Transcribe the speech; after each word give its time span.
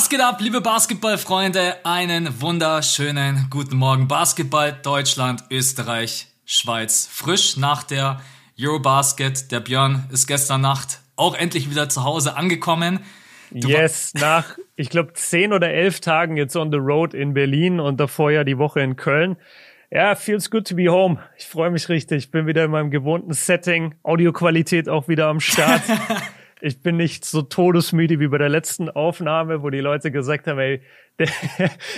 Was 0.00 0.08
geht 0.08 0.22
ab, 0.22 0.40
liebe 0.40 0.62
Basketballfreunde? 0.62 1.84
Einen 1.84 2.40
wunderschönen 2.40 3.48
guten 3.50 3.76
Morgen. 3.76 4.08
Basketball, 4.08 4.72
Deutschland, 4.72 5.44
Österreich, 5.50 6.28
Schweiz. 6.46 7.06
Frisch 7.12 7.58
nach 7.58 7.82
der 7.82 8.18
Eurobasket. 8.58 9.52
Der 9.52 9.60
Björn 9.60 10.08
ist 10.10 10.26
gestern 10.26 10.62
Nacht 10.62 11.00
auch 11.16 11.34
endlich 11.34 11.68
wieder 11.68 11.90
zu 11.90 12.02
Hause 12.02 12.34
angekommen. 12.34 13.00
Du 13.50 13.68
yes, 13.68 14.14
nach, 14.14 14.56
ich 14.74 14.88
glaube, 14.88 15.12
zehn 15.12 15.52
oder 15.52 15.68
elf 15.68 16.00
Tagen 16.00 16.38
jetzt 16.38 16.56
on 16.56 16.72
the 16.72 16.78
road 16.78 17.12
in 17.12 17.34
Berlin 17.34 17.78
und 17.78 18.00
davor 18.00 18.30
ja 18.30 18.42
die 18.42 18.56
Woche 18.56 18.80
in 18.80 18.96
Köln. 18.96 19.36
Ja, 19.90 20.14
feels 20.14 20.50
good 20.50 20.66
to 20.66 20.76
be 20.76 20.88
home. 20.88 21.18
Ich 21.36 21.44
freue 21.44 21.70
mich 21.70 21.90
richtig. 21.90 22.24
Ich 22.24 22.30
bin 22.30 22.46
wieder 22.46 22.64
in 22.64 22.70
meinem 22.70 22.90
gewohnten 22.90 23.34
Setting. 23.34 23.96
Audioqualität 24.02 24.88
auch 24.88 25.08
wieder 25.08 25.26
am 25.26 25.40
Start. 25.40 25.82
ich 26.60 26.82
bin 26.82 26.96
nicht 26.96 27.24
so 27.24 27.42
todesmüde 27.42 28.20
wie 28.20 28.28
bei 28.28 28.38
der 28.38 28.48
letzten 28.48 28.90
Aufnahme, 28.90 29.62
wo 29.62 29.70
die 29.70 29.80
Leute 29.80 30.10
gesagt 30.10 30.46
haben, 30.46 30.58
ey, 30.58 30.82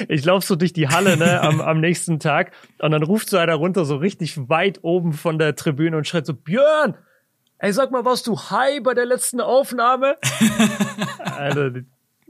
ich 0.09 0.25
laufe 0.25 0.47
so 0.47 0.57
durch 0.57 0.73
die 0.73 0.89
Halle 0.89 1.17
ne, 1.17 1.41
am, 1.41 1.61
am 1.61 1.81
nächsten 1.81 2.19
Tag 2.19 2.53
und 2.79 2.91
dann 2.91 3.03
ruft 3.03 3.31
so 3.31 3.37
einer 3.37 3.55
runter, 3.55 3.85
so 3.85 3.97
richtig 3.97 4.49
weit 4.49 4.81
oben 4.83 5.13
von 5.13 5.39
der 5.39 5.55
Tribüne 5.55 5.97
und 5.97 6.07
schreit 6.07 6.27
so, 6.27 6.35
Björn, 6.35 6.97
ey, 7.59 7.73
sag 7.73 7.91
mal, 7.91 8.05
warst 8.05 8.27
du 8.27 8.39
high 8.39 8.83
bei 8.83 8.95
der 8.95 9.07
letzten 9.07 9.41
Aufnahme? 9.41 10.17
Alter, 11.19 11.83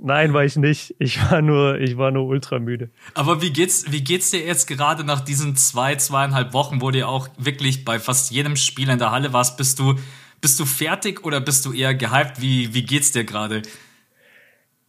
Nein, 0.05 0.35
war 0.35 0.45
ich 0.45 0.57
nicht. 0.57 0.97
Ich 0.99 1.31
war 1.31 1.43
nur, 1.43 1.79
ich 1.79 1.97
war 1.97 2.11
nur 2.11 2.27
ultramüde. 2.27 2.91
Aber 3.15 3.41
wie 3.41 3.53
geht's, 3.53 3.93
wie 3.93 4.03
geht's 4.03 4.33
dir 4.33 4.45
jetzt 4.45 4.67
gerade 4.67 5.05
nach 5.05 5.21
diesen 5.21 5.55
zwei, 5.55 5.95
zweieinhalb 5.95 6.53
Wochen, 6.55 6.81
wo 6.81 6.91
du 6.91 7.07
auch 7.07 7.29
wirklich 7.39 7.85
bei 7.85 8.01
fast 8.01 8.33
jedem 8.33 8.57
Spiel 8.57 8.89
in 8.89 8.99
der 8.99 9.13
Halle 9.13 9.33
warst? 9.33 9.57
Bist 9.57 9.79
du, 9.79 9.95
bist 10.43 10.61
du 10.61 10.67
fertig 10.67 11.25
oder 11.25 11.41
bist 11.41 11.65
du 11.65 11.73
eher 11.73 11.95
gehypt? 11.95 12.43
Wie, 12.43 12.75
wie 12.75 12.83
geht's 12.83 13.13
dir 13.13 13.25
gerade? 13.25 13.63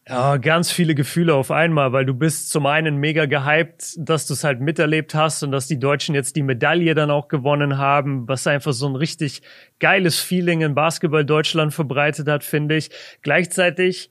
Ja, 0.05 0.35
ganz 0.35 0.69
viele 0.69 0.95
Gefühle 0.95 1.33
auf 1.33 1.49
einmal, 1.49 1.93
weil 1.93 2.05
du 2.05 2.13
bist 2.13 2.49
zum 2.49 2.65
einen 2.65 2.97
mega 2.97 3.25
gehypt, 3.25 3.93
dass 3.97 4.27
du 4.27 4.33
es 4.33 4.43
halt 4.43 4.59
miterlebt 4.59 5.15
hast 5.15 5.43
und 5.43 5.53
dass 5.53 5.67
die 5.67 5.79
Deutschen 5.79 6.13
jetzt 6.13 6.35
die 6.35 6.43
Medaille 6.43 6.93
dann 6.93 7.09
auch 7.09 7.29
gewonnen 7.29 7.77
haben, 7.77 8.27
was 8.27 8.45
einfach 8.45 8.73
so 8.73 8.89
ein 8.89 8.97
richtig 8.97 9.43
geiles 9.79 10.19
Feeling 10.19 10.59
in 10.59 10.75
Basketball 10.75 11.23
Deutschland 11.23 11.73
verbreitet 11.73 12.27
hat, 12.27 12.43
finde 12.43 12.75
ich. 12.75 12.89
Gleichzeitig 13.21 14.09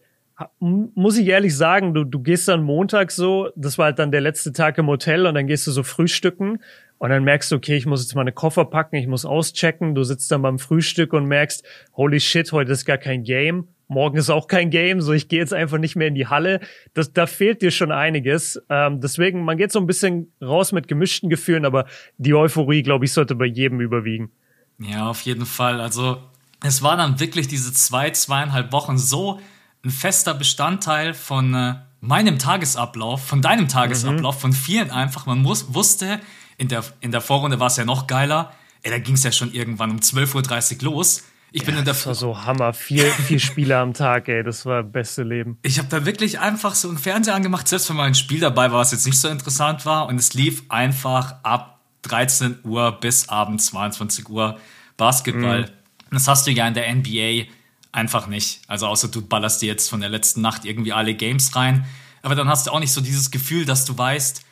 muss 0.58 1.18
ich 1.18 1.26
ehrlich 1.26 1.54
sagen, 1.54 1.92
du, 1.92 2.04
du 2.04 2.20
gehst 2.20 2.48
dann 2.48 2.62
Montag 2.62 3.10
so, 3.10 3.50
das 3.54 3.76
war 3.76 3.86
halt 3.86 3.98
dann 3.98 4.10
der 4.10 4.22
letzte 4.22 4.52
Tag 4.52 4.78
im 4.78 4.86
Hotel 4.86 5.26
und 5.26 5.34
dann 5.34 5.46
gehst 5.46 5.66
du 5.66 5.72
so 5.72 5.82
frühstücken 5.82 6.60
und 7.02 7.10
dann 7.10 7.24
merkst 7.24 7.50
du, 7.50 7.56
okay, 7.56 7.74
ich 7.74 7.84
muss 7.84 8.00
jetzt 8.00 8.14
meine 8.14 8.30
Koffer 8.30 8.64
packen, 8.64 8.94
ich 8.94 9.08
muss 9.08 9.24
auschecken, 9.24 9.96
du 9.96 10.04
sitzt 10.04 10.30
dann 10.30 10.40
beim 10.40 10.60
Frühstück 10.60 11.12
und 11.14 11.26
merkst, 11.26 11.64
holy 11.96 12.20
shit, 12.20 12.52
heute 12.52 12.70
ist 12.70 12.84
gar 12.84 12.96
kein 12.96 13.24
Game, 13.24 13.66
morgen 13.88 14.16
ist 14.18 14.30
auch 14.30 14.46
kein 14.46 14.70
Game, 14.70 15.00
so 15.00 15.12
ich 15.12 15.26
gehe 15.26 15.40
jetzt 15.40 15.52
einfach 15.52 15.78
nicht 15.78 15.96
mehr 15.96 16.06
in 16.06 16.14
die 16.14 16.28
Halle. 16.28 16.60
Das, 16.94 17.12
da 17.12 17.26
fehlt 17.26 17.60
dir 17.60 17.72
schon 17.72 17.90
einiges. 17.90 18.62
Ähm, 18.68 19.00
deswegen, 19.00 19.44
man 19.44 19.56
geht 19.56 19.72
so 19.72 19.80
ein 19.80 19.88
bisschen 19.88 20.32
raus 20.40 20.70
mit 20.70 20.86
gemischten 20.86 21.28
Gefühlen, 21.28 21.64
aber 21.64 21.86
die 22.18 22.34
Euphorie, 22.34 22.84
glaube 22.84 23.04
ich, 23.04 23.12
sollte 23.12 23.34
bei 23.34 23.46
jedem 23.46 23.80
überwiegen. 23.80 24.30
Ja, 24.78 25.08
auf 25.08 25.22
jeden 25.22 25.44
Fall. 25.44 25.80
Also 25.80 26.22
es 26.62 26.84
war 26.84 26.96
dann 26.96 27.18
wirklich 27.18 27.48
diese 27.48 27.72
zwei, 27.72 28.10
zweieinhalb 28.10 28.70
Wochen 28.70 28.96
so 28.96 29.40
ein 29.84 29.90
fester 29.90 30.34
Bestandteil 30.34 31.14
von 31.14 31.52
äh, 31.52 31.74
meinem 32.00 32.38
Tagesablauf, 32.38 33.26
von 33.26 33.42
deinem 33.42 33.66
Tagesablauf, 33.66 34.36
mhm. 34.36 34.40
von 34.40 34.52
vielen 34.52 34.92
einfach. 34.92 35.26
Man 35.26 35.42
muss, 35.42 35.74
wusste, 35.74 36.20
in 36.62 36.68
der, 36.68 36.84
in 37.00 37.10
der 37.10 37.20
Vorrunde 37.20 37.58
war 37.58 37.66
es 37.66 37.76
ja 37.76 37.84
noch 37.84 38.06
geiler. 38.06 38.52
Ey, 38.82 38.90
da 38.92 38.98
ging 38.98 39.14
es 39.14 39.24
ja 39.24 39.32
schon 39.32 39.52
irgendwann 39.52 39.90
um 39.90 39.98
12.30 39.98 40.76
Uhr 40.76 40.92
los. 40.92 41.24
Ich 41.50 41.62
ja, 41.62 41.66
bin 41.66 41.76
in 41.76 41.84
der 41.84 41.92
das 41.92 42.06
war 42.06 42.14
so 42.14 42.44
Hammer. 42.44 42.72
Vier, 42.72 43.10
vier 43.10 43.40
Spiele 43.40 43.76
am 43.78 43.92
Tag, 43.92 44.28
ey. 44.28 44.44
Das 44.44 44.64
war 44.64 44.84
das 44.84 44.92
beste 44.92 45.24
Leben. 45.24 45.58
Ich 45.62 45.78
habe 45.78 45.88
da 45.88 46.06
wirklich 46.06 46.38
einfach 46.38 46.76
so 46.76 46.88
einen 46.88 46.98
Fernseher 46.98 47.34
angemacht, 47.34 47.66
selbst 47.66 47.90
wenn 47.90 47.96
mal 47.96 48.04
ein 48.04 48.14
Spiel 48.14 48.38
dabei 48.38 48.70
war, 48.70 48.78
was 48.78 48.92
jetzt 48.92 49.04
nicht 49.04 49.18
so 49.18 49.28
interessant 49.28 49.84
war. 49.84 50.06
Und 50.06 50.18
es 50.18 50.34
lief 50.34 50.62
einfach 50.68 51.34
ab 51.42 51.80
13 52.02 52.60
Uhr 52.62 52.92
bis 52.92 53.28
abends 53.28 53.66
22 53.66 54.28
Uhr 54.28 54.58
Basketball. 54.96 55.62
Mhm. 55.62 56.12
Das 56.12 56.28
hast 56.28 56.46
du 56.46 56.52
ja 56.52 56.68
in 56.68 56.74
der 56.74 56.94
NBA 56.94 57.50
einfach 57.90 58.28
nicht. 58.28 58.62
Also 58.68 58.86
außer 58.86 59.08
du 59.08 59.20
ballerst 59.20 59.62
dir 59.62 59.66
jetzt 59.66 59.90
von 59.90 60.00
der 60.00 60.10
letzten 60.10 60.40
Nacht 60.40 60.64
irgendwie 60.64 60.92
alle 60.92 61.14
Games 61.14 61.56
rein. 61.56 61.84
Aber 62.22 62.36
dann 62.36 62.48
hast 62.48 62.66
du 62.66 62.70
auch 62.70 62.80
nicht 62.80 62.92
so 62.92 63.00
dieses 63.00 63.32
Gefühl, 63.32 63.64
dass 63.64 63.84
du 63.84 63.98
weißt, 63.98 64.42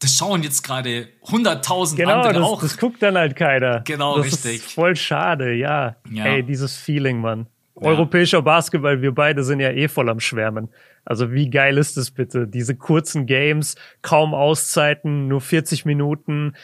das 0.00 0.16
schauen 0.16 0.42
jetzt 0.42 0.62
gerade 0.62 1.08
100.000 1.26 1.96
genau, 1.96 2.12
andere 2.14 2.32
das, 2.34 2.42
auch. 2.42 2.60
das 2.60 2.78
guckt 2.78 3.02
dann 3.02 3.16
halt 3.16 3.36
keiner. 3.36 3.80
Genau, 3.80 4.16
das 4.16 4.26
richtig. 4.26 4.56
Ist 4.56 4.72
voll 4.72 4.96
schade, 4.96 5.52
ja. 5.52 5.96
ja. 6.10 6.24
Ey, 6.24 6.42
dieses 6.42 6.76
Feeling, 6.76 7.20
Mann. 7.20 7.46
Ja. 7.76 7.88
Europäischer 7.88 8.40
Basketball, 8.40 9.02
wir 9.02 9.12
beide 9.12 9.44
sind 9.44 9.60
ja 9.60 9.70
eh 9.70 9.88
voll 9.88 10.08
am 10.08 10.18
Schwärmen. 10.18 10.70
Also 11.04 11.32
wie 11.32 11.50
geil 11.50 11.76
ist 11.76 11.98
es 11.98 12.10
bitte? 12.10 12.48
Diese 12.48 12.76
kurzen 12.76 13.26
Games, 13.26 13.76
kaum 14.00 14.32
Auszeiten, 14.34 15.28
nur 15.28 15.42
40 15.42 15.84
Minuten. 15.84 16.54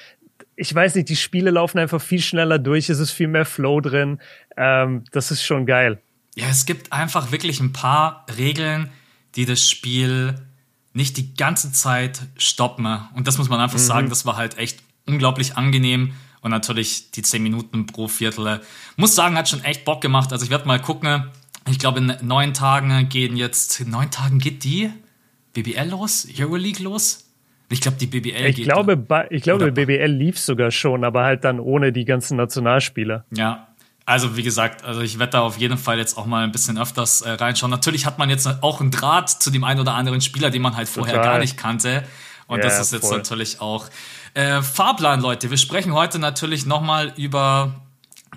Ich 0.56 0.74
weiß 0.74 0.94
nicht, 0.94 1.10
die 1.10 1.16
Spiele 1.16 1.50
laufen 1.50 1.78
einfach 1.78 2.00
viel 2.00 2.20
schneller 2.20 2.58
durch, 2.58 2.88
es 2.88 3.00
ist 3.00 3.10
viel 3.10 3.28
mehr 3.28 3.44
Flow 3.44 3.82
drin. 3.82 4.18
Ähm, 4.56 5.04
das 5.12 5.30
ist 5.30 5.44
schon 5.44 5.66
geil. 5.66 6.00
Ja, 6.36 6.46
es 6.48 6.64
gibt 6.64 6.92
einfach 6.92 7.32
wirklich 7.32 7.60
ein 7.60 7.72
paar 7.72 8.24
Regeln, 8.38 8.90
die 9.34 9.44
das 9.44 9.68
Spiel 9.68 10.34
nicht 10.96 11.18
die 11.18 11.34
ganze 11.34 11.72
Zeit 11.72 12.22
stoppen. 12.38 12.86
Und 13.14 13.26
das 13.26 13.36
muss 13.36 13.50
man 13.50 13.60
einfach 13.60 13.78
mhm. 13.78 13.82
sagen, 13.82 14.08
das 14.08 14.24
war 14.24 14.36
halt 14.36 14.56
echt 14.56 14.82
unglaublich 15.06 15.56
angenehm. 15.56 16.14
Und 16.40 16.50
natürlich 16.50 17.10
die 17.10 17.22
10 17.22 17.42
Minuten 17.42 17.86
pro 17.86 18.08
Viertel. 18.08 18.60
Muss 18.96 19.14
sagen, 19.14 19.36
hat 19.36 19.48
schon 19.48 19.62
echt 19.62 19.84
Bock 19.84 20.00
gemacht. 20.00 20.32
Also 20.32 20.44
ich 20.44 20.50
werde 20.50 20.66
mal 20.66 20.80
gucken. 20.80 21.26
Ich 21.68 21.78
glaube, 21.78 21.98
in 21.98 22.16
neun 22.22 22.54
Tagen 22.54 23.08
gehen 23.08 23.36
jetzt, 23.36 23.80
in 23.80 23.90
neun 23.90 24.10
Tagen 24.10 24.38
geht 24.38 24.64
die 24.64 24.90
BBL 25.52 25.88
los, 25.90 26.26
Euroleague 26.38 26.82
los. 26.82 27.24
Ich 27.68 27.80
glaube, 27.80 27.96
die 27.98 28.06
BBL 28.06 28.46
ich 28.46 28.56
geht. 28.56 28.64
Glaube, 28.66 29.26
ich 29.30 29.42
glaube, 29.42 29.72
BBL 29.72 30.06
lief 30.06 30.38
sogar 30.38 30.70
schon, 30.70 31.04
aber 31.04 31.24
halt 31.24 31.44
dann 31.44 31.58
ohne 31.58 31.92
die 31.92 32.04
ganzen 32.04 32.36
Nationalspieler. 32.36 33.24
Ja, 33.34 33.65
also 34.06 34.36
wie 34.36 34.44
gesagt, 34.44 34.84
also 34.84 35.00
ich 35.00 35.18
werde 35.18 35.32
da 35.32 35.40
auf 35.40 35.58
jeden 35.58 35.76
Fall 35.76 35.98
jetzt 35.98 36.16
auch 36.16 36.26
mal 36.26 36.44
ein 36.44 36.52
bisschen 36.52 36.78
öfters 36.78 37.22
äh, 37.22 37.30
reinschauen. 37.30 37.70
Natürlich 37.70 38.06
hat 38.06 38.18
man 38.18 38.30
jetzt 38.30 38.46
auch 38.62 38.80
einen 38.80 38.92
Draht 38.92 39.28
zu 39.28 39.50
dem 39.50 39.64
einen 39.64 39.80
oder 39.80 39.94
anderen 39.94 40.20
Spieler, 40.20 40.50
den 40.50 40.62
man 40.62 40.76
halt 40.76 40.88
vorher 40.88 41.16
Total. 41.16 41.32
gar 41.32 41.38
nicht 41.40 41.56
kannte. 41.56 42.04
Und 42.46 42.58
ja, 42.58 42.64
das 42.64 42.78
ist 42.78 42.92
jetzt 42.92 43.08
voll. 43.08 43.16
natürlich 43.16 43.60
auch 43.60 43.86
äh, 44.34 44.62
Fahrplan, 44.62 45.20
Leute. 45.20 45.50
Wir 45.50 45.56
sprechen 45.56 45.92
heute 45.92 46.20
natürlich 46.20 46.66
nochmal 46.66 47.12
über. 47.16 47.74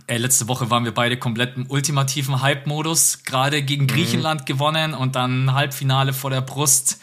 Ey, 0.07 0.17
letzte 0.17 0.47
Woche 0.47 0.71
waren 0.71 0.85
wir 0.85 0.93
beide 0.93 1.17
komplett 1.17 1.55
im 1.55 1.69
ultimativen 1.69 2.41
Hype-Modus. 2.41 3.25
Gerade 3.25 3.61
gegen 3.61 3.83
mhm. 3.83 3.87
Griechenland 3.87 4.47
gewonnen 4.47 4.95
und 4.95 5.15
dann 5.15 5.53
Halbfinale 5.53 6.13
vor 6.13 6.31
der 6.31 6.41
Brust. 6.41 6.99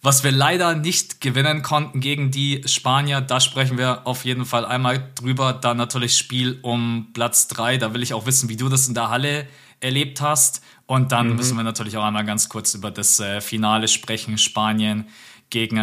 Was 0.00 0.22
wir 0.22 0.30
leider 0.30 0.76
nicht 0.76 1.20
gewinnen 1.20 1.62
konnten 1.62 2.00
gegen 2.00 2.30
die 2.30 2.62
Spanier, 2.66 3.20
da 3.20 3.40
sprechen 3.40 3.78
wir 3.78 4.06
auf 4.06 4.24
jeden 4.24 4.44
Fall 4.44 4.64
einmal 4.64 5.10
drüber. 5.16 5.52
Dann 5.52 5.76
natürlich 5.76 6.16
Spiel 6.16 6.60
um 6.62 7.08
Platz 7.14 7.48
drei. 7.48 7.78
Da 7.78 7.94
will 7.94 8.02
ich 8.02 8.14
auch 8.14 8.24
wissen, 8.24 8.48
wie 8.48 8.56
du 8.56 8.68
das 8.68 8.86
in 8.86 8.94
der 8.94 9.10
Halle 9.10 9.48
erlebt 9.80 10.20
hast. 10.20 10.62
Und 10.86 11.10
dann 11.10 11.30
mhm. 11.30 11.36
müssen 11.36 11.56
wir 11.56 11.64
natürlich 11.64 11.96
auch 11.96 12.04
einmal 12.04 12.24
ganz 12.24 12.48
kurz 12.48 12.74
über 12.74 12.92
das 12.92 13.18
äh, 13.18 13.40
Finale 13.40 13.88
sprechen. 13.88 14.38
Spanien 14.38 15.08
gegen 15.50 15.78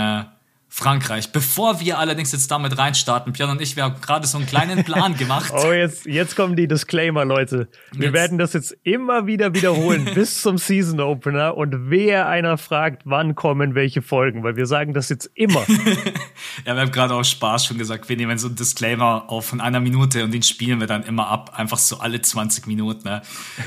Frankreich. 0.78 1.32
Bevor 1.32 1.80
wir 1.80 2.00
allerdings 2.00 2.34
jetzt 2.34 2.52
damit 2.52 2.78
reinstarten, 2.78 3.32
Björn 3.32 3.52
und 3.52 3.62
ich, 3.62 3.78
wir 3.78 3.84
haben 3.84 4.02
gerade 4.02 4.28
so 4.28 4.38
einen 4.38 4.46
kleinen 4.46 4.84
Plan 4.84 5.16
gemacht. 5.18 5.54
oh, 5.56 5.72
jetzt, 5.72 6.06
jetzt 6.06 6.36
kommen 6.36 6.58
die 6.58 6.68
Disclaimer, 6.68 7.24
Leute. 7.24 7.70
Wir 7.94 8.08
jetzt. 8.08 8.14
werden 8.14 8.38
das 8.38 8.52
jetzt 8.52 8.76
immer 8.84 9.26
wieder 9.26 9.54
wiederholen 9.54 10.04
bis 10.14 10.42
zum 10.42 10.58
Season 10.58 11.00
Opener 11.00 11.56
und 11.56 11.90
wer 11.90 12.28
einer 12.28 12.58
fragt, 12.58 13.04
wann 13.06 13.36
kommen 13.36 13.74
welche 13.74 14.02
Folgen, 14.02 14.44
weil 14.44 14.58
wir 14.58 14.66
sagen 14.66 14.94
das 14.94 15.08
jetzt 15.08 15.32
immer. 15.34 15.62
ja, 16.66 16.76
wir 16.76 16.82
haben 16.82 16.92
gerade 16.92 17.14
auch 17.14 17.24
Spaß 17.24 17.68
schon 17.68 17.78
gesagt, 17.78 18.10
wir 18.10 18.18
nehmen 18.18 18.38
so 18.38 18.48
einen 18.48 18.58
Disclaimer 18.58 19.30
auf 19.30 19.46
von 19.46 19.62
einer 19.62 19.80
Minute 19.80 20.26
und 20.26 20.34
den 20.34 20.44
spielen 20.44 20.82
wir 20.82 20.88
dann 20.88 21.04
immer 21.04 21.30
ab, 21.30 21.54
einfach 21.56 21.78
so 21.78 22.00
alle 22.00 22.22
20 22.22 22.68
Minuten. 22.68 23.08
Ne? 23.08 23.22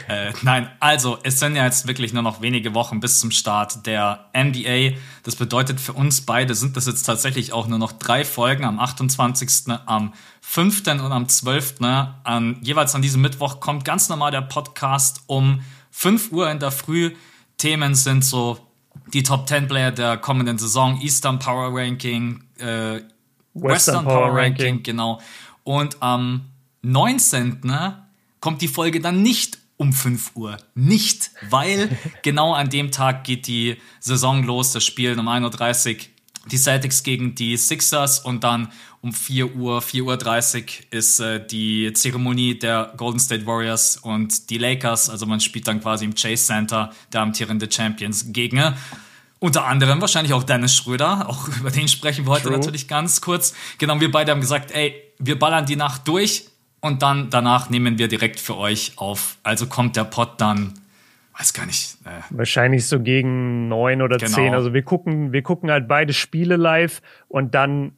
äh, 0.09 0.32
nein, 0.43 0.69
also 0.79 1.17
es 1.23 1.41
sind 1.41 1.56
ja 1.56 1.65
jetzt 1.65 1.88
wirklich 1.88 2.12
nur 2.12 2.23
noch 2.23 2.43
wenige 2.43 2.75
Wochen 2.75 3.00
bis 3.00 3.19
zum 3.19 3.31
Start 3.31 3.87
der 3.87 4.27
NBA. 4.37 4.99
Das 5.23 5.37
bedeutet 5.37 5.81
für 5.81 5.94
uns 5.94 6.21
beide 6.21 6.55
sind 6.55 6.77
das 6.77 6.87
jetzt 6.87 6.98
jetzt 6.99 7.05
tatsächlich 7.05 7.53
auch 7.53 7.69
nur 7.69 7.79
noch 7.79 7.93
drei 7.93 8.25
Folgen 8.25 8.65
am 8.65 8.81
28., 8.81 9.73
am 9.87 10.12
5. 10.41 10.87
und 10.87 11.12
am 11.12 11.29
12. 11.29 11.77
An, 11.81 12.59
jeweils 12.61 12.95
an 12.95 13.03
diesem 13.03 13.23
Mittwoch 13.23 13.61
kommt 13.61 13.85
ganz 13.85 14.09
normal 14.09 14.33
der 14.33 14.43
Podcast 14.43 15.23
um 15.27 15.61
5 15.93 16.33
Uhr 16.33 16.50
in 16.50 16.59
der 16.59 16.73
Früh. 16.73 17.12
Themen 17.56 17.95
sind 17.95 18.25
so 18.25 18.59
die 19.12 19.23
Top 19.23 19.49
10 19.49 19.69
Player 19.69 19.93
der 19.93 20.17
kommenden 20.17 20.59
Saison, 20.59 21.00
Eastern 21.00 21.39
Power 21.39 21.71
Ranking, 21.73 22.43
äh, 22.59 22.65
Western, 22.65 23.05
Western, 23.55 24.05
Power, 24.05 24.15
Power 24.15 24.37
Ranking, 24.37 24.67
Ranking, 24.67 24.83
genau. 24.83 25.21
Und 25.62 26.03
am 26.03 26.47
19. 26.83 27.61
kommt 28.41 28.61
die 28.61 28.69
Folge 28.69 29.01
dann 29.01 29.23
nicht 29.23 29.59
um 29.77 29.93
5 29.93 30.33
Uhr. 30.35 30.56
Nicht, 30.75 31.31
weil 31.49 31.97
genau 32.23 32.55
an 32.55 32.71
dem 32.71 32.91
Tag 32.91 33.23
geht 33.23 33.47
die 33.47 33.77
Saison 34.01 34.43
los, 34.43 34.73
das 34.73 34.85
Spiel 34.85 35.17
um 35.19 35.29
1.30 35.29 35.94
Uhr 35.94 36.01
die 36.49 36.59
Celtics 36.59 37.03
gegen 37.03 37.35
die 37.35 37.56
Sixers 37.56 38.21
und 38.21 38.45
dann 38.45 38.73
um 39.00 39.12
4 39.12 39.55
Uhr, 39.55 39.81
4.30 39.81 40.62
Uhr 40.62 40.65
ist 40.91 41.21
äh, 41.21 41.47
die 41.47 41.93
Zeremonie 41.93 42.59
der 42.59 42.93
Golden 42.97 43.21
State 43.21 43.47
Warriors 43.47 43.97
und 43.97 44.50
die 44.50 44.59
Lakers. 44.59 45.09
Also 45.09 45.27
man 45.27 45.41
spielt 45.41 45.69
dann 45.69 45.81
quasi 45.81 46.05
im 46.05 46.15
Chase 46.15 46.47
Center 46.47 46.93
der 47.12 47.21
amtierende 47.21 47.71
Champions 47.71 48.33
gegen 48.33 48.75
Unter 49.39 49.67
anderem 49.67 50.00
wahrscheinlich 50.00 50.33
auch 50.33 50.43
Dennis 50.43 50.75
Schröder, 50.75 51.29
auch 51.29 51.49
über 51.61 51.71
den 51.71 51.87
sprechen 51.87 52.27
wir 52.27 52.33
heute 52.33 52.49
True. 52.49 52.56
natürlich 52.56 52.89
ganz 52.89 53.21
kurz. 53.21 53.55
Genau, 53.79 54.01
wir 54.01 54.11
beide 54.11 54.33
haben 54.33 54.41
gesagt, 54.41 54.73
ey, 54.73 54.94
wir 55.19 55.39
ballern 55.39 55.67
die 55.67 55.77
Nacht 55.77 56.09
durch 56.09 56.47
und 56.81 57.03
dann 57.03 57.31
danach 57.31 57.71
nehmen 57.71 57.99
wir 57.99 58.09
direkt 58.09 58.41
für 58.41 58.56
euch 58.56 58.93
auf. 58.97 59.37
Also 59.43 59.67
kommt 59.67 59.97
der 59.97 60.05
Pod 60.05 60.41
dann, 60.41 60.75
weiß 61.38 61.52
gar 61.52 61.67
nicht. 61.67 61.99
Äh 62.05 62.20
Wahrscheinlich 62.31 62.87
so 62.87 63.00
gegen 63.00 63.69
neun 63.69 64.02
oder 64.02 64.19
genau. 64.19 64.32
zehn. 64.32 64.55
Also 64.55 64.75
wir 64.75 64.82
gucken, 64.82 65.32
wir 65.32 65.43
gucken 65.43 65.70
halt 65.70 65.88
beide 65.88 66.12
Spiele 66.12 66.56
live 66.56 67.00
und 67.29 67.55
dann 67.55 67.93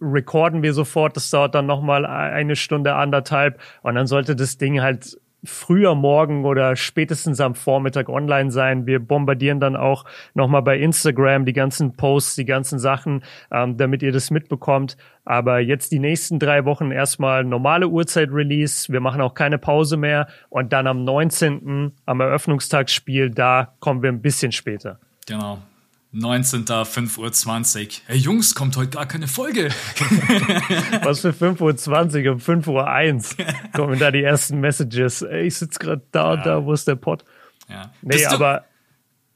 recorden 0.00 0.62
wir 0.62 0.72
sofort. 0.72 1.16
Das 1.16 1.30
dauert 1.30 1.54
dann 1.54 1.66
nochmal 1.66 2.06
eine 2.06 2.56
Stunde, 2.56 2.94
anderthalb. 2.94 3.60
Und 3.82 3.94
dann 3.96 4.06
sollte 4.06 4.34
das 4.34 4.56
Ding 4.56 4.80
halt 4.80 5.20
früher 5.44 5.94
morgen 5.94 6.44
oder 6.44 6.76
spätestens 6.76 7.40
am 7.40 7.54
Vormittag 7.54 8.08
online 8.08 8.50
sein. 8.50 8.86
Wir 8.86 8.98
bombardieren 8.98 9.60
dann 9.60 9.76
auch 9.76 10.04
nochmal 10.34 10.62
bei 10.62 10.78
Instagram 10.78 11.44
die 11.44 11.52
ganzen 11.52 11.96
Posts, 11.96 12.36
die 12.36 12.44
ganzen 12.44 12.78
Sachen, 12.78 13.22
ähm, 13.50 13.76
damit 13.76 14.02
ihr 14.02 14.12
das 14.12 14.30
mitbekommt. 14.30 14.96
Aber 15.24 15.60
jetzt 15.60 15.92
die 15.92 15.98
nächsten 15.98 16.38
drei 16.38 16.64
Wochen 16.64 16.90
erstmal 16.90 17.44
normale 17.44 17.88
Uhrzeit-Release. 17.88 18.92
Wir 18.92 19.00
machen 19.00 19.20
auch 19.20 19.34
keine 19.34 19.58
Pause 19.58 19.96
mehr. 19.96 20.28
Und 20.48 20.72
dann 20.72 20.86
am 20.86 21.04
19. 21.04 21.92
am 22.06 22.20
Eröffnungstagsspiel, 22.20 23.30
da 23.30 23.74
kommen 23.80 24.02
wir 24.02 24.10
ein 24.10 24.22
bisschen 24.22 24.52
später. 24.52 24.98
Genau. 25.26 25.58
19. 26.12 26.64
5.20 26.64 27.18
Uhr. 27.18 27.92
Hey 28.06 28.16
Jungs, 28.16 28.54
kommt 28.54 28.76
heute 28.76 28.90
gar 28.90 29.06
keine 29.06 29.28
Folge. 29.28 29.68
Was 31.04 31.20
für 31.20 31.30
5.20 31.30 32.26
Uhr? 32.26 32.32
Um 32.32 32.38
5.01 32.38 33.38
Uhr 33.38 33.46
kommen 33.72 33.98
da 33.98 34.10
die 34.10 34.22
ersten 34.22 34.58
Messages. 34.58 35.22
Ey, 35.22 35.46
ich 35.46 35.56
sitze 35.56 35.78
gerade 35.78 36.02
da 36.10 36.32
und 36.32 36.44
da, 36.44 36.64
wo 36.64 36.72
ist 36.72 36.88
der 36.88 36.96
Pod? 36.96 37.24
Ja. 37.68 37.92
Nee, 38.02 38.26
aber 38.26 38.64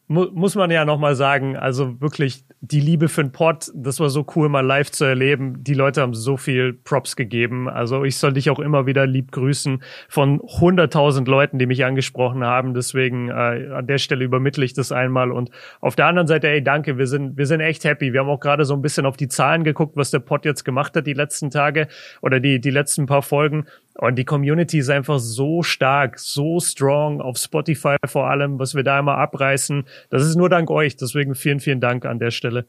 mu 0.09 0.27
muss 0.33 0.57
man 0.57 0.71
ja 0.73 0.85
nochmal 0.85 1.15
sagen, 1.15 1.57
also 1.57 2.01
wirklich 2.01 2.45
die 2.71 2.81
Liebe 2.81 3.09
für 3.09 3.23
den 3.23 3.33
Pod, 3.33 3.71
das 3.75 4.01
war 4.01 4.09
so 4.09 4.25
cool, 4.35 4.49
mal 4.49 4.65
live 4.65 4.91
zu 4.91 5.05
erleben. 5.05 5.63
Die 5.63 5.75
Leute 5.75 6.01
haben 6.01 6.15
so 6.15 6.39
viel 6.39 6.73
Props 6.73 7.15
gegeben. 7.15 7.69
Also 7.69 8.05
ich 8.05 8.17
soll 8.17 8.33
dich 8.33 8.49
auch 8.49 8.59
immer 8.59 8.87
wieder 8.87 9.07
lieb 9.07 9.33
grüßen 9.33 9.83
von 10.09 10.41
100.000 10.41 11.29
Leuten, 11.29 11.59
die 11.59 11.67
mich 11.67 11.85
angesprochen 11.85 12.43
haben. 12.43 12.73
Deswegen 12.73 13.29
äh, 13.29 13.69
an 13.75 13.87
der 13.87 13.99
Stelle 13.99 14.25
übermittle 14.25 14.65
ich 14.65 14.73
das 14.73 14.93
einmal. 14.93 15.31
Und 15.31 15.51
auf 15.81 15.95
der 15.95 16.07
anderen 16.07 16.27
Seite, 16.27 16.49
ey, 16.49 16.65
danke, 16.65 16.97
wir 16.97 17.07
sind, 17.07 17.37
wir 17.37 17.47
sind 17.47 17.61
echt 17.61 17.85
happy. 17.85 18.15
Wir 18.15 18.21
haben 18.21 18.31
auch 18.31 18.41
gerade 18.41 18.65
so 18.65 18.73
ein 18.75 18.83
bisschen 18.83 19.05
auf 19.05 19.19
die 19.19 19.29
Zahlen 19.29 19.63
geguckt, 19.63 19.97
was 19.97 20.11
der 20.11 20.21
Pod 20.21 20.47
jetzt 20.47 20.65
gemacht 20.65 20.97
hat 20.97 21.07
die 21.07 21.13
letzten 21.13 21.51
Tage 21.51 21.89
oder 22.23 22.41
die, 22.41 22.61
die 22.61 22.71
letzten 22.71 23.05
paar 23.05 23.23
Folgen. 23.23 23.67
Und 23.97 24.17
die 24.17 24.25
Community 24.25 24.79
ist 24.79 24.91
einfach 24.91 25.21
so 25.21 25.63
stark, 25.63 26.19
so 26.19 26.59
strong 26.61 27.21
auf 27.21 27.39
Spotify 27.39 27.97
vor 28.07 28.29
allem, 28.29 28.59
was 28.59 28.75
wir 28.75 28.83
da 28.83 28.99
immer 28.99 29.17
abreißen. 29.19 29.85
Das 30.11 30.25
ist 30.25 30.35
nur 30.35 30.49
dank 30.49 30.71
euch. 30.71 30.97
Deswegen 30.97 31.35
vielen, 31.35 31.61
vielen 31.61 31.81
Dank 31.81 32.05
an 32.05 32.19
der 32.19 32.33
Stelle. 32.33 32.67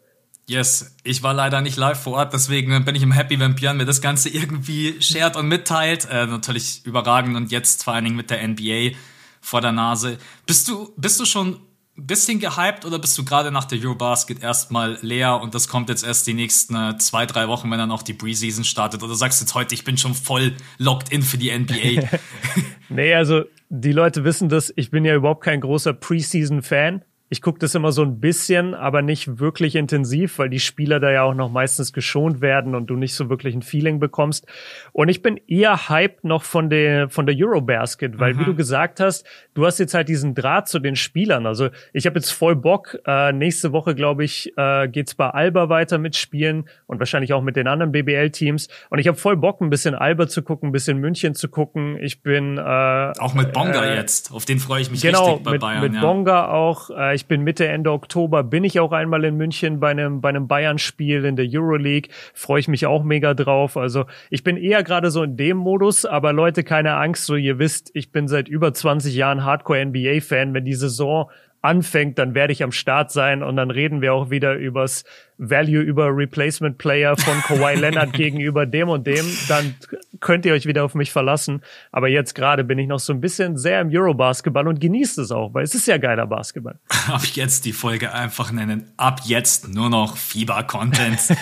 Yes, 0.47 0.95
ich 1.03 1.23
war 1.23 1.33
leider 1.33 1.61
nicht 1.61 1.75
live 1.75 1.99
vor 1.99 2.13
Ort, 2.13 2.33
deswegen 2.33 2.85
bin 2.85 2.93
ich 2.93 3.01
im 3.01 3.11
Happy, 3.11 3.39
wenn 3.39 3.55
Björn 3.55 3.77
mir 3.77 3.85
das 3.85 3.99
Ganze 3.99 4.29
irgendwie 4.29 5.01
shared 5.01 5.35
und 5.35 5.47
mitteilt. 5.47 6.07
Äh, 6.11 6.27
natürlich 6.27 6.85
überragend 6.85 7.35
und 7.35 7.51
jetzt 7.51 7.83
vor 7.83 7.95
allen 7.95 8.03
Dingen 8.03 8.15
mit 8.15 8.29
der 8.29 8.47
NBA 8.47 8.95
vor 9.41 9.61
der 9.61 9.71
Nase. 9.71 10.19
Bist 10.45 10.67
du, 10.67 10.93
bist 10.97 11.19
du 11.19 11.25
schon 11.25 11.59
bisschen 11.95 12.39
gehypt 12.39 12.85
oder 12.85 12.99
bist 12.99 13.17
du 13.17 13.23
gerade 13.23 13.51
nach 13.51 13.65
der 13.65 13.79
Eurobasket 13.79 14.43
erstmal 14.43 14.97
leer 15.01 15.39
und 15.41 15.55
das 15.55 15.67
kommt 15.67 15.89
jetzt 15.89 16.05
erst 16.05 16.27
die 16.27 16.33
nächsten 16.33 16.75
äh, 16.75 16.97
zwei, 16.97 17.25
drei 17.25 17.47
Wochen, 17.47 17.71
wenn 17.71 17.77
dann 17.77 17.91
auch 17.91 18.03
die 18.03 18.13
Preseason 18.13 18.63
startet? 18.63 19.01
Oder 19.01 19.15
sagst 19.15 19.39
du 19.39 19.45
jetzt 19.45 19.55
heute, 19.55 19.73
ich 19.73 19.83
bin 19.83 19.97
schon 19.97 20.13
voll 20.13 20.53
locked 20.77 21.11
in 21.11 21.21
für 21.21 21.37
die 21.37 21.57
NBA? 21.57 22.07
nee, 22.89 23.13
also 23.13 23.43
die 23.69 23.93
Leute 23.93 24.23
wissen 24.23 24.49
das, 24.49 24.73
ich 24.75 24.91
bin 24.91 25.05
ja 25.05 25.15
überhaupt 25.15 25.43
kein 25.43 25.61
großer 25.61 25.93
Preseason-Fan. 25.93 27.03
Ich 27.29 27.41
gucke 27.41 27.57
das 27.57 27.73
immer 27.73 27.91
so 27.91 28.03
ein 28.03 28.19
bisschen, 28.19 28.75
aber 28.75 29.01
nicht 29.01 29.39
wirklich 29.39 29.75
intensiv, 29.75 30.37
weil 30.37 30.49
die 30.49 30.59
Spieler 30.59 30.99
da 30.99 31.11
ja 31.11 31.23
auch 31.23 31.33
noch 31.33 31.49
meistens 31.49 31.91
geschont 31.91 32.39
werden 32.39 32.75
und 32.75 32.85
du 32.87 32.95
nicht 32.95 33.15
so 33.15 33.29
wirklich 33.29 33.55
ein 33.55 33.63
Feeling 33.63 33.99
bekommst. 33.99 34.45
Und 34.93 35.09
ich 35.09 35.23
bin 35.23 35.39
eher 35.47 35.89
hyped 35.89 36.23
noch 36.23 36.43
von 36.43 36.69
der, 36.69 37.09
von 37.09 37.25
der 37.25 37.35
Eurobasket, 37.35 38.19
weil 38.19 38.35
mhm. 38.35 38.39
wie 38.39 38.45
du 38.45 38.55
gesagt 38.55 38.99
hast, 38.99 39.25
du 39.55 39.65
hast 39.65 39.79
jetzt 39.79 39.95
halt 39.95 40.07
diesen 40.07 40.35
Draht 40.35 40.67
zu 40.67 40.77
den 40.77 40.95
Spielern. 40.95 41.47
Also 41.47 41.69
ich 41.93 42.05
habe 42.05 42.19
jetzt 42.19 42.29
voll 42.29 42.55
Bock. 42.55 42.99
Äh, 43.07 43.33
nächste 43.33 43.71
Woche, 43.71 43.95
glaube 43.95 44.23
ich, 44.23 44.53
äh, 44.55 44.87
geht's 44.87 45.15
bei 45.15 45.27
Alba 45.27 45.69
weiter 45.69 45.97
mit 45.97 46.15
Spielen 46.15 46.69
und 46.85 46.99
wahrscheinlich 46.99 47.33
auch 47.33 47.41
mit 47.41 47.55
den 47.55 47.67
anderen 47.67 47.91
BBL-Teams. 47.91 48.67
Und 48.91 48.99
ich 48.99 49.07
habe 49.07 49.17
voll 49.17 49.35
Bock, 49.35 49.61
ein 49.61 49.71
bisschen 49.71 49.95
Alba 49.95 50.27
zu 50.27 50.43
gucken, 50.43 50.69
ein 50.69 50.71
bisschen 50.71 50.99
München 50.99 51.33
zu 51.33 51.49
gucken. 51.49 51.97
Ich 51.99 52.21
bin 52.21 52.59
äh, 52.59 52.61
auch 52.61 53.33
mit 53.33 53.51
Bonga 53.51 53.83
äh, 53.83 53.95
jetzt. 53.95 54.31
Auf 54.31 54.45
den 54.45 54.59
freue 54.59 54.81
ich 54.81 54.91
mich 54.91 55.01
genau, 55.01 55.25
richtig 55.25 55.43
bei 55.43 55.51
mit, 55.53 55.61
Bayern. 55.61 55.81
Mit 55.81 55.93
ja. 55.95 56.01
Bonga 56.01 56.49
auch. 56.49 56.91
Äh, 56.91 57.14
ich 57.15 57.25
bin 57.25 57.41
Mitte, 57.41 57.67
Ende 57.67 57.91
Oktober, 57.91 58.43
bin 58.43 58.63
ich 58.63 58.79
auch 58.79 58.91
einmal 58.91 59.23
in 59.23 59.35
München 59.35 59.79
bei 59.79 59.91
einem, 59.91 60.21
bei 60.21 60.29
einem 60.29 60.47
Bayern-Spiel 60.47 61.25
in 61.25 61.35
der 61.35 61.47
Euroleague. 61.49 62.11
Freue 62.33 62.59
ich 62.59 62.67
mich 62.67 62.85
auch 62.85 63.03
mega 63.03 63.33
drauf. 63.33 63.77
Also 63.77 64.05
ich 64.29 64.43
bin 64.43 64.57
eher 64.57 64.83
gerade 64.83 65.09
so 65.09 65.23
in 65.23 65.37
dem 65.37 65.57
Modus, 65.57 66.05
aber 66.05 66.33
Leute, 66.33 66.63
keine 66.63 66.95
Angst, 66.97 67.25
so 67.25 67.35
ihr 67.35 67.57
wisst, 67.57 67.89
ich 67.95 68.11
bin 68.11 68.27
seit 68.27 68.47
über 68.47 68.73
20 68.73 69.15
Jahren 69.15 69.43
Hardcore-NBA-Fan. 69.43 70.53
Wenn 70.53 70.65
die 70.65 70.75
Saison 70.75 71.31
anfängt, 71.65 72.17
dann 72.17 72.35
werde 72.35 72.53
ich 72.53 72.63
am 72.63 72.71
Start 72.71 73.11
sein 73.11 73.43
und 73.43 73.57
dann 73.57 73.71
reden 73.71 74.01
wir 74.01 74.13
auch 74.13 74.29
wieder 74.29 74.55
übers 74.55 75.03
Value 75.37 75.81
über 75.81 76.15
Replacement 76.15 76.77
Player 76.77 77.17
von 77.17 77.41
Kawhi 77.41 77.75
Leonard 77.79 78.13
gegenüber 78.13 78.65
dem 78.65 78.87
und 78.87 79.05
dem, 79.05 79.25
dann 79.49 79.75
könnt 80.21 80.45
ihr 80.45 80.53
euch 80.53 80.65
wieder 80.65 80.85
auf 80.85 80.95
mich 80.95 81.11
verlassen. 81.11 81.61
Aber 81.91 82.07
jetzt 82.07 82.35
gerade 82.35 82.63
bin 82.63 82.79
ich 82.79 82.87
noch 82.87 82.99
so 82.99 83.11
ein 83.11 83.19
bisschen 83.19 83.57
sehr 83.57 83.81
im 83.81 83.89
Eurobasketball 83.91 84.67
und 84.67 84.79
genießt 84.79 85.17
es 85.17 85.31
auch, 85.31 85.53
weil 85.53 85.63
es 85.63 85.75
ist 85.75 85.87
ja 85.87 85.97
geiler 85.97 86.27
Basketball. 86.27 86.79
Ab 87.07 87.25
jetzt 87.33 87.65
die 87.65 87.73
Folge 87.73 88.13
einfach 88.13 88.51
nennen. 88.51 88.91
Ab 88.95 89.21
jetzt 89.25 89.73
nur 89.73 89.89
noch 89.89 90.15
Fieber-Content. 90.15 91.19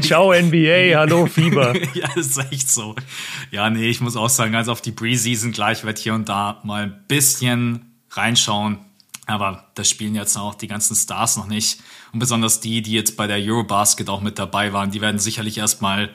Ciao 0.00 0.32
NBA, 0.32 0.98
hallo 0.98 1.26
Fieber. 1.26 1.74
ja, 1.94 2.08
ist 2.16 2.38
echt 2.50 2.68
so. 2.68 2.96
Ja, 3.50 3.70
nee, 3.70 3.88
ich 3.88 4.00
muss 4.00 4.16
auch 4.16 4.28
sagen, 4.28 4.56
also 4.56 4.72
auf 4.72 4.80
die 4.80 4.92
Preseason 4.92 5.52
gleich 5.52 5.84
wird 5.84 5.98
hier 5.98 6.14
und 6.14 6.28
da 6.28 6.60
mal 6.64 6.84
ein 6.84 7.04
bisschen 7.06 7.91
reinschauen. 8.12 8.78
Aber 9.26 9.70
das 9.74 9.88
spielen 9.88 10.14
jetzt 10.14 10.36
auch 10.36 10.54
die 10.54 10.66
ganzen 10.66 10.96
Stars 10.96 11.36
noch 11.36 11.46
nicht. 11.46 11.80
Und 12.12 12.18
besonders 12.18 12.60
die, 12.60 12.82
die 12.82 12.92
jetzt 12.92 13.16
bei 13.16 13.26
der 13.26 13.38
Eurobasket 13.38 14.08
auch 14.08 14.20
mit 14.20 14.38
dabei 14.38 14.72
waren, 14.72 14.90
die 14.90 15.00
werden 15.00 15.18
sicherlich 15.18 15.58
erstmal 15.58 16.10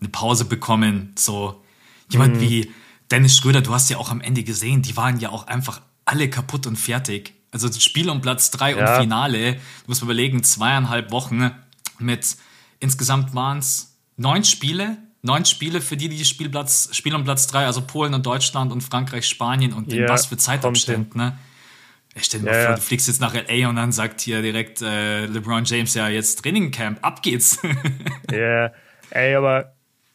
eine 0.00 0.08
Pause 0.10 0.44
bekommen. 0.44 1.12
So 1.16 1.62
jemand 2.10 2.36
mhm. 2.36 2.40
wie 2.40 2.72
Dennis 3.10 3.36
Schröder, 3.36 3.62
du 3.62 3.72
hast 3.72 3.90
ja 3.90 3.96
auch 3.96 4.10
am 4.10 4.20
Ende 4.20 4.44
gesehen, 4.44 4.82
die 4.82 4.96
waren 4.96 5.18
ja 5.18 5.30
auch 5.30 5.46
einfach 5.46 5.80
alle 6.04 6.28
kaputt 6.28 6.66
und 6.66 6.76
fertig. 6.76 7.34
Also 7.50 7.70
Spiel 7.72 8.08
um 8.10 8.20
Platz 8.20 8.50
drei 8.50 8.76
ja. 8.76 8.94
und 8.94 9.02
Finale, 9.02 9.54
du 9.54 9.60
musst 9.86 10.02
überlegen, 10.02 10.44
zweieinhalb 10.44 11.10
Wochen 11.10 11.50
mit 11.98 12.36
insgesamt 12.78 13.34
waren 13.34 13.58
es 13.58 13.96
neun 14.16 14.44
Spiele, 14.44 14.98
neun 15.22 15.44
Spiele 15.44 15.80
für 15.80 15.96
die, 15.96 16.08
die 16.08 16.24
Spielplatz, 16.24 16.90
Spiel 16.92 17.14
um 17.14 17.24
Platz 17.24 17.46
drei, 17.46 17.66
also 17.66 17.82
Polen 17.82 18.14
und 18.14 18.24
Deutschland 18.24 18.72
und 18.72 18.80
Frankreich, 18.80 19.26
Spanien 19.28 19.72
und 19.72 19.92
in 19.92 20.08
was 20.08 20.26
für 20.26 20.36
Zeitabständen, 20.36 21.20
ne? 21.20 21.38
Ich 22.14 22.24
stell 22.24 22.40
dir 22.40 22.46
ja, 22.46 22.52
mal 22.52 22.66
vor, 22.66 22.74
du 22.74 22.80
fliegst 22.80 23.06
jetzt 23.06 23.20
nach 23.20 23.34
LA 23.34 23.68
und 23.68 23.76
dann 23.76 23.92
sagt 23.92 24.20
hier 24.20 24.42
direkt 24.42 24.82
äh, 24.82 25.26
LeBron 25.26 25.64
James 25.64 25.94
ja 25.94 26.08
jetzt 26.08 26.42
Trainingcamp, 26.42 26.98
ab 27.02 27.22
geht's. 27.22 27.58
Ja, 28.30 28.36
yeah. 28.36 28.72
ey, 29.10 29.34
aber 29.34 29.74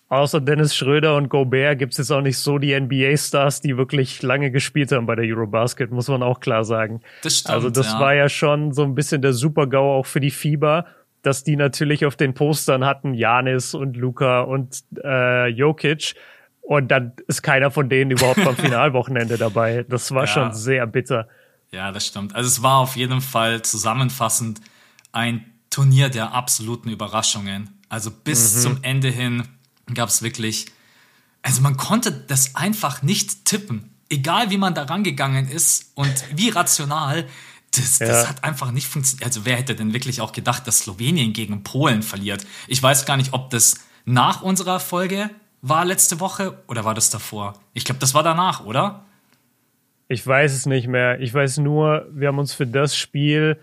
außer 0.10 0.40
Dennis 0.42 0.76
Schröder 0.76 1.16
und 1.16 1.30
Gobert 1.30 1.80
gibt 1.80 1.94
es 1.94 1.98
jetzt 1.98 2.12
auch 2.12 2.22
nicht 2.22 2.38
so 2.38 2.58
die 2.60 2.78
NBA-Stars, 2.78 3.62
die 3.62 3.78
wirklich 3.78 4.22
lange 4.22 4.52
gespielt 4.52 4.92
haben 4.92 5.06
bei 5.06 5.16
der 5.16 5.26
Eurobasket, 5.26 5.92
muss 5.92 6.08
man 6.08 6.24
auch 6.24 6.40
klar 6.40 6.64
sagen. 6.64 7.02
Das 7.24 7.40
stimmt, 7.40 7.54
also 7.54 7.70
das 7.70 7.94
ja. 7.94 8.00
war 8.00 8.14
ja 8.14 8.30
schon 8.30 8.74
so 8.74 8.84
ein 8.84 8.96
bisschen 8.96 9.22
der 9.22 9.34
Super-GAU 9.34 10.00
auch 10.00 10.06
für 10.06 10.20
die 10.20 10.32
Fieber 10.32 10.86
dass 11.26 11.44
die 11.44 11.56
natürlich 11.56 12.06
auf 12.06 12.16
den 12.16 12.34
Postern 12.34 12.86
hatten 12.86 13.14
Janis 13.14 13.74
und 13.74 13.98
Luca 13.98 14.42
und 14.42 14.84
äh, 15.04 15.48
Jokic. 15.48 16.16
Und 16.62 16.90
dann 16.90 17.14
ist 17.28 17.42
keiner 17.42 17.72
von 17.72 17.90
denen 17.90 18.12
überhaupt 18.12 18.44
beim 18.44 18.56
Finalwochenende 18.58 19.38
dabei. 19.38 19.86
Das 19.88 20.12
war 20.12 20.24
ja. 20.24 20.28
schon 20.28 20.54
sehr 20.54 20.86
bitter. 20.88 21.28
Ja, 21.72 21.92
das 21.92 22.08
stimmt. 22.08 22.36
Also 22.36 22.48
es 22.48 22.64
war 22.64 22.78
auf 22.80 22.96
jeden 22.96 23.22
Fall 23.22 23.62
zusammenfassend 23.62 24.62
ein 25.12 25.46
Turnier 25.70 26.10
der 26.10 26.34
absoluten 26.34 26.90
Überraschungen. 26.90 27.82
Also 27.90 28.12
bis 28.12 28.56
mhm. 28.56 28.60
zum 28.62 28.84
Ende 28.84 29.10
hin 29.10 29.44
gab 29.94 30.10
es 30.10 30.22
wirklich, 30.22 30.68
also 31.42 31.62
man 31.62 31.78
konnte 31.78 32.12
das 32.12 32.56
einfach 32.56 33.02
nicht 33.02 33.46
tippen. 33.46 33.92
Egal 34.10 34.52
wie 34.52 34.58
man 34.58 34.74
da 34.74 34.84
rangegangen 34.84 35.48
ist 35.48 35.92
und 35.96 36.14
wie 36.36 36.50
rational, 36.50 37.26
das, 37.78 38.00
ja. 38.00 38.08
das 38.08 38.30
hat 38.30 38.44
einfach 38.44 38.72
nicht 38.72 38.88
funktioniert. 38.88 39.26
Also 39.26 39.46
wer 39.46 39.56
hätte 39.56 39.76
denn 39.76 39.94
wirklich 39.94 40.22
auch 40.22 40.32
gedacht, 40.32 40.68
dass 40.68 40.80
Slowenien 40.80 41.34
gegen 41.34 41.64
Polen 41.64 42.04
verliert? 42.04 42.46
Ich 42.68 42.82
weiß 42.82 43.06
gar 43.06 43.18
nicht, 43.18 43.34
ob 43.34 43.50
das 43.50 43.76
nach 44.06 44.42
unserer 44.42 44.80
Folge 44.80 45.30
war 45.62 45.86
letzte 45.86 46.20
Woche 46.20 46.64
oder 46.68 46.86
war 46.86 46.94
das 46.94 47.10
davor? 47.10 47.54
Ich 47.74 47.86
glaube, 47.86 48.00
das 48.00 48.14
war 48.14 48.24
danach, 48.24 48.66
oder? 48.66 49.06
Ich 50.08 50.26
weiß 50.26 50.54
es 50.54 50.68
nicht 50.68 50.88
mehr. 50.88 51.20
Ich 51.20 51.34
weiß 51.34 51.58
nur, 51.58 52.08
wir 52.12 52.28
haben 52.28 52.38
uns 52.38 52.54
für 52.54 52.68
das 52.68 52.96
Spiel 52.96 53.60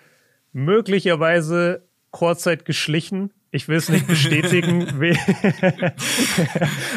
möglicherweise 0.53 1.89
Kurzzeit 2.11 2.65
geschlichen, 2.65 3.33
Ich 3.55 3.69
will 3.69 3.77
es 3.77 3.91
nicht 3.91 4.07
bestätigen, 4.07 4.87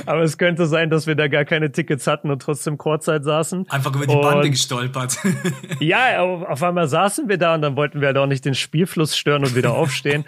aber 0.05 0.21
es 0.21 0.37
könnte 0.37 0.67
sein, 0.67 0.89
dass 0.89 1.05
wir 1.05 1.15
da 1.15 1.27
gar 1.27 1.43
keine 1.43 1.73
Tickets 1.73 2.07
hatten 2.07 2.31
und 2.31 2.41
trotzdem 2.41 2.77
Kurzzeit 2.77 3.25
saßen. 3.25 3.69
Einfach 3.69 3.93
über 3.93 4.07
die 4.07 4.15
Bande 4.15 4.49
gestolpert. 4.49 5.17
ja, 5.81 6.21
auf, 6.21 6.43
auf, 6.43 6.63
einmal 6.63 6.87
saßen 6.87 7.27
wir 7.27 7.37
da 7.37 7.55
und 7.55 7.61
dann 7.61 7.75
wollten 7.75 7.99
wir 7.99 8.07
halt 8.07 8.17
auch 8.17 8.25
nicht 8.25 8.45
den 8.45 8.55
Spielfluss 8.55 9.17
stören 9.17 9.43
und 9.43 9.53
wieder 9.53 9.73
aufstehen. 9.73 10.23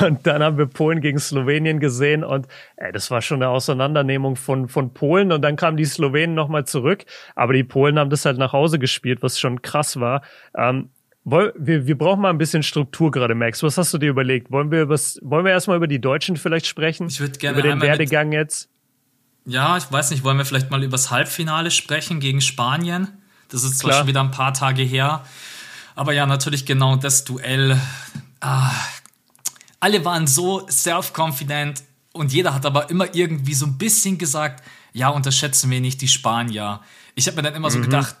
und 0.00 0.26
dann 0.26 0.42
haben 0.42 0.58
wir 0.58 0.66
Polen 0.66 1.00
gegen 1.00 1.18
Slowenien 1.18 1.80
gesehen 1.80 2.22
und 2.22 2.46
ey, 2.76 2.92
das 2.92 3.10
war 3.10 3.22
schon 3.22 3.42
eine 3.42 3.50
Auseinandernehmung 3.50 4.36
von, 4.36 4.68
von 4.68 4.92
Polen 4.92 5.32
und 5.32 5.40
dann 5.40 5.56
kamen 5.56 5.78
die 5.78 5.86
Slowenen 5.86 6.34
nochmal 6.34 6.66
zurück, 6.66 7.06
aber 7.34 7.54
die 7.54 7.64
Polen 7.64 7.98
haben 7.98 8.10
das 8.10 8.26
halt 8.26 8.36
nach 8.36 8.52
Hause 8.52 8.78
gespielt, 8.78 9.22
was 9.22 9.40
schon 9.40 9.62
krass 9.62 9.98
war. 9.98 10.20
Ähm, 10.54 10.90
wir, 11.26 11.86
wir 11.86 11.98
brauchen 11.98 12.20
mal 12.20 12.30
ein 12.30 12.38
bisschen 12.38 12.62
Struktur 12.62 13.10
gerade, 13.10 13.34
Max. 13.34 13.62
Was 13.62 13.76
hast 13.78 13.92
du 13.92 13.98
dir 13.98 14.10
überlegt? 14.10 14.50
Wollen 14.52 14.70
wir, 14.70 14.88
was, 14.88 15.18
wollen 15.22 15.44
wir 15.44 15.52
erstmal 15.52 15.76
über 15.76 15.88
die 15.88 16.00
Deutschen 16.00 16.36
vielleicht 16.36 16.66
sprechen? 16.66 17.08
Ich 17.08 17.20
würde 17.20 17.38
gerne 17.38 17.58
über 17.58 17.68
den 17.68 17.80
Werdegang 17.80 18.32
jetzt. 18.32 18.68
Ja, 19.44 19.76
ich 19.76 19.90
weiß 19.90 20.10
nicht, 20.10 20.24
wollen 20.24 20.38
wir 20.38 20.44
vielleicht 20.44 20.70
mal 20.70 20.82
über 20.82 20.92
das 20.92 21.10
Halbfinale 21.10 21.70
sprechen 21.70 22.20
gegen 22.20 22.40
Spanien? 22.40 23.08
Das 23.48 23.64
ist 23.64 23.78
zwar 23.78 23.90
Klar. 23.90 24.00
schon 24.00 24.08
wieder 24.08 24.20
ein 24.20 24.30
paar 24.30 24.54
Tage 24.54 24.82
her, 24.82 25.24
aber 25.94 26.12
ja, 26.12 26.26
natürlich 26.26 26.66
genau 26.66 26.96
das 26.96 27.24
Duell. 27.24 27.80
Ah, 28.40 28.72
alle 29.80 30.04
waren 30.04 30.26
so 30.26 30.66
self-confident 30.68 31.84
und 32.12 32.32
jeder 32.32 32.54
hat 32.54 32.66
aber 32.66 32.90
immer 32.90 33.14
irgendwie 33.14 33.54
so 33.54 33.66
ein 33.66 33.78
bisschen 33.78 34.18
gesagt, 34.18 34.64
ja, 34.92 35.10
unterschätzen 35.10 35.70
wir 35.70 35.80
nicht 35.80 36.00
die 36.00 36.08
Spanier. 36.08 36.80
Ich 37.14 37.26
habe 37.26 37.36
mir 37.36 37.42
dann 37.42 37.54
immer 37.54 37.68
mhm. 37.68 37.74
so 37.74 37.80
gedacht, 37.80 38.16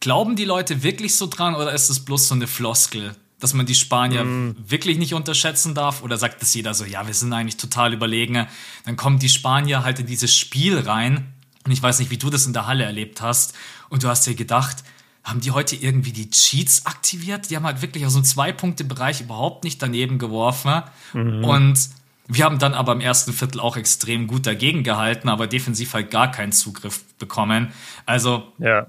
Glauben 0.00 0.36
die 0.36 0.44
Leute 0.44 0.82
wirklich 0.82 1.16
so 1.16 1.26
dran 1.26 1.54
oder 1.54 1.72
ist 1.72 1.90
es 1.90 2.00
bloß 2.00 2.28
so 2.28 2.34
eine 2.34 2.46
Floskel, 2.46 3.14
dass 3.40 3.54
man 3.54 3.66
die 3.66 3.74
Spanier 3.74 4.24
mm. 4.24 4.56
wirklich 4.68 4.98
nicht 4.98 5.14
unterschätzen 5.14 5.74
darf? 5.74 6.02
Oder 6.02 6.16
sagt 6.18 6.40
das 6.42 6.54
jeder 6.54 6.74
so, 6.74 6.84
ja, 6.84 7.06
wir 7.06 7.14
sind 7.14 7.32
eigentlich 7.32 7.56
total 7.56 7.92
überlegen? 7.92 8.46
Dann 8.84 8.96
kommen 8.96 9.18
die 9.18 9.28
Spanier 9.28 9.84
halt 9.84 9.98
in 9.98 10.06
dieses 10.06 10.34
Spiel 10.34 10.78
rein. 10.78 11.32
Und 11.64 11.72
ich 11.72 11.82
weiß 11.82 11.98
nicht, 11.98 12.10
wie 12.10 12.16
du 12.16 12.30
das 12.30 12.46
in 12.46 12.52
der 12.52 12.66
Halle 12.66 12.84
erlebt 12.84 13.20
hast. 13.20 13.54
Und 13.88 14.02
du 14.02 14.08
hast 14.08 14.26
dir 14.26 14.34
gedacht, 14.34 14.84
haben 15.24 15.40
die 15.40 15.50
heute 15.50 15.76
irgendwie 15.76 16.12
die 16.12 16.30
Cheats 16.30 16.86
aktiviert? 16.86 17.50
Die 17.50 17.56
haben 17.56 17.66
halt 17.66 17.82
wirklich 17.82 18.06
aus 18.06 18.12
so 18.12 18.18
einem 18.18 18.24
Zwei-Punkte-Bereich 18.24 19.20
überhaupt 19.20 19.64
nicht 19.64 19.82
daneben 19.82 20.18
geworfen. 20.18 20.82
Mhm. 21.12 21.44
Und 21.44 21.90
wir 22.28 22.44
haben 22.44 22.58
dann 22.58 22.74
aber 22.74 22.92
im 22.92 23.00
ersten 23.00 23.32
Viertel 23.32 23.60
auch 23.60 23.76
extrem 23.76 24.26
gut 24.26 24.46
dagegen 24.46 24.84
gehalten, 24.84 25.28
aber 25.28 25.46
defensiv 25.46 25.94
halt 25.94 26.10
gar 26.10 26.30
keinen 26.30 26.52
Zugriff 26.52 27.02
bekommen. 27.18 27.72
Also 28.06 28.52
ja. 28.58 28.86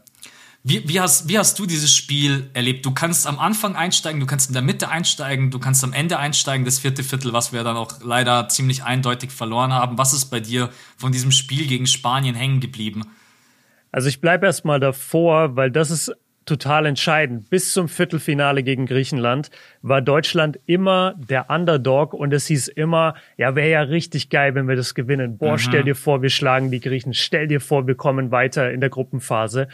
Wie, 0.70 0.88
wie, 0.88 1.00
hast, 1.00 1.28
wie 1.28 1.40
hast 1.40 1.58
du 1.58 1.66
dieses 1.66 1.96
Spiel 1.96 2.52
erlebt? 2.54 2.86
Du 2.86 2.92
kannst 2.92 3.26
am 3.26 3.40
Anfang 3.40 3.76
einsteigen, 3.76 4.20
du 4.20 4.28
kannst 4.28 4.50
in 4.50 4.54
der 4.54 4.62
Mitte 4.62 4.88
einsteigen, 4.88 5.50
du 5.50 5.58
kannst 5.58 5.84
am 5.84 5.94
Ende 5.94 6.20
einsteigen, 6.20 6.64
das 6.64 6.78
vierte 6.78 7.02
Viertel, 7.02 7.34
was 7.34 7.52
wir 7.52 7.64
dann 7.64 7.76
auch 7.76 7.94
leider 8.04 8.48
ziemlich 8.50 8.84
eindeutig 8.84 9.32
verloren 9.32 9.74
haben. 9.74 9.98
Was 9.98 10.14
ist 10.14 10.26
bei 10.26 10.40
dir 10.40 10.70
von 10.96 11.12
diesem 11.12 11.32
Spiel 11.32 11.66
gegen 11.66 11.88
Spanien 11.88 12.36
hängen 12.36 12.60
geblieben? 12.60 13.02
Also 13.92 14.10
ich 14.10 14.22
bleibe 14.22 14.46
erstmal 14.46 14.80
davor, 14.80 15.56
weil 15.56 15.72
das 15.72 15.90
ist 15.90 16.14
total 16.46 16.86
entscheidend. 16.86 17.50
Bis 17.50 17.74
zum 17.74 17.88
Viertelfinale 17.88 18.64
gegen 18.64 18.86
Griechenland 18.86 19.50
war 19.82 20.02
Deutschland 20.02 20.60
immer 20.66 21.16
der 21.18 21.50
Underdog 21.50 22.14
und 22.14 22.34
es 22.34 22.48
hieß 22.48 22.70
immer, 22.70 23.14
ja, 23.38 23.56
wäre 23.56 23.70
ja 23.70 23.82
richtig 23.82 24.30
geil, 24.30 24.56
wenn 24.56 24.68
wir 24.68 24.76
das 24.76 24.96
gewinnen. 24.96 25.38
Boah, 25.38 25.54
mhm. 25.54 25.58
stell 25.60 25.84
dir 25.84 25.96
vor, 25.96 26.22
wir 26.22 26.30
schlagen 26.30 26.72
die 26.72 26.80
Griechen. 26.80 27.14
Stell 27.14 27.48
dir 27.48 27.62
vor, 27.62 27.88
wir 27.88 27.96
kommen 27.96 28.32
weiter 28.32 28.72
in 28.72 28.82
der 28.82 28.90
Gruppenphase. 28.90 29.68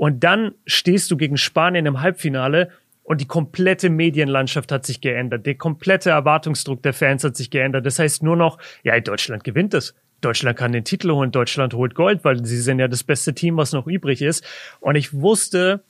Und 0.00 0.24
dann 0.24 0.52
stehst 0.64 1.10
du 1.10 1.18
gegen 1.18 1.36
Spanien 1.36 1.84
im 1.84 2.00
Halbfinale 2.00 2.70
und 3.02 3.20
die 3.20 3.26
komplette 3.26 3.90
Medienlandschaft 3.90 4.72
hat 4.72 4.86
sich 4.86 5.02
geändert. 5.02 5.44
Der 5.44 5.56
komplette 5.56 6.08
Erwartungsdruck 6.08 6.82
der 6.82 6.94
Fans 6.94 7.22
hat 7.22 7.36
sich 7.36 7.50
geändert. 7.50 7.84
Das 7.84 7.98
heißt 7.98 8.22
nur 8.22 8.34
noch, 8.34 8.56
ja, 8.82 8.98
Deutschland 8.98 9.44
gewinnt 9.44 9.74
es. 9.74 9.94
Deutschland 10.22 10.56
kann 10.56 10.72
den 10.72 10.84
Titel 10.84 11.10
holen, 11.10 11.32
Deutschland 11.32 11.74
holt 11.74 11.94
Gold, 11.94 12.24
weil 12.24 12.42
sie 12.46 12.56
sind 12.62 12.78
ja 12.78 12.88
das 12.88 13.04
beste 13.04 13.34
Team, 13.34 13.58
was 13.58 13.74
noch 13.74 13.86
übrig 13.86 14.22
ist. 14.22 14.42
Und 14.80 14.94
ich 14.94 15.12
wusste, 15.12 15.84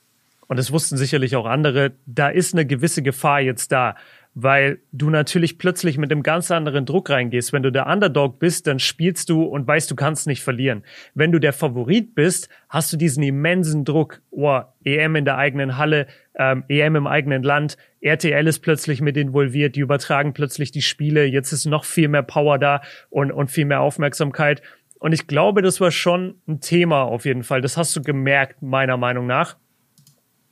und 0.49 0.57
das 0.57 0.73
wussten 0.73 0.97
sicherlich 0.97 1.37
auch 1.37 1.45
andere, 1.45 1.93
da 2.05 2.27
ist 2.27 2.53
eine 2.53 2.65
gewisse 2.65 3.03
Gefahr 3.03 3.39
jetzt 3.39 3.71
da 3.71 3.95
weil 4.33 4.79
du 4.93 5.09
natürlich 5.09 5.57
plötzlich 5.57 5.97
mit 5.97 6.11
einem 6.11 6.23
ganz 6.23 6.51
anderen 6.51 6.85
Druck 6.85 7.09
reingehst. 7.09 7.51
Wenn 7.51 7.63
du 7.63 7.71
der 7.71 7.87
Underdog 7.87 8.39
bist, 8.39 8.65
dann 8.65 8.79
spielst 8.79 9.29
du 9.29 9.43
und 9.43 9.67
weißt, 9.67 9.91
du 9.91 9.95
kannst 9.95 10.25
nicht 10.25 10.41
verlieren. 10.41 10.83
Wenn 11.13 11.33
du 11.33 11.39
der 11.39 11.51
Favorit 11.51 12.15
bist, 12.15 12.47
hast 12.69 12.93
du 12.93 12.97
diesen 12.97 13.23
immensen 13.23 13.83
Druck. 13.83 14.21
Oh, 14.31 14.61
EM 14.85 15.17
in 15.17 15.25
der 15.25 15.37
eigenen 15.37 15.77
Halle, 15.77 16.07
ähm, 16.35 16.63
EM 16.69 16.95
im 16.95 17.07
eigenen 17.07 17.43
Land, 17.43 17.77
RTL 17.99 18.47
ist 18.47 18.59
plötzlich 18.59 19.01
mit 19.01 19.17
involviert, 19.17 19.75
die 19.75 19.81
übertragen 19.81 20.33
plötzlich 20.33 20.71
die 20.71 20.81
Spiele, 20.81 21.25
jetzt 21.25 21.51
ist 21.51 21.65
noch 21.65 21.83
viel 21.83 22.07
mehr 22.07 22.23
Power 22.23 22.57
da 22.57 22.81
und, 23.09 23.31
und 23.31 23.51
viel 23.51 23.65
mehr 23.65 23.81
Aufmerksamkeit. 23.81 24.61
Und 24.97 25.11
ich 25.11 25.27
glaube, 25.27 25.61
das 25.61 25.81
war 25.81 25.91
schon 25.91 26.35
ein 26.47 26.61
Thema 26.61 27.01
auf 27.01 27.25
jeden 27.25 27.43
Fall. 27.43 27.61
Das 27.61 27.75
hast 27.75 27.95
du 27.95 28.01
gemerkt, 28.01 28.61
meiner 28.61 28.97
Meinung 28.97 29.27
nach. 29.27 29.57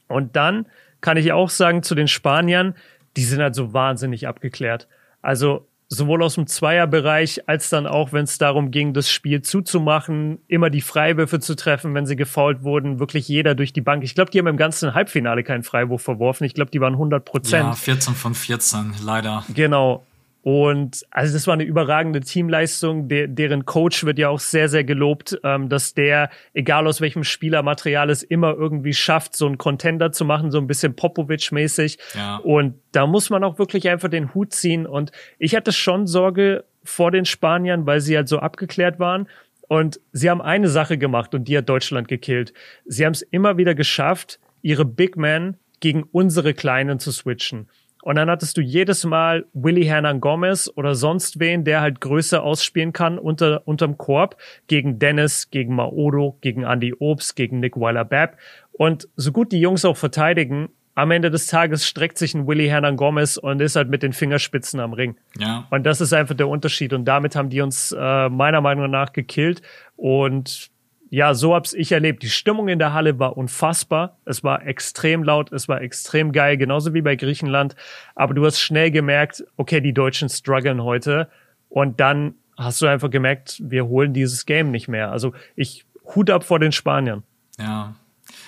Und 0.07 0.35
dann 0.35 0.65
kann 1.01 1.17
ich 1.17 1.31
auch 1.31 1.49
sagen 1.49 1.81
zu 1.81 1.95
den 1.95 2.07
Spaniern, 2.07 2.75
die 3.19 3.25
sind 3.25 3.41
halt 3.41 3.53
so 3.53 3.73
wahnsinnig 3.73 4.29
abgeklärt. 4.29 4.87
Also 5.21 5.67
sowohl 5.89 6.23
aus 6.23 6.35
dem 6.35 6.47
Zweierbereich 6.47 7.49
als 7.49 7.69
dann 7.69 7.85
auch, 7.85 8.13
wenn 8.13 8.23
es 8.23 8.37
darum 8.37 8.71
ging, 8.71 8.93
das 8.93 9.11
Spiel 9.11 9.41
zuzumachen, 9.41 10.39
immer 10.47 10.69
die 10.69 10.79
Freiwürfe 10.79 11.41
zu 11.41 11.55
treffen, 11.55 11.93
wenn 11.95 12.05
sie 12.05 12.15
gefault 12.15 12.63
wurden, 12.63 12.99
wirklich 12.99 13.27
jeder 13.27 13.55
durch 13.55 13.73
die 13.73 13.81
Bank. 13.81 14.05
Ich 14.05 14.15
glaube, 14.15 14.31
die 14.31 14.39
haben 14.39 14.47
im 14.47 14.55
ganzen 14.55 14.93
Halbfinale 14.93 15.43
keinen 15.43 15.63
Freiwurf 15.63 16.01
verworfen. 16.01 16.45
Ich 16.45 16.53
glaube, 16.53 16.71
die 16.71 16.79
waren 16.79 16.93
100 16.93 17.25
Prozent. 17.25 17.65
Ja, 17.65 17.73
14 17.73 18.15
von 18.15 18.35
14, 18.35 18.93
leider. 19.03 19.43
Genau. 19.53 20.05
Und 20.41 21.05
also 21.11 21.33
das 21.33 21.47
war 21.47 21.53
eine 21.53 21.63
überragende 21.63 22.21
Teamleistung. 22.21 23.09
Der, 23.09 23.27
deren 23.27 23.65
Coach 23.65 24.05
wird 24.05 24.17
ja 24.19 24.29
auch 24.29 24.39
sehr, 24.39 24.69
sehr 24.69 24.85
gelobt, 24.85 25.37
ähm, 25.43 25.67
dass 25.67 25.93
der, 25.93 26.29
egal 26.53 26.87
aus 26.87 27.01
welchem 27.01 27.25
Spielermaterial 27.25 28.09
es 28.09 28.23
immer 28.23 28.53
irgendwie 28.53 28.93
schafft, 28.93 29.35
so 29.35 29.45
einen 29.45 29.57
Contender 29.57 30.11
zu 30.11 30.23
machen, 30.23 30.51
so 30.51 30.57
ein 30.57 30.67
bisschen 30.67 30.95
Popovic-mäßig. 30.95 31.97
Ja. 32.15 32.37
Und 32.37 32.75
da 32.93 33.05
muss 33.05 33.29
man 33.29 33.43
auch 33.43 33.59
wirklich 33.59 33.89
einfach 33.89 34.09
den 34.09 34.33
Hut 34.33 34.53
ziehen. 34.53 34.87
Und 34.87 35.11
ich 35.39 35.55
hatte 35.55 35.73
schon 35.73 36.07
Sorge 36.07 36.63
vor 36.83 37.11
den 37.11 37.25
Spaniern, 37.25 37.85
weil 37.85 37.99
sie 37.99 38.15
halt 38.15 38.29
so 38.29 38.39
abgeklärt 38.39 38.97
waren. 38.97 39.27
Und 39.67 39.99
sie 40.13 40.29
haben 40.29 40.41
eine 40.41 40.69
Sache 40.69 40.97
gemacht 40.97 41.35
und 41.35 41.47
die 41.47 41.57
hat 41.57 41.69
Deutschland 41.69 42.07
gekillt. 42.07 42.53
Sie 42.85 43.05
haben 43.05 43.13
es 43.13 43.21
immer 43.21 43.57
wieder 43.57 43.75
geschafft, 43.75 44.39
ihre 44.61 44.85
Big 44.85 45.17
Men 45.17 45.57
gegen 45.79 46.03
unsere 46.03 46.53
Kleinen 46.53 46.99
zu 46.99 47.11
switchen. 47.11 47.69
Und 48.09 48.15
dann 48.15 48.27
hattest 48.27 48.57
du 48.57 48.61
jedes 48.61 49.05
Mal 49.05 49.45
Willy 49.53 49.85
Hernan 49.85 50.19
Gomez 50.19 50.67
oder 50.75 50.95
sonst 50.95 51.39
wen, 51.39 51.63
der 51.63 51.81
halt 51.81 52.01
Größe 52.01 52.41
ausspielen 52.41 52.91
kann 52.91 53.19
unter, 53.19 53.61
unterm 53.67 53.99
Korb 53.99 54.35
gegen 54.65 54.97
Dennis, 54.97 55.51
gegen 55.51 55.75
Maodo, 55.75 56.35
gegen 56.41 56.63
Andy 56.63 56.95
Obst, 56.97 57.35
gegen 57.35 57.59
Nick 57.59 57.79
Weiler-Babb. 57.79 58.35
Und 58.71 59.07
so 59.15 59.31
gut 59.31 59.51
die 59.51 59.59
Jungs 59.59 59.85
auch 59.85 59.95
verteidigen, 59.95 60.69
am 60.95 61.11
Ende 61.11 61.29
des 61.29 61.45
Tages 61.45 61.87
streckt 61.87 62.17
sich 62.17 62.33
ein 62.33 62.47
Willy 62.47 62.65
Hernan 62.65 62.97
Gomez 62.97 63.37
und 63.37 63.61
ist 63.61 63.75
halt 63.75 63.89
mit 63.89 64.01
den 64.01 64.13
Fingerspitzen 64.13 64.79
am 64.79 64.93
Ring. 64.93 65.15
Ja. 65.37 65.67
Und 65.69 65.85
das 65.85 66.01
ist 66.01 66.11
einfach 66.11 66.35
der 66.35 66.47
Unterschied. 66.47 66.93
Und 66.93 67.05
damit 67.05 67.35
haben 67.35 67.51
die 67.51 67.61
uns 67.61 67.95
äh, 67.95 68.29
meiner 68.29 68.61
Meinung 68.61 68.89
nach 68.89 69.13
gekillt. 69.13 69.61
Und 69.95 70.71
ja, 71.09 71.33
so 71.33 71.55
hab's 71.55 71.73
ich 71.73 71.91
erlebt. 71.91 72.21
Die 72.23 72.29
Stimmung 72.29 72.67
in 72.67 72.79
der 72.79 72.93
Halle 72.93 73.17
war 73.17 73.35
unfassbar. 73.35 74.17
Es 74.25 74.43
war 74.43 74.65
extrem 74.65 75.23
laut, 75.23 75.51
es 75.51 75.67
war 75.67 75.81
extrem 75.81 76.31
geil, 76.31 76.57
genauso 76.57 76.93
wie 76.93 77.01
bei 77.01 77.15
Griechenland. 77.15 77.75
Aber 78.15 78.33
du 78.33 78.45
hast 78.45 78.59
schnell 78.59 78.91
gemerkt, 78.91 79.43
okay, 79.57 79.81
die 79.81 79.93
Deutschen 79.93 80.29
strugglen 80.29 80.83
heute. 80.83 81.29
Und 81.67 81.99
dann 81.99 82.35
hast 82.57 82.81
du 82.81 82.87
einfach 82.87 83.09
gemerkt, 83.09 83.61
wir 83.63 83.87
holen 83.87 84.13
dieses 84.13 84.45
Game 84.45 84.69
nicht 84.69 84.87
mehr. 84.87 85.11
Also 85.11 85.33
ich 85.55 85.85
Hut 86.15 86.29
ab 86.29 86.43
vor 86.43 86.59
den 86.59 86.71
Spaniern. 86.71 87.23
Ja, 87.57 87.95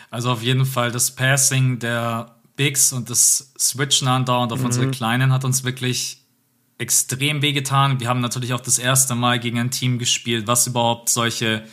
also 0.09 0.31
auf 0.31 0.43
jeden 0.43 0.65
Fall 0.65 0.91
das 0.91 1.11
Passing 1.11 1.79
der 1.79 2.35
Bigs 2.55 2.93
und 2.93 3.09
das 3.09 3.53
Switchen 3.57 4.07
andauernd 4.07 4.51
auf 4.51 4.59
mhm. 4.59 4.65
unsere 4.65 4.91
Kleinen 4.91 5.31
hat 5.31 5.45
uns 5.45 5.63
wirklich 5.63 6.25
extrem 6.77 7.41
wehgetan. 7.41 7.99
Wir 7.99 8.07
haben 8.07 8.21
natürlich 8.21 8.53
auch 8.53 8.59
das 8.59 8.79
erste 8.79 9.15
Mal 9.15 9.39
gegen 9.39 9.59
ein 9.59 9.71
Team 9.71 9.99
gespielt, 9.99 10.47
was 10.47 10.67
überhaupt 10.67 11.09
solche 11.09 11.63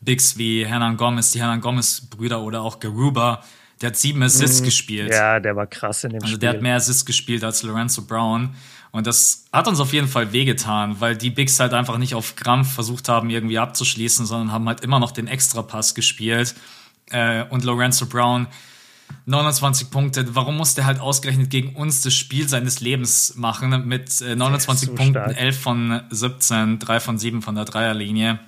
Bigs 0.00 0.38
wie 0.38 0.64
Hernan 0.64 0.96
Gomez, 0.96 1.32
die 1.32 1.40
Hernan 1.40 1.60
Gomez-Brüder 1.60 2.40
oder 2.40 2.62
auch 2.62 2.80
Garuba. 2.80 3.42
Der 3.80 3.88
hat 3.88 3.96
sieben 3.96 4.22
Assists 4.22 4.60
mhm. 4.60 4.64
gespielt. 4.64 5.10
Ja, 5.10 5.38
der 5.40 5.54
war 5.54 5.66
krass 5.66 6.04
in 6.04 6.10
dem 6.10 6.22
also 6.22 6.28
Spiel. 6.28 6.38
Der 6.38 6.50
hat 6.50 6.62
mehr 6.62 6.76
Assists 6.76 7.04
gespielt 7.04 7.44
als 7.44 7.62
Lorenzo 7.62 8.02
Brown. 8.02 8.54
Und 8.90 9.06
das 9.06 9.44
hat 9.52 9.68
uns 9.68 9.80
auf 9.80 9.92
jeden 9.92 10.08
Fall 10.08 10.32
wehgetan, 10.32 11.00
weil 11.00 11.16
die 11.16 11.30
Bigs 11.30 11.60
halt 11.60 11.74
einfach 11.74 11.98
nicht 11.98 12.14
auf 12.14 12.36
Krampf 12.36 12.72
versucht 12.72 13.08
haben, 13.08 13.30
irgendwie 13.30 13.58
abzuschließen, 13.58 14.24
sondern 14.26 14.50
haben 14.50 14.66
halt 14.66 14.80
immer 14.80 14.98
noch 14.98 15.10
den 15.10 15.26
Extrapass 15.26 15.94
gespielt. 15.94 16.54
Äh, 17.10 17.44
und 17.50 17.64
Lorenzo 17.64 18.06
Brown 18.06 18.46
29 19.26 19.90
Punkte. 19.90 20.34
Warum 20.34 20.56
muss 20.56 20.74
der 20.74 20.86
halt 20.86 21.00
ausgerechnet 21.00 21.50
gegen 21.50 21.76
uns 21.76 22.02
das 22.02 22.14
Spiel 22.14 22.48
seines 22.48 22.80
Lebens 22.80 23.34
machen 23.36 23.86
mit 23.86 24.20
29 24.20 24.88
so 24.88 24.94
Punkten, 24.94 25.12
stark. 25.12 25.40
11 25.40 25.60
von 25.60 26.00
17, 26.10 26.78
3 26.78 27.00
von 27.00 27.18
7 27.18 27.42
von 27.42 27.54
der 27.54 27.64
Dreierlinie? 27.64 28.38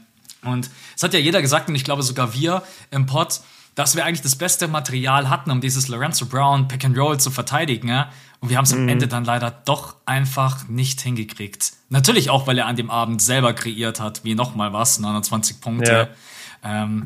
Und 0.43 0.71
es 0.97 1.03
hat 1.03 1.15
ja 1.15 1.21
jeder 1.21 1.43
gesagt, 1.43 1.69
und 1.69 1.75
ich 1.75 1.85
glaube 1.85 2.03
sogar 2.03 2.35
wir 2.35 2.63
im 2.91 3.07
Pod, 3.07 3.41
dass 3.75 3.97
wir 3.97 4.05
eigentlich 4.05 4.23
das 4.23 4.37
beste 4.37 4.69
Material 4.69 5.31
hatten, 5.31 5.51
um 5.51 5.61
dieses 5.61 5.89
Lorenzo 5.89 6.27
Brown 6.27 6.69
Pick 6.69 6.85
and 6.85 6.97
Roll 6.99 7.19
zu 7.21 7.31
verteidigen. 7.31 7.89
Ja? 7.89 8.11
Und 8.41 8.49
wir 8.49 8.57
haben 8.57 8.65
es 8.65 8.73
am 8.73 8.89
Ende 8.89 9.07
dann 9.07 9.25
leider 9.25 9.51
doch 9.51 9.97
einfach 10.07 10.69
nicht 10.69 11.01
hingekriegt. 11.01 11.73
Natürlich 11.89 12.31
auch, 12.31 12.47
weil 12.47 12.59
er 12.59 12.67
an 12.67 12.77
dem 12.77 12.91
Abend 12.91 13.21
selber 13.23 13.53
kreiert 13.53 14.01
hat, 14.01 14.25
wie 14.25 14.35
nochmal 14.35 14.73
was, 14.73 14.99
29 14.99 15.61
Punkte. 15.61 16.09
Ja. 16.63 16.83
Ähm, 16.83 17.05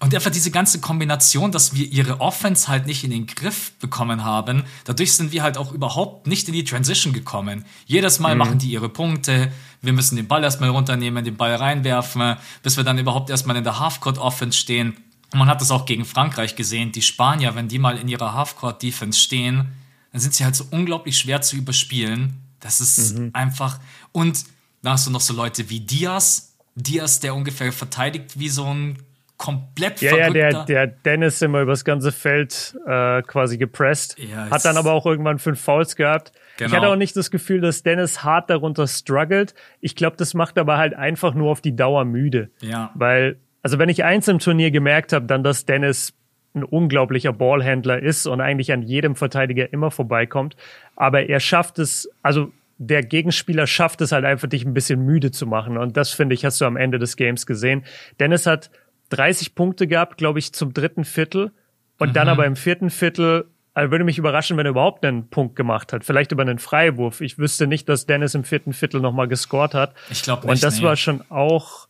und 0.00 0.14
einfach 0.14 0.30
diese 0.30 0.52
ganze 0.52 0.80
Kombination, 0.80 1.50
dass 1.50 1.74
wir 1.74 1.84
ihre 1.86 2.20
Offense 2.20 2.68
halt 2.68 2.86
nicht 2.86 3.02
in 3.02 3.10
den 3.10 3.26
Griff 3.26 3.72
bekommen 3.80 4.24
haben, 4.24 4.64
dadurch 4.84 5.12
sind 5.12 5.32
wir 5.32 5.42
halt 5.42 5.58
auch 5.58 5.72
überhaupt 5.72 6.28
nicht 6.28 6.46
in 6.46 6.54
die 6.54 6.62
Transition 6.62 7.12
gekommen. 7.12 7.64
Jedes 7.84 8.20
Mal 8.20 8.34
mhm. 8.34 8.38
machen 8.38 8.58
die 8.58 8.70
ihre 8.70 8.88
Punkte, 8.88 9.50
wir 9.82 9.92
müssen 9.92 10.14
den 10.14 10.28
Ball 10.28 10.44
erstmal 10.44 10.68
runternehmen, 10.68 11.24
den 11.24 11.36
Ball 11.36 11.54
reinwerfen, 11.54 12.36
bis 12.62 12.76
wir 12.76 12.84
dann 12.84 12.98
überhaupt 12.98 13.28
erstmal 13.30 13.56
in 13.56 13.64
der 13.64 13.80
Halfcourt-Offense 13.80 14.56
stehen. 14.56 14.96
Und 15.32 15.40
man 15.40 15.48
hat 15.48 15.60
das 15.60 15.70
auch 15.70 15.84
gegen 15.84 16.04
Frankreich 16.04 16.54
gesehen. 16.54 16.92
Die 16.92 17.02
Spanier, 17.02 17.54
wenn 17.54 17.68
die 17.68 17.78
mal 17.78 17.98
in 17.98 18.08
ihrer 18.08 18.34
Halfcourt-Defense 18.34 19.18
stehen, 19.18 19.72
dann 20.12 20.20
sind 20.20 20.34
sie 20.34 20.44
halt 20.44 20.56
so 20.56 20.64
unglaublich 20.70 21.18
schwer 21.18 21.42
zu 21.42 21.56
überspielen. 21.56 22.34
Das 22.60 22.80
ist 22.80 23.18
mhm. 23.18 23.30
einfach. 23.32 23.78
Und 24.12 24.44
da 24.82 24.92
hast 24.92 25.06
du 25.06 25.10
noch 25.10 25.20
so 25.20 25.34
Leute 25.34 25.68
wie 25.70 25.80
Diaz. 25.80 26.54
Diaz, 26.76 27.20
der 27.20 27.34
ungefähr 27.34 27.72
verteidigt 27.72 28.38
wie 28.38 28.48
so 28.48 28.64
ein 28.72 28.98
komplett 29.38 30.02
ja, 30.02 30.10
verrückter. 30.10 30.38
Ja, 30.38 30.50
der, 30.50 30.64
der 30.64 30.86
Dennis 30.88 31.40
immer 31.40 31.62
übers 31.62 31.84
ganze 31.84 32.12
Feld 32.12 32.76
äh, 32.86 33.22
quasi 33.22 33.56
gepresst. 33.56 34.18
Ja, 34.18 34.50
hat 34.50 34.64
dann 34.64 34.76
aber 34.76 34.92
auch 34.92 35.06
irgendwann 35.06 35.38
fünf 35.38 35.60
Fouls 35.60 35.96
gehabt. 35.96 36.32
Genau. 36.58 36.68
Ich 36.68 36.76
hatte 36.76 36.88
auch 36.88 36.96
nicht 36.96 37.16
das 37.16 37.30
Gefühl, 37.30 37.60
dass 37.60 37.84
Dennis 37.84 38.24
hart 38.24 38.50
darunter 38.50 38.86
struggelt. 38.86 39.54
Ich 39.80 39.94
glaube, 39.94 40.16
das 40.16 40.34
macht 40.34 40.58
aber 40.58 40.76
halt 40.76 40.92
einfach 40.94 41.34
nur 41.34 41.50
auf 41.50 41.60
die 41.60 41.74
Dauer 41.74 42.04
müde. 42.04 42.50
Ja. 42.60 42.90
Weil, 42.94 43.38
also 43.62 43.78
wenn 43.78 43.88
ich 43.88 44.04
eins 44.04 44.26
im 44.26 44.40
Turnier 44.40 44.72
gemerkt 44.72 45.12
habe, 45.12 45.26
dann, 45.26 45.44
dass 45.44 45.64
Dennis 45.64 46.14
ein 46.54 46.64
unglaublicher 46.64 47.32
Ballhändler 47.32 48.02
ist 48.02 48.26
und 48.26 48.40
eigentlich 48.40 48.72
an 48.72 48.82
jedem 48.82 49.14
Verteidiger 49.14 49.72
immer 49.72 49.92
vorbeikommt. 49.92 50.56
Aber 50.96 51.28
er 51.28 51.38
schafft 51.38 51.78
es, 51.78 52.10
also 52.22 52.52
der 52.78 53.02
Gegenspieler 53.04 53.66
schafft 53.68 54.00
es 54.00 54.10
halt 54.10 54.24
einfach, 54.24 54.48
dich 54.48 54.64
ein 54.64 54.74
bisschen 54.74 55.04
müde 55.04 55.30
zu 55.30 55.46
machen. 55.46 55.78
Und 55.78 55.96
das, 55.96 56.10
finde 56.10 56.34
ich, 56.34 56.44
hast 56.44 56.60
du 56.60 56.64
am 56.64 56.76
Ende 56.76 56.98
des 56.98 57.16
Games 57.16 57.46
gesehen. 57.46 57.84
Dennis 58.18 58.46
hat 58.46 58.70
30 59.10 59.54
Punkte 59.54 59.86
gehabt, 59.86 60.18
glaube 60.18 60.38
ich, 60.38 60.52
zum 60.52 60.72
dritten 60.72 61.04
Viertel. 61.04 61.52
Und 61.98 62.10
mhm. 62.10 62.12
dann 62.12 62.28
aber 62.28 62.46
im 62.46 62.56
vierten 62.56 62.90
Viertel, 62.90 63.46
also 63.74 63.90
würde 63.90 64.04
mich 64.04 64.18
überraschen, 64.18 64.56
wenn 64.56 64.66
er 64.66 64.70
überhaupt 64.70 65.04
einen 65.04 65.28
Punkt 65.28 65.56
gemacht 65.56 65.92
hat. 65.92 66.04
Vielleicht 66.04 66.32
über 66.32 66.42
einen 66.42 66.58
Freiwurf. 66.58 67.20
Ich 67.20 67.38
wüsste 67.38 67.66
nicht, 67.66 67.88
dass 67.88 68.06
Dennis 68.06 68.34
im 68.34 68.44
vierten 68.44 68.72
Viertel 68.72 69.00
nochmal 69.00 69.28
gescored 69.28 69.74
hat. 69.74 69.94
Ich 70.10 70.22
glaube 70.22 70.46
nicht. 70.46 70.54
Und 70.54 70.62
das 70.62 70.78
nee. 70.78 70.84
war 70.84 70.96
schon 70.96 71.22
auch, 71.28 71.87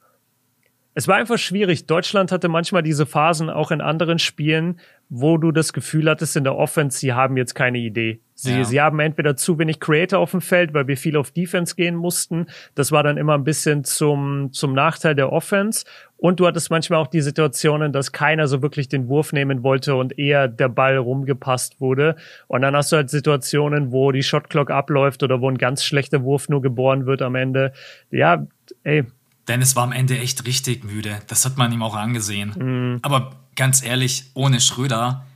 es 0.99 1.07
war 1.07 1.15
einfach 1.15 1.39
schwierig. 1.39 1.87
Deutschland 1.87 2.33
hatte 2.33 2.49
manchmal 2.49 2.83
diese 2.83 3.07
Phasen 3.07 3.51
auch 3.51 3.71
in 3.71 3.81
anderen 3.81 4.19
Spielen, 4.19 4.81
wo 5.09 5.39
du 5.39 5.53
das 5.53 5.73
Gefühl 5.73 6.11
hattest 6.11 6.35
in 6.35 6.43
der 6.43 6.57
Offense, 6.57 6.99
sie 6.99 7.13
haben 7.13 7.37
jetzt 7.37 7.55
keine 7.55 7.79
Idee. 7.79 8.19
Sie, 8.35 8.59
ja. 8.59 8.65
sie 8.65 8.81
haben 8.81 8.99
entweder 8.99 9.37
zu 9.37 9.61
wenig 9.61 9.79
Creator 9.79 10.19
auf 10.19 10.33
dem 10.33 10.41
Feld, 10.41 10.75
weil 10.75 10.89
wir 10.89 10.97
viel 10.97 11.17
auf 11.17 11.31
Defense 11.31 11.77
gehen 11.77 11.95
mussten. 11.95 12.47
Das 12.75 12.91
war 12.91 13.05
dann 13.05 13.17
immer 13.17 13.35
ein 13.35 13.45
bisschen 13.45 13.85
zum, 13.85 14.53
zum 14.53 14.73
Nachteil 14.73 15.15
der 15.15 15.33
Offense. 15.33 15.87
Und 16.17 16.41
du 16.41 16.49
hattest 16.49 16.69
manchmal 16.69 16.99
auch 16.99 17.07
die 17.07 17.21
Situationen, 17.21 17.93
dass 17.93 18.11
keiner 18.11 18.49
so 18.49 18.61
wirklich 18.61 18.89
den 18.89 19.07
Wurf 19.07 19.33
nehmen 19.33 19.63
wollte 19.63 19.95
und 19.95 20.19
eher 20.19 20.49
der 20.49 20.69
Ball 20.69 20.97
rumgepasst 20.97 21.81
wurde. 21.81 22.17
Und 22.49 22.63
dann 22.63 22.75
hast 22.75 22.91
du 22.91 22.97
halt 22.97 23.09
Situationen, 23.09 23.93
wo 23.93 24.11
die 24.11 24.25
Shotclock 24.25 24.73
abläuft 24.73 25.23
oder 25.23 25.41
wo 25.41 25.49
ein 25.49 25.59
ganz 25.59 25.85
schlechter 25.85 26.25
Wurf 26.25 26.49
nur 26.49 26.61
geboren 26.61 27.07
wird 27.07 27.23
am 27.23 27.37
Ende. 27.37 27.73
Ja, 28.11 28.49
ey. 28.83 29.05
Dennis 29.49 29.75
war 29.77 29.85
am 29.85 29.93
Ende 29.93 30.19
echt 30.19 30.47
richtig 30.47 30.85
müde. 30.85 31.21
Das 31.27 31.45
hat 31.45 31.57
man 31.57 31.73
ihm 31.73 31.83
auch 31.83 31.95
angesehen. 31.95 32.55
Mhm. 32.57 32.99
Aber 33.03 33.37
ganz 33.57 33.83
ehrlich, 33.83 34.31
ohne 34.35 34.61
Schröder 34.61 35.27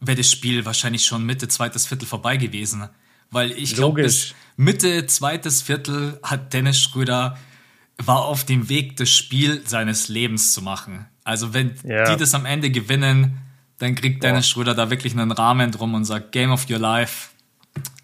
wäre 0.00 0.16
das 0.16 0.30
Spiel 0.30 0.64
wahrscheinlich 0.64 1.04
schon 1.04 1.24
Mitte 1.24 1.46
zweites 1.48 1.86
Viertel 1.86 2.06
vorbei 2.06 2.36
gewesen. 2.36 2.88
Weil 3.30 3.52
ich 3.52 3.74
glaube, 3.74 4.02
bis 4.02 4.34
Mitte 4.56 5.06
zweites 5.06 5.62
Viertel 5.62 6.18
hat 6.22 6.52
Dennis 6.52 6.80
Schröder 6.80 7.36
war 7.98 8.24
auf 8.24 8.44
dem 8.44 8.68
Weg, 8.68 8.96
das 8.96 9.10
Spiel 9.10 9.62
seines 9.66 10.08
Lebens 10.08 10.52
zu 10.52 10.62
machen. 10.62 11.06
Also 11.22 11.52
wenn 11.52 11.74
ja. 11.84 12.04
die 12.10 12.16
das 12.16 12.34
am 12.34 12.46
Ende 12.46 12.70
gewinnen, 12.70 13.38
dann 13.78 13.94
kriegt 13.94 14.22
Dennis 14.22 14.48
ja. 14.48 14.52
Schröder 14.52 14.74
da 14.74 14.90
wirklich 14.90 15.12
einen 15.12 15.30
Rahmen 15.30 15.70
drum 15.70 15.94
und 15.94 16.04
sagt 16.04 16.32
Game 16.32 16.50
of 16.50 16.68
Your 16.68 16.78
Life. 16.78 17.30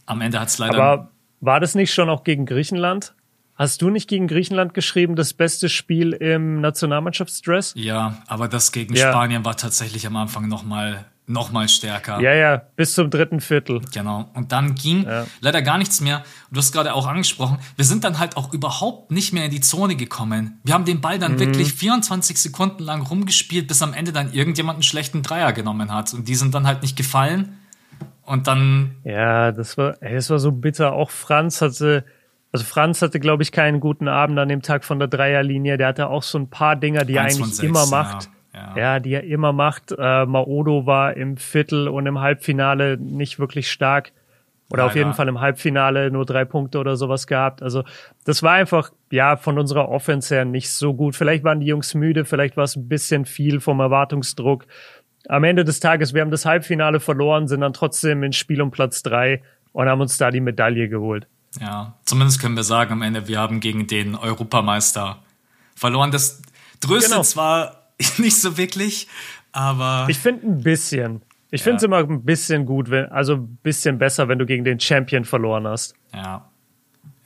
Am 0.05 0.21
Ende 0.21 0.39
hat 0.39 0.49
es 0.49 0.59
leider. 0.59 0.83
Aber 0.83 1.11
war 1.41 1.61
das 1.61 1.75
nicht 1.75 1.93
schon 1.93 2.09
auch 2.09 2.25
gegen 2.25 2.47
Griechenland? 2.47 3.15
Hast 3.57 3.81
du 3.81 3.89
nicht 3.89 4.09
gegen 4.09 4.27
Griechenland 4.29 4.75
geschrieben, 4.75 5.17
das 5.17 5.33
beste 5.33 5.71
Spiel 5.71 6.13
im 6.13 6.61
Nationalmannschaftsdress? 6.61 7.73
Ja, 7.75 8.23
aber 8.27 8.49
das 8.49 8.71
gegen 8.71 8.95
ja. 8.95 9.11
Spanien 9.11 9.47
war 9.47 9.57
tatsächlich 9.57 10.07
am 10.07 10.17
Anfang 10.17 10.47
noch 10.49 10.63
mal 10.63 11.07
noch 11.29 11.51
mal 11.51 11.69
stärker. 11.69 12.21
Ja, 12.21 12.35
ja, 12.35 12.57
bis 12.77 12.95
zum 12.95 13.11
dritten 13.11 13.41
Viertel. 13.41 13.81
Genau. 13.93 14.31
Und 14.35 14.53
dann 14.53 14.77
ging 14.77 15.05
ja. 15.05 15.27
leider 15.41 15.61
gar 15.61 15.77
nichts 15.77 16.01
mehr. 16.01 16.23
Du 16.53 16.59
hast 16.59 16.71
gerade 16.71 16.95
auch 16.95 17.07
angesprochen, 17.07 17.59
wir 17.75 17.85
sind 17.85 18.05
dann 18.05 18.19
halt 18.19 18.37
auch 18.37 18.53
überhaupt 18.53 19.11
nicht 19.11 19.33
mehr 19.33 19.45
in 19.45 19.51
die 19.51 19.61
Zone 19.61 19.97
gekommen. 19.97 20.61
Wir 20.63 20.75
haben 20.75 20.85
den 20.85 21.01
Ball 21.01 21.19
dann 21.19 21.33
mhm. 21.33 21.41
wirklich 21.41 21.73
24 21.73 22.41
Sekunden 22.41 22.85
lang 22.85 23.03
rumgespielt, 23.03 23.67
bis 23.67 23.83
am 23.83 23.93
Ende 23.93 24.13
dann 24.13 24.33
irgendjemand 24.33 24.77
einen 24.77 24.83
schlechten 24.85 25.23
Dreier 25.23 25.53
genommen 25.53 25.93
hat. 25.93 26.15
Und 26.15 26.29
die 26.29 26.37
sind 26.37 26.55
dann 26.55 26.67
halt 26.67 26.83
nicht 26.83 26.97
gefallen. 26.97 27.59
Und 28.23 28.47
dann. 28.47 28.97
Ja, 29.05 29.51
das 29.51 29.77
war, 29.77 30.01
ey, 30.01 30.15
das 30.15 30.31
war 30.31 30.39
so 30.39 30.53
bitter. 30.53 30.93
Auch 30.93 31.11
Franz 31.11 31.61
hatte 31.61 32.05
also 32.53 32.65
Franz 32.65 33.03
hatte, 33.03 33.21
glaube 33.21 33.43
ich, 33.43 33.53
keinen 33.53 33.81
guten 33.81 34.09
Abend 34.09 34.39
an 34.39 34.49
dem 34.49 34.63
Tag 34.63 34.85
von 34.85 34.99
der 34.99 35.09
Dreierlinie. 35.09 35.77
Der 35.77 35.89
hatte 35.89 36.09
auch 36.09 36.23
so 36.23 36.39
ein 36.39 36.49
paar 36.49 36.77
Dinger, 36.77 37.05
die 37.05 37.15
er 37.15 37.23
eigentlich 37.23 37.57
sechs, 37.57 37.59
immer 37.61 37.87
macht. 37.87 38.31
Ja, 38.55 38.61
ja. 38.75 38.77
ja, 38.77 39.01
die 39.01 39.13
er 39.13 39.25
immer 39.25 39.53
macht. 39.53 39.93
Äh, 39.93 40.25
Maodo 40.25 40.87
war 40.87 41.17
im 41.17 41.37
Viertel 41.37 41.89
und 41.89 42.07
im 42.07 42.21
Halbfinale 42.21 42.97
nicht 42.97 43.39
wirklich 43.39 43.71
stark. 43.71 44.13
Oder 44.69 44.79
Leider. 44.79 44.87
auf 44.87 44.97
jeden 44.97 45.15
Fall 45.15 45.29
im 45.29 45.41
Halbfinale 45.41 46.11
nur 46.11 46.25
drei 46.25 46.45
Punkte 46.45 46.79
oder 46.79 46.97
sowas 46.97 47.27
gehabt. 47.27 47.63
Also 47.63 47.85
das 48.25 48.43
war 48.43 48.55
einfach, 48.55 48.91
ja, 49.11 49.37
von 49.37 49.59
unserer 49.59 49.89
Offense 49.89 50.35
her 50.35 50.45
nicht 50.45 50.71
so 50.71 50.95
gut. 50.95 51.15
Vielleicht 51.15 51.45
waren 51.45 51.61
die 51.61 51.67
Jungs 51.67 51.95
müde, 51.95 52.25
vielleicht 52.25 52.57
war 52.57 52.65
es 52.65 52.75
ein 52.75 52.89
bisschen 52.89 53.27
viel 53.27 53.61
vom 53.61 53.79
Erwartungsdruck. 53.79 54.67
Am 55.29 55.45
Ende 55.45 55.65
des 55.65 55.79
Tages, 55.79 56.15
wir 56.15 56.23
haben 56.23 56.31
das 56.31 56.47
Halbfinale 56.47 56.99
verloren, 56.99 57.47
sind 57.47 57.61
dann 57.61 57.73
trotzdem 57.73 58.23
ins 58.23 58.37
Spiel 58.37 58.61
um 58.61 58.71
Platz 58.71 59.03
drei 59.03 59.43
und 59.73 59.89
haben 59.89 60.01
uns 60.01 60.19
da 60.19 60.31
die 60.31 60.41
Medaille 60.41 60.89
geholt. 60.89 61.29
Ja, 61.61 61.95
zumindest 62.05 62.41
können 62.41 62.57
wir 62.57 62.65
sagen 62.65 62.93
am 62.93 63.03
Ende, 63.03 63.29
wir 63.29 63.39
haben 63.39 63.61
gegen 63.61 63.87
den 63.87 64.15
Europameister 64.15 65.23
verloren. 65.75 66.11
Das 66.11 66.43
tröstet 66.81 67.13
genau. 67.13 67.23
zwar 67.23 67.91
nicht 68.19 68.41
so 68.41 68.57
wirklich, 68.57 69.09
aber. 69.53 70.07
Ich 70.09 70.19
finde 70.19 70.47
ein 70.47 70.63
bisschen. 70.63 71.23
Ich 71.51 71.61
ja. 71.61 71.65
finde 71.65 71.77
es 71.79 71.83
immer 71.85 71.99
ein 71.99 72.25
bisschen 72.25 72.67
gut, 72.67 72.91
wenn, 72.91 73.07
also 73.07 73.35
ein 73.35 73.59
bisschen 73.63 73.99
besser, 73.99 74.29
wenn 74.29 74.39
du 74.39 74.47
gegen 74.47 74.65
den 74.65 74.81
Champion 74.81 75.25
verloren 75.25 75.67
hast. 75.67 75.95
Ja. 76.13 76.51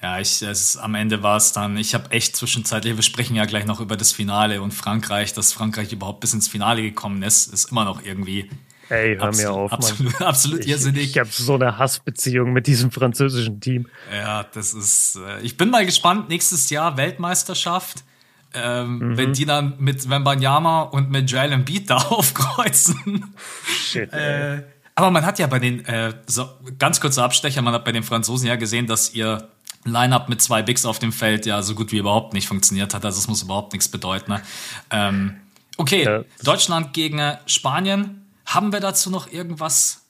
Ja, 0.02 0.18
ich, 0.18 0.40
es, 0.40 0.78
am 0.78 0.94
Ende 0.94 1.22
war 1.22 1.36
es 1.36 1.52
dann, 1.52 1.76
ich 1.76 1.92
habe 1.92 2.10
echt 2.10 2.34
zwischenzeitlich, 2.34 2.96
wir 2.96 3.02
sprechen 3.02 3.36
ja 3.36 3.44
gleich 3.44 3.66
noch 3.66 3.80
über 3.80 3.98
das 3.98 4.12
Finale 4.12 4.62
und 4.62 4.72
Frankreich, 4.72 5.34
dass 5.34 5.52
Frankreich 5.52 5.92
überhaupt 5.92 6.20
bis 6.20 6.32
ins 6.32 6.48
Finale 6.48 6.80
gekommen 6.80 7.22
ist, 7.22 7.52
ist 7.52 7.70
immer 7.70 7.84
noch 7.84 8.02
irgendwie 8.02 8.48
Ey, 8.90 9.16
hör 9.16 9.28
absolut, 9.28 9.52
mir 9.52 9.56
auf, 9.56 9.72
absolut, 9.72 10.20
Absolut 10.20 10.60
ich, 10.60 10.68
irrsinnig. 10.68 11.02
Ich, 11.04 11.10
ich 11.10 11.18
habe 11.18 11.30
so 11.30 11.54
eine 11.54 11.78
Hassbeziehung 11.78 12.52
mit 12.52 12.66
diesem 12.66 12.90
französischen 12.90 13.60
Team. 13.60 13.86
Ja, 14.12 14.42
das 14.42 14.74
ist. 14.74 15.16
Äh, 15.16 15.40
ich 15.42 15.56
bin 15.56 15.70
mal 15.70 15.86
gespannt. 15.86 16.28
Nächstes 16.28 16.70
Jahr 16.70 16.96
Weltmeisterschaft. 16.96 18.04
Ähm, 18.52 18.98
mhm. 18.98 19.16
Wenn 19.16 19.32
die 19.32 19.46
dann 19.46 19.74
mit 19.78 20.10
Wembanyama 20.10 20.82
und 20.82 21.08
mit 21.08 21.30
Jalen 21.30 21.64
Beat 21.66 21.88
da 21.88 21.98
aufkreuzen. 21.98 23.32
Shit. 23.64 24.12
Äh, 24.12 24.64
aber 24.96 25.12
man 25.12 25.24
hat 25.24 25.38
ja 25.38 25.46
bei 25.46 25.60
den, 25.60 25.84
äh, 25.86 26.12
so, 26.26 26.48
ganz 26.78 27.00
kurzer 27.00 27.22
Abstecher, 27.22 27.62
man 27.62 27.72
hat 27.74 27.84
bei 27.84 27.92
den 27.92 28.02
Franzosen 28.02 28.48
ja 28.48 28.56
gesehen, 28.56 28.88
dass 28.88 29.14
ihr 29.14 29.48
Line-Up 29.84 30.28
mit 30.28 30.42
zwei 30.42 30.62
Bigs 30.62 30.84
auf 30.84 30.98
dem 30.98 31.12
Feld 31.12 31.46
ja 31.46 31.62
so 31.62 31.76
gut 31.76 31.92
wie 31.92 31.98
überhaupt 31.98 32.34
nicht 32.34 32.48
funktioniert 32.48 32.92
hat. 32.92 33.04
Also 33.04 33.18
es 33.18 33.28
muss 33.28 33.42
überhaupt 33.42 33.72
nichts 33.72 33.88
bedeuten. 33.88 34.32
Ne? 34.32 34.42
Ähm, 34.90 35.36
okay, 35.76 36.04
ja. 36.04 36.24
Deutschland 36.42 36.92
gegen 36.92 37.20
Spanien. 37.46 38.19
Haben 38.50 38.72
wir 38.72 38.80
dazu 38.80 39.10
noch 39.10 39.30
irgendwas? 39.30 40.04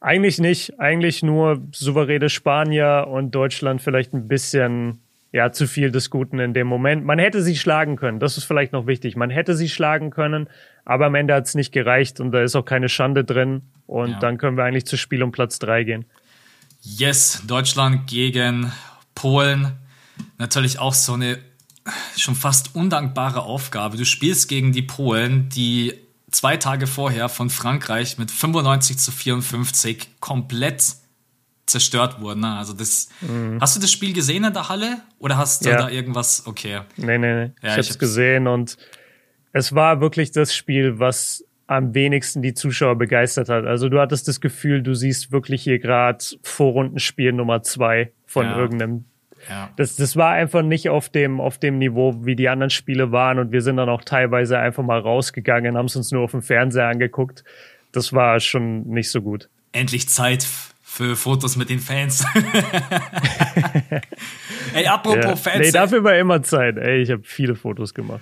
Eigentlich 0.00 0.38
nicht. 0.38 0.78
Eigentlich 0.78 1.22
nur 1.22 1.62
souveräne 1.72 2.28
Spanier 2.28 3.06
und 3.08 3.30
Deutschland 3.30 3.80
vielleicht 3.80 4.12
ein 4.12 4.28
bisschen 4.28 5.00
ja, 5.32 5.50
zu 5.50 5.66
viel 5.66 5.90
des 5.90 6.10
Guten 6.10 6.38
in 6.40 6.52
dem 6.52 6.66
Moment. 6.66 7.06
Man 7.06 7.18
hätte 7.18 7.42
sie 7.42 7.56
schlagen 7.56 7.96
können. 7.96 8.20
Das 8.20 8.36
ist 8.36 8.44
vielleicht 8.44 8.74
noch 8.74 8.86
wichtig. 8.86 9.16
Man 9.16 9.30
hätte 9.30 9.56
sie 9.56 9.70
schlagen 9.70 10.10
können, 10.10 10.46
aber 10.84 11.06
am 11.06 11.14
Ende 11.14 11.32
hat 11.32 11.46
es 11.46 11.54
nicht 11.54 11.72
gereicht 11.72 12.20
und 12.20 12.32
da 12.32 12.42
ist 12.42 12.54
auch 12.54 12.66
keine 12.66 12.90
Schande 12.90 13.24
drin. 13.24 13.62
Und 13.86 14.10
ja. 14.10 14.18
dann 14.18 14.36
können 14.36 14.58
wir 14.58 14.64
eigentlich 14.64 14.84
zu 14.84 14.98
Spiel 14.98 15.22
um 15.22 15.32
Platz 15.32 15.58
drei 15.58 15.84
gehen. 15.84 16.04
Yes, 16.82 17.42
Deutschland 17.46 18.08
gegen 18.08 18.70
Polen. 19.14 19.72
Natürlich 20.36 20.78
auch 20.78 20.92
so 20.92 21.14
eine 21.14 21.38
schon 22.14 22.34
fast 22.34 22.74
undankbare 22.74 23.40
Aufgabe. 23.40 23.96
Du 23.96 24.04
spielst 24.04 24.48
gegen 24.50 24.72
die 24.72 24.82
Polen, 24.82 25.48
die 25.48 25.94
zwei 26.32 26.56
Tage 26.56 26.86
vorher 26.86 27.28
von 27.28 27.50
Frankreich 27.50 28.18
mit 28.18 28.30
95 28.30 28.98
zu 28.98 29.12
54 29.12 30.20
komplett 30.20 30.96
zerstört 31.66 32.20
wurden. 32.20 32.40
Ne? 32.40 32.56
Also 32.56 32.72
das, 32.72 33.08
mhm. 33.20 33.58
hast 33.60 33.76
du 33.76 33.80
das 33.80 33.92
Spiel 33.92 34.12
gesehen 34.12 34.44
in 34.44 34.52
der 34.52 34.68
Halle 34.68 35.02
oder 35.18 35.36
hast 35.36 35.64
du 35.64 35.70
ja. 35.70 35.76
da 35.76 35.88
irgendwas? 35.88 36.46
Okay. 36.46 36.80
Nee, 36.96 37.18
nee, 37.18 37.34
nee. 37.34 37.50
Ja, 37.62 37.74
ich, 37.74 37.78
ich 37.78 37.88
hab's 37.88 37.98
gesehen 37.98 38.46
und 38.46 38.76
es 39.52 39.74
war 39.74 40.00
wirklich 40.00 40.32
das 40.32 40.54
Spiel, 40.54 40.98
was 40.98 41.44
am 41.66 41.94
wenigsten 41.94 42.42
die 42.42 42.54
Zuschauer 42.54 42.96
begeistert 42.96 43.48
hat. 43.48 43.64
Also 43.64 43.88
du 43.88 44.00
hattest 44.00 44.28
das 44.28 44.40
Gefühl, 44.40 44.82
du 44.82 44.94
siehst 44.94 45.32
wirklich 45.32 45.62
hier 45.62 45.78
gerade 45.78 46.24
Vorrundenspiel 46.42 47.32
Nummer 47.32 47.62
zwei 47.62 48.12
von 48.26 48.46
ja. 48.46 48.58
irgendeinem. 48.58 49.04
Ja. 49.48 49.70
Das, 49.76 49.96
das 49.96 50.16
war 50.16 50.32
einfach 50.32 50.62
nicht 50.62 50.88
auf 50.88 51.08
dem, 51.08 51.40
auf 51.40 51.58
dem 51.58 51.78
Niveau, 51.78 52.14
wie 52.24 52.36
die 52.36 52.48
anderen 52.48 52.70
Spiele 52.70 53.12
waren. 53.12 53.38
Und 53.38 53.52
wir 53.52 53.62
sind 53.62 53.76
dann 53.76 53.88
auch 53.88 54.02
teilweise 54.02 54.58
einfach 54.58 54.82
mal 54.82 54.98
rausgegangen, 54.98 55.76
haben 55.76 55.86
es 55.86 55.96
uns 55.96 56.10
nur 56.12 56.22
auf 56.22 56.30
dem 56.32 56.42
Fernseher 56.42 56.88
angeguckt. 56.88 57.44
Das 57.92 58.12
war 58.12 58.40
schon 58.40 58.88
nicht 58.88 59.10
so 59.10 59.22
gut. 59.22 59.48
Endlich 59.72 60.08
Zeit 60.08 60.46
für 60.82 61.16
Fotos 61.16 61.56
mit 61.56 61.70
den 61.70 61.78
Fans. 61.80 62.24
Ey, 64.74 64.86
apropos 64.86 65.24
ja. 65.24 65.36
Fans. 65.36 65.58
Nee, 65.58 65.70
dafür 65.70 66.04
war 66.04 66.16
immer 66.16 66.42
Zeit. 66.42 66.76
Ey, 66.76 67.00
ich 67.00 67.10
habe 67.10 67.22
viele 67.24 67.54
Fotos 67.54 67.94
gemacht. 67.94 68.20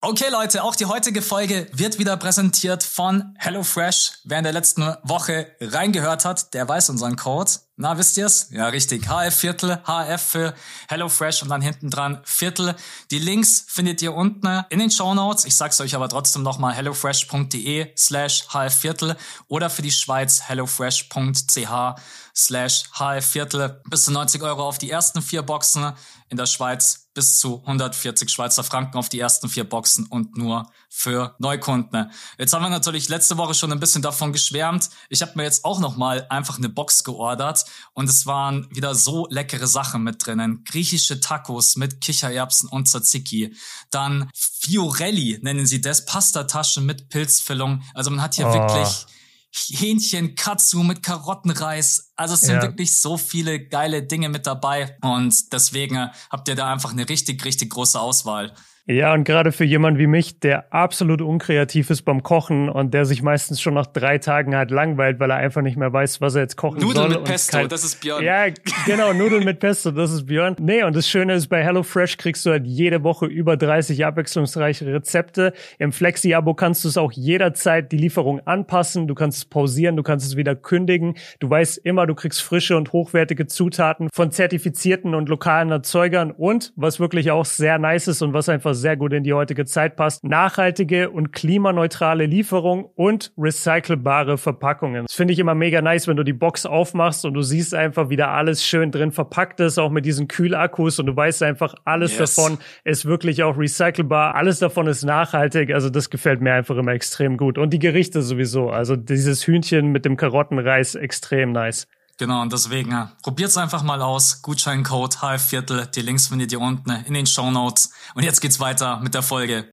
Okay, 0.00 0.28
Leute, 0.30 0.62
auch 0.62 0.76
die 0.76 0.86
heutige 0.86 1.22
Folge 1.22 1.66
wird 1.72 1.98
wieder 1.98 2.16
präsentiert 2.16 2.84
von 2.84 3.34
HelloFresh. 3.36 4.20
Wer 4.22 4.38
in 4.38 4.44
der 4.44 4.52
letzten 4.52 4.82
Woche 5.02 5.50
reingehört 5.60 6.24
hat, 6.24 6.54
der 6.54 6.68
weiß 6.68 6.90
unseren 6.90 7.16
Code. 7.16 7.50
Na, 7.74 7.98
wisst 7.98 8.16
ihr's? 8.16 8.48
Ja, 8.50 8.68
richtig. 8.68 9.08
HF 9.08 9.34
Viertel, 9.34 9.80
HF 9.84 10.20
für 10.20 10.54
HelloFresh 10.88 11.42
und 11.42 11.48
dann 11.48 11.62
hinten 11.62 11.90
dran 11.90 12.20
Viertel. 12.24 12.76
Die 13.10 13.18
Links 13.18 13.64
findet 13.66 14.00
ihr 14.00 14.14
unten 14.14 14.64
in 14.70 14.78
den 14.78 14.90
Show 14.92 15.14
Notes. 15.14 15.44
Ich 15.44 15.56
sag's 15.56 15.80
euch 15.80 15.96
aber 15.96 16.08
trotzdem 16.08 16.44
nochmal 16.44 16.74
hellofresh.de 16.74 17.92
slash 17.96 18.46
HF 18.50 18.74
Viertel 18.74 19.16
oder 19.48 19.68
für 19.68 19.82
die 19.82 19.90
Schweiz 19.90 20.42
hellofresh.ch 20.42 22.00
slash 22.36 22.84
HF 22.92 23.24
Viertel. 23.24 23.80
Bis 23.90 24.04
zu 24.04 24.12
90 24.12 24.42
Euro 24.42 24.66
auf 24.66 24.78
die 24.78 24.90
ersten 24.90 25.22
vier 25.22 25.42
Boxen. 25.42 25.92
In 26.28 26.36
der 26.36 26.46
Schweiz 26.46 27.08
bis 27.14 27.38
zu 27.38 27.62
140 27.66 28.30
Schweizer 28.30 28.62
Franken 28.62 28.96
auf 28.96 29.08
die 29.08 29.18
ersten 29.18 29.48
vier 29.48 29.68
Boxen 29.68 30.06
und 30.06 30.36
nur 30.36 30.70
für 30.88 31.34
Neukunden. 31.38 32.12
Jetzt 32.38 32.52
haben 32.52 32.62
wir 32.62 32.68
natürlich 32.68 33.08
letzte 33.08 33.36
Woche 33.38 33.54
schon 33.54 33.72
ein 33.72 33.80
bisschen 33.80 34.02
davon 34.02 34.32
geschwärmt. 34.32 34.88
Ich 35.08 35.22
habe 35.22 35.32
mir 35.34 35.42
jetzt 35.42 35.64
auch 35.64 35.80
noch 35.80 35.96
mal 35.96 36.26
einfach 36.30 36.58
eine 36.58 36.68
Box 36.68 37.02
geordert 37.02 37.64
und 37.92 38.08
es 38.08 38.26
waren 38.26 38.68
wieder 38.70 38.94
so 38.94 39.26
leckere 39.30 39.66
Sachen 39.66 40.04
mit 40.04 40.24
drinnen. 40.24 40.62
Griechische 40.64 41.18
Tacos 41.18 41.76
mit 41.76 42.00
Kichererbsen 42.00 42.68
und 42.68 42.86
Tzatziki. 42.86 43.56
Dann 43.90 44.30
Fiorelli 44.34 45.40
nennen 45.42 45.66
sie 45.66 45.80
das, 45.80 46.04
Pastataschen 46.04 46.86
mit 46.86 47.08
Pilzfüllung. 47.08 47.82
Also 47.94 48.10
man 48.10 48.22
hat 48.22 48.34
hier 48.34 48.46
oh. 48.46 48.52
wirklich 48.52 49.06
Hähnchen, 49.52 50.34
Katsu 50.34 50.82
mit 50.82 51.02
Karottenreis. 51.02 52.12
Also 52.16 52.34
es 52.34 52.42
sind 52.42 52.56
ja. 52.56 52.62
wirklich 52.62 53.00
so 53.00 53.16
viele 53.16 53.66
geile 53.66 54.02
Dinge 54.02 54.28
mit 54.28 54.46
dabei 54.46 54.96
und 55.02 55.52
deswegen 55.52 56.10
habt 56.30 56.48
ihr 56.48 56.54
da 56.54 56.72
einfach 56.72 56.92
eine 56.92 57.08
richtig, 57.08 57.44
richtig 57.44 57.70
große 57.70 57.98
Auswahl. 57.98 58.54
Ja, 58.90 59.12
und 59.12 59.24
gerade 59.24 59.52
für 59.52 59.64
jemanden 59.64 60.00
wie 60.00 60.06
mich, 60.06 60.40
der 60.40 60.72
absolut 60.72 61.20
unkreativ 61.20 61.90
ist 61.90 62.02
beim 62.02 62.22
Kochen 62.22 62.70
und 62.70 62.94
der 62.94 63.04
sich 63.04 63.22
meistens 63.22 63.60
schon 63.60 63.74
nach 63.74 63.84
drei 63.84 64.16
Tagen 64.16 64.56
halt 64.56 64.70
langweilt, 64.70 65.20
weil 65.20 65.30
er 65.30 65.36
einfach 65.36 65.60
nicht 65.60 65.76
mehr 65.76 65.92
weiß, 65.92 66.22
was 66.22 66.36
er 66.36 66.40
jetzt 66.40 66.56
kochen 66.56 66.80
Nudeln 66.80 66.94
soll. 66.94 67.04
Nudeln 67.04 67.20
mit 67.20 67.30
Pesto, 67.30 67.66
das 67.66 67.84
ist 67.84 68.00
Björn. 68.00 68.24
Ja, 68.24 68.46
genau, 68.86 69.12
Nudeln 69.12 69.44
mit 69.44 69.60
Pesto, 69.60 69.90
das 69.90 70.10
ist 70.10 70.24
Björn. 70.24 70.56
Nee, 70.58 70.84
und 70.84 70.96
das 70.96 71.06
Schöne 71.06 71.34
ist, 71.34 71.48
bei 71.48 71.62
HelloFresh 71.62 72.16
kriegst 72.16 72.46
du 72.46 72.50
halt 72.50 72.66
jede 72.66 73.04
Woche 73.04 73.26
über 73.26 73.58
30 73.58 74.06
abwechslungsreiche 74.06 74.86
Rezepte. 74.86 75.52
Im 75.78 75.92
Flexi-Abo 75.92 76.54
kannst 76.54 76.82
du 76.84 76.88
es 76.88 76.96
auch 76.96 77.12
jederzeit 77.12 77.92
die 77.92 77.98
Lieferung 77.98 78.40
anpassen. 78.46 79.06
Du 79.06 79.14
kannst 79.14 79.36
es 79.36 79.44
pausieren, 79.44 79.96
du 79.96 80.02
kannst 80.02 80.26
es 80.26 80.36
wieder 80.38 80.56
kündigen. 80.56 81.16
Du 81.40 81.50
weißt 81.50 81.76
immer, 81.84 82.06
du 82.06 82.14
kriegst 82.14 82.40
frische 82.40 82.78
und 82.78 82.94
hochwertige 82.94 83.46
Zutaten 83.48 84.08
von 84.14 84.30
zertifizierten 84.30 85.14
und 85.14 85.28
lokalen 85.28 85.70
Erzeugern 85.72 86.30
und 86.30 86.72
was 86.76 87.00
wirklich 87.00 87.30
auch 87.30 87.44
sehr 87.44 87.78
nice 87.78 88.08
ist 88.08 88.22
und 88.22 88.32
was 88.32 88.48
einfach 88.48 88.77
sehr 88.78 88.96
gut 88.96 89.12
in 89.12 89.24
die 89.24 89.32
heutige 89.32 89.64
Zeit 89.64 89.96
passt. 89.96 90.24
Nachhaltige 90.24 91.10
und 91.10 91.32
klimaneutrale 91.32 92.26
Lieferung 92.26 92.84
und 92.94 93.32
recycelbare 93.36 94.38
Verpackungen. 94.38 95.04
Das 95.06 95.14
finde 95.14 95.32
ich 95.32 95.38
immer 95.38 95.54
mega 95.54 95.82
nice, 95.82 96.08
wenn 96.08 96.16
du 96.16 96.24
die 96.24 96.32
Box 96.32 96.64
aufmachst 96.64 97.24
und 97.24 97.34
du 97.34 97.42
siehst 97.42 97.74
einfach, 97.74 98.08
wie 98.08 98.16
da 98.16 98.32
alles 98.32 98.64
schön 98.64 98.90
drin 98.90 99.12
verpackt 99.12 99.60
ist, 99.60 99.78
auch 99.78 99.90
mit 99.90 100.06
diesen 100.06 100.28
Kühlakkus 100.28 100.98
und 100.98 101.06
du 101.06 101.16
weißt 101.16 101.42
einfach, 101.42 101.74
alles 101.84 102.18
yes. 102.18 102.34
davon 102.34 102.58
ist 102.84 103.04
wirklich 103.04 103.42
auch 103.42 103.58
recycelbar. 103.58 104.34
Alles 104.34 104.58
davon 104.58 104.86
ist 104.86 105.04
nachhaltig. 105.04 105.72
Also 105.74 105.90
das 105.90 106.10
gefällt 106.10 106.40
mir 106.40 106.54
einfach 106.54 106.76
immer 106.76 106.92
extrem 106.92 107.36
gut. 107.36 107.58
Und 107.58 107.70
die 107.70 107.78
Gerichte 107.78 108.22
sowieso. 108.22 108.70
Also 108.70 108.96
dieses 108.96 109.46
Hühnchen 109.46 109.92
mit 109.92 110.04
dem 110.04 110.16
Karottenreis 110.16 110.94
extrem 110.94 111.52
nice. 111.52 111.86
Genau, 112.18 112.42
und 112.42 112.52
deswegen 112.52 112.90
ja, 112.90 113.12
probiert's 113.22 113.56
einfach 113.56 113.84
mal 113.84 114.02
aus. 114.02 114.42
Gutscheincode 114.42 115.22
HF 115.22 115.50
die 115.94 116.00
Links 116.00 116.26
findet 116.26 116.50
ihr 116.50 116.60
unten 116.60 116.90
in 116.90 117.14
den 117.14 117.26
Show 117.26 117.50
Notes. 117.50 117.92
Und 118.14 118.24
jetzt 118.24 118.40
geht's 118.40 118.58
weiter 118.58 118.98
mit 119.00 119.14
der 119.14 119.22
Folge. 119.22 119.70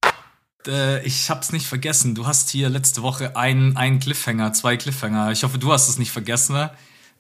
Äh, 0.68 1.04
ich 1.06 1.30
hab's 1.32 1.52
nicht 1.52 1.66
vergessen. 1.66 2.14
Du 2.14 2.28
hast 2.28 2.52
hier 2.52 2.70
letzte 2.70 3.02
Woche 3.02 3.36
einen, 3.36 3.76
einen 3.78 4.00
Cliffhanger, 4.00 4.54
zwei 4.54 4.78
Cliffhanger. 4.78 5.32
Ich 5.32 5.44
hoffe, 5.44 5.58
du 5.58 5.74
hast 5.74 5.90
es 5.90 5.98
nicht 5.98 6.12
vergessen. 6.12 6.54
Ne? 6.54 6.70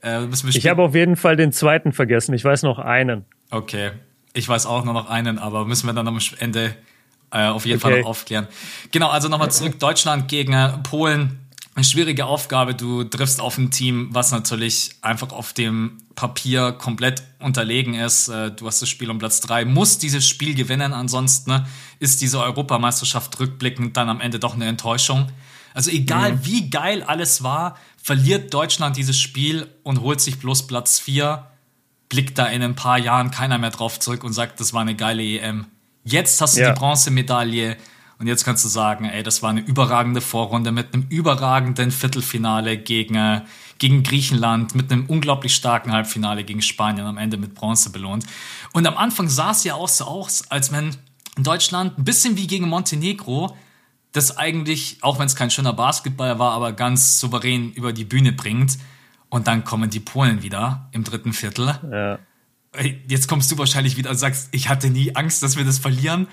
Äh, 0.04 0.26
ich 0.26 0.68
habe 0.68 0.84
auf 0.84 0.94
jeden 0.94 1.16
Fall 1.16 1.36
den 1.36 1.52
zweiten 1.52 1.92
vergessen. 1.92 2.36
Ich 2.36 2.44
weiß 2.44 2.62
noch 2.62 2.78
einen. 2.78 3.26
Okay. 3.50 3.94
Ich 4.34 4.48
weiß 4.48 4.68
auch 4.68 4.84
nur 4.84 4.94
noch 4.94 5.10
einen, 5.10 5.40
aber 5.40 5.66
müssen 5.66 5.88
wir 5.88 5.94
dann 5.94 6.08
am 6.08 6.20
Ende 6.38 6.76
äh, 7.32 7.48
auf 7.48 7.66
jeden 7.66 7.80
okay. 7.80 7.92
Fall 7.94 8.02
noch 8.02 8.10
aufklären. 8.10 8.48
Genau, 8.92 9.10
also 9.10 9.28
nochmal 9.28 9.50
zurück. 9.50 9.80
Deutschland 9.80 10.28
gegen 10.28 10.54
äh, 10.54 10.78
Polen 10.84 11.44
eine 11.76 11.84
schwierige 11.84 12.26
Aufgabe. 12.26 12.74
Du 12.74 13.04
triffst 13.04 13.42
auf 13.42 13.58
ein 13.58 13.70
Team, 13.70 14.08
was 14.12 14.32
natürlich 14.32 14.92
einfach 15.02 15.32
auf 15.32 15.52
dem 15.52 15.98
Papier 16.16 16.72
komplett 16.72 17.24
unterlegen 17.40 17.94
ist. 17.94 18.30
Äh, 18.30 18.52
du 18.52 18.66
hast 18.66 18.82
das 18.82 18.88
Spiel 18.88 19.12
um 19.12 19.20
Platz 19.20 19.42
drei, 19.42 19.66
musst 19.66 20.02
dieses 20.02 20.26
Spiel 20.26 20.56
gewinnen, 20.56 20.94
ansonsten 20.94 21.52
ne, 21.52 21.68
ist 22.00 22.22
diese 22.22 22.42
Europameisterschaft 22.42 23.40
rückblickend 23.40 23.98
dann 23.98 24.10
am 24.10 24.22
Ende 24.22 24.40
doch 24.40 24.56
eine 24.56 24.66
Enttäuschung. 24.66 25.28
Also 25.74 25.92
egal 25.92 26.34
mhm. 26.34 26.46
wie 26.46 26.70
geil 26.70 27.04
alles 27.04 27.44
war, 27.44 27.78
verliert 28.02 28.54
Deutschland 28.54 28.96
dieses 28.96 29.20
Spiel 29.20 29.68
und 29.84 30.00
holt 30.00 30.22
sich 30.22 30.40
bloß 30.40 30.68
Platz 30.68 31.00
vier, 31.00 31.48
blickt 32.08 32.38
da 32.38 32.46
in 32.46 32.64
ein 32.64 32.76
paar 32.76 32.98
Jahren 32.98 33.32
keiner 33.32 33.58
mehr 33.58 33.72
drauf 33.72 34.00
zurück 34.00 34.24
und 34.24 34.32
sagt, 34.32 34.62
das 34.62 34.72
war 34.72 34.82
eine 34.82 34.96
geile 34.96 35.22
EM. 35.22 35.66
Jetzt 36.06 36.40
hast 36.40 36.56
du 36.56 36.62
ja. 36.62 36.72
die 36.72 36.80
Bronzemedaille 36.80 37.76
und 38.17 38.28
jetzt 38.28 38.45
kannst 38.45 38.63
du 38.63 38.69
sagen, 38.69 39.06
ey, 39.06 39.23
das 39.23 39.41
war 39.43 39.49
eine 39.49 39.62
überragende 39.62 40.21
Vorrunde 40.21 40.71
mit 40.71 40.93
einem 40.93 41.06
überragenden 41.10 41.91
Viertelfinale 41.91 42.78
gegen, 42.78 43.41
gegen 43.78 44.04
Griechenland, 44.04 44.73
mit 44.73 44.91
einem 44.91 45.06
unglaublich 45.08 45.54
starken 45.54 45.91
Halbfinale 45.91 46.43
gegen 46.45 46.62
Spanien, 46.62 47.06
am 47.06 47.17
Ende 47.17 47.38
mit 47.38 47.56
Bronze 47.56 47.91
belohnt. 47.91 48.25
Und 48.71 48.88
am 48.88 48.95
Anfang 48.95 49.28
sah 49.28 49.51
es 49.51 49.63
ja 49.65 49.75
auch 49.75 49.89
so 49.89 50.06
aus, 50.06 50.49
als 50.49 50.71
wenn 50.71 50.95
Deutschland 51.38 51.97
ein 51.97 52.06
bisschen 52.06 52.38
wie 52.38 52.47
gegen 52.47 52.69
Montenegro 52.69 53.58
das 54.13 54.38
eigentlich, 54.38 54.99
auch 55.01 55.19
wenn 55.19 55.25
es 55.25 55.36
kein 55.36 55.51
schöner 55.51 55.73
Basketball 55.73 56.39
war, 56.39 56.54
aber 56.54 56.71
ganz 56.71 57.19
souverän 57.19 57.73
über 57.73 57.91
die 57.91 58.06
Bühne 58.06 58.32
bringt. 58.32 58.78
Und 59.28 59.47
dann 59.47 59.65
kommen 59.65 59.89
die 59.89 59.99
Polen 59.99 60.41
wieder 60.41 60.88
im 60.93 61.04
dritten 61.04 61.34
Viertel. 61.34 61.78
Ja. 61.91 62.19
Jetzt 63.08 63.28
kommst 63.28 63.51
du 63.51 63.58
wahrscheinlich 63.58 63.97
wieder 63.97 64.10
und 64.12 64.17
sagst, 64.17 64.49
ich 64.51 64.69
hatte 64.69 64.89
nie 64.89 65.15
Angst, 65.15 65.43
dass 65.43 65.58
wir 65.58 65.65
das 65.65 65.80
verlieren. 65.80 66.28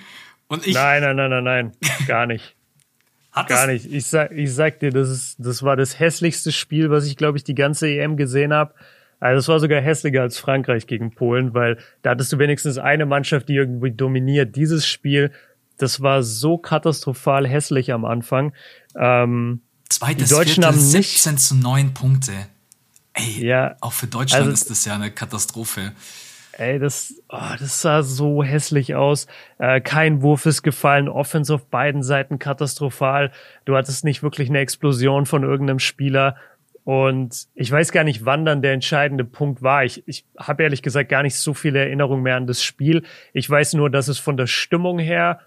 Und 0.49 0.67
ich. 0.67 0.75
Nein, 0.75 1.03
nein, 1.03 1.17
nein, 1.17 1.31
nein, 1.31 1.45
nein. 1.45 1.73
Gar 2.07 2.27
nicht. 2.27 2.55
Hat 3.33 3.49
Gar 3.49 3.67
nicht. 3.67 3.91
Ich 3.91 4.07
sag, 4.07 4.31
ich 4.33 4.55
sag 4.55 4.81
dir, 4.81 4.91
das 4.91 5.09
ist, 5.09 5.37
das 5.39 5.63
war 5.63 5.77
das 5.77 5.99
hässlichste 5.99 6.53
Spiel, 6.53 6.91
was 6.91 7.07
ich, 7.07 7.17
glaube 7.17 7.39
ich, 7.39 7.45
die 7.45 7.55
ganze 7.55 7.89
EM 7.89 8.17
gesehen 8.17 8.53
habe. 8.53 8.75
Also 9.21 9.39
es 9.39 9.49
war 9.49 9.61
sogar 9.61 9.81
hässlicher 9.81 10.21
als 10.21 10.37
Frankreich 10.37 10.87
gegen 10.87 11.15
Polen, 11.15 11.55
weil 11.55 11.79
da 12.03 12.11
hattest 12.11 12.33
du 12.33 12.39
wenigstens 12.39 12.77
eine 12.77 13.07
Mannschaft, 13.07 13.49
die 13.49 13.55
irgendwie 13.55 13.93
dominiert. 13.93 14.57
Dieses 14.57 14.87
Spiel, 14.87 15.31
das 15.79 16.03
war 16.03 16.23
so 16.23 16.59
katastrophal 16.59 17.47
hässlich 17.47 17.93
am 17.93 18.05
Anfang. 18.05 18.53
Ähm, 18.97 19.63
Zweites 19.89 20.29
die 20.29 20.35
Deutschen 20.35 20.63
Viertel, 20.65 20.77
haben 20.77 20.93
nicht 20.93 21.23
17 21.23 21.39
zu 21.39 21.55
9 21.55 21.95
Punkte. 21.95 22.33
Ey, 23.15 23.47
ja, 23.47 23.77
auch 23.81 23.93
für 23.93 24.09
Deutschland 24.09 24.43
also, 24.43 24.53
ist 24.53 24.71
das 24.71 24.85
ja 24.85 24.95
eine 24.95 25.11
Katastrophe. 25.11 25.93
Ey, 26.63 26.79
das, 26.79 27.21
oh, 27.29 27.57
das 27.59 27.83
sah 27.83 28.05
so 28.05 28.45
hässlich 28.45 28.95
aus. 28.95 29.27
Äh, 29.59 29.81
kein 29.81 30.23
Wurf 30.23 30.47
ist 30.47 30.63
gefallen, 30.63 31.09
Offense 31.09 31.53
auf 31.53 31.67
beiden 31.67 32.05
Seiten 32.05 32.39
katastrophal. 32.39 33.33
Du 33.65 33.75
hattest 33.75 34.05
nicht 34.05 34.23
wirklich 34.23 34.49
eine 34.49 34.61
Explosion 34.61 35.27
von 35.27 35.43
irgendeinem 35.43 35.81
Spieler. 35.81 36.37
Und 36.85 37.49
ich 37.57 37.71
weiß 37.71 37.91
gar 37.91 38.05
nicht, 38.05 38.25
wann 38.25 38.45
dann 38.45 38.63
der 38.63 38.75
entscheidende 38.75 39.25
Punkt 39.25 39.63
war. 39.63 39.85
Ich, 39.85 40.05
ich 40.07 40.25
habe 40.39 40.63
ehrlich 40.63 40.83
gesagt 40.83 41.09
gar 41.09 41.25
nicht 41.25 41.35
so 41.35 41.53
viele 41.53 41.81
Erinnerungen 41.81 42.23
mehr 42.23 42.37
an 42.37 42.47
das 42.47 42.63
Spiel. 42.63 43.03
Ich 43.33 43.51
weiß 43.51 43.75
nur, 43.75 43.91
dass 43.91 44.07
es 44.07 44.21
von 44.21 44.37
der 44.37 44.47
Stimmung 44.47 45.01
her 45.01 45.41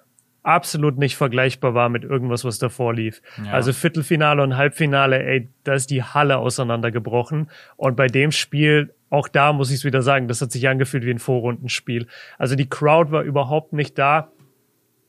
absolut 0.43 0.97
nicht 0.97 1.15
vergleichbar 1.15 1.73
war 1.73 1.87
mit 1.87 2.03
irgendwas, 2.03 2.43
was 2.43 2.59
davor 2.59 2.93
lief. 2.93 3.21
Ja. 3.43 3.53
Also 3.53 3.71
Viertelfinale 3.71 4.43
und 4.43 4.57
Halbfinale, 4.57 5.23
ey, 5.23 5.47
da 5.63 5.73
ist 5.75 5.89
die 5.89 6.03
Halle 6.03 6.37
auseinandergebrochen. 6.37 7.49
Und 7.77 7.95
bei 7.95 8.07
dem 8.07 8.31
Spiel 8.31 8.93
auch 9.15 9.27
da 9.27 9.53
muss 9.53 9.71
ich 9.71 9.77
es 9.77 9.83
wieder 9.85 10.01
sagen, 10.01 10.27
das 10.27 10.41
hat 10.41 10.51
sich 10.51 10.67
angefühlt 10.67 11.05
wie 11.05 11.11
ein 11.11 11.19
Vorrundenspiel. 11.19 12.07
Also 12.37 12.55
die 12.55 12.69
Crowd 12.69 13.11
war 13.11 13.23
überhaupt 13.23 13.73
nicht 13.73 13.97
da. 13.97 14.31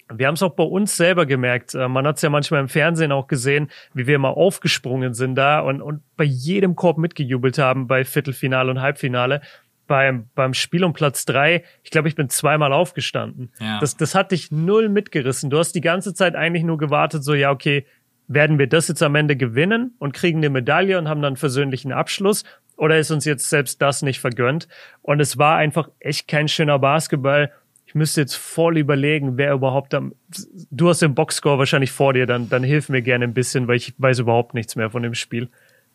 Wir 0.09 0.29
haben 0.29 0.35
es 0.35 0.43
auch 0.43 0.55
bei 0.55 0.63
uns 0.63 0.97
selber 0.97 1.27
gemerkt. 1.27 1.75
Äh, 1.75 1.89
man 1.89 2.07
hat 2.07 2.17
es 2.17 2.23
ja 2.23 2.31
manchmal 2.31 2.61
im 2.61 2.69
Fernsehen 2.69 3.13
auch 3.13 3.27
gesehen, 3.27 3.69
wie 3.93 4.07
wir 4.07 4.15
immer 4.15 4.37
aufgesprungen 4.37 5.15
sind 5.15 5.35
da 5.35 5.61
und, 5.61 5.83
und 5.83 6.03
bei 6.17 6.25
jedem 6.25 6.77
Korb 6.77 6.99
mitgejubelt 6.99 7.59
haben 7.59 7.89
bei 7.89 8.05
Viertelfinale 8.05 8.71
und 8.71 8.81
Halbfinale. 8.81 9.41
beim, 9.87 10.29
beim 10.35 10.55
Spiel 10.55 10.85
um 10.85 10.93
Platz 10.93 11.25
drei, 11.25 11.65
ich 11.83 11.91
glaube, 11.91 12.09
ich 12.09 12.15
bin 12.15 12.29
zweimal 12.29 12.73
aufgestanden. 12.73 13.53
Ja. 13.61 13.79
Das, 13.81 13.97
das 13.97 14.15
hat 14.15 14.33
dich 14.33 14.51
null 14.51 14.89
mitgerissen. 14.89 15.51
Du 15.51 15.59
hast 15.59 15.73
die 15.73 15.81
ganze 15.81 16.15
Zeit 16.15 16.35
eigentlich 16.35 16.65
nur 16.65 16.79
gewartet, 16.79 17.25
so, 17.25 17.35
ja, 17.35 17.51
okay, 17.51 17.87
werden 18.29 18.59
wir 18.59 18.67
das 18.67 18.89
jetzt 18.89 19.03
am 19.03 19.15
Ende 19.15 19.37
gewinnen 19.37 19.95
und 19.99 20.13
kriegen 20.13 20.39
eine 20.39 20.51
Medaille 20.51 20.99
und 20.99 21.09
haben 21.09 21.23
dann 21.23 21.37
versöhnlichen 21.37 21.93
Abschluss? 21.93 22.45
Oder 22.77 22.99
ist 22.99 23.11
uns 23.11 23.25
jetzt 23.25 23.49
selbst 23.49 23.81
das 23.81 24.03
nicht 24.03 24.21
vergönnt? 24.21 24.69
Und 25.03 25.21
es 25.21 25.39
war 25.39 25.57
einfach 25.57 25.89
echt 25.99 26.29
kein 26.29 26.49
schöner 26.49 26.79
Basketball. 26.79 27.51
Ich 27.87 27.95
müsste 27.95 28.21
jetzt 28.21 28.35
voll 28.35 28.79
überlegen, 28.79 29.37
wer 29.39 29.53
überhaupt 29.53 29.95
am. 29.95 30.13
Du 30.71 30.89
hast 30.89 31.01
den 31.01 31.15
Boxscore 31.15 31.59
wahrscheinlich 31.59 31.93
vor 31.93 32.13
dir, 32.13 32.27
dann, 32.27 32.49
dann 32.49 32.63
hilf 32.63 32.89
mir 32.89 33.01
gerne 33.01 33.25
ein 33.25 33.35
bisschen, 33.35 33.69
weil 33.69 33.77
ich 33.77 33.95
weiß 33.97 34.19
überhaupt 34.19 34.55
nichts 34.55 34.77
mehr 34.77 34.91
von 34.91 35.03
dem 35.03 35.15
Spiel. 35.15 35.49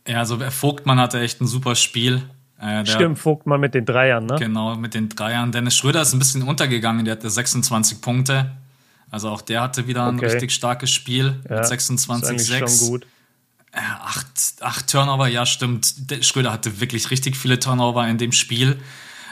Ja, 0.08 0.20
also 0.20 0.40
Vogtmann 0.40 1.00
hatte 1.00 1.20
echt 1.20 1.42
ein 1.42 1.48
super 1.48 1.76
Spiel. 1.76 2.24
Äh, 2.60 2.86
Stimmt, 2.86 3.20
Vogtmann 3.20 3.60
mit 3.60 3.74
den 3.74 3.86
Dreiern, 3.86 4.26
ne? 4.26 4.36
Genau, 4.40 4.76
mit 4.76 4.94
den 4.94 5.10
Dreiern. 5.10 5.52
Dennis 5.52 5.76
Schröder 5.76 6.02
ist 6.02 6.14
ein 6.14 6.20
bisschen 6.20 6.44
untergegangen, 6.44 7.06
der 7.06 7.14
hatte 7.14 7.30
26 7.30 8.02
Punkte. 8.02 8.52
Also 9.10 9.30
auch 9.30 9.42
der 9.42 9.62
hatte 9.62 9.88
wieder 9.88 10.08
ein 10.08 10.16
okay. 10.16 10.28
richtig 10.28 10.52
starkes 10.52 10.90
Spiel 10.90 11.36
ja, 11.50 11.58
mit 11.58 11.66
26,6. 11.66 13.02
Gut. 13.74 13.82
Acht, 13.82 14.28
acht 14.62 14.90
Turnover, 14.90 15.28
ja, 15.28 15.46
stimmt. 15.46 16.12
Der 16.12 16.22
Schröder 16.22 16.52
hatte 16.52 16.82
wirklich 16.82 17.10
richtig 17.12 17.38
viele 17.38 17.60
Turnover 17.60 18.08
in 18.08 18.18
dem 18.18 18.32
Spiel. 18.32 18.76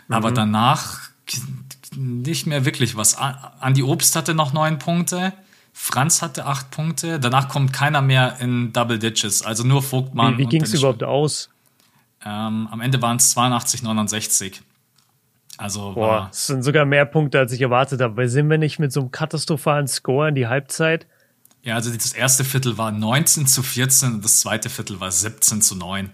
Mhm. 0.08 0.13
Aber 0.13 0.32
danach 0.32 1.10
nicht 1.95 2.47
mehr 2.47 2.65
wirklich 2.65 2.95
was. 2.95 3.17
Andi 3.17 3.84
Obst 3.84 4.15
hatte 4.15 4.34
noch 4.34 4.54
neun 4.54 4.80
Punkte. 4.80 5.34
Franz 5.73 6.21
hatte 6.21 6.45
acht 6.45 6.71
Punkte. 6.71 7.19
Danach 7.19 7.49
kommt 7.49 7.73
keiner 7.73 8.02
mehr 8.02 8.38
in 8.39 8.73
Double 8.73 8.99
Ditches. 8.99 9.43
Also 9.43 9.63
nur 9.63 9.82
Vogtmann. 9.82 10.38
Wie, 10.38 10.43
wie 10.43 10.47
ging 10.47 10.63
es 10.63 10.73
überhaupt 10.73 11.04
aus? 11.04 11.49
Ähm, 12.25 12.67
am 12.69 12.82
Ende 12.82 13.02
waren 13.02 13.17
es 13.17 13.32
82, 13.32 13.84
69. 13.84 14.62
Also 15.58 15.93
Boah, 15.93 16.28
das 16.30 16.47
sind 16.47 16.63
sogar 16.63 16.86
mehr 16.86 17.06
Punkte, 17.06 17.39
als 17.39 17.52
ich 17.52 17.62
erwartet 17.62 18.02
habe. 18.02 18.15
Weil 18.17 18.30
sind 18.30 18.49
wir 18.49 18.58
nicht 18.58 18.80
mit 18.80 18.91
so 18.91 19.02
einem 19.02 19.12
katastrophalen 19.12 19.88
Score 19.88 20.30
in 20.30 20.36
die 20.36 20.47
Halbzeit? 20.47 21.06
Ja, 21.63 21.76
also 21.76 21.91
das 21.93 22.13
erste 22.13 22.45
Viertel 22.45 22.78
war 22.78 22.91
19 22.91 23.48
zu 23.48 23.63
14 23.63 24.15
und 24.15 24.26
das 24.26 24.39
zweite 24.39 24.69
Viertel 24.69 25.00
war 25.00 25.12
17 25.12 25.62
zu 25.62 25.76
9. 25.76 26.10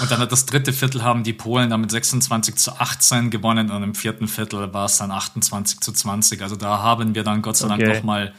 Und 0.00 0.10
dann 0.10 0.20
hat 0.20 0.32
das 0.32 0.46
dritte 0.46 0.72
Viertel 0.72 1.02
haben 1.02 1.22
die 1.22 1.34
Polen 1.34 1.68
damit 1.68 1.90
26 1.90 2.56
zu 2.56 2.72
18 2.80 3.28
gewonnen 3.28 3.70
und 3.70 3.82
im 3.82 3.94
vierten 3.94 4.26
Viertel 4.26 4.72
war 4.72 4.86
es 4.86 4.96
dann 4.96 5.10
28 5.10 5.80
zu 5.80 5.92
20. 5.92 6.40
Also 6.40 6.56
da 6.56 6.78
haben 6.78 7.14
wir 7.14 7.24
dann 7.24 7.42
Gott 7.42 7.58
sei 7.58 7.68
Dank 7.68 7.82
okay. 7.82 7.96
noch 7.96 8.02
mal 8.02 8.32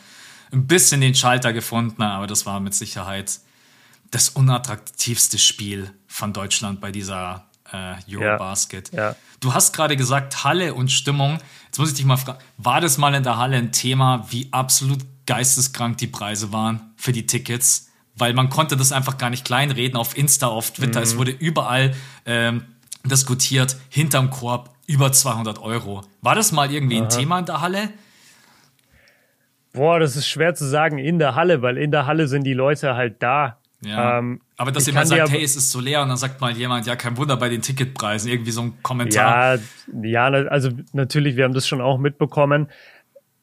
ein 0.52 0.66
bisschen 0.66 1.00
den 1.00 1.14
Schalter 1.14 1.54
gefunden, 1.54 2.02
aber 2.02 2.26
das 2.26 2.48
war 2.48 2.60
mit 2.60 2.74
Sicherheit 2.74 3.40
das 4.10 4.30
unattraktivste 4.30 5.38
Spiel 5.38 5.92
von 6.08 6.34
Deutschland 6.34 6.82
bei 6.82 6.92
dieser 6.92 7.46
äh, 7.72 7.96
Eurobasket. 8.16 8.92
Ja, 8.92 9.12
ja. 9.12 9.16
Du 9.40 9.54
hast 9.54 9.74
gerade 9.74 9.96
gesagt, 9.96 10.44
Halle 10.44 10.74
und 10.74 10.92
Stimmung. 10.92 11.38
Jetzt 11.68 11.78
muss 11.78 11.90
ich 11.90 11.96
dich 11.96 12.06
mal 12.06 12.18
fragen, 12.18 12.40
war 12.58 12.82
das 12.82 12.98
mal 12.98 13.14
in 13.14 13.24
der 13.24 13.38
Halle 13.38 13.58
ein 13.58 13.72
Thema, 13.72 14.26
wie 14.30 14.50
absolut 14.52 15.00
geisteskrank 15.36 15.98
die 15.98 16.08
Preise 16.08 16.52
waren 16.52 16.94
für 16.96 17.12
die 17.12 17.26
Tickets? 17.26 17.89
Weil 18.15 18.34
man 18.34 18.50
konnte 18.50 18.76
das 18.76 18.91
einfach 18.91 19.17
gar 19.17 19.30
nicht 19.30 19.46
kleinreden 19.46 19.96
auf 19.96 20.17
Insta, 20.17 20.48
auf 20.48 20.72
Twitter. 20.72 21.00
Mhm. 21.00 21.04
Es 21.04 21.17
wurde 21.17 21.32
überall 21.32 21.94
ähm, 22.26 22.65
diskutiert, 23.06 23.78
hinterm 23.89 24.30
Korb 24.30 24.70
über 24.86 25.12
200 25.12 25.60
Euro. 25.62 26.02
War 26.22 26.36
das 26.36 26.52
mal 26.52 26.72
irgendwie 26.72 26.98
Aha. 26.98 27.06
ein 27.06 27.10
Thema 27.10 27.39
in 27.39 27.46
der 27.46 27.62
Halle? 27.62 27.89
Boah, 29.74 30.00
das 30.00 30.17
ist 30.17 30.28
schwer 30.28 30.54
zu 30.54 30.67
sagen 30.67 30.98
in 30.98 31.17
der 31.17 31.36
Halle, 31.36 31.62
weil 31.62 31.78
in 31.78 31.91
der 31.91 32.06
Halle 32.06 32.28
sind 32.28 32.44
die 32.44 32.54
Leute 32.54 32.96
halt 32.96 33.24
da. 33.24 33.58
Ja. 33.84 34.20
Ähm, 34.20 34.41
aber 34.58 34.72
dass 34.72 34.86
jemand 34.86 35.08
sagt, 35.08 35.32
hey, 35.32 35.44
es 35.44 35.56
ist 35.56 35.72
so 35.72 35.80
leer 35.80 36.04
und 36.04 36.10
dann 36.10 36.17
sagt 36.17 36.39
mal 36.39 36.56
jemand, 36.56 36.86
ja, 36.86 36.96
kein 36.96 37.17
Wunder 37.17 37.36
bei 37.38 37.50
den 37.50 37.62
Ticketpreisen, 37.62 38.30
irgendwie 38.30 38.52
so 38.52 38.62
ein 38.62 38.84
Kommentar. 38.84 39.56
Ja, 40.04 40.30
ja, 40.30 40.48
also 40.50 40.70
natürlich, 40.94 41.36
wir 41.36 41.46
haben 41.46 41.54
das 41.54 41.67
schon 41.67 41.82
auch 41.82 41.98
mitbekommen. 41.98 42.67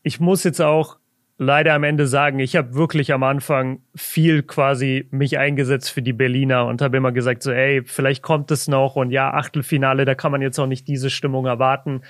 Ich 0.03 0.20
muss 0.20 0.44
jetzt 0.44 0.61
auch 0.61 0.98
leider 1.38 1.74
am 1.74 1.85
Ende 1.85 2.07
sagen, 2.07 2.40
ich 2.40 2.57
habe 2.57 2.74
wirklich 2.74 3.12
am 3.12 3.22
Anfang 3.22 3.81
viel 3.94 4.42
quasi 4.42 5.07
mich 5.11 5.38
eingesetzt 5.38 5.90
für 5.90 6.03
die 6.03 6.12
Berliner 6.12 6.66
und 6.66 6.83
habe 6.83 6.96
immer 6.96 7.12
gesagt, 7.12 7.42
so, 7.42 7.53
ey, 7.53 7.83
vielleicht 7.85 8.22
kommt 8.22 8.51
es 8.51 8.68
noch 8.68 8.96
und 8.96 9.11
ja, 9.11 9.33
Achtelfinale, 9.33 10.05
da 10.05 10.14
kann 10.14 10.33
man 10.33 10.42
jetzt 10.42 10.59
auch 10.59 10.66
nicht 10.66 10.88
diese 10.88 11.11
Stimmung 11.11 11.46
erwarten. 11.46 12.03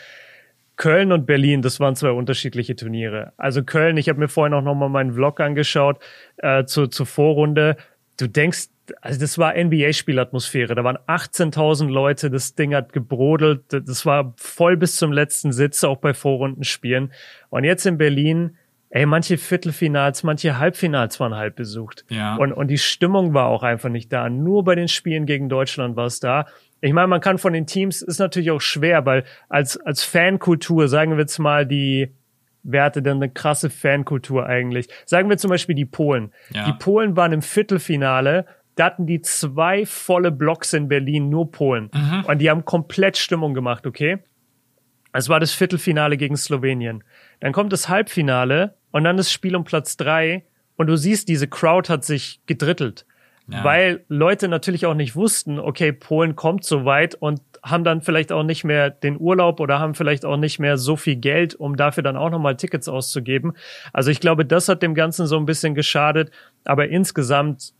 Köln 0.76 1.12
und 1.12 1.26
Berlin, 1.26 1.60
das 1.60 1.80
waren 1.80 1.96
zwei 1.96 2.10
unterschiedliche 2.10 2.76
Turniere. 2.76 3.32
Also 3.36 3.62
Köln, 3.62 3.96
ich 3.96 4.08
habe 4.08 4.18
mir 4.18 4.28
vorhin 4.28 4.54
auch 4.54 4.62
nochmal 4.62 4.88
meinen 4.88 5.12
Vlog 5.12 5.40
angeschaut 5.40 5.98
äh, 6.38 6.64
zur, 6.64 6.90
zur 6.90 7.06
Vorrunde 7.06 7.76
du 8.18 8.28
denkst, 8.28 8.68
also 9.00 9.20
das 9.20 9.38
war 9.38 9.54
NBA-Spielatmosphäre. 9.54 10.74
Da 10.74 10.84
waren 10.84 10.98
18.000 11.06 11.88
Leute, 11.88 12.30
das 12.30 12.54
Ding 12.54 12.74
hat 12.74 12.92
gebrodelt. 12.92 13.64
Das 13.68 14.04
war 14.04 14.34
voll 14.36 14.76
bis 14.76 14.96
zum 14.96 15.12
letzten 15.12 15.52
Sitz, 15.52 15.84
auch 15.84 15.98
bei 15.98 16.14
Vorrundenspielen. 16.14 17.12
Und 17.50 17.64
jetzt 17.64 17.86
in 17.86 17.98
Berlin, 17.98 18.56
ey, 18.90 19.06
manche 19.06 19.36
Viertelfinals, 19.36 20.22
manche 20.22 20.58
Halbfinals 20.58 21.20
waren 21.20 21.34
halb 21.34 21.56
besucht. 21.56 22.04
Ja. 22.08 22.36
Und, 22.36 22.52
und 22.52 22.68
die 22.68 22.78
Stimmung 22.78 23.34
war 23.34 23.46
auch 23.46 23.62
einfach 23.62 23.90
nicht 23.90 24.12
da. 24.12 24.28
Nur 24.30 24.64
bei 24.64 24.74
den 24.74 24.88
Spielen 24.88 25.26
gegen 25.26 25.48
Deutschland 25.48 25.96
war 25.96 26.06
es 26.06 26.20
da. 26.20 26.46
Ich 26.80 26.92
meine, 26.92 27.08
man 27.08 27.20
kann 27.20 27.38
von 27.38 27.52
den 27.52 27.66
Teams, 27.66 28.02
ist 28.02 28.18
natürlich 28.18 28.50
auch 28.50 28.60
schwer, 28.60 29.04
weil 29.04 29.24
als, 29.48 29.76
als 29.78 30.04
Fankultur, 30.04 30.88
sagen 30.88 31.12
wir 31.12 31.18
jetzt 31.18 31.38
mal, 31.38 31.66
die, 31.66 32.14
wer 32.62 32.84
hatte 32.84 33.02
denn 33.02 33.16
eine 33.16 33.30
krasse 33.30 33.68
Fankultur 33.68 34.46
eigentlich? 34.46 34.88
Sagen 35.04 35.28
wir 35.28 35.36
zum 35.38 35.50
Beispiel 35.50 35.74
die 35.74 35.86
Polen. 35.86 36.32
Ja. 36.54 36.66
Die 36.66 36.72
Polen 36.72 37.16
waren 37.16 37.32
im 37.32 37.42
Viertelfinale, 37.42 38.46
da 38.76 38.84
hatten 38.84 39.06
die 39.06 39.20
zwei 39.20 39.84
volle 39.86 40.30
Blocks 40.30 40.72
in 40.72 40.86
Berlin, 40.86 41.28
nur 41.28 41.50
Polen. 41.50 41.90
Mhm. 41.92 42.24
Und 42.26 42.38
die 42.38 42.48
haben 42.48 42.64
komplett 42.64 43.16
Stimmung 43.16 43.52
gemacht, 43.52 43.86
okay? 43.86 44.18
Es 45.12 45.28
war 45.28 45.40
das 45.40 45.52
Viertelfinale 45.52 46.16
gegen 46.16 46.36
Slowenien. 46.36 47.02
Dann 47.40 47.52
kommt 47.52 47.72
das 47.72 47.88
Halbfinale 47.88 48.77
und 48.90 49.04
dann 49.04 49.16
das 49.16 49.32
Spiel 49.32 49.56
um 49.56 49.64
Platz 49.64 49.96
drei 49.96 50.44
und 50.76 50.86
du 50.86 50.96
siehst, 50.96 51.28
diese 51.28 51.48
Crowd 51.48 51.92
hat 51.92 52.04
sich 52.04 52.40
gedrittelt. 52.46 53.04
Ja. 53.50 53.64
Weil 53.64 54.04
Leute 54.08 54.46
natürlich 54.46 54.84
auch 54.84 54.94
nicht 54.94 55.16
wussten, 55.16 55.58
okay, 55.58 55.90
Polen 55.92 56.36
kommt 56.36 56.64
so 56.64 56.84
weit 56.84 57.14
und 57.14 57.40
haben 57.62 57.82
dann 57.82 58.02
vielleicht 58.02 58.30
auch 58.30 58.42
nicht 58.42 58.62
mehr 58.62 58.90
den 58.90 59.18
Urlaub 59.18 59.60
oder 59.60 59.78
haben 59.78 59.94
vielleicht 59.94 60.26
auch 60.26 60.36
nicht 60.36 60.58
mehr 60.58 60.76
so 60.76 60.96
viel 60.96 61.16
Geld, 61.16 61.54
um 61.54 61.76
dafür 61.76 62.02
dann 62.02 62.16
auch 62.16 62.28
nochmal 62.28 62.56
Tickets 62.56 62.88
auszugeben. 62.88 63.54
Also 63.92 64.10
ich 64.10 64.20
glaube, 64.20 64.44
das 64.44 64.68
hat 64.68 64.82
dem 64.82 64.94
Ganzen 64.94 65.26
so 65.26 65.38
ein 65.38 65.46
bisschen 65.46 65.74
geschadet. 65.74 66.30
Aber 66.64 66.88
insgesamt, 66.88 67.72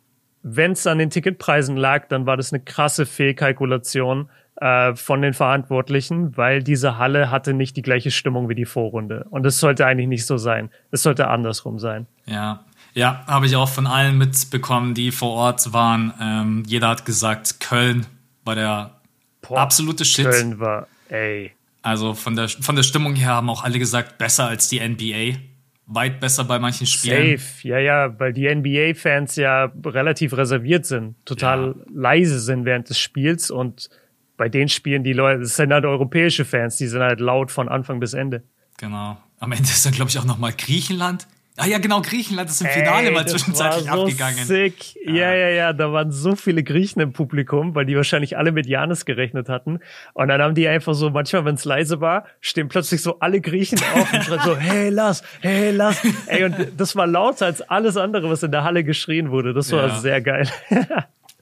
wenn 0.42 0.72
es 0.72 0.86
an 0.86 0.98
den 0.98 1.10
Ticketpreisen 1.10 1.76
lag, 1.76 2.08
dann 2.08 2.24
war 2.24 2.38
das 2.38 2.52
eine 2.52 2.62
krasse 2.62 3.04
Fehlkalkulation 3.04 4.30
äh, 4.60 4.94
von 4.96 5.22
den 5.22 5.34
Verantwortlichen, 5.34 6.36
weil 6.36 6.62
diese 6.62 6.98
Halle 6.98 7.30
hatte 7.30 7.54
nicht 7.54 7.76
die 7.76 7.82
gleiche 7.82 8.10
Stimmung 8.10 8.48
wie 8.48 8.54
die 8.54 8.64
Vorrunde. 8.64 9.26
Und 9.30 9.46
es 9.46 9.60
sollte 9.60 9.86
eigentlich 9.86 10.08
nicht 10.08 10.26
so 10.26 10.36
sein. 10.36 10.70
Es 10.90 11.02
sollte 11.02 11.28
andersrum 11.28 11.78
sein. 11.78 12.06
Ja, 12.26 12.64
ja, 12.94 13.24
habe 13.26 13.46
ich 13.46 13.54
auch 13.54 13.68
von 13.68 13.86
allen 13.86 14.18
mitbekommen, 14.18 14.94
die 14.94 15.12
vor 15.12 15.30
Ort 15.30 15.72
waren. 15.72 16.12
Ähm, 16.20 16.62
jeder 16.66 16.88
hat 16.88 17.04
gesagt, 17.04 17.60
Köln 17.60 18.06
war 18.44 18.56
der 18.56 19.00
Boah, 19.42 19.60
absolute 19.60 20.04
Shit. 20.04 20.28
Köln 20.28 20.58
war, 20.58 20.88
ey. 21.08 21.52
Also 21.82 22.14
von 22.14 22.34
der, 22.34 22.48
von 22.48 22.74
der 22.74 22.82
Stimmung 22.82 23.14
her 23.14 23.28
haben 23.34 23.50
auch 23.50 23.62
alle 23.62 23.78
gesagt, 23.78 24.18
besser 24.18 24.48
als 24.48 24.68
die 24.68 24.80
NBA. 24.80 25.38
Weit 25.86 26.20
besser 26.20 26.44
bei 26.44 26.58
manchen 26.58 26.86
Spielen. 26.86 27.38
Safe, 27.38 27.68
ja, 27.68 27.78
ja, 27.78 28.18
weil 28.18 28.32
die 28.32 28.52
NBA-Fans 28.52 29.36
ja 29.36 29.72
relativ 29.86 30.36
reserviert 30.36 30.84
sind, 30.84 31.14
total 31.24 31.76
ja. 31.78 31.84
leise 31.94 32.40
sind 32.40 32.64
während 32.64 32.90
des 32.90 32.98
Spiels 32.98 33.50
und 33.50 33.88
bei 34.38 34.48
den 34.48 34.70
Spielen, 34.70 35.04
die 35.04 35.12
Leute, 35.12 35.40
das 35.40 35.56
sind 35.56 35.72
halt 35.72 35.84
europäische 35.84 36.46
Fans, 36.46 36.76
die 36.78 36.86
sind 36.86 37.02
halt 37.02 37.20
laut 37.20 37.50
von 37.50 37.68
Anfang 37.68 38.00
bis 38.00 38.14
Ende. 38.14 38.42
Genau. 38.78 39.18
Am 39.40 39.52
Ende 39.52 39.64
ist 39.64 39.84
dann, 39.84 39.92
glaube 39.92 40.10
ich, 40.10 40.18
auch 40.18 40.24
nochmal 40.24 40.52
Griechenland. 40.56 41.26
Ah 41.60 41.66
ja, 41.66 41.78
genau, 41.78 42.00
Griechenland 42.02 42.48
ist 42.48 42.60
im 42.60 42.68
Finale 42.68 43.08
Ey, 43.08 43.12
mal 43.12 43.26
zwischenzeitlich 43.26 43.86
so 43.86 43.90
abgegangen. 43.90 44.44
Sick. 44.44 44.94
Ja. 45.04 45.12
ja, 45.12 45.34
ja, 45.34 45.48
ja, 45.48 45.72
da 45.72 45.92
waren 45.92 46.12
so 46.12 46.36
viele 46.36 46.62
Griechen 46.62 47.00
im 47.00 47.12
Publikum, 47.12 47.74
weil 47.74 47.84
die 47.84 47.96
wahrscheinlich 47.96 48.38
alle 48.38 48.52
mit 48.52 48.66
Janis 48.66 49.04
gerechnet 49.04 49.48
hatten. 49.48 49.80
Und 50.14 50.28
dann 50.28 50.40
haben 50.40 50.54
die 50.54 50.68
einfach 50.68 50.94
so, 50.94 51.10
manchmal, 51.10 51.44
wenn 51.44 51.56
es 51.56 51.64
leise 51.64 52.00
war, 52.00 52.26
stehen 52.40 52.68
plötzlich 52.68 53.02
so 53.02 53.18
alle 53.18 53.40
Griechen 53.40 53.80
auf 53.92 54.12
und 54.12 54.22
schreien 54.22 54.40
so, 54.44 54.56
hey, 54.58 54.90
lass, 54.90 55.24
hey, 55.40 55.72
lass. 55.72 56.00
Ey, 56.26 56.44
und 56.44 56.54
das 56.76 56.94
war 56.94 57.08
lauter 57.08 57.46
als 57.46 57.60
alles 57.60 57.96
andere, 57.96 58.30
was 58.30 58.44
in 58.44 58.52
der 58.52 58.62
Halle 58.62 58.84
geschrien 58.84 59.32
wurde. 59.32 59.52
Das 59.52 59.72
war 59.72 59.88
ja. 59.88 59.98
sehr 59.98 60.20
geil. 60.20 60.48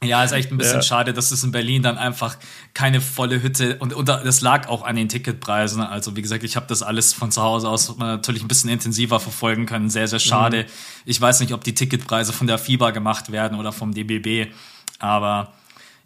Ja, 0.07 0.25
ist 0.25 0.33
echt 0.33 0.51
ein 0.51 0.59
bisschen 0.59 0.77
ja. 0.77 0.83
schade, 0.83 1.13
dass 1.13 1.31
es 1.31 1.45
in 1.45 1.53
Berlin 1.53 1.83
dann 1.83 1.99
einfach 1.99 2.37
keine 2.75 3.01
volle 3.01 3.43
Hütte 3.43 3.77
und, 3.79 3.93
und 3.93 4.09
das 4.09 4.41
lag 4.41 4.69
auch 4.69 4.85
an 4.85 4.97
den 4.97 5.09
Ticketpreisen. 5.09 5.81
Also 5.83 6.17
wie 6.17 6.23
gesagt, 6.23 6.45
ich 6.45 6.57
habe 6.57 6.67
das 6.67 6.83
alles 6.83 7.13
von 7.13 7.31
zu 7.31 7.43
Hause 7.43 7.69
aus 7.69 7.97
natürlich 7.99 8.43
ein 8.43 8.49
bisschen 8.49 8.71
intensiver 8.71 9.21
verfolgen 9.21 9.67
können. 9.67 9.91
Sehr, 9.91 10.09
sehr 10.09 10.19
schade. 10.19 10.63
Mhm. 10.63 10.67
Ich 11.05 11.21
weiß 11.21 11.41
nicht, 11.41 11.53
ob 11.53 11.65
die 11.65 11.75
Ticketpreise 11.75 12.33
von 12.33 12.47
der 12.47 12.59
FIBA 12.59 12.91
gemacht 12.91 13.33
werden 13.33 13.59
oder 13.59 13.73
vom 13.73 13.93
DBB, 13.93 14.53
aber 14.99 15.53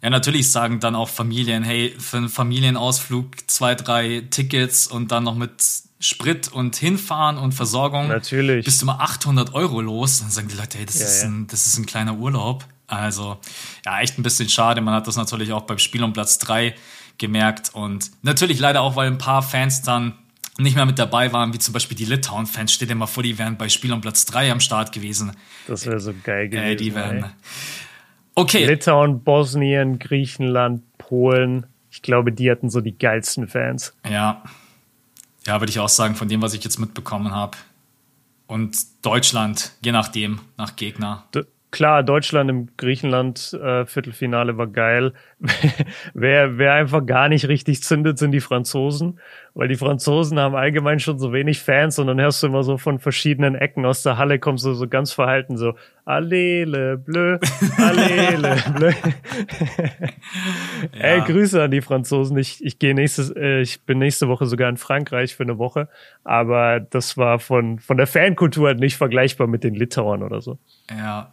ja, 0.01 0.09
natürlich 0.09 0.51
sagen 0.51 0.79
dann 0.79 0.95
auch 0.95 1.09
Familien, 1.09 1.63
hey, 1.63 1.93
für 1.97 2.17
einen 2.17 2.29
Familienausflug 2.29 3.27
zwei, 3.47 3.75
drei 3.75 4.23
Tickets 4.29 4.87
und 4.87 5.11
dann 5.11 5.23
noch 5.23 5.35
mit 5.35 5.51
Sprit 5.99 6.47
und 6.47 6.75
hinfahren 6.75 7.37
und 7.37 7.53
Versorgung. 7.53 8.07
Natürlich. 8.07 8.65
Bist 8.65 8.81
du 8.81 8.87
mal 8.87 8.95
800 8.95 9.53
Euro 9.53 9.81
los. 9.81 10.21
Dann 10.21 10.31
sagen 10.31 10.47
die 10.47 10.57
Leute, 10.57 10.79
hey, 10.79 10.85
das, 10.85 10.99
ja, 10.99 11.05
ist, 11.05 11.23
Ein, 11.23 11.45
das 11.47 11.67
ist 11.67 11.77
ein 11.77 11.85
kleiner 11.85 12.15
Urlaub. 12.17 12.65
Also, 12.91 13.37
ja, 13.85 14.01
echt 14.01 14.19
ein 14.19 14.23
bisschen 14.23 14.49
schade. 14.49 14.81
Man 14.81 14.93
hat 14.93 15.07
das 15.07 15.15
natürlich 15.15 15.53
auch 15.53 15.61
beim 15.61 15.79
Spiel 15.79 16.03
um 16.03 16.11
Platz 16.11 16.37
3 16.39 16.75
gemerkt. 17.17 17.73
Und 17.73 18.11
natürlich 18.21 18.59
leider 18.59 18.81
auch, 18.81 18.97
weil 18.97 19.07
ein 19.07 19.17
paar 19.17 19.41
Fans 19.41 19.81
dann 19.81 20.13
nicht 20.57 20.75
mehr 20.75 20.85
mit 20.85 20.99
dabei 20.99 21.31
waren, 21.31 21.53
wie 21.53 21.59
zum 21.59 21.73
Beispiel 21.73 21.95
die 21.95 22.03
Litauen-Fans. 22.03 22.73
Stell 22.73 22.89
dir 22.89 22.95
mal 22.95 23.07
vor, 23.07 23.23
die 23.23 23.37
wären 23.37 23.57
bei 23.57 23.69
Spiel 23.69 23.93
um 23.93 24.01
Platz 24.01 24.25
3 24.25 24.51
am 24.51 24.59
Start 24.59 24.91
gewesen. 24.91 25.31
Das 25.67 25.85
wäre 25.85 26.01
so 26.01 26.13
geil 26.23 26.49
gewesen. 26.49 26.65
Ey, 26.65 26.75
die 26.75 26.93
wären. 26.93 27.31
Okay. 28.35 28.65
Litauen, 28.65 29.23
Bosnien, 29.23 29.97
Griechenland, 29.97 30.83
Polen. 30.97 31.65
Ich 31.89 32.01
glaube, 32.01 32.33
die 32.33 32.51
hatten 32.51 32.69
so 32.69 32.81
die 32.81 32.97
geilsten 32.97 33.47
Fans. 33.47 33.93
Ja. 34.09 34.43
Ja, 35.47 35.61
würde 35.61 35.71
ich 35.71 35.79
auch 35.79 35.89
sagen, 35.89 36.15
von 36.15 36.27
dem, 36.27 36.41
was 36.41 36.53
ich 36.53 36.63
jetzt 36.63 36.77
mitbekommen 36.77 37.31
habe. 37.31 37.57
Und 38.47 38.77
Deutschland, 39.01 39.71
je 39.81 39.93
nachdem, 39.93 40.41
nach 40.57 40.75
Gegner. 40.75 41.23
D 41.33 41.45
klar, 41.71 42.03
Deutschland 42.03 42.49
im 42.49 42.69
Griechenland 42.77 43.53
äh, 43.53 43.85
Viertelfinale 43.85 44.57
war 44.57 44.67
geil. 44.67 45.13
wer, 46.13 46.57
wer 46.57 46.73
einfach 46.73 47.05
gar 47.05 47.29
nicht 47.29 47.47
richtig 47.47 47.81
zündet, 47.81 48.19
sind 48.19 48.31
die 48.31 48.41
Franzosen, 48.41 49.19
weil 49.53 49.69
die 49.69 49.77
Franzosen 49.77 50.37
haben 50.37 50.55
allgemein 50.55 50.99
schon 50.99 51.17
so 51.17 51.33
wenig 51.33 51.61
Fans 51.61 51.97
und 51.97 52.07
dann 52.07 52.19
hörst 52.19 52.43
du 52.43 52.47
immer 52.47 52.63
so 52.63 52.77
von 52.77 52.99
verschiedenen 52.99 53.55
Ecken 53.55 53.85
aus 53.85 54.03
der 54.03 54.17
Halle 54.17 54.37
kommst 54.37 54.65
du 54.65 54.73
so 54.73 54.87
ganz 54.87 55.13
verhalten 55.13 55.57
so 55.57 55.73
Allele 56.03 56.97
bleu, 56.97 57.37
Allele 57.77 58.55
bleu. 58.75 58.91
ja. 60.93 60.99
Ey, 60.99 61.21
Grüße 61.21 61.61
an 61.61 61.71
die 61.71 61.81
Franzosen. 61.81 62.37
Ich, 62.37 62.63
ich 62.65 62.79
gehe 62.79 62.93
nächstes, 62.93 63.29
äh, 63.35 63.61
ich 63.61 63.83
bin 63.83 63.99
nächste 63.99 64.27
Woche 64.27 64.45
sogar 64.45 64.67
in 64.67 64.77
Frankreich 64.77 65.35
für 65.35 65.43
eine 65.43 65.57
Woche, 65.57 65.87
aber 66.23 66.79
das 66.79 67.17
war 67.17 67.39
von 67.39 67.79
von 67.79 67.97
der 67.97 68.07
Fankultur 68.07 68.67
halt 68.67 68.79
nicht 68.79 68.97
vergleichbar 68.97 69.47
mit 69.47 69.63
den 69.63 69.75
Litauern 69.75 70.23
oder 70.23 70.41
so. 70.41 70.57
Ja, 70.89 71.31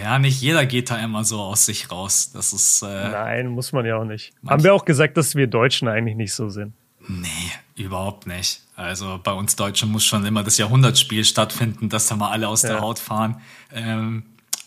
ja, 0.00 0.18
nicht 0.18 0.40
jeder 0.40 0.66
geht 0.66 0.90
da 0.90 0.96
immer 0.98 1.24
so 1.24 1.40
aus 1.40 1.66
sich 1.66 1.90
raus. 1.90 2.32
Das 2.32 2.52
ist. 2.52 2.82
Äh, 2.82 2.86
Nein, 2.86 3.48
muss 3.48 3.72
man 3.72 3.86
ja 3.86 3.96
auch 3.96 4.04
nicht. 4.04 4.32
Haben 4.46 4.64
wir 4.64 4.74
auch 4.74 4.84
gesagt, 4.84 5.16
dass 5.16 5.34
wir 5.34 5.46
Deutschen 5.46 5.88
eigentlich 5.88 6.16
nicht 6.16 6.34
so 6.34 6.48
sind? 6.48 6.74
Nee, 7.06 7.28
überhaupt 7.76 8.26
nicht. 8.26 8.62
Also 8.76 9.20
bei 9.22 9.32
uns 9.32 9.56
Deutschen 9.56 9.92
muss 9.92 10.04
schon 10.04 10.24
immer 10.24 10.42
das 10.42 10.58
Jahrhundertspiel 10.58 11.24
stattfinden, 11.24 11.88
dass 11.88 12.08
da 12.08 12.16
mal 12.16 12.30
alle 12.30 12.48
aus 12.48 12.62
ja. 12.62 12.70
der 12.70 12.80
Haut 12.80 12.98
fahren. 12.98 13.40
Ähm, 13.72 14.24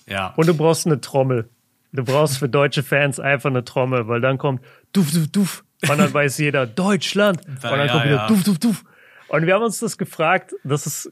ja. 0.08 0.34
Und 0.38 0.48
du 0.48 0.54
brauchst 0.54 0.86
eine 0.86 1.02
Trommel. 1.02 1.50
Du 1.92 2.04
brauchst 2.04 2.38
für 2.38 2.48
deutsche 2.48 2.84
Fans 2.84 3.20
einfach 3.20 3.50
eine 3.50 3.66
Trommel, 3.66 4.08
weil 4.08 4.22
dann 4.22 4.38
kommt 4.38 4.62
duf, 4.94 5.12
duf, 5.12 5.28
duf. 5.28 5.64
Und 5.90 5.98
dann 5.98 6.14
weiß 6.14 6.38
jeder 6.38 6.66
Deutschland. 6.66 7.42
Da, 7.62 7.72
und 7.72 7.78
dann 7.80 7.88
ja, 7.88 7.94
kommt 7.94 8.06
wieder 8.06 8.16
ja. 8.16 8.28
duf, 8.28 8.44
duf, 8.44 8.60
duf. 8.60 8.84
Und 9.30 9.46
wir 9.46 9.56
haben 9.56 9.64
uns 9.64 9.80
das 9.80 9.98
gefragt, 9.98 10.54
das 10.64 10.86
ist 10.86 11.12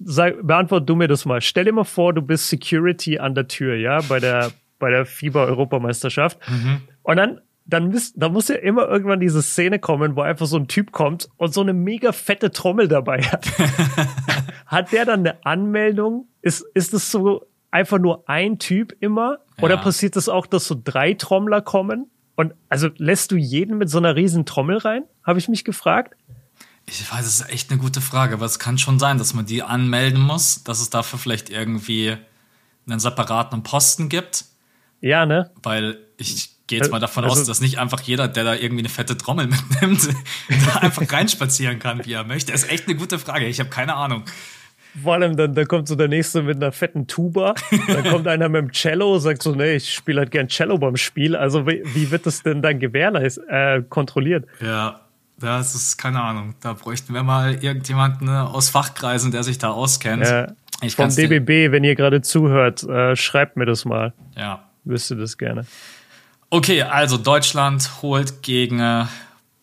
sag, 0.00 0.46
beantwort 0.46 0.88
du 0.88 0.96
mir 0.96 1.08
das 1.08 1.24
mal. 1.24 1.40
Stell 1.40 1.64
dir 1.64 1.72
mal 1.72 1.84
vor, 1.84 2.12
du 2.12 2.22
bist 2.22 2.48
Security 2.48 3.18
an 3.18 3.34
der 3.34 3.48
Tür, 3.48 3.76
ja, 3.76 4.00
bei 4.08 4.20
der, 4.20 4.52
bei 4.78 4.90
der 4.90 5.06
FIBA-Europameisterschaft. 5.06 6.38
Mhm. 6.48 6.82
Und 7.02 7.16
dann, 7.16 7.40
dann, 7.66 7.88
müsst, 7.88 8.14
dann 8.16 8.32
muss 8.32 8.48
ja 8.48 8.56
immer 8.56 8.88
irgendwann 8.88 9.20
diese 9.20 9.42
Szene 9.42 9.78
kommen, 9.78 10.16
wo 10.16 10.22
einfach 10.22 10.46
so 10.46 10.56
ein 10.56 10.68
Typ 10.68 10.92
kommt 10.92 11.28
und 11.36 11.54
so 11.54 11.60
eine 11.60 11.72
mega 11.72 12.12
fette 12.12 12.50
Trommel 12.50 12.88
dabei 12.88 13.22
hat. 13.22 13.46
hat 14.66 14.92
der 14.92 15.04
dann 15.04 15.20
eine 15.20 15.44
Anmeldung? 15.44 16.28
Ist, 16.42 16.64
ist 16.74 16.92
das 16.92 17.10
so 17.10 17.46
einfach 17.70 17.98
nur 17.98 18.28
ein 18.28 18.58
Typ 18.58 18.94
immer? 19.00 19.38
Oder 19.60 19.76
ja. 19.76 19.80
passiert 19.80 20.16
das 20.16 20.28
auch, 20.28 20.46
dass 20.46 20.66
so 20.66 20.76
drei 20.82 21.14
Trommler 21.14 21.60
kommen? 21.60 22.10
Und 22.36 22.54
also 22.68 22.88
lässt 22.96 23.30
du 23.30 23.36
jeden 23.36 23.78
mit 23.78 23.88
so 23.88 23.98
einer 23.98 24.16
riesen 24.16 24.44
Trommel 24.44 24.78
rein? 24.78 25.04
Habe 25.22 25.38
ich 25.38 25.48
mich 25.48 25.64
gefragt. 25.64 26.16
Ich 26.86 27.10
weiß, 27.10 27.26
es 27.26 27.40
ist 27.40 27.50
echt 27.50 27.70
eine 27.70 27.80
gute 27.80 28.00
Frage, 28.00 28.34
aber 28.34 28.46
es 28.46 28.58
kann 28.58 28.78
schon 28.78 28.98
sein, 28.98 29.18
dass 29.18 29.34
man 29.34 29.46
die 29.46 29.62
anmelden 29.62 30.20
muss, 30.20 30.64
dass 30.64 30.80
es 30.80 30.90
dafür 30.90 31.18
vielleicht 31.18 31.48
irgendwie 31.48 32.16
einen 32.86 33.00
separaten 33.00 33.62
Posten 33.62 34.08
gibt. 34.08 34.44
Ja, 35.00 35.26
ne? 35.26 35.50
Weil 35.62 35.98
ich 36.18 36.50
gehe 36.66 36.78
jetzt 36.78 36.90
mal 36.90 37.00
davon 37.00 37.24
also, 37.24 37.40
aus, 37.40 37.46
dass 37.46 37.60
nicht 37.60 37.78
einfach 37.78 38.00
jeder, 38.00 38.28
der 38.28 38.44
da 38.44 38.54
irgendwie 38.54 38.80
eine 38.80 38.88
fette 38.88 39.16
Trommel 39.16 39.46
mitnimmt, 39.80 40.08
da 40.66 40.80
einfach 40.80 41.10
reinspazieren 41.10 41.78
kann, 41.78 42.04
wie 42.04 42.12
er 42.12 42.24
möchte. 42.24 42.52
Das 42.52 42.64
ist 42.64 42.70
echt 42.70 42.86
eine 42.86 42.96
gute 42.96 43.18
Frage. 43.18 43.46
Ich 43.46 43.60
habe 43.60 43.70
keine 43.70 43.94
Ahnung. 43.94 44.24
Vor 45.02 45.14
allem, 45.14 45.36
dann, 45.36 45.54
dann 45.54 45.66
kommt 45.66 45.88
so 45.88 45.96
der 45.96 46.06
nächste 46.06 46.42
mit 46.42 46.56
einer 46.56 46.70
fetten 46.70 47.08
Tuba, 47.08 47.54
dann 47.88 48.04
kommt 48.10 48.28
einer 48.28 48.48
mit 48.48 48.62
dem 48.62 48.72
Cello, 48.72 49.18
sagt 49.18 49.42
so, 49.42 49.52
nee, 49.52 49.74
ich 49.74 49.92
spiele 49.92 50.20
halt 50.20 50.30
gern 50.30 50.48
Cello 50.48 50.78
beim 50.78 50.96
Spiel. 50.96 51.34
Also 51.34 51.66
wie, 51.66 51.82
wie 51.94 52.12
wird 52.12 52.26
das 52.26 52.44
denn 52.44 52.62
dann 52.62 52.78
gewährleistet, 52.78 53.44
äh, 53.48 53.82
kontrolliert? 53.82 54.46
Ja, 54.60 55.00
das 55.44 55.74
ist 55.74 55.96
keine 55.96 56.20
Ahnung. 56.20 56.54
Da 56.60 56.72
bräuchten 56.72 57.14
wir 57.14 57.22
mal 57.22 57.62
irgendjemanden 57.62 58.26
ne, 58.26 58.48
aus 58.48 58.68
Fachkreisen, 58.70 59.30
der 59.30 59.42
sich 59.42 59.58
da 59.58 59.70
auskennt. 59.70 60.24
Ja, 60.24 60.48
ich 60.80 60.96
vom 60.96 61.08
DBB, 61.08 61.72
wenn 61.72 61.84
ihr 61.84 61.94
gerade 61.94 62.22
zuhört, 62.22 62.82
äh, 62.82 63.16
schreibt 63.16 63.56
mir 63.56 63.66
das 63.66 63.84
mal. 63.84 64.12
Ja. 64.36 64.68
Wüsste 64.84 65.16
das 65.16 65.38
gerne. 65.38 65.66
Okay, 66.50 66.82
also 66.82 67.16
Deutschland 67.16 68.02
holt 68.02 68.42
gegen 68.42 68.78
äh, 68.78 69.06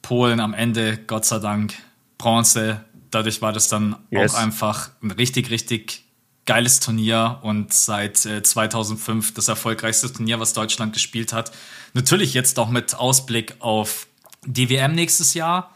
Polen 0.02 0.40
am 0.40 0.54
Ende, 0.54 0.98
Gott 1.08 1.26
sei 1.26 1.40
Dank, 1.40 1.74
Bronze. 2.18 2.82
Dadurch 3.12 3.42
war 3.42 3.54
das 3.54 3.68
dann 3.68 3.96
yes. 4.10 4.34
auch 4.34 4.40
einfach 4.40 4.90
ein 5.02 5.12
richtig, 5.12 5.52
richtig 5.52 6.06
geiles 6.46 6.80
Turnier 6.80 7.40
und 7.44 7.72
seit 7.72 8.26
äh, 8.26 8.42
2005 8.42 9.34
das 9.34 9.48
erfolgreichste 9.48 10.12
Turnier, 10.12 10.40
was 10.40 10.54
Deutschland 10.54 10.94
gespielt 10.94 11.34
hat. 11.34 11.52
Natürlich 11.94 12.34
jetzt 12.34 12.58
auch 12.58 12.70
mit 12.70 12.96
Ausblick 12.96 13.56
auf 13.60 14.08
die 14.46 14.70
WM 14.70 14.94
nächstes 14.94 15.34
Jahr. 15.34 15.74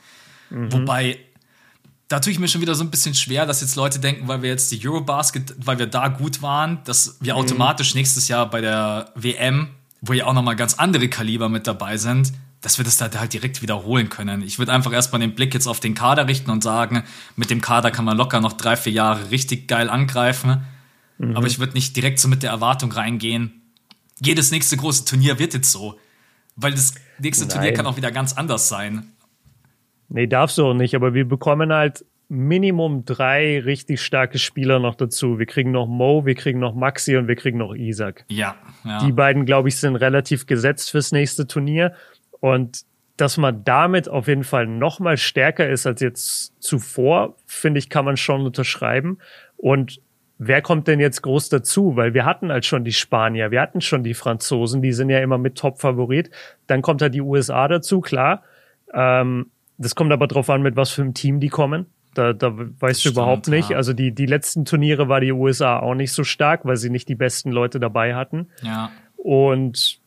Mhm. 0.49 0.71
Wobei, 0.71 1.19
da 2.07 2.19
tue 2.19 2.31
ich 2.31 2.39
mir 2.39 2.47
schon 2.47 2.61
wieder 2.61 2.75
so 2.75 2.83
ein 2.83 2.91
bisschen 2.91 3.15
schwer, 3.15 3.45
dass 3.45 3.61
jetzt 3.61 3.75
Leute 3.75 3.99
denken, 3.99 4.27
weil 4.27 4.41
wir 4.41 4.49
jetzt 4.49 4.71
die 4.71 4.87
Eurobasket, 4.87 5.55
weil 5.57 5.79
wir 5.79 5.87
da 5.87 6.07
gut 6.07 6.41
waren, 6.41 6.83
dass 6.83 7.17
wir 7.19 7.33
mhm. 7.33 7.39
automatisch 7.39 7.95
nächstes 7.95 8.27
Jahr 8.27 8.49
bei 8.49 8.61
der 8.61 9.11
WM, 9.15 9.69
wo 10.01 10.13
ja 10.13 10.25
auch 10.25 10.33
nochmal 10.33 10.55
ganz 10.55 10.75
andere 10.75 11.09
Kaliber 11.09 11.49
mit 11.49 11.67
dabei 11.67 11.97
sind, 11.97 12.33
dass 12.61 12.79
wir 12.79 12.85
das 12.85 12.97
da 12.97 13.09
halt 13.13 13.33
direkt 13.33 13.61
wiederholen 13.61 14.09
können. 14.09 14.41
Ich 14.41 14.57
würde 14.57 14.71
einfach 14.71 14.91
erstmal 14.91 15.21
den 15.21 15.35
Blick 15.35 15.53
jetzt 15.53 15.67
auf 15.67 15.79
den 15.79 15.93
Kader 15.93 16.27
richten 16.27 16.49
und 16.49 16.63
sagen, 16.63 17.03
mit 17.35 17.51
dem 17.51 17.61
Kader 17.61 17.91
kann 17.91 18.05
man 18.05 18.17
locker 18.17 18.39
noch 18.41 18.53
drei, 18.53 18.75
vier 18.75 18.93
Jahre 18.93 19.29
richtig 19.29 19.67
geil 19.67 19.89
angreifen. 19.89 20.65
Mhm. 21.19 21.37
Aber 21.37 21.45
ich 21.45 21.59
würde 21.59 21.73
nicht 21.73 21.95
direkt 21.95 22.19
so 22.19 22.27
mit 22.27 22.41
der 22.41 22.49
Erwartung 22.49 22.91
reingehen, 22.91 23.61
jedes 24.19 24.51
nächste 24.51 24.77
große 24.77 25.05
Turnier 25.05 25.39
wird 25.39 25.53
jetzt 25.53 25.71
so. 25.71 25.99
Weil 26.55 26.71
das 26.71 26.95
nächste 27.19 27.45
Nein. 27.45 27.55
Turnier 27.55 27.73
kann 27.73 27.85
auch 27.85 27.97
wieder 27.97 28.11
ganz 28.11 28.33
anders 28.33 28.69
sein. 28.69 29.07
Nee, 30.09 30.27
darfst 30.27 30.57
du 30.57 30.67
auch 30.67 30.73
nicht, 30.73 30.95
aber 30.95 31.13
wir 31.13 31.27
bekommen 31.27 31.73
halt 31.73 32.05
Minimum 32.27 33.05
drei 33.05 33.59
richtig 33.59 34.01
starke 34.01 34.39
Spieler 34.39 34.79
noch 34.79 34.95
dazu. 34.95 35.37
Wir 35.37 35.45
kriegen 35.45 35.71
noch 35.71 35.87
Mo, 35.87 36.25
wir 36.25 36.35
kriegen 36.35 36.59
noch 36.59 36.73
Maxi 36.73 37.17
und 37.17 37.27
wir 37.27 37.35
kriegen 37.35 37.57
noch 37.57 37.75
Isaac. 37.75 38.25
Ja. 38.29 38.55
ja. 38.83 39.05
Die 39.05 39.11
beiden, 39.11 39.45
glaube 39.45 39.69
ich, 39.69 39.77
sind 39.77 39.95
relativ 39.95 40.45
gesetzt 40.45 40.91
fürs 40.91 41.11
nächste 41.11 41.45
Turnier. 41.45 41.93
Und 42.39 42.83
dass 43.17 43.37
man 43.37 43.63
damit 43.63 44.09
auf 44.09 44.27
jeden 44.27 44.43
Fall 44.43 44.67
noch 44.67 44.99
mal 44.99 45.17
stärker 45.17 45.69
ist 45.69 45.85
als 45.85 46.01
jetzt 46.01 46.53
zuvor, 46.61 47.35
finde 47.45 47.79
ich, 47.79 47.89
kann 47.89 48.05
man 48.05 48.17
schon 48.17 48.45
unterschreiben. 48.45 49.19
Und 49.57 50.01
wer 50.37 50.61
kommt 50.61 50.87
denn 50.87 50.99
jetzt 50.99 51.21
groß 51.21 51.49
dazu? 51.49 51.95
Weil 51.95 52.13
wir 52.13 52.25
hatten 52.25 52.51
halt 52.51 52.65
schon 52.65 52.83
die 52.83 52.93
Spanier, 52.93 53.51
wir 53.51 53.61
hatten 53.61 53.81
schon 53.81 54.03
die 54.03 54.13
Franzosen, 54.13 54.81
die 54.81 54.93
sind 54.93 55.09
ja 55.09 55.19
immer 55.19 55.37
mit 55.37 55.57
Top-Favorit. 55.57 56.29
Dann 56.67 56.81
kommt 56.81 57.01
halt 57.01 57.13
die 57.13 57.21
USA 57.21 57.67
dazu, 57.67 58.01
klar. 58.01 58.43
Ähm, 58.93 59.47
das 59.77 59.95
kommt 59.95 60.11
aber 60.11 60.27
drauf 60.27 60.49
an, 60.49 60.61
mit 60.61 60.75
was 60.75 60.91
für 60.91 61.01
einem 61.01 61.13
Team 61.13 61.39
die 61.39 61.49
kommen. 61.49 61.87
Da, 62.13 62.31
da 62.31 62.53
weißt 62.55 63.03
du 63.03 63.09
überhaupt 63.09 63.49
nicht. 63.49 63.71
Ja. 63.71 63.77
Also 63.77 63.91
die, 63.91 64.13
die 64.13 64.25
letzten 64.25 64.63
Turniere 64.63 65.09
war 65.09 65.19
die 65.19 65.33
USA 65.33 65.79
auch 65.79 65.95
nicht 65.95 66.13
so 66.13 66.23
stark, 66.23 66.63
weil 66.63 66.77
sie 66.77 66.89
nicht 66.89 67.09
die 67.09 67.15
besten 67.15 67.51
Leute 67.51 67.79
dabei 67.79 68.15
hatten. 68.15 68.47
Ja. 68.61 68.89
Und 69.17 69.99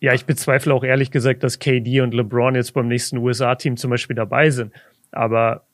ja, 0.00 0.14
ich 0.14 0.24
bezweifle 0.24 0.72
auch 0.72 0.84
ehrlich 0.84 1.10
gesagt, 1.10 1.42
dass 1.42 1.58
KD 1.58 2.00
und 2.00 2.14
LeBron 2.14 2.54
jetzt 2.54 2.74
beim 2.74 2.86
nächsten 2.86 3.18
USA-Team 3.18 3.76
zum 3.76 3.90
Beispiel 3.90 4.14
dabei 4.14 4.50
sind. 4.50 4.72
Aber 5.10 5.64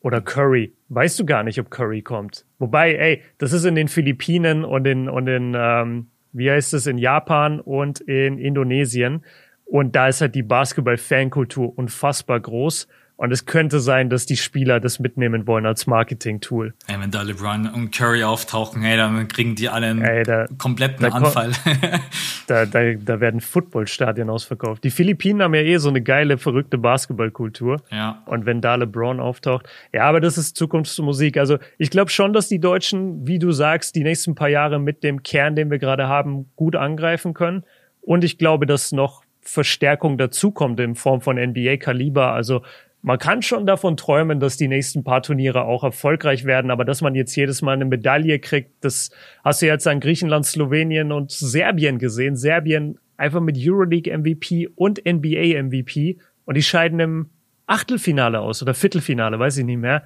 oder 0.00 0.20
Curry. 0.20 0.72
Weißt 0.88 1.18
du 1.18 1.26
gar 1.26 1.42
nicht, 1.42 1.60
ob 1.60 1.70
Curry 1.70 2.02
kommt. 2.02 2.44
Wobei, 2.58 2.94
ey, 2.94 3.22
das 3.38 3.52
ist 3.52 3.64
in 3.64 3.74
den 3.74 3.88
Philippinen 3.88 4.64
und 4.64 4.86
in, 4.86 5.08
und 5.08 5.26
in 5.26 5.54
ähm, 5.56 6.06
wie 6.32 6.50
heißt 6.50 6.74
es, 6.74 6.86
in 6.86 6.98
Japan 6.98 7.60
und 7.60 8.00
in 8.00 8.38
Indonesien. 8.38 9.24
Und 9.64 9.94
da 9.94 10.08
ist 10.08 10.20
halt 10.20 10.34
die 10.34 10.42
Basketball-Fankultur 10.42 11.76
unfassbar 11.78 12.40
groß. 12.40 12.88
Und 13.20 13.32
es 13.32 13.44
könnte 13.44 13.80
sein, 13.80 14.08
dass 14.08 14.24
die 14.24 14.38
Spieler 14.38 14.80
das 14.80 14.98
mitnehmen 14.98 15.46
wollen 15.46 15.66
als 15.66 15.86
Marketing-Tool. 15.86 16.72
Ey, 16.86 16.98
wenn 16.98 17.10
da 17.10 17.20
LeBron 17.20 17.68
und 17.68 17.90
Curry 17.94 18.24
auftauchen, 18.24 18.82
ey, 18.82 18.96
dann 18.96 19.28
kriegen 19.28 19.54
die 19.56 19.68
alle 19.68 19.88
einen 19.88 20.00
ey, 20.00 20.22
da, 20.22 20.46
kompletten 20.56 21.02
da 21.02 21.08
Anfall. 21.14 21.52
da, 22.46 22.64
da, 22.64 22.94
da 22.94 23.20
werden 23.20 23.42
Footballstadien 23.42 24.30
ausverkauft. 24.30 24.84
Die 24.84 24.90
Philippinen 24.90 25.42
haben 25.42 25.54
ja 25.54 25.60
eh 25.60 25.76
so 25.76 25.90
eine 25.90 26.00
geile, 26.00 26.38
verrückte 26.38 26.78
Basketballkultur. 26.78 27.82
Ja. 27.90 28.22
Und 28.24 28.46
wenn 28.46 28.62
da 28.62 28.76
LeBron 28.76 29.20
auftaucht. 29.20 29.68
Ja, 29.92 30.04
aber 30.04 30.22
das 30.22 30.38
ist 30.38 30.56
Zukunftsmusik. 30.56 31.36
Also 31.36 31.58
ich 31.76 31.90
glaube 31.90 32.10
schon, 32.10 32.32
dass 32.32 32.48
die 32.48 32.58
Deutschen, 32.58 33.26
wie 33.26 33.38
du 33.38 33.52
sagst, 33.52 33.96
die 33.96 34.02
nächsten 34.02 34.34
paar 34.34 34.48
Jahre 34.48 34.78
mit 34.78 35.04
dem 35.04 35.22
Kern, 35.22 35.56
den 35.56 35.70
wir 35.70 35.78
gerade 35.78 36.08
haben, 36.08 36.46
gut 36.56 36.74
angreifen 36.74 37.34
können. 37.34 37.64
Und 38.00 38.24
ich 38.24 38.38
glaube, 38.38 38.64
dass 38.64 38.92
noch 38.92 39.24
Verstärkung 39.42 40.16
dazukommt 40.16 40.80
in 40.80 40.94
Form 40.94 41.20
von 41.20 41.36
NBA-Kaliber. 41.36 42.32
Also 42.32 42.62
man 43.02 43.18
kann 43.18 43.42
schon 43.42 43.66
davon 43.66 43.96
träumen, 43.96 44.40
dass 44.40 44.56
die 44.56 44.68
nächsten 44.68 45.04
paar 45.04 45.22
Turniere 45.22 45.64
auch 45.64 45.84
erfolgreich 45.84 46.44
werden, 46.44 46.70
aber 46.70 46.84
dass 46.84 47.00
man 47.00 47.14
jetzt 47.14 47.34
jedes 47.34 47.62
Mal 47.62 47.72
eine 47.72 47.86
Medaille 47.86 48.38
kriegt, 48.38 48.84
das 48.84 49.10
hast 49.42 49.62
du 49.62 49.66
jetzt 49.66 49.86
an 49.86 50.00
Griechenland, 50.00 50.44
Slowenien 50.44 51.12
und 51.12 51.30
Serbien 51.30 51.98
gesehen. 51.98 52.36
Serbien 52.36 52.98
einfach 53.16 53.40
mit 53.40 53.56
Euroleague 53.58 54.16
MVP 54.16 54.68
und 54.74 55.02
NBA 55.04 55.62
MVP 55.62 56.18
und 56.44 56.56
die 56.56 56.62
scheiden 56.62 57.00
im 57.00 57.30
Achtelfinale 57.66 58.40
aus 58.40 58.62
oder 58.62 58.74
Viertelfinale, 58.74 59.38
weiß 59.38 59.58
ich 59.58 59.64
nicht 59.64 59.78
mehr. 59.78 60.04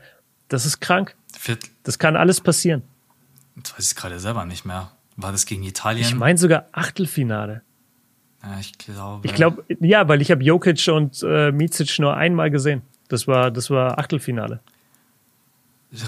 Das 0.49 0.67
ist 0.67 0.81
krank. 0.81 1.17
Viertel. 1.37 1.71
Das 1.83 1.99
kann 1.99 2.17
alles 2.17 2.41
passieren. 2.41 2.83
Das 3.57 3.77
weiß 3.77 3.93
ich 3.93 3.97
gerade 3.97 4.21
selber 4.21 4.45
nicht 4.45 4.65
mehr. 4.65 4.93
War 5.17 5.33
das 5.33 5.47
gegen 5.47 5.63
Italien? 5.63 6.03
Ich 6.03 6.15
meine 6.15 6.39
sogar 6.39 6.67
Achtelfinale. 6.73 7.63
Ja, 8.45 8.59
ich 8.61 8.77
glaube. 8.79 9.27
Ich 9.27 9.35
glaube, 9.35 9.65
ja, 9.81 10.09
weil 10.09 10.21
ich 10.21 10.31
habe 10.31 10.43
Jokic 10.43 10.89
und 10.89 11.23
äh, 11.23 11.51
Micic 11.53 11.99
nur 11.99 12.17
einmal 12.17 12.51
gesehen. 12.51 12.83
Das 13.09 13.27
war, 13.27 13.51
das 13.51 13.71
war 13.71 13.99
Achtelfinale. 13.99 14.61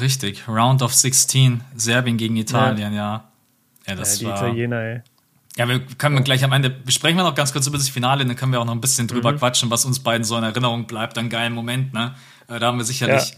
Richtig, 0.01 0.49
Round 0.49 0.82
of 0.82 0.93
16, 0.93 1.61
Serbien 1.76 2.16
gegen 2.16 2.37
Italien, 2.37 2.93
ja. 2.93 3.24
Ja, 3.87 3.93
ja 3.93 3.95
das 3.95 4.20
ja, 4.20 4.28
die 4.28 4.32
war. 4.32 4.49
Italiener, 4.49 4.80
ey. 4.80 5.03
Ja, 5.57 5.68
wir 5.68 5.80
können 5.80 6.22
gleich 6.22 6.45
am 6.45 6.53
Ende 6.53 6.68
besprechen 6.68 7.16
wir 7.16 7.24
noch 7.24 7.34
ganz 7.34 7.53
kurz 7.53 7.66
über 7.66 7.78
das 7.78 7.89
Finale, 7.89 8.26
dann 8.26 8.37
können 8.37 8.53
wir 8.53 8.61
auch 8.61 8.64
noch 8.64 8.74
ein 8.74 8.80
bisschen 8.80 9.09
drüber 9.09 9.32
mhm. 9.32 9.39
quatschen, 9.39 9.70
was 9.70 9.84
uns 9.84 10.01
beiden 10.01 10.24
so 10.24 10.37
in 10.37 10.45
Erinnerung 10.45 10.87
bleibt. 10.87 11.16
Ein 11.16 11.30
geiler 11.30 11.51
Moment, 11.51 11.95
ne? 11.95 12.14
Äh, 12.49 12.59
da 12.59 12.66
haben 12.66 12.78
wir 12.78 12.84
sicherlich 12.84 13.30
ja. 13.30 13.37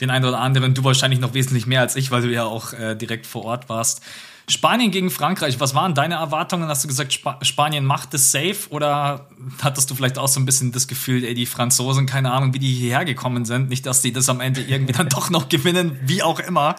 den 0.00 0.10
einen 0.10 0.24
oder 0.24 0.40
anderen, 0.40 0.74
du 0.74 0.82
wahrscheinlich 0.82 1.20
noch 1.20 1.34
wesentlich 1.34 1.66
mehr 1.66 1.80
als 1.80 1.94
ich, 1.94 2.10
weil 2.10 2.22
du 2.22 2.32
ja 2.32 2.44
auch 2.44 2.72
äh, 2.72 2.96
direkt 2.96 3.26
vor 3.26 3.44
Ort 3.44 3.68
warst. 3.68 4.02
Spanien 4.48 4.90
gegen 4.90 5.10
Frankreich, 5.10 5.60
was 5.60 5.74
waren 5.74 5.94
deine 5.94 6.16
Erwartungen? 6.16 6.68
Hast 6.68 6.84
du 6.84 6.88
gesagt, 6.88 7.12
Sp 7.14 7.38
Spanien 7.42 7.84
macht 7.84 8.12
es 8.14 8.32
safe 8.32 8.68
oder 8.70 9.28
hattest 9.62 9.90
du 9.90 9.94
vielleicht 9.94 10.18
auch 10.18 10.28
so 10.28 10.40
ein 10.40 10.46
bisschen 10.46 10.72
das 10.72 10.88
Gefühl, 10.88 11.24
ey, 11.24 11.34
die 11.34 11.46
Franzosen, 11.46 12.06
keine 12.06 12.32
Ahnung, 12.32 12.52
wie 12.54 12.58
die 12.58 12.72
hierher 12.72 13.04
gekommen 13.04 13.44
sind, 13.44 13.68
nicht, 13.68 13.86
dass 13.86 14.02
die 14.02 14.12
das 14.12 14.28
am 14.28 14.40
Ende 14.40 14.60
irgendwie 14.60 14.92
dann 14.92 15.08
doch 15.10 15.30
noch 15.30 15.48
gewinnen, 15.48 15.98
wie 16.04 16.22
auch 16.22 16.40
immer. 16.40 16.76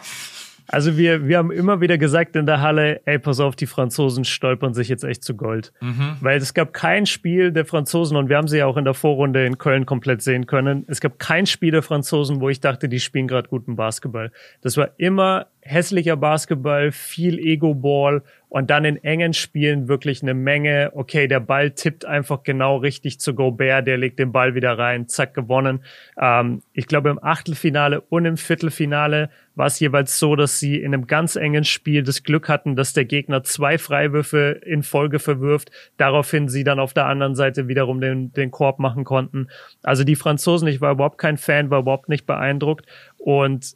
Also 0.68 0.98
wir, 0.98 1.28
wir 1.28 1.38
haben 1.38 1.52
immer 1.52 1.82
wieder 1.82 1.98
gesagt 1.98 2.36
in 2.36 2.46
der 2.46 2.62
Halle, 2.62 3.02
ey, 3.06 3.20
pass 3.20 3.40
auf, 3.40 3.56
die 3.56 3.66
Franzosen 3.66 4.26
stolpern 4.26 4.74
sich 4.74 4.90
jetzt 4.90 5.04
echt 5.04 5.24
zu 5.24 5.36
Gold. 5.36 5.74
Mhm. 5.82 6.18
Weil 6.22 6.38
es 6.38 6.54
gab 6.54 6.74
kein 6.74 7.06
Spiel 7.06 7.52
der 7.52 7.66
Franzosen, 7.66 8.18
und 8.18 8.30
wir 8.30 8.38
haben 8.38 8.48
sie 8.48 8.60
ja 8.60 8.66
auch 8.66 8.78
in 8.78 8.86
der 8.86 8.94
Vorrunde 8.94 9.46
in 9.46 9.58
Köln 9.58 9.86
komplett 9.86 10.22
sehen 10.22 10.46
können, 10.46 10.86
es 10.88 11.02
gab 11.02 11.20
kein 11.20 11.46
Spiel 11.46 11.72
der 11.72 11.84
Franzosen, 11.84 12.42
wo 12.42 12.50
ich 12.50 12.60
dachte, 12.60 12.90
die 12.90 13.00
spielen 13.00 13.28
gerade 13.28 13.50
guten 13.50 13.76
Basketball. 13.76 14.32
Das 14.62 14.78
war 14.78 14.92
immer 14.98 15.48
hässlicher 15.62 16.18
Basketball, 16.18 16.92
viel 16.92 17.40
Ego-Ball 17.40 18.22
und 18.50 18.70
dann 18.70 18.86
in 18.86 19.04
engen 19.04 19.34
Spielen 19.34 19.88
wirklich 19.88 20.22
eine 20.22 20.34
Menge, 20.34 20.92
okay, 20.94 21.28
der 21.28 21.40
Ball 21.40 21.72
tippt 21.72 22.06
einfach 22.06 22.44
genau 22.44 22.78
richtig 22.78 23.20
zu 23.20 23.34
Gobert, 23.34 23.88
der 23.88 23.98
legt 23.98 24.20
den 24.20 24.32
Ball 24.32 24.56
wieder 24.56 24.78
rein, 24.78 25.08
zack, 25.08 25.34
gewonnen. 25.34 25.84
Ähm, 26.20 26.62
ich 26.74 26.88
glaube, 26.88 27.10
im 27.10 27.24
Achtelfinale 27.24 28.02
und 28.02 28.26
im 28.26 28.38
Viertelfinale 28.38 29.30
war 29.56 29.68
es 29.68 29.80
jeweils 29.80 30.18
so, 30.18 30.36
dass 30.36 30.60
sie 30.60 30.78
in 30.78 30.94
einem 30.94 31.08
ganz 31.08 31.36
engen 31.36 31.64
Spiel 31.64 32.04
das 32.04 32.24
Glück 32.24 32.50
hatten, 32.50 32.76
dass 32.76 32.94
der 32.94 33.06
Gegner 33.06 33.44
zwei 33.44 33.78
Freiwürfe 33.78 34.62
in 34.66 34.84
Folge 34.84 35.20
verwirft, 35.20 35.72
daraufhin 35.98 36.50
sie 36.50 36.64
dann 36.64 36.80
auf 36.80 36.94
der 36.94 37.06
anderen 37.06 37.36
Seite 37.36 37.68
wiederum 37.68 38.02
den, 38.02 38.32
den 38.34 38.52
Korb 38.52 38.80
machen 38.80 39.04
konnten. 39.04 39.48
Also 39.84 40.04
die 40.04 40.16
Franzosen, 40.16 40.68
ich 40.68 40.82
war 40.82 40.92
überhaupt 40.92 41.18
kein 41.18 41.38
Fan, 41.38 41.70
war 41.70 41.80
überhaupt 41.80 42.10
nicht 42.10 42.26
beeindruckt 42.26 42.86
und 43.18 43.76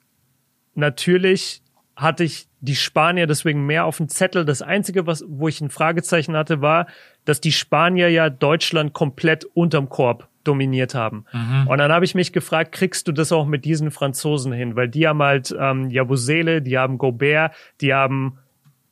natürlich 0.75 1.61
hatte 1.95 2.23
ich 2.23 2.47
die 2.59 2.75
Spanier 2.75 3.25
deswegen 3.25 3.65
mehr 3.65 3.85
auf 3.85 3.97
dem 3.97 4.07
Zettel. 4.07 4.45
Das 4.45 4.61
Einzige, 4.61 5.07
was, 5.07 5.23
wo 5.27 5.47
ich 5.47 5.61
ein 5.61 5.69
Fragezeichen 5.69 6.35
hatte, 6.35 6.61
war, 6.61 6.87
dass 7.25 7.41
die 7.41 7.51
Spanier 7.51 8.09
ja 8.09 8.29
Deutschland 8.29 8.93
komplett 8.93 9.45
unterm 9.45 9.89
Korb 9.89 10.27
dominiert 10.47 10.95
haben. 10.95 11.25
Mhm. 11.33 11.67
Und 11.67 11.77
dann 11.77 11.91
habe 11.91 12.05
ich 12.05 12.15
mich 12.15 12.33
gefragt, 12.33 12.71
kriegst 12.71 13.07
du 13.07 13.11
das 13.11 13.31
auch 13.31 13.45
mit 13.45 13.65
diesen 13.65 13.91
Franzosen 13.91 14.53
hin? 14.53 14.75
Weil 14.75 14.87
die 14.87 15.07
haben 15.07 15.21
halt 15.21 15.55
ähm, 15.59 15.89
Jabusele, 15.89 16.61
die 16.61 16.77
haben 16.77 16.97
Gobert, 16.97 17.53
die 17.81 17.93
haben 17.93 18.39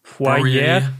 Poirier. 0.04 0.92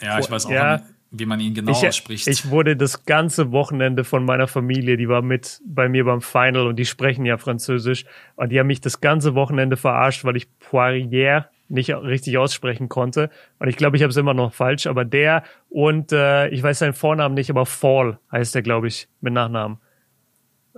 Ja, 0.00 0.18
ich 0.18 0.30
weiß 0.30 0.46
auch 0.46 0.50
ja, 0.50 0.76
nicht, 0.78 0.84
wie 1.10 1.26
man 1.26 1.40
ihn 1.40 1.54
genau 1.54 1.72
ich, 1.72 1.86
ausspricht. 1.86 2.26
Ich 2.26 2.50
wurde 2.50 2.76
das 2.76 3.04
ganze 3.04 3.52
Wochenende 3.52 4.04
von 4.04 4.24
meiner 4.24 4.46
Familie, 4.46 4.96
die 4.96 5.08
war 5.08 5.22
mit 5.22 5.60
bei 5.64 5.88
mir 5.88 6.04
beim 6.04 6.20
Final 6.20 6.66
und 6.66 6.76
die 6.76 6.84
sprechen 6.84 7.24
ja 7.24 7.38
Französisch 7.38 8.04
und 8.36 8.50
die 8.50 8.58
haben 8.58 8.66
mich 8.66 8.80
das 8.80 9.00
ganze 9.00 9.34
Wochenende 9.34 9.76
verarscht, 9.76 10.24
weil 10.24 10.36
ich 10.36 10.48
Poirier 10.58 11.48
nicht 11.68 11.90
richtig 11.90 12.38
aussprechen 12.38 12.88
konnte. 12.88 13.30
Und 13.58 13.68
ich 13.68 13.76
glaube, 13.76 13.96
ich 13.96 14.02
habe 14.02 14.10
es 14.10 14.16
immer 14.16 14.34
noch 14.34 14.52
falsch, 14.52 14.86
aber 14.86 15.04
der 15.04 15.44
und 15.68 16.12
äh, 16.12 16.48
ich 16.48 16.62
weiß 16.62 16.78
seinen 16.78 16.94
Vornamen 16.94 17.34
nicht, 17.34 17.50
aber 17.50 17.66
Fall 17.66 18.18
heißt 18.32 18.56
er, 18.56 18.62
glaube 18.62 18.88
ich, 18.88 19.08
mit 19.20 19.32
Nachnamen. 19.32 19.78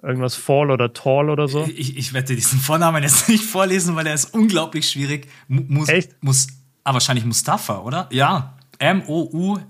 Irgendwas 0.02 0.34
Fall 0.34 0.70
oder 0.70 0.92
Tall 0.92 1.28
oder 1.28 1.46
so. 1.46 1.64
Ich, 1.66 1.96
ich 1.96 2.12
werde 2.14 2.34
diesen 2.34 2.58
Vornamen 2.58 3.02
jetzt 3.02 3.28
nicht 3.32 3.44
vorlesen, 3.44 3.96
weil 3.96 4.06
er 4.06 4.14
ist 4.14 4.32
unglaublich 4.34 4.88
schwierig. 4.88 5.28
Muss, 5.48 5.88
Echt? 5.88 6.22
Muss, 6.22 6.46
ah, 6.84 6.94
wahrscheinlich 6.94 7.24
Mustafa, 7.26 7.80
oder? 7.80 8.08
Ja. 8.10 8.54
M-O-U-S-T-A-P-H-A. 8.78 9.60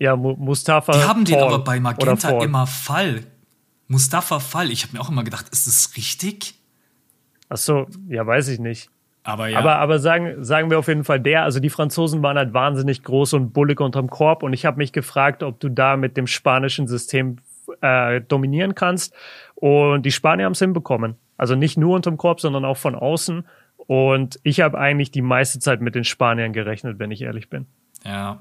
Ja, 0.00 0.16
Mustafa. 0.16 0.92
Die 0.92 1.04
haben 1.04 1.26
Fall 1.26 1.36
den 1.36 1.38
aber 1.38 1.58
bei 1.60 1.78
Magenta 1.78 2.42
immer 2.42 2.66
Fall. 2.66 3.24
Mustafa 3.86 4.40
Fall. 4.40 4.70
Ich 4.70 4.82
habe 4.82 4.96
mir 4.96 5.00
auch 5.02 5.10
immer 5.10 5.24
gedacht, 5.24 5.48
ist 5.50 5.66
das 5.66 5.96
richtig? 5.96 6.54
Ach 7.48 7.56
so, 7.56 7.86
ja, 8.08 8.26
weiß 8.26 8.48
ich 8.48 8.58
nicht. 8.58 8.88
Aber 9.22 9.48
ja. 9.48 9.58
Aber, 9.58 9.76
aber 9.76 9.98
sagen, 9.98 10.42
sagen 10.42 10.70
wir 10.70 10.78
auf 10.78 10.88
jeden 10.88 11.04
Fall 11.04 11.20
der, 11.20 11.44
also 11.44 11.60
die 11.60 11.70
Franzosen 11.70 12.22
waren 12.22 12.38
halt 12.38 12.54
wahnsinnig 12.54 13.02
groß 13.02 13.34
und 13.34 13.52
bullig 13.52 13.80
unterm 13.80 14.08
Korb 14.08 14.42
und 14.42 14.54
ich 14.54 14.64
habe 14.64 14.78
mich 14.78 14.92
gefragt, 14.92 15.42
ob 15.42 15.60
du 15.60 15.68
da 15.68 15.96
mit 15.96 16.16
dem 16.16 16.26
spanischen 16.26 16.88
System 16.88 17.36
äh, 17.80 18.20
dominieren 18.20 18.74
kannst. 18.74 19.14
Und 19.54 20.04
die 20.04 20.12
Spanier 20.12 20.46
haben 20.46 20.52
es 20.52 20.58
hinbekommen. 20.58 21.16
Also 21.36 21.54
nicht 21.54 21.76
nur 21.76 21.96
unterm 21.96 22.16
Korb, 22.16 22.40
sondern 22.40 22.64
auch 22.64 22.76
von 22.76 22.94
außen. 22.94 23.46
Und 23.76 24.38
ich 24.42 24.60
habe 24.60 24.78
eigentlich 24.78 25.10
die 25.10 25.22
meiste 25.22 25.58
Zeit 25.58 25.80
mit 25.80 25.94
den 25.94 26.04
Spaniern 26.04 26.52
gerechnet, 26.52 26.98
wenn 26.98 27.10
ich 27.10 27.22
ehrlich 27.22 27.48
bin. 27.48 27.66
Ja. 28.04 28.40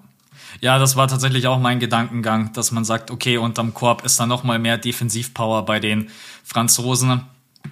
Ja, 0.62 0.80
das 0.80 0.96
war 0.96 1.08
tatsächlich 1.08 1.48
auch 1.48 1.60
mein 1.60 1.80
Gedankengang, 1.80 2.54
dass 2.54 2.72
man 2.72 2.86
sagt, 2.86 3.12
okay, 3.12 3.38
unterm 3.38 3.74
Korb 3.74 4.06
ist 4.06 4.20
da 4.20 4.26
noch 4.26 4.44
mal 4.44 4.60
mehr 4.60 4.78
Defensivpower 4.78 5.66
bei 5.66 5.80
den 5.80 6.10
Franzosen. 6.44 7.24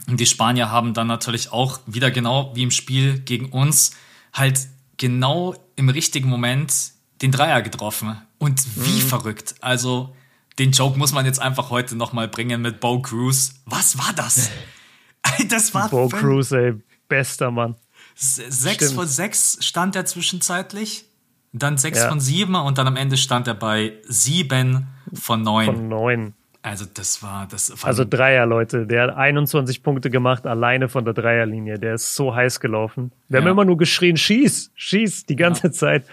Und 0.08 0.20
die 0.20 0.26
Spanier 0.26 0.72
haben 0.72 0.94
dann 0.94 1.08
natürlich 1.08 1.52
auch 1.52 1.80
wieder 1.86 2.12
genau 2.12 2.52
wie 2.56 2.64
im 2.64 2.72
Spiel 2.72 3.20
gegen 3.20 3.50
uns 3.50 3.96
halt 4.34 4.68
genau 4.98 5.56
im 5.76 5.90
richtigen 5.90 6.30
Moment 6.30 6.92
den 7.22 7.32
Dreier 7.32 7.62
getroffen. 7.62 8.18
Und 8.38 8.64
wie 8.76 9.02
mhm. 9.02 9.08
verrückt. 9.08 9.56
Also 9.62 10.16
den 10.60 10.72
Joke 10.72 10.98
muss 10.98 11.14
man 11.14 11.26
jetzt 11.26 11.42
einfach 11.42 11.70
heute 11.70 11.96
nochmal 11.96 12.28
bringen 12.28 12.62
mit 12.62 12.80
Bo 12.80 13.02
Cruz. 13.02 13.56
Was 13.66 13.98
war 13.98 14.14
das? 14.16 14.50
das 15.50 15.74
war 15.74 15.90
Bo 15.90 16.10
Cruz, 16.10 16.52
ey, 16.52 16.74
bester 17.08 17.52
Mann. 17.52 17.76
Sechs 18.16 18.86
Stimmt. 18.86 18.94
von 18.94 19.08
sechs 19.08 19.58
stand 19.62 19.96
er 19.96 20.06
zwischenzeitlich. 20.06 21.06
Dann 21.54 21.78
sechs 21.78 22.00
ja. 22.00 22.10
von 22.10 22.20
sieben 22.20 22.56
und 22.56 22.78
dann 22.78 22.88
am 22.88 22.96
Ende 22.96 23.18
stand 23.18 23.48
er 23.48 23.54
bei 23.54 23.94
sieben 24.04 24.88
von 25.14 25.42
neun. 25.42 25.66
Von 25.66 25.88
neun. 25.88 26.34
Also 26.62 26.86
das 26.92 27.24
war 27.24 27.48
das. 27.50 27.72
War 27.72 27.88
also 27.88 28.04
Dreier, 28.04 28.46
Leute. 28.46 28.86
Der 28.86 29.04
hat 29.04 29.16
21 29.16 29.84
Punkte 29.84 30.10
gemacht, 30.10 30.46
alleine 30.46 30.90
von 30.90 31.06
der 31.06 31.14
Dreierlinie. 31.14 31.80
Der 31.80 31.96
ist 31.96 32.16
so 32.16 32.36
heiß 32.36 32.60
gelaufen. 32.60 33.12
Wir 33.30 33.40
ja. 33.40 33.46
haben 33.46 33.52
immer 33.52 33.66
nur 33.66 33.78
geschrien, 33.78 34.18
schieß, 34.18 34.72
schieß, 34.76 35.26
die 35.28 35.36
ganze 35.36 35.68
ja. 35.68 35.72
Zeit. 35.72 36.06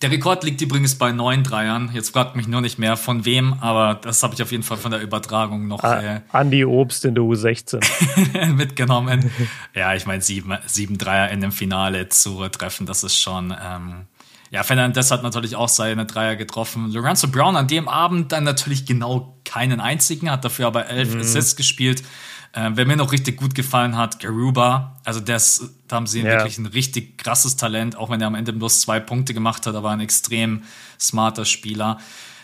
Der 0.00 0.12
Rekord 0.12 0.44
liegt 0.44 0.60
übrigens 0.60 0.94
bei 0.94 1.10
neun 1.10 1.42
Dreiern. 1.42 1.90
Jetzt 1.92 2.10
fragt 2.10 2.36
mich 2.36 2.46
nur 2.46 2.60
nicht 2.60 2.78
mehr 2.78 2.96
von 2.96 3.24
wem, 3.24 3.54
aber 3.60 3.96
das 3.96 4.22
habe 4.22 4.34
ich 4.34 4.42
auf 4.42 4.52
jeden 4.52 4.62
Fall 4.62 4.76
von 4.76 4.92
der 4.92 5.00
Übertragung 5.02 5.66
noch. 5.66 5.82
Ah, 5.82 6.00
äh, 6.00 6.20
Andi 6.30 6.64
Obst 6.64 7.04
in 7.04 7.16
der 7.16 7.24
U16 7.24 8.52
mitgenommen. 8.52 9.30
ja, 9.74 9.94
ich 9.94 10.06
meine, 10.06 10.22
sieben, 10.22 10.56
sieben 10.66 10.98
Dreier 10.98 11.30
in 11.30 11.40
dem 11.40 11.50
Finale 11.50 12.08
zu 12.08 12.46
treffen, 12.48 12.86
das 12.86 13.02
ist 13.02 13.18
schon. 13.18 13.50
Ähm, 13.50 14.06
ja, 14.50 14.62
Fernandez 14.62 15.10
hat 15.10 15.22
natürlich 15.22 15.56
auch 15.56 15.68
seine 15.68 16.06
Dreier 16.06 16.36
getroffen. 16.36 16.90
Lorenzo 16.92 17.28
Brown 17.28 17.56
an 17.56 17.66
dem 17.66 17.88
Abend 17.88 18.32
dann 18.32 18.44
natürlich 18.44 18.86
genau 18.86 19.36
keinen 19.44 19.80
einzigen, 19.80 20.30
hat 20.30 20.44
dafür 20.44 20.68
aber 20.68 20.86
elf 20.86 21.14
mhm. 21.14 21.20
Assists 21.20 21.56
gespielt. 21.56 22.02
Äh, 22.52 22.70
wer 22.74 22.86
mir 22.86 22.96
noch 22.96 23.12
richtig 23.12 23.36
gut 23.36 23.54
gefallen 23.54 23.96
hat, 23.96 24.20
Garuba. 24.20 24.96
Also 25.04 25.20
das, 25.20 25.70
da 25.86 25.96
haben 25.96 26.06
sie 26.06 26.20
ja. 26.20 26.32
wirklich 26.32 26.58
ein 26.58 26.66
richtig 26.66 27.18
krasses 27.18 27.56
Talent, 27.56 27.96
auch 27.96 28.10
wenn 28.10 28.20
er 28.20 28.26
am 28.26 28.34
Ende 28.34 28.52
bloß 28.52 28.80
zwei 28.80 29.00
Punkte 29.00 29.34
gemacht 29.34 29.66
hat, 29.66 29.74
aber 29.74 29.90
ein 29.90 30.00
extrem 30.00 30.62
smarter 30.98 31.44
Spieler. 31.44 31.98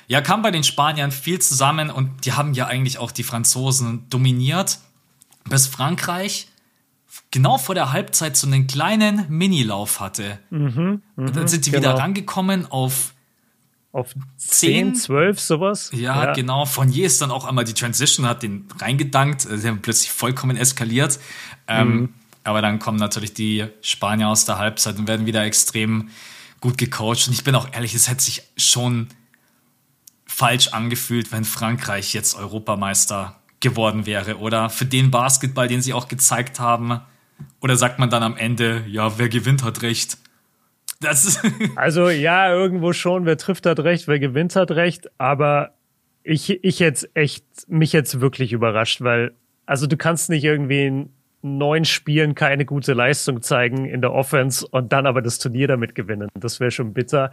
Ja, 0.06 0.20
kam 0.20 0.42
bei 0.42 0.50
den 0.50 0.64
Spaniern 0.64 1.10
viel 1.10 1.40
zusammen 1.40 1.90
und 1.90 2.26
die 2.26 2.32
haben 2.32 2.52
ja 2.52 2.66
eigentlich 2.66 2.98
auch 2.98 3.10
die 3.10 3.22
Franzosen 3.22 4.08
dominiert. 4.10 4.78
Bis 5.48 5.66
Frankreich 5.66 6.48
genau 7.30 7.58
vor 7.58 7.74
der 7.74 7.92
Halbzeit 7.92 8.36
so 8.36 8.46
einen 8.46 8.66
kleinen 8.66 9.26
Minilauf 9.28 10.00
hatte. 10.00 10.38
Mhm, 10.50 11.02
mh, 11.16 11.26
und 11.26 11.36
dann 11.36 11.48
sind 11.48 11.66
die 11.66 11.70
genau. 11.70 11.82
wieder 11.82 11.98
rangekommen 11.98 12.70
auf 12.70 13.13
auf 13.94 14.14
10, 14.38 14.96
12, 14.96 15.38
sowas. 15.38 15.90
Ja, 15.94 16.24
ja, 16.24 16.32
genau. 16.32 16.66
Fournier 16.66 17.06
ist 17.06 17.20
dann 17.22 17.30
auch 17.30 17.44
einmal 17.44 17.64
die 17.64 17.74
Transition, 17.74 18.26
hat 18.26 18.42
den 18.42 18.66
reingedankt. 18.78 19.42
Sie 19.42 19.68
haben 19.68 19.82
plötzlich 19.82 20.10
vollkommen 20.10 20.56
eskaliert. 20.56 21.20
Ähm, 21.68 21.88
mhm. 21.88 21.92
Ähm, 21.92 22.14
aber 22.42 22.60
dann 22.60 22.78
kommen 22.80 22.98
natürlich 22.98 23.32
die 23.34 23.66
Spanier 23.80 24.28
aus 24.28 24.44
der 24.44 24.58
Halbzeit 24.58 24.98
und 24.98 25.06
werden 25.06 25.26
wieder 25.26 25.44
extrem 25.44 26.10
gut 26.60 26.76
gecoacht. 26.76 27.28
Und 27.28 27.34
ich 27.34 27.44
bin 27.44 27.54
auch 27.54 27.68
ehrlich, 27.72 27.94
es 27.94 28.08
hätte 28.08 28.22
sich 28.22 28.42
schon 28.56 29.08
falsch 30.26 30.68
angefühlt, 30.68 31.30
wenn 31.30 31.44
Frankreich 31.44 32.12
jetzt 32.14 32.34
Europameister 32.34 33.40
geworden 33.60 34.06
wäre. 34.06 34.38
Oder 34.38 34.70
für 34.70 34.86
den 34.86 35.12
Basketball, 35.12 35.68
den 35.68 35.80
sie 35.80 35.94
auch 35.94 36.08
gezeigt 36.08 36.58
haben. 36.58 37.00
Oder 37.60 37.76
sagt 37.76 38.00
man 38.00 38.10
dann 38.10 38.24
am 38.24 38.36
Ende, 38.36 38.84
ja, 38.88 39.18
wer 39.18 39.28
gewinnt, 39.28 39.62
hat 39.62 39.82
recht. 39.82 40.18
Also 41.76 42.08
ja, 42.08 42.52
irgendwo 42.52 42.92
schon, 42.92 43.26
wer 43.26 43.36
trifft 43.36 43.66
hat 43.66 43.80
recht, 43.80 44.08
wer 44.08 44.18
gewinnt 44.18 44.56
hat 44.56 44.70
recht, 44.70 45.08
aber 45.18 45.74
ich, 46.22 46.64
ich 46.64 46.78
jetzt 46.78 47.08
echt, 47.14 47.44
mich 47.68 47.92
jetzt 47.92 48.20
wirklich 48.20 48.52
überrascht, 48.52 49.02
weil, 49.02 49.32
also 49.66 49.86
du 49.86 49.96
kannst 49.96 50.30
nicht 50.30 50.44
irgendwie 50.44 50.86
in 50.86 51.10
neun 51.42 51.84
Spielen 51.84 52.34
keine 52.34 52.64
gute 52.64 52.94
Leistung 52.94 53.42
zeigen 53.42 53.84
in 53.84 54.00
der 54.00 54.14
Offense 54.14 54.66
und 54.66 54.92
dann 54.92 55.06
aber 55.06 55.20
das 55.20 55.38
Turnier 55.38 55.68
damit 55.68 55.94
gewinnen. 55.94 56.30
Das 56.34 56.58
wäre 56.58 56.70
schon 56.70 56.94
bitter. 56.94 57.30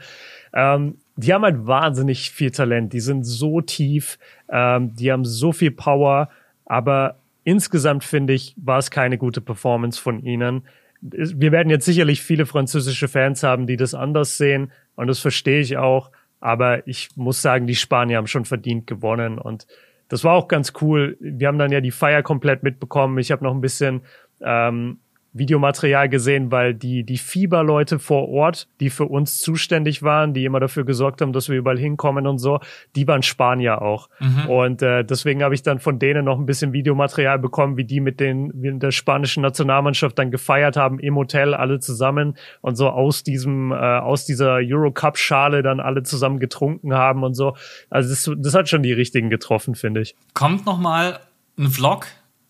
Ähm, 0.53 0.97
die 1.15 1.33
haben 1.33 1.43
halt 1.43 1.65
wahnsinnig 1.65 2.29
viel 2.29 2.51
Talent, 2.51 2.91
die 2.91 2.99
sind 2.99 3.23
so 3.23 3.61
tief, 3.61 4.19
ähm, 4.49 4.93
die 4.95 5.11
haben 5.11 5.23
so 5.23 5.53
viel 5.53 5.71
Power, 5.71 6.29
aber 6.65 7.19
insgesamt 7.45 8.03
finde 8.03 8.33
ich, 8.33 8.53
war 8.57 8.79
es 8.79 8.91
keine 8.91 9.17
gute 9.17 9.39
Performance 9.39 9.99
von 9.99 10.21
ihnen 10.21 10.63
wir 11.01 11.51
werden 11.51 11.69
jetzt 11.69 11.85
sicherlich 11.85 12.21
viele 12.21 12.45
französische 12.45 13.07
Fans 13.07 13.43
haben, 13.43 13.67
die 13.67 13.77
das 13.77 13.93
anders 13.93 14.37
sehen 14.37 14.71
und 14.95 15.07
das 15.07 15.19
verstehe 15.19 15.59
ich 15.59 15.77
auch. 15.77 16.11
Aber 16.39 16.87
ich 16.87 17.09
muss 17.15 17.41
sagen, 17.41 17.67
die 17.67 17.75
Spanier 17.75 18.17
haben 18.17 18.27
schon 18.27 18.45
verdient 18.45 18.87
gewonnen 18.87 19.37
und 19.37 19.67
das 20.07 20.23
war 20.23 20.33
auch 20.33 20.47
ganz 20.47 20.73
cool. 20.81 21.17
Wir 21.19 21.47
haben 21.47 21.59
dann 21.59 21.71
ja 21.71 21.81
die 21.81 21.91
Feier 21.91 22.23
komplett 22.23 22.63
mitbekommen. 22.63 23.17
Ich 23.17 23.31
habe 23.31 23.43
noch 23.43 23.53
ein 23.53 23.61
bisschen 23.61 24.01
ähm, 24.41 24.99
Videomaterial 25.33 26.09
gesehen, 26.09 26.51
weil 26.51 26.73
die, 26.73 27.03
die 27.03 27.17
Fieberleute 27.17 27.99
vor 27.99 28.27
Ort, 28.29 28.67
die 28.79 28.89
für 28.89 29.05
uns 29.05 29.39
zuständig 29.39 30.03
waren, 30.03 30.33
die 30.33 30.43
immer 30.43 30.59
dafür 30.59 30.83
gesorgt 30.83 31.21
haben, 31.21 31.31
dass 31.31 31.47
wir 31.47 31.57
überall 31.57 31.77
hinkommen 31.77 32.27
und 32.27 32.37
so, 32.37 32.59
die 32.95 33.07
waren 33.07 33.23
Spanier 33.23 33.81
auch. 33.81 34.09
Mhm. 34.19 34.49
Und 34.49 34.81
äh, 34.81 35.05
deswegen 35.05 35.41
habe 35.43 35.55
ich 35.55 35.63
dann 35.63 35.79
von 35.79 35.99
denen 35.99 36.25
noch 36.25 36.37
ein 36.37 36.45
bisschen 36.45 36.73
Videomaterial 36.73 37.39
bekommen, 37.39 37.77
wie 37.77 37.85
die 37.85 38.01
mit 38.01 38.19
den 38.19 38.51
mit 38.55 38.83
der 38.83 38.91
spanischen 38.91 39.41
Nationalmannschaft 39.41 40.19
dann 40.19 40.31
gefeiert 40.31 40.75
haben 40.75 40.99
im 40.99 41.15
Hotel 41.15 41.53
alle 41.53 41.79
zusammen 41.79 42.35
und 42.59 42.75
so 42.75 42.89
aus 42.89 43.23
diesem 43.23 43.71
äh, 43.71 43.75
aus 43.75 44.25
dieser 44.25 44.55
Eurocup 44.55 45.17
Schale 45.17 45.63
dann 45.63 45.79
alle 45.79 46.03
zusammen 46.03 46.39
getrunken 46.39 46.93
haben 46.93 47.23
und 47.23 47.35
so. 47.35 47.55
Also 47.89 48.09
das, 48.09 48.43
das 48.43 48.53
hat 48.53 48.67
schon 48.67 48.83
die 48.83 48.93
richtigen 48.93 49.29
getroffen, 49.29 49.75
finde 49.75 50.01
ich. 50.01 50.15
Kommt 50.33 50.65
noch 50.65 50.77
mal 50.77 51.19
ein 51.57 51.69
Vlog 51.69 52.07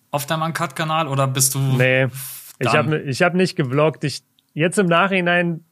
auf 0.10 0.26
deinem 0.26 0.44
Uncut 0.44 0.76
Kanal 0.76 1.08
oder 1.08 1.28
bist 1.28 1.56
du 1.56 1.60
Nee. 1.60 2.08
Ich 2.62 2.74
habe 2.74 3.00
ich 3.02 3.22
hab 3.22 3.34
nicht 3.34 3.56
gevloggt. 3.56 4.04
Ich, 4.04 4.24
jetzt 4.54 4.78
im 4.78 4.88
Nachhinein 4.88 5.64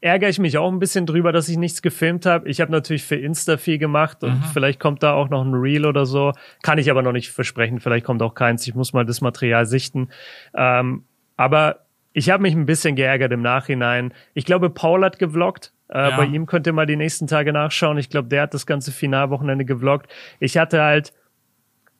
ärgere 0.00 0.28
ich 0.28 0.38
mich 0.38 0.58
auch 0.58 0.70
ein 0.70 0.78
bisschen 0.78 1.06
drüber, 1.06 1.32
dass 1.32 1.48
ich 1.48 1.56
nichts 1.56 1.82
gefilmt 1.82 2.24
habe. 2.24 2.48
Ich 2.48 2.60
habe 2.60 2.70
natürlich 2.70 3.04
für 3.04 3.16
Insta 3.16 3.56
viel 3.56 3.78
gemacht 3.78 4.22
und 4.22 4.34
mhm. 4.34 4.44
vielleicht 4.52 4.78
kommt 4.78 5.02
da 5.02 5.12
auch 5.14 5.28
noch 5.28 5.44
ein 5.44 5.54
Reel 5.54 5.84
oder 5.84 6.06
so. 6.06 6.32
Kann 6.62 6.78
ich 6.78 6.90
aber 6.90 7.02
noch 7.02 7.12
nicht 7.12 7.30
versprechen. 7.30 7.80
Vielleicht 7.80 8.04
kommt 8.04 8.22
auch 8.22 8.34
keins. 8.34 8.66
Ich 8.66 8.74
muss 8.74 8.92
mal 8.92 9.04
das 9.04 9.20
Material 9.20 9.66
sichten. 9.66 10.10
Ähm, 10.54 11.04
aber 11.36 11.86
ich 12.12 12.30
habe 12.30 12.42
mich 12.42 12.54
ein 12.54 12.66
bisschen 12.66 12.94
geärgert 12.94 13.32
im 13.32 13.42
Nachhinein. 13.42 14.12
Ich 14.34 14.44
glaube, 14.44 14.70
Paul 14.70 15.04
hat 15.04 15.18
gevloggt. 15.18 15.72
Äh, 15.88 16.10
ja. 16.10 16.16
Bei 16.16 16.24
ihm 16.26 16.46
könnt 16.46 16.66
ihr 16.66 16.72
mal 16.72 16.86
die 16.86 16.96
nächsten 16.96 17.26
Tage 17.26 17.52
nachschauen. 17.52 17.98
Ich 17.98 18.10
glaube, 18.10 18.28
der 18.28 18.42
hat 18.42 18.54
das 18.54 18.66
ganze 18.66 18.92
Finalwochenende 18.92 19.64
gevloggt. 19.64 20.10
Ich 20.38 20.58
hatte 20.58 20.82
halt 20.82 21.12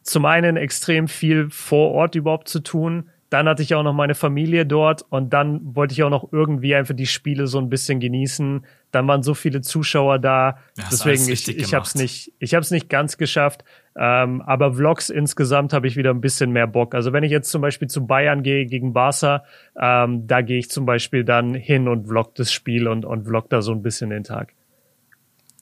zum 0.02 0.24
einen 0.24 0.56
extrem 0.56 1.08
viel 1.08 1.50
vor 1.50 1.92
Ort 1.92 2.14
überhaupt 2.14 2.48
zu 2.48 2.60
tun 2.60 3.10
dann 3.30 3.46
hatte 3.48 3.62
ich 3.62 3.74
auch 3.74 3.82
noch 3.82 3.92
meine 3.92 4.14
Familie 4.14 4.64
dort 4.64 5.04
und 5.10 5.32
dann 5.32 5.60
wollte 5.74 5.92
ich 5.92 6.02
auch 6.02 6.10
noch 6.10 6.32
irgendwie 6.32 6.74
einfach 6.74 6.94
die 6.94 7.06
Spiele 7.06 7.46
so 7.46 7.58
ein 7.58 7.68
bisschen 7.68 8.00
genießen. 8.00 8.64
Dann 8.90 9.06
waren 9.06 9.22
so 9.22 9.34
viele 9.34 9.60
Zuschauer 9.60 10.18
da, 10.18 10.58
ja, 10.76 10.84
deswegen 10.90 11.28
ich 11.28 11.46
ich 11.46 11.74
habe 11.74 11.84
es 11.84 11.94
nicht 11.94 12.32
ich 12.38 12.54
habe 12.54 12.62
es 12.62 12.70
nicht 12.70 12.88
ganz 12.88 13.18
geschafft. 13.18 13.64
Ähm, 13.96 14.42
aber 14.42 14.74
Vlogs 14.74 15.10
insgesamt 15.10 15.72
habe 15.72 15.88
ich 15.88 15.96
wieder 15.96 16.10
ein 16.10 16.20
bisschen 16.20 16.52
mehr 16.52 16.66
Bock. 16.66 16.94
Also 16.94 17.12
wenn 17.12 17.24
ich 17.24 17.32
jetzt 17.32 17.50
zum 17.50 17.60
Beispiel 17.60 17.88
zu 17.88 18.06
Bayern 18.06 18.42
gehe 18.42 18.64
gegen 18.64 18.92
Barca, 18.92 19.44
ähm, 19.78 20.26
da 20.26 20.40
gehe 20.40 20.58
ich 20.58 20.70
zum 20.70 20.86
Beispiel 20.86 21.24
dann 21.24 21.54
hin 21.54 21.88
und 21.88 22.06
vlog 22.06 22.34
das 22.36 22.52
Spiel 22.52 22.88
und 22.88 23.04
und 23.04 23.26
vlog 23.26 23.50
da 23.50 23.60
so 23.60 23.72
ein 23.72 23.82
bisschen 23.82 24.10
den 24.10 24.24
Tag. 24.24 24.54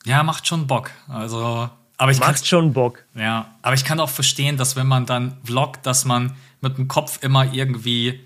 Ja, 0.05 0.23
macht 0.23 0.47
schon 0.47 0.67
Bock. 0.67 0.91
Also 1.09 1.69
aber 1.97 2.11
ich 2.11 2.19
macht 2.19 2.45
schon 2.45 2.73
Bock. 2.73 3.03
Ja, 3.15 3.55
aber 3.61 3.73
ich 3.73 3.83
kann 3.83 3.99
auch 3.99 4.09
verstehen, 4.09 4.57
dass 4.57 4.75
wenn 4.75 4.87
man 4.87 5.05
dann 5.05 5.37
vloggt, 5.43 5.85
dass 5.85 6.05
man 6.05 6.35
mit 6.61 6.77
dem 6.77 6.87
Kopf 6.87 7.19
immer 7.23 7.51
irgendwie 7.51 8.19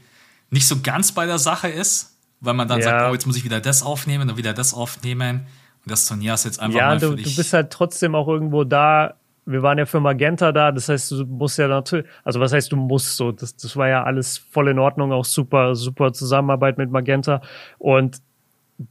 nicht 0.49 0.67
so 0.67 0.81
ganz 0.81 1.13
bei 1.13 1.25
der 1.25 1.39
Sache 1.39 1.69
ist, 1.69 2.17
weil 2.41 2.53
man 2.53 2.67
dann 2.67 2.79
ja. 2.79 2.85
sagt, 2.85 3.09
oh, 3.09 3.13
jetzt 3.13 3.25
muss 3.25 3.37
ich 3.37 3.45
wieder 3.45 3.61
das 3.61 3.83
aufnehmen 3.83 4.29
und 4.29 4.37
wieder 4.37 4.53
das 4.53 4.73
aufnehmen. 4.73 5.47
Und 5.85 5.91
das 5.91 6.05
Turnier 6.05 6.33
ist 6.33 6.45
jetzt 6.45 6.59
einfach 6.59 6.79
ja, 6.79 6.87
mal 6.87 6.99
für 6.99 7.11
du, 7.11 7.15
dich. 7.15 7.25
du 7.25 7.35
bist 7.35 7.53
halt 7.53 7.71
trotzdem 7.71 8.13
auch 8.13 8.27
irgendwo 8.27 8.63
da. 8.63 9.15
Wir 9.45 9.63
waren 9.63 9.77
ja 9.77 9.85
für 9.85 9.99
Magenta 9.99 10.51
da, 10.51 10.71
das 10.71 10.87
heißt, 10.87 11.11
du 11.11 11.25
musst 11.25 11.57
ja 11.57 11.67
natürlich, 11.67 12.05
also 12.23 12.39
was 12.39 12.53
heißt, 12.53 12.71
du 12.71 12.75
musst 12.75 13.17
so, 13.17 13.31
das, 13.31 13.55
das 13.55 13.75
war 13.75 13.87
ja 13.87 14.03
alles 14.03 14.37
voll 14.37 14.67
in 14.67 14.77
Ordnung, 14.77 15.11
auch 15.11 15.25
super, 15.25 15.75
super 15.75 16.13
Zusammenarbeit 16.13 16.77
mit 16.77 16.91
Magenta. 16.91 17.41
Und 17.79 18.21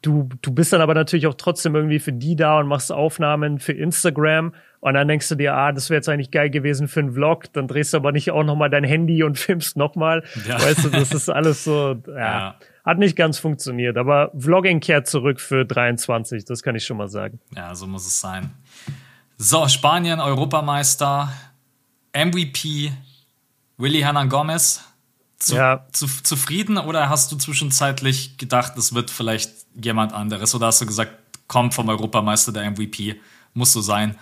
du, 0.03 0.28
du 0.43 0.53
bist 0.53 0.72
dann 0.72 0.81
aber 0.81 0.95
natürlich 0.95 1.26
auch 1.28 1.35
trotzdem 1.35 1.76
irgendwie 1.76 2.01
für 2.01 2.12
die 2.12 2.35
da 2.35 2.59
und 2.59 2.66
machst 2.66 2.91
Aufnahmen 2.91 3.61
für 3.61 3.72
Instagram 3.72 4.53
und 4.81 4.95
dann 4.95 5.09
denkst 5.09 5.28
du 5.28 5.35
dir, 5.35 5.55
ah, 5.55 5.72
das 5.72 5.91
wäre 5.91 5.99
jetzt 5.99 6.09
eigentlich 6.09 6.31
geil 6.31 6.49
gewesen 6.49 6.89
für 6.89 7.01
einen 7.01 7.12
Vlog. 7.12 7.53
Dann 7.53 7.68
drehst 7.68 7.93
du 7.93 7.99
aber 7.99 8.12
nicht 8.12 8.31
auch 8.31 8.43
nochmal 8.43 8.70
dein 8.70 8.85
Handy 8.85 9.22
und 9.22 9.39
filmst 9.39 9.76
nochmal. 9.76 10.24
Ja. 10.49 10.61
Weißt 10.61 10.85
du, 10.85 10.89
das 10.89 11.12
ist 11.12 11.28
alles 11.28 11.64
so, 11.64 11.97
ja, 12.09 12.18
ja. 12.18 12.55
Hat 12.85 12.99
nicht 12.99 13.14
ganz 13.14 13.39
funktioniert. 13.39 13.99
Aber 13.99 14.33
Vlogging 14.37 14.81
kehrt 14.81 15.07
zurück 15.07 15.39
für 15.39 15.66
23. 15.66 16.47
Das 16.47 16.62
kann 16.62 16.74
ich 16.76 16.85
schon 16.85 16.97
mal 16.97 17.09
sagen. 17.09 17.39
Ja, 17.55 17.74
so 17.74 17.87
muss 17.87 18.07
es 18.07 18.20
sein. 18.20 18.51
So, 19.37 19.68
Spanien, 19.68 20.18
Europameister, 20.18 21.31
MVP, 22.14 22.91
Willy 23.76 24.01
Hernan 24.01 24.28
Gomez. 24.31 24.83
Zu, 25.39 25.57
ja. 25.57 25.87
zu, 25.93 26.07
zufrieden 26.07 26.76
oder 26.76 27.09
hast 27.09 27.33
du 27.33 27.37
zwischenzeitlich 27.37 28.37
gedacht, 28.37 28.76
es 28.76 28.95
wird 28.95 29.11
vielleicht 29.11 29.51
jemand 29.74 30.12
anderes? 30.12 30.55
Oder 30.55 30.66
hast 30.66 30.83
du 30.83 30.87
gesagt, 30.87 31.12
kommt 31.49 31.72
vom 31.72 31.89
Europameister 31.89 32.53
der 32.53 32.70
MVP, 32.70 33.18
muss 33.55 33.72
so 33.72 33.81
sein? 33.81 34.16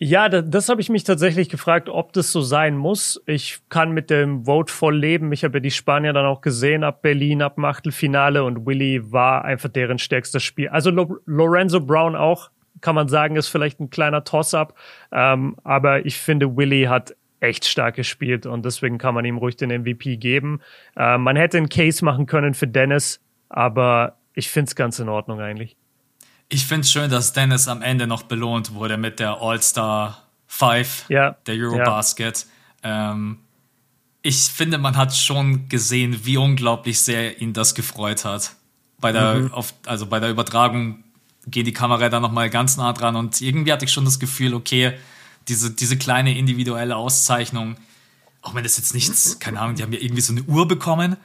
Ja, 0.00 0.28
das, 0.28 0.44
das 0.46 0.68
habe 0.68 0.80
ich 0.80 0.90
mich 0.90 1.02
tatsächlich 1.02 1.48
gefragt, 1.48 1.88
ob 1.88 2.12
das 2.12 2.30
so 2.30 2.40
sein 2.40 2.76
muss. 2.76 3.20
Ich 3.26 3.58
kann 3.68 3.90
mit 3.90 4.10
dem 4.10 4.44
Vote 4.44 4.72
voll 4.72 4.96
leben. 4.96 5.32
Ich 5.32 5.42
habe 5.42 5.58
ja 5.58 5.60
die 5.60 5.72
Spanier 5.72 6.12
dann 6.12 6.24
auch 6.24 6.40
gesehen 6.40 6.84
ab 6.84 7.02
Berlin, 7.02 7.42
ab 7.42 7.56
dem 7.56 7.64
Achtelfinale 7.64 8.44
und 8.44 8.64
Willy 8.64 9.12
war 9.12 9.44
einfach 9.44 9.68
deren 9.68 9.98
stärkstes 9.98 10.44
Spiel. 10.44 10.68
Also 10.68 10.90
Lo 10.90 11.18
Lorenzo 11.26 11.80
Brown 11.80 12.14
auch, 12.14 12.50
kann 12.80 12.94
man 12.94 13.08
sagen, 13.08 13.34
ist 13.34 13.48
vielleicht 13.48 13.80
ein 13.80 13.90
kleiner 13.90 14.22
Toss-up. 14.22 14.74
Ähm, 15.10 15.56
aber 15.64 16.06
ich 16.06 16.16
finde, 16.18 16.56
Willy 16.56 16.84
hat 16.84 17.16
echt 17.40 17.64
stark 17.64 17.96
gespielt 17.96 18.46
und 18.46 18.64
deswegen 18.64 18.98
kann 18.98 19.14
man 19.14 19.24
ihm 19.24 19.38
ruhig 19.38 19.56
den 19.56 19.70
MVP 19.70 20.16
geben. 20.16 20.60
Äh, 20.96 21.18
man 21.18 21.34
hätte 21.34 21.56
einen 21.56 21.68
Case 21.68 22.04
machen 22.04 22.26
können 22.26 22.54
für 22.54 22.68
Dennis, 22.68 23.20
aber 23.48 24.16
ich 24.34 24.48
finde 24.48 24.68
es 24.68 24.76
ganz 24.76 25.00
in 25.00 25.08
Ordnung 25.08 25.40
eigentlich. 25.40 25.76
Ich 26.48 26.66
finde 26.66 26.82
es 26.82 26.90
schön, 26.90 27.10
dass 27.10 27.32
Dennis 27.32 27.68
am 27.68 27.82
Ende 27.82 28.06
noch 28.06 28.22
belohnt 28.22 28.72
wurde 28.72 28.96
mit 28.96 29.20
der 29.20 29.40
All-Star 29.40 30.22
5 30.46 31.06
ja, 31.08 31.36
der 31.46 31.54
Eurobasket. 31.56 32.46
Ja. 32.82 33.12
Ähm, 33.12 33.38
ich 34.22 34.44
finde, 34.44 34.78
man 34.78 34.96
hat 34.96 35.14
schon 35.14 35.68
gesehen, 35.68 36.24
wie 36.24 36.38
unglaublich 36.38 37.00
sehr 37.00 37.40
ihn 37.40 37.52
das 37.52 37.74
gefreut 37.74 38.24
hat. 38.24 38.52
Bei 38.98 39.12
der, 39.12 39.34
mhm. 39.34 39.52
auf, 39.52 39.74
also 39.86 40.06
bei 40.06 40.20
der 40.20 40.30
Übertragung 40.30 41.04
geht 41.46 41.66
die 41.66 41.72
Kamera 41.72 42.08
da 42.08 42.18
nochmal 42.18 42.50
ganz 42.50 42.76
nah 42.76 42.92
dran 42.92 43.14
und 43.16 43.40
irgendwie 43.40 43.72
hatte 43.72 43.84
ich 43.84 43.92
schon 43.92 44.04
das 44.04 44.18
Gefühl, 44.18 44.54
okay, 44.54 44.94
diese, 45.48 45.70
diese 45.70 45.96
kleine 45.96 46.36
individuelle 46.36 46.96
Auszeichnung, 46.96 47.76
auch 48.42 48.54
wenn 48.54 48.64
das 48.64 48.76
jetzt 48.76 48.94
nichts, 48.94 49.38
keine 49.38 49.60
Ahnung, 49.60 49.76
die 49.76 49.82
haben 49.82 49.92
ja 49.92 50.00
irgendwie 50.00 50.20
so 50.20 50.32
eine 50.32 50.42
Uhr 50.42 50.66
bekommen 50.66 51.16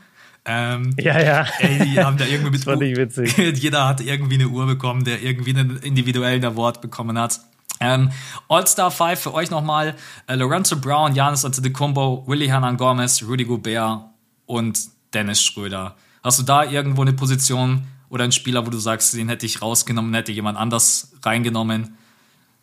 ähm, 0.46 0.94
ja, 1.00 1.20
ja. 1.22 1.46
Ey, 1.60 1.80
die 1.80 2.00
haben 2.00 2.18
da 2.18 2.26
irgendwie 2.26 2.58
das 2.58 2.66
fand 2.66 2.82
ich 2.84 2.98
witzig. 2.98 3.38
Jeder 3.62 3.88
hat 3.88 4.02
irgendwie 4.02 4.36
eine 4.36 4.48
Uhr 4.48 4.66
bekommen, 4.66 5.04
der 5.04 5.22
irgendwie 5.22 5.52
einen 5.52 5.78
individuellen 5.78 6.44
Award 6.44 6.82
bekommen 6.82 7.18
hat. 7.18 7.40
Ähm, 7.80 8.12
All-Star 8.50 8.92
5 8.92 9.20
für 9.20 9.34
euch 9.34 9.52
nochmal. 9.52 9.96
Äh, 10.28 10.36
Lorenzo 10.36 10.78
Brown, 10.80 11.16
Janis 11.16 11.46
Antetokounmpo, 11.46 12.26
Willy 12.28 12.48
Hernan 12.48 12.78
Gomez, 12.78 13.24
Rudy 13.24 13.46
Gobert 13.46 14.02
und 14.46 14.80
Dennis 15.14 15.42
Schröder. 15.44 15.96
Hast 16.24 16.40
du 16.40 16.44
da 16.44 16.64
irgendwo 16.64 17.02
eine 17.02 17.14
Position 17.14 17.88
oder 18.10 18.24
einen 18.24 18.32
Spieler, 18.32 18.66
wo 18.66 18.70
du 18.70 18.78
sagst, 18.78 19.14
den 19.14 19.30
hätte 19.30 19.46
ich 19.46 19.62
rausgenommen, 19.62 20.14
hätte 20.14 20.32
jemand 20.32 20.58
anders 20.58 21.14
reingenommen? 21.24 21.98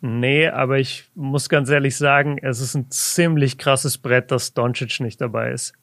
Nee, 0.01 0.47
aber 0.47 0.79
ich 0.79 1.05
muss 1.13 1.49
ganz 1.49 1.69
ehrlich 1.69 1.95
sagen, 1.95 2.39
es 2.41 2.59
ist 2.59 2.73
ein 2.73 2.89
ziemlich 2.89 3.59
krasses 3.59 3.99
Brett, 3.99 4.31
dass 4.31 4.53
Doncic 4.53 4.99
nicht 4.99 5.21
dabei 5.21 5.51
ist. 5.51 5.73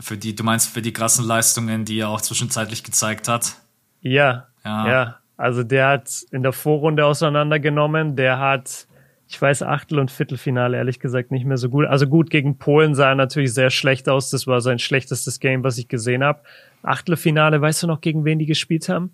Für 0.00 0.16
die, 0.16 0.34
du 0.34 0.44
meinst 0.44 0.68
für 0.68 0.82
die 0.82 0.92
krassen 0.92 1.24
Leistungen, 1.24 1.84
die 1.84 2.00
er 2.00 2.08
auch 2.08 2.20
zwischenzeitlich 2.20 2.84
gezeigt 2.84 3.28
hat? 3.28 3.56
Ja, 4.00 4.46
ja. 4.64 4.88
ja. 4.88 5.16
Also 5.36 5.62
der 5.62 5.88
hat 5.88 6.24
in 6.30 6.42
der 6.42 6.52
Vorrunde 6.52 7.04
auseinandergenommen, 7.04 8.16
der 8.16 8.38
hat, 8.38 8.86
ich 9.28 9.40
weiß, 9.40 9.62
Achtel- 9.62 9.98
und 9.98 10.10
Viertelfinale 10.10 10.76
ehrlich 10.76 10.98
gesagt 10.98 11.30
nicht 11.30 11.44
mehr 11.44 11.58
so 11.58 11.68
gut. 11.68 11.86
Also 11.86 12.06
gut, 12.06 12.30
gegen 12.30 12.58
Polen 12.58 12.94
sah 12.94 13.10
er 13.10 13.14
natürlich 13.14 13.52
sehr 13.52 13.70
schlecht 13.70 14.08
aus. 14.08 14.30
Das 14.30 14.46
war 14.46 14.60
sein 14.60 14.78
schlechtestes 14.78 15.40
Game, 15.40 15.62
was 15.62 15.76
ich 15.78 15.88
gesehen 15.88 16.24
habe. 16.24 16.40
Achtelfinale, 16.82 17.60
weißt 17.60 17.82
du 17.82 17.86
noch, 17.86 18.00
gegen 18.00 18.24
wen 18.24 18.38
die 18.38 18.46
gespielt 18.46 18.88
haben? 18.88 19.10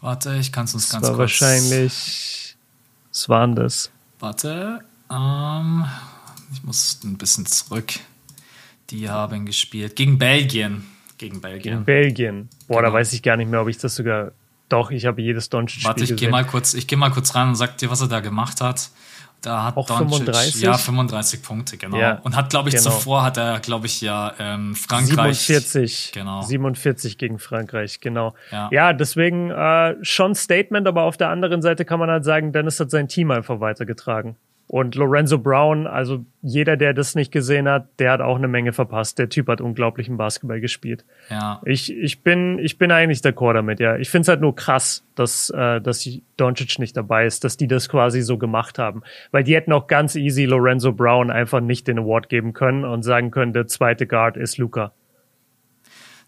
Warte, 0.00 0.34
ich 0.36 0.50
kann 0.50 0.64
es 0.64 0.74
uns 0.74 0.84
das 0.88 0.92
ganz 0.92 1.04
war 1.04 1.14
kurz. 1.14 1.40
Wahrscheinlich. 1.40 2.56
Was 3.10 3.28
waren 3.28 3.54
das? 3.54 3.90
Warte, 4.18 4.80
ähm, 5.10 5.84
ich 6.52 6.62
muss 6.64 7.00
ein 7.04 7.18
bisschen 7.18 7.46
zurück. 7.46 7.94
Die 8.90 9.08
haben 9.08 9.46
gespielt 9.46 9.96
gegen 9.96 10.18
Belgien. 10.18 10.86
Gegen 11.18 11.40
Belgien. 11.40 11.62
Gegen 11.62 11.84
Belgien. 11.84 12.48
Boah, 12.66 12.78
genau. 12.78 12.88
da 12.88 12.92
weiß 12.94 13.12
ich 13.12 13.22
gar 13.22 13.36
nicht 13.36 13.50
mehr, 13.50 13.60
ob 13.60 13.68
ich 13.68 13.78
das 13.78 13.94
sogar. 13.94 14.32
Doch, 14.68 14.90
ich 14.90 15.04
habe 15.04 15.20
jedes 15.20 15.48
Doncic-Spiel 15.50 15.88
Warte, 15.88 16.04
ich 16.04 16.16
gehe 16.16 16.30
mal 16.30 16.44
kurz, 16.44 16.74
ich 16.74 16.86
gehe 16.86 16.96
mal 16.96 17.10
kurz 17.10 17.34
rein 17.34 17.48
und 17.48 17.56
sag 17.56 17.76
dir, 17.78 17.90
was 17.90 18.00
er 18.00 18.08
da 18.08 18.20
gemacht 18.20 18.60
hat. 18.60 18.90
Da 19.40 19.64
hat 19.64 19.76
Auch 19.76 19.86
Doncic, 19.86 20.18
35? 20.26 20.62
ja 20.62 20.74
35 20.76 21.42
Punkte, 21.42 21.76
genau. 21.78 21.96
Ja, 21.96 22.20
und 22.22 22.36
hat, 22.36 22.50
glaube 22.50 22.68
ich, 22.68 22.76
genau. 22.76 22.90
zuvor 22.90 23.22
hat 23.22 23.38
er, 23.38 23.60
glaube 23.60 23.86
ich, 23.86 24.00
ja 24.00 24.34
ähm, 24.38 24.74
Frankreich. 24.74 25.38
47, 25.38 26.12
genau. 26.12 26.42
47 26.42 27.16
gegen 27.16 27.38
Frankreich, 27.38 28.00
genau. 28.00 28.34
Ja, 28.52 28.68
ja 28.70 28.92
deswegen 28.92 29.50
äh, 29.50 29.96
schon 30.02 30.34
Statement, 30.34 30.86
aber 30.86 31.04
auf 31.04 31.16
der 31.16 31.30
anderen 31.30 31.62
Seite 31.62 31.84
kann 31.84 31.98
man 31.98 32.10
halt 32.10 32.24
sagen, 32.24 32.52
Dennis 32.52 32.78
hat 32.80 32.90
sein 32.90 33.08
Team 33.08 33.30
einfach 33.30 33.60
weitergetragen. 33.60 34.36
Und 34.72 34.94
Lorenzo 34.94 35.36
Brown, 35.36 35.88
also 35.88 36.24
jeder, 36.42 36.76
der 36.76 36.94
das 36.94 37.16
nicht 37.16 37.32
gesehen 37.32 37.68
hat, 37.68 37.88
der 37.98 38.12
hat 38.12 38.20
auch 38.20 38.36
eine 38.36 38.46
Menge 38.46 38.72
verpasst. 38.72 39.18
Der 39.18 39.28
Typ 39.28 39.48
hat 39.48 39.60
unglaublichen 39.60 40.16
Basketball 40.16 40.60
gespielt. 40.60 41.04
Ja. 41.28 41.60
Ich, 41.64 41.92
ich 41.92 42.20
bin, 42.20 42.60
ich 42.60 42.78
bin 42.78 42.92
eigentlich 42.92 43.18
d'accord 43.18 43.54
damit, 43.54 43.80
ja. 43.80 43.96
Ich 43.96 44.10
finde 44.10 44.22
es 44.22 44.28
halt 44.28 44.40
nur 44.40 44.54
krass, 44.54 45.02
dass, 45.16 45.50
äh, 45.50 45.80
dass 45.80 46.08
Doncic 46.36 46.78
nicht 46.78 46.96
dabei 46.96 47.26
ist, 47.26 47.42
dass 47.42 47.56
die 47.56 47.66
das 47.66 47.88
quasi 47.88 48.22
so 48.22 48.38
gemacht 48.38 48.78
haben. 48.78 49.02
Weil 49.32 49.42
die 49.42 49.56
hätten 49.56 49.72
auch 49.72 49.88
ganz 49.88 50.14
easy 50.14 50.44
Lorenzo 50.44 50.92
Brown 50.92 51.32
einfach 51.32 51.60
nicht 51.60 51.88
den 51.88 51.98
Award 51.98 52.28
geben 52.28 52.52
können 52.52 52.84
und 52.84 53.02
sagen 53.02 53.32
können, 53.32 53.52
der 53.52 53.66
zweite 53.66 54.06
Guard 54.06 54.36
ist 54.36 54.56
Luca. 54.56 54.92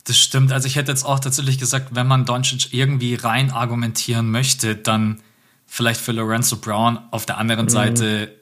Das 0.03 0.19
stimmt. 0.19 0.51
Also 0.51 0.67
ich 0.67 0.75
hätte 0.75 0.91
jetzt 0.91 1.05
auch 1.05 1.21
tatsächlich 1.21 1.59
gesagt, 1.61 1.95
wenn 1.95 2.09
man 2.09 2.25
Doncic 2.25 2.75
irgendwie 2.75 3.15
rein 3.15 3.53
argumentieren 3.53 4.33
möchte, 4.33 4.75
dann 4.75 5.21
vielleicht 5.73 6.03
für 6.03 6.13
Lorenzo 6.13 6.59
Brown. 6.59 6.99
Auf 7.13 7.25
der 7.25 7.39
anderen 7.39 7.65
mhm. 7.65 7.71
Seite 7.71 8.37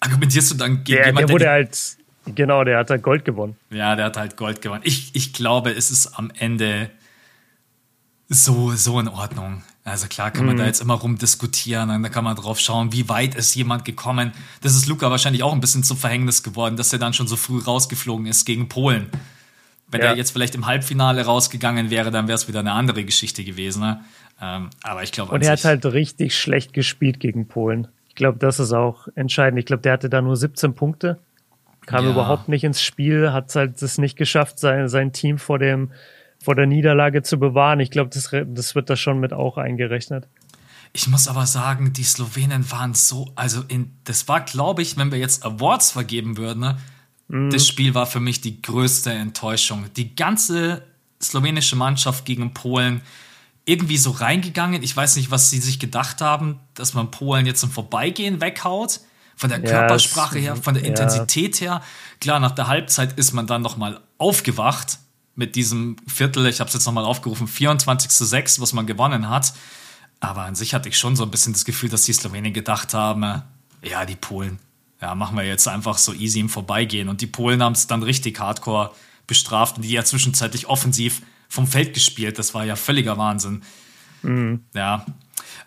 argumentierst 0.00 0.50
du 0.50 0.54
dann 0.56 0.84
gegen 0.84 0.98
der, 0.98 1.06
jemanden, 1.06 1.26
der 1.28 1.32
wurde 1.32 1.44
der 1.44 1.52
halt, 1.52 1.96
genau, 2.26 2.62
der 2.62 2.78
hat 2.78 2.90
halt 2.90 3.02
Gold 3.02 3.24
gewonnen. 3.24 3.56
Ja, 3.70 3.96
der 3.96 4.04
hat 4.04 4.18
halt 4.18 4.36
Gold 4.36 4.60
gewonnen. 4.60 4.82
Ich, 4.84 5.14
ich 5.14 5.32
glaube, 5.32 5.70
es 5.70 5.90
ist 5.90 6.08
am 6.18 6.30
Ende 6.38 6.90
so, 8.28 8.72
so 8.72 9.00
in 9.00 9.08
Ordnung. 9.08 9.62
Also 9.82 10.08
klar 10.08 10.30
kann 10.30 10.44
man 10.44 10.56
mhm. 10.56 10.58
da 10.58 10.66
jetzt 10.66 10.82
immer 10.82 10.94
rumdiskutieren 10.94 11.88
und 11.88 12.02
da 12.02 12.10
kann 12.10 12.24
man 12.24 12.36
drauf 12.36 12.60
schauen, 12.60 12.92
wie 12.92 13.08
weit 13.08 13.34
ist 13.34 13.54
jemand 13.54 13.86
gekommen. 13.86 14.32
Das 14.60 14.74
ist 14.74 14.86
Luca 14.88 15.10
wahrscheinlich 15.10 15.42
auch 15.42 15.54
ein 15.54 15.60
bisschen 15.60 15.84
zum 15.84 15.96
Verhängnis 15.96 16.42
geworden, 16.42 16.76
dass 16.76 16.92
er 16.92 16.98
dann 16.98 17.14
schon 17.14 17.28
so 17.28 17.36
früh 17.36 17.60
rausgeflogen 17.60 18.26
ist 18.26 18.44
gegen 18.44 18.68
Polen. 18.68 19.06
Wenn 19.88 20.02
ja. 20.02 20.08
er 20.08 20.16
jetzt 20.16 20.32
vielleicht 20.32 20.54
im 20.54 20.66
Halbfinale 20.66 21.24
rausgegangen 21.24 21.88
wäre, 21.88 22.10
dann 22.10 22.28
wäre 22.28 22.36
es 22.36 22.46
wieder 22.46 22.60
eine 22.60 22.72
andere 22.72 23.04
Geschichte 23.04 23.42
gewesen. 23.42 23.80
Ne? 23.80 24.04
Ähm, 24.40 24.70
aber 24.82 25.02
ich 25.02 25.12
glaube. 25.12 25.32
Und 25.32 25.42
er 25.42 25.52
hat 25.52 25.64
halt 25.64 25.84
richtig 25.86 26.38
schlecht 26.38 26.72
gespielt 26.72 27.20
gegen 27.20 27.48
Polen. 27.48 27.88
Ich 28.08 28.14
glaube, 28.14 28.38
das 28.38 28.60
ist 28.60 28.72
auch 28.72 29.08
entscheidend. 29.14 29.58
Ich 29.58 29.66
glaube, 29.66 29.82
der 29.82 29.92
hatte 29.92 30.08
da 30.08 30.22
nur 30.22 30.36
17 30.36 30.74
Punkte, 30.74 31.18
kam 31.86 32.04
ja. 32.04 32.10
überhaupt 32.10 32.48
nicht 32.48 32.64
ins 32.64 32.82
Spiel, 32.82 33.32
hat 33.32 33.54
halt 33.54 33.80
es 33.80 33.98
nicht 33.98 34.16
geschafft, 34.16 34.58
sein, 34.58 34.88
sein 34.88 35.12
Team 35.12 35.38
vor 35.38 35.58
dem 35.58 35.90
vor 36.42 36.54
der 36.54 36.66
Niederlage 36.66 37.22
zu 37.22 37.38
bewahren. 37.38 37.80
Ich 37.80 37.90
glaube, 37.90 38.10
das, 38.12 38.30
das 38.30 38.74
wird 38.74 38.90
da 38.90 38.96
schon 38.96 39.18
mit 39.18 39.32
auch 39.32 39.56
eingerechnet. 39.56 40.28
Ich 40.92 41.08
muss 41.08 41.28
aber 41.28 41.46
sagen, 41.46 41.92
die 41.92 42.04
Slowenen 42.04 42.70
waren 42.70 42.94
so, 42.94 43.30
also 43.34 43.62
in, 43.68 43.92
das 44.04 44.28
war, 44.28 44.40
glaube 44.40 44.82
ich, 44.82 44.96
wenn 44.96 45.10
wir 45.10 45.18
jetzt 45.18 45.44
Awards 45.44 45.90
vergeben 45.90 46.36
würden, 46.36 46.60
ne, 46.60 46.78
mhm. 47.28 47.50
das 47.50 47.66
Spiel 47.66 47.94
war 47.94 48.06
für 48.06 48.20
mich 48.20 48.40
die 48.40 48.62
größte 48.62 49.10
Enttäuschung. 49.10 49.86
Die 49.96 50.14
ganze 50.14 50.82
slowenische 51.20 51.76
Mannschaft 51.76 52.24
gegen 52.24 52.54
Polen, 52.54 53.00
irgendwie 53.66 53.98
so 53.98 54.12
reingegangen. 54.12 54.82
Ich 54.82 54.96
weiß 54.96 55.16
nicht, 55.16 55.30
was 55.30 55.50
sie 55.50 55.60
sich 55.60 55.78
gedacht 55.78 56.20
haben, 56.22 56.60
dass 56.74 56.94
man 56.94 57.10
Polen 57.10 57.44
jetzt 57.44 57.62
im 57.62 57.70
Vorbeigehen 57.70 58.40
weghaut. 58.40 59.00
Von 59.38 59.50
der 59.50 59.62
Körpersprache 59.62 60.38
her, 60.38 60.56
von 60.56 60.72
der. 60.72 60.84
Intensität 60.84 61.60
her. 61.60 61.82
Klar, 62.20 62.40
nach 62.40 62.52
der 62.52 62.68
Halbzeit 62.68 63.18
ist 63.18 63.34
man 63.34 63.46
dann 63.46 63.60
nochmal 63.60 64.00
aufgewacht 64.16 64.98
mit 65.34 65.56
diesem 65.56 65.96
Viertel, 66.06 66.46
ich 66.46 66.60
habe 66.60 66.68
es 66.68 66.74
jetzt 66.74 66.86
nochmal 66.86 67.04
aufgerufen, 67.04 67.46
24 67.46 68.08
zu 68.10 68.24
6, 68.24 68.60
was 68.62 68.72
man 68.72 68.86
gewonnen 68.86 69.28
hat. 69.28 69.52
Aber 70.20 70.42
an 70.42 70.54
sich 70.54 70.72
hatte 70.72 70.88
ich 70.88 70.96
schon 70.96 71.14
so 71.14 71.24
ein 71.24 71.30
bisschen 71.30 71.52
das 71.52 71.66
Gefühl, 71.66 71.90
dass 71.90 72.04
die 72.04 72.14
Slowenen 72.14 72.54
gedacht 72.54 72.94
haben, 72.94 73.22
äh, 73.22 73.40
ja, 73.82 74.06
die 74.06 74.16
Polen, 74.16 74.58
ja, 75.02 75.14
machen 75.14 75.36
wir 75.36 75.44
jetzt 75.44 75.68
einfach 75.68 75.98
so 75.98 76.14
easy 76.14 76.40
im 76.40 76.48
Vorbeigehen. 76.48 77.10
Und 77.10 77.20
die 77.20 77.26
Polen 77.26 77.62
haben 77.62 77.74
es 77.74 77.86
dann 77.86 78.02
richtig 78.02 78.40
hardcore 78.40 78.92
bestraft 79.26 79.76
und 79.76 79.82
die 79.82 79.90
ja 79.90 80.04
zwischenzeitlich 80.04 80.68
offensiv 80.68 81.20
vom 81.48 81.66
Feld 81.66 81.94
gespielt. 81.94 82.38
Das 82.38 82.54
war 82.54 82.64
ja 82.64 82.76
völliger 82.76 83.18
Wahnsinn. 83.18 83.62
Mhm. 84.22 84.64
Ja. 84.74 85.04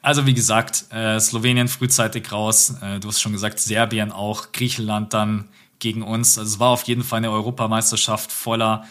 Also 0.02 0.26
wie 0.26 0.34
gesagt, 0.34 0.86
äh, 0.92 1.20
Slowenien 1.20 1.68
frühzeitig 1.68 2.32
raus. 2.32 2.76
Äh, 2.82 3.00
du 3.00 3.10
hast 3.10 3.22
schon 3.22 3.34
gesagt, 3.34 3.60
Serbien 3.60 4.12
auch, 4.12 4.52
Griechenland 4.52 5.14
dann 5.14 5.50
gegen 5.80 6.04
uns. 6.04 6.38
Also 6.38 6.56
es 6.56 6.60
war 6.60 6.70
auf 6.70 6.84
jeden 6.84 7.04
Fall 7.04 7.18
eine 7.18 7.32
Europameisterschaft 7.32 8.32
voller 8.32 8.86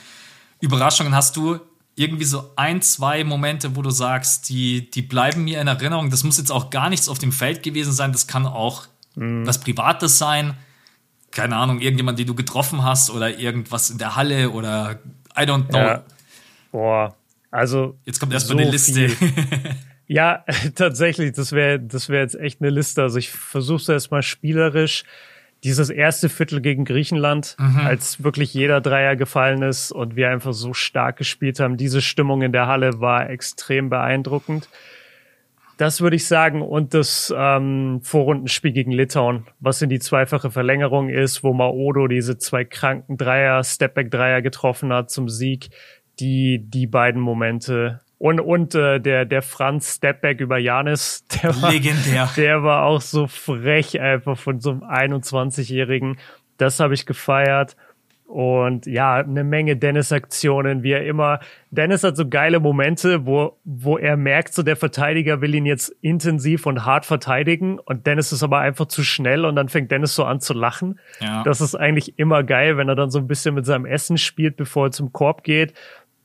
Überraschungen. 0.60 1.14
Hast 1.14 1.36
du 1.36 1.60
irgendwie 1.94 2.24
so 2.24 2.52
ein, 2.56 2.80
zwei 2.82 3.24
Momente, 3.24 3.74
wo 3.74 3.82
du 3.82 3.90
sagst, 3.90 4.48
die, 4.48 4.90
die 4.90 5.02
bleiben 5.02 5.44
mir 5.44 5.60
in 5.60 5.66
Erinnerung? 5.66 6.10
Das 6.10 6.24
muss 6.24 6.38
jetzt 6.38 6.52
auch 6.52 6.70
gar 6.70 6.90
nichts 6.90 7.08
auf 7.08 7.18
dem 7.18 7.32
Feld 7.32 7.62
gewesen 7.62 7.92
sein. 7.92 8.12
Das 8.12 8.26
kann 8.26 8.46
auch 8.46 8.86
mhm. 9.14 9.46
was 9.46 9.60
Privates 9.60 10.18
sein. 10.18 10.54
Keine 11.30 11.56
Ahnung, 11.56 11.80
irgendjemand, 11.80 12.18
den 12.18 12.26
du 12.26 12.34
getroffen 12.34 12.84
hast 12.84 13.10
oder 13.10 13.38
irgendwas 13.38 13.90
in 13.90 13.98
der 13.98 14.16
Halle 14.16 14.50
oder 14.50 15.00
I 15.36 15.42
don't 15.42 15.68
know. 15.68 15.78
Ja. 15.78 16.04
Boah, 16.72 17.16
also. 17.50 17.98
Jetzt 18.04 18.20
kommt 18.20 18.32
erstmal 18.32 18.58
so 18.58 18.62
eine 18.62 18.70
Liste. 18.70 19.10
ja, 20.06 20.44
tatsächlich, 20.74 21.32
das 21.32 21.52
wäre 21.52 21.80
das 21.80 22.08
wäre 22.08 22.22
jetzt 22.22 22.38
echt 22.38 22.60
eine 22.60 22.70
Liste. 22.70 23.02
Also 23.02 23.18
ich 23.18 23.30
versuche 23.30 23.82
es 23.82 23.88
erstmal 23.88 24.22
spielerisch. 24.22 25.04
Dieses 25.64 25.90
erste 25.90 26.28
Viertel 26.28 26.60
gegen 26.60 26.84
Griechenland, 26.84 27.56
mhm. 27.58 27.78
als 27.78 28.22
wirklich 28.22 28.54
jeder 28.54 28.80
Dreier 28.80 29.16
gefallen 29.16 29.62
ist 29.62 29.90
und 29.90 30.14
wir 30.14 30.30
einfach 30.30 30.52
so 30.52 30.72
stark 30.72 31.16
gespielt 31.16 31.58
haben. 31.58 31.76
Diese 31.76 32.00
Stimmung 32.00 32.42
in 32.42 32.52
der 32.52 32.68
Halle 32.68 33.00
war 33.00 33.28
extrem 33.28 33.90
beeindruckend. 33.90 34.68
Das 35.78 36.00
würde 36.00 36.16
ich 36.16 36.26
sagen. 36.26 36.60
Und 36.60 36.92
das 36.92 37.34
ähm, 37.36 38.00
Vorrundenspiel 38.02 38.72
gegen 38.72 38.92
Litauen, 38.92 39.46
was 39.58 39.80
in 39.80 39.88
die 39.88 40.00
zweifache 40.00 40.50
Verlängerung 40.50 41.08
ist, 41.08 41.42
wo 41.42 41.52
Maodo 41.52 42.08
diese 42.08 42.36
zwei 42.38 42.64
kranken 42.64 43.16
Dreier, 43.16 43.64
Stepback-Dreier 43.64 44.42
getroffen 44.42 44.92
hat 44.92 45.10
zum 45.10 45.28
Sieg 45.28 45.70
die, 46.20 46.58
die 46.62 46.86
beiden 46.86 47.20
Momente. 47.20 48.00
Und, 48.18 48.40
und 48.40 48.74
äh, 48.74 49.00
der, 49.00 49.24
der 49.24 49.42
Franz 49.42 49.96
Stepback 49.96 50.40
über 50.40 50.58
Janis, 50.58 51.24
der 51.42 51.62
war, 51.62 51.72
Legendär. 51.72 52.28
der 52.36 52.62
war 52.62 52.84
auch 52.84 53.00
so 53.00 53.26
frech 53.26 54.00
einfach 54.00 54.36
von 54.36 54.60
so 54.60 54.70
einem 54.70 54.82
21-Jährigen. 54.82 56.18
Das 56.56 56.80
habe 56.80 56.94
ich 56.94 57.06
gefeiert. 57.06 57.76
Und 58.26 58.84
ja, 58.84 59.14
eine 59.14 59.42
Menge 59.42 59.78
Dennis-Aktionen, 59.78 60.82
wie 60.82 60.90
er 60.90 61.06
immer. 61.06 61.40
Dennis 61.70 62.04
hat 62.04 62.14
so 62.14 62.28
geile 62.28 62.60
Momente, 62.60 63.24
wo, 63.24 63.56
wo 63.64 63.96
er 63.96 64.18
merkt, 64.18 64.52
so 64.52 64.62
der 64.62 64.76
Verteidiger 64.76 65.40
will 65.40 65.54
ihn 65.54 65.64
jetzt 65.64 65.96
intensiv 66.02 66.66
und 66.66 66.84
hart 66.84 67.06
verteidigen 67.06 67.78
und 67.78 68.06
Dennis 68.06 68.30
ist 68.32 68.42
aber 68.42 68.58
einfach 68.58 68.84
zu 68.84 69.02
schnell 69.02 69.46
und 69.46 69.56
dann 69.56 69.70
fängt 69.70 69.90
Dennis 69.90 70.14
so 70.14 70.24
an 70.24 70.40
zu 70.40 70.52
lachen. 70.52 71.00
Ja. 71.20 71.42
Das 71.42 71.62
ist 71.62 71.74
eigentlich 71.74 72.18
immer 72.18 72.44
geil, 72.44 72.76
wenn 72.76 72.90
er 72.90 72.96
dann 72.96 73.10
so 73.10 73.18
ein 73.18 73.28
bisschen 73.28 73.54
mit 73.54 73.64
seinem 73.64 73.86
Essen 73.86 74.18
spielt, 74.18 74.58
bevor 74.58 74.88
er 74.88 74.90
zum 74.90 75.10
Korb 75.10 75.42
geht 75.42 75.72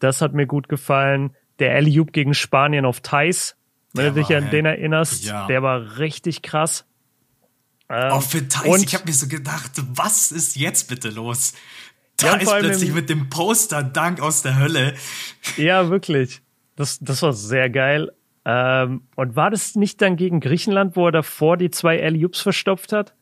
das 0.03 0.21
hat 0.21 0.33
mir 0.33 0.45
gut 0.45 0.69
gefallen. 0.69 1.35
Der 1.59 1.75
Eliup 1.75 2.11
gegen 2.11 2.33
Spanien 2.33 2.85
auf 2.85 3.01
Thais, 3.01 3.55
wenn 3.93 4.13
du 4.13 4.21
dich 4.21 4.35
an 4.35 4.49
den 4.49 4.65
erinnerst, 4.65 5.23
ja. 5.23 5.47
der 5.47 5.63
war 5.63 5.97
richtig 5.97 6.41
krass. 6.41 6.85
Ähm, 7.89 8.11
Auch 8.11 8.21
für 8.21 8.47
Thais, 8.47 8.83
ich 8.83 8.93
habe 8.93 9.05
mir 9.05 9.13
so 9.13 9.27
gedacht, 9.27 9.71
was 9.95 10.31
ist 10.31 10.55
jetzt 10.55 10.89
bitte 10.89 11.09
los? 11.09 11.53
Da 12.17 12.27
ja, 12.27 12.35
ist 12.35 12.59
plötzlich 12.59 12.93
mit 12.93 13.09
dem 13.09 13.29
Poster 13.29 13.83
Dank 13.83 14.19
aus 14.19 14.41
der 14.41 14.59
Hölle. 14.59 14.93
Ja, 15.57 15.89
wirklich. 15.89 16.41
Das, 16.75 16.99
das 16.99 17.21
war 17.21 17.33
sehr 17.33 17.69
geil. 17.69 18.11
Ähm, 18.45 19.03
und 19.15 19.35
war 19.35 19.51
das 19.51 19.75
nicht 19.75 20.01
dann 20.01 20.17
gegen 20.17 20.39
Griechenland, 20.39 20.95
wo 20.95 21.07
er 21.07 21.11
davor 21.11 21.57
die 21.57 21.71
zwei 21.71 21.97
Eliups 21.97 22.41
verstopft 22.41 22.91
hat? 22.91 23.13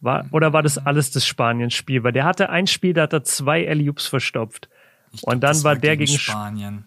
War, 0.00 0.26
oder 0.32 0.52
war 0.52 0.62
das 0.62 0.78
alles 0.78 1.10
das 1.10 1.26
Spanien-Spiel? 1.26 2.02
Weil 2.02 2.12
der 2.12 2.24
hatte 2.24 2.50
ein 2.50 2.66
Spiel, 2.66 2.92
da 2.92 3.02
hat 3.02 3.12
er 3.12 3.24
zwei 3.24 3.64
Eliups 3.64 4.06
verstopft. 4.06 4.68
Glaub, 5.16 5.34
und 5.34 5.40
dann 5.40 5.56
war, 5.56 5.64
war 5.64 5.76
der 5.76 5.96
gegen, 5.96 6.06
gegen 6.06 6.18
Spanien. 6.18 6.84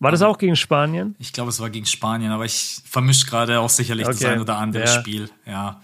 War 0.00 0.10
das 0.10 0.22
auch 0.22 0.38
gegen 0.38 0.56
Spanien? 0.56 1.14
Ich 1.18 1.32
glaube, 1.32 1.50
es 1.50 1.60
war 1.60 1.68
gegen 1.68 1.84
Spanien, 1.84 2.32
aber 2.32 2.46
ich 2.46 2.80
vermische 2.86 3.26
gerade 3.26 3.60
auch 3.60 3.68
sicherlich 3.68 4.06
okay. 4.06 4.16
das 4.18 4.24
ein 4.24 4.40
oder 4.40 4.56
andere 4.56 4.84
ja. 4.84 4.88
Spiel. 4.88 5.28
Ja. 5.44 5.82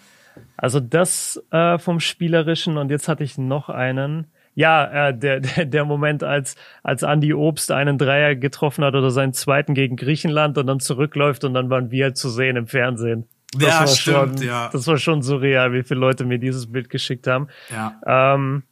Also 0.57 0.81
das 0.81 1.43
äh, 1.51 1.79
vom 1.79 2.01
Spielerischen 2.01 2.79
und 2.79 2.91
jetzt 2.91 3.09
hatte 3.09 3.25
ich 3.25 3.37
noch 3.37 3.69
einen. 3.69 4.27
Ja, 4.55 5.09
äh, 5.09 5.17
der, 5.17 5.41
der, 5.41 5.67
der 5.67 5.85
Moment, 5.85 6.25
als, 6.25 6.57
als 6.83 7.03
Andy 7.03 7.35
Obst 7.35 7.71
einen 7.71 7.99
Dreier 7.99 8.35
getroffen 8.35 8.85
hat 8.85 8.95
oder 8.95 9.11
seinen 9.11 9.35
zweiten 9.35 9.75
gegen 9.75 9.97
Griechenland 9.97 10.57
und 10.57 10.67
dann 10.67 10.81
zurückläuft 10.81 11.45
und 11.45 11.53
dann 11.53 11.69
waren 11.69 11.91
wir 11.91 12.05
halt 12.05 12.17
zu 12.17 12.31
sehen 12.31 12.57
im 12.57 12.67
Fernsehen. 12.67 13.27
Das 13.53 13.69
ja, 13.69 13.81
war 13.81 13.87
stimmt, 13.87 14.39
schon, 14.39 14.49
ja. 14.49 14.71
Das 14.73 14.87
war 14.87 14.97
schon 14.97 15.23
surreal, 15.23 15.75
wie 15.75 15.83
viele 15.83 16.01
Leute 16.01 16.25
mir 16.25 16.39
dieses 16.39 16.73
Bild 16.73 16.89
geschickt 16.89 17.27
haben. 17.27 17.49
Ja. 17.71 18.01
Ähm, 18.35 18.63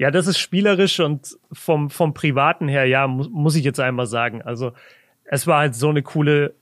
ja, 0.00 0.10
das 0.10 0.26
ist 0.26 0.38
spielerisch 0.38 0.98
und 0.98 1.36
vom, 1.52 1.90
vom 1.90 2.14
Privaten 2.14 2.68
her, 2.68 2.86
ja, 2.86 3.06
mu 3.06 3.28
muss 3.28 3.54
ich 3.54 3.64
jetzt 3.64 3.78
einmal 3.78 4.06
sagen. 4.06 4.40
Also, 4.40 4.72
es 5.24 5.46
war 5.46 5.58
halt 5.58 5.74
so 5.74 5.90
eine 5.90 6.02
coole 6.02 6.54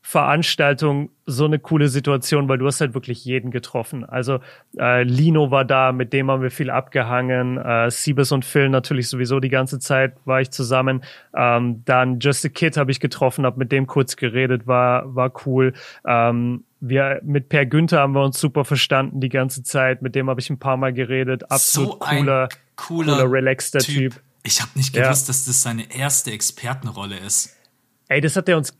Veranstaltung 0.00 1.10
so 1.26 1.44
eine 1.44 1.58
coole 1.58 1.88
Situation, 1.88 2.48
weil 2.48 2.56
du 2.56 2.66
hast 2.66 2.80
halt 2.80 2.94
wirklich 2.94 3.22
jeden 3.26 3.50
getroffen. 3.50 4.04
Also 4.06 4.40
äh, 4.78 5.02
Lino 5.02 5.50
war 5.50 5.66
da, 5.66 5.92
mit 5.92 6.14
dem 6.14 6.30
haben 6.30 6.40
wir 6.40 6.50
viel 6.50 6.70
abgehangen. 6.70 7.58
Äh, 7.58 7.90
Siebes 7.90 8.32
und 8.32 8.46
Phil 8.46 8.70
natürlich 8.70 9.10
sowieso 9.10 9.38
die 9.38 9.50
ganze 9.50 9.78
Zeit 9.78 10.14
war 10.24 10.40
ich 10.40 10.50
zusammen. 10.50 11.04
Ähm, 11.36 11.82
dann 11.84 12.20
Just 12.20 12.46
a 12.46 12.48
Kid 12.48 12.78
habe 12.78 12.90
ich 12.90 13.00
getroffen, 13.00 13.44
habe 13.44 13.58
mit 13.58 13.70
dem 13.70 13.86
kurz 13.86 14.16
geredet, 14.16 14.66
war 14.66 15.14
war 15.14 15.30
cool. 15.44 15.74
Ähm, 16.06 16.64
wir 16.80 17.20
mit 17.24 17.48
Per 17.48 17.66
Günther 17.66 18.00
haben 18.00 18.14
wir 18.14 18.24
uns 18.24 18.38
super 18.38 18.64
verstanden 18.64 19.20
die 19.20 19.28
ganze 19.28 19.62
Zeit. 19.62 20.02
Mit 20.02 20.14
dem 20.14 20.30
habe 20.30 20.40
ich 20.40 20.50
ein 20.50 20.58
paar 20.58 20.76
Mal 20.76 20.92
geredet. 20.92 21.50
Absolut 21.50 21.92
so 21.92 21.98
cooler, 21.98 22.48
cooler, 22.76 23.16
cooler, 23.16 23.32
relaxter 23.32 23.80
typ. 23.80 24.14
typ. 24.14 24.22
Ich 24.42 24.60
habe 24.60 24.70
nicht 24.74 24.92
gewusst, 24.92 25.26
ja. 25.26 25.32
dass 25.32 25.44
das 25.44 25.62
seine 25.62 25.92
erste 25.94 26.30
Expertenrolle 26.30 27.18
ist. 27.18 27.56
Ey, 28.08 28.20
das 28.20 28.36
hat 28.36 28.48
er 28.48 28.56
uns 28.56 28.74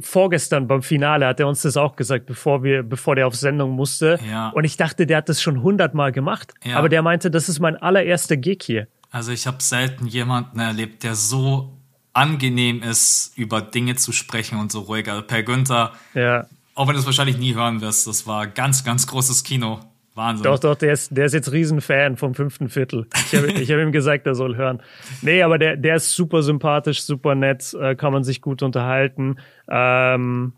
vorgestern 0.00 0.66
beim 0.66 0.82
Finale 0.82 1.26
hat 1.26 1.40
er 1.40 1.46
uns 1.46 1.62
das 1.62 1.76
auch 1.76 1.96
gesagt, 1.96 2.26
bevor 2.26 2.62
wir, 2.62 2.82
bevor 2.82 3.14
der 3.14 3.26
auf 3.26 3.36
Sendung 3.36 3.70
musste. 3.70 4.18
Ja. 4.28 4.48
Und 4.50 4.64
ich 4.64 4.76
dachte, 4.76 5.06
der 5.06 5.18
hat 5.18 5.28
das 5.28 5.40
schon 5.40 5.62
hundertmal 5.62 6.12
gemacht. 6.12 6.54
Ja. 6.64 6.76
Aber 6.76 6.88
der 6.88 7.02
meinte, 7.02 7.30
das 7.30 7.48
ist 7.48 7.60
mein 7.60 7.76
allererster 7.76 8.36
Gig 8.36 8.62
hier. 8.62 8.88
Also 9.10 9.32
ich 9.32 9.46
habe 9.46 9.62
selten 9.62 10.06
jemanden 10.06 10.58
erlebt, 10.58 11.04
der 11.04 11.14
so 11.14 11.72
angenehm 12.12 12.82
ist, 12.82 13.32
über 13.36 13.60
Dinge 13.60 13.94
zu 13.94 14.12
sprechen 14.12 14.58
und 14.58 14.72
so 14.72 14.80
ruhig. 14.80 15.08
Also 15.08 15.22
Per 15.22 15.42
Günther, 15.42 15.92
ja. 16.14 16.46
Auch 16.76 16.86
wenn 16.86 16.94
du 16.94 17.00
es 17.00 17.06
wahrscheinlich 17.06 17.38
nie 17.38 17.54
hören 17.54 17.80
wirst, 17.80 18.06
das 18.06 18.26
war 18.26 18.46
ganz, 18.46 18.84
ganz 18.84 19.06
großes 19.06 19.42
Kino. 19.42 19.80
Wahnsinn. 20.14 20.44
Doch, 20.44 20.58
doch, 20.58 20.74
der 20.76 20.92
ist, 20.92 21.14
der 21.14 21.26
ist 21.26 21.34
jetzt 21.34 21.52
Riesenfan 21.52 22.16
vom 22.16 22.34
fünften 22.34 22.70
Viertel. 22.70 23.06
Ich 23.26 23.34
habe 23.34 23.48
ich 23.52 23.70
hab 23.70 23.78
ihm 23.78 23.92
gesagt, 23.92 24.26
er 24.26 24.34
soll 24.34 24.56
hören. 24.56 24.82
Nee, 25.20 25.42
aber 25.42 25.58
der, 25.58 25.76
der 25.76 25.96
ist 25.96 26.14
super 26.14 26.42
sympathisch, 26.42 27.02
super 27.02 27.34
nett, 27.34 27.74
äh, 27.74 27.94
kann 27.96 28.14
man 28.14 28.24
sich 28.24 28.40
gut 28.40 28.62
unterhalten. 28.62 29.36
Ähm, 29.68 30.54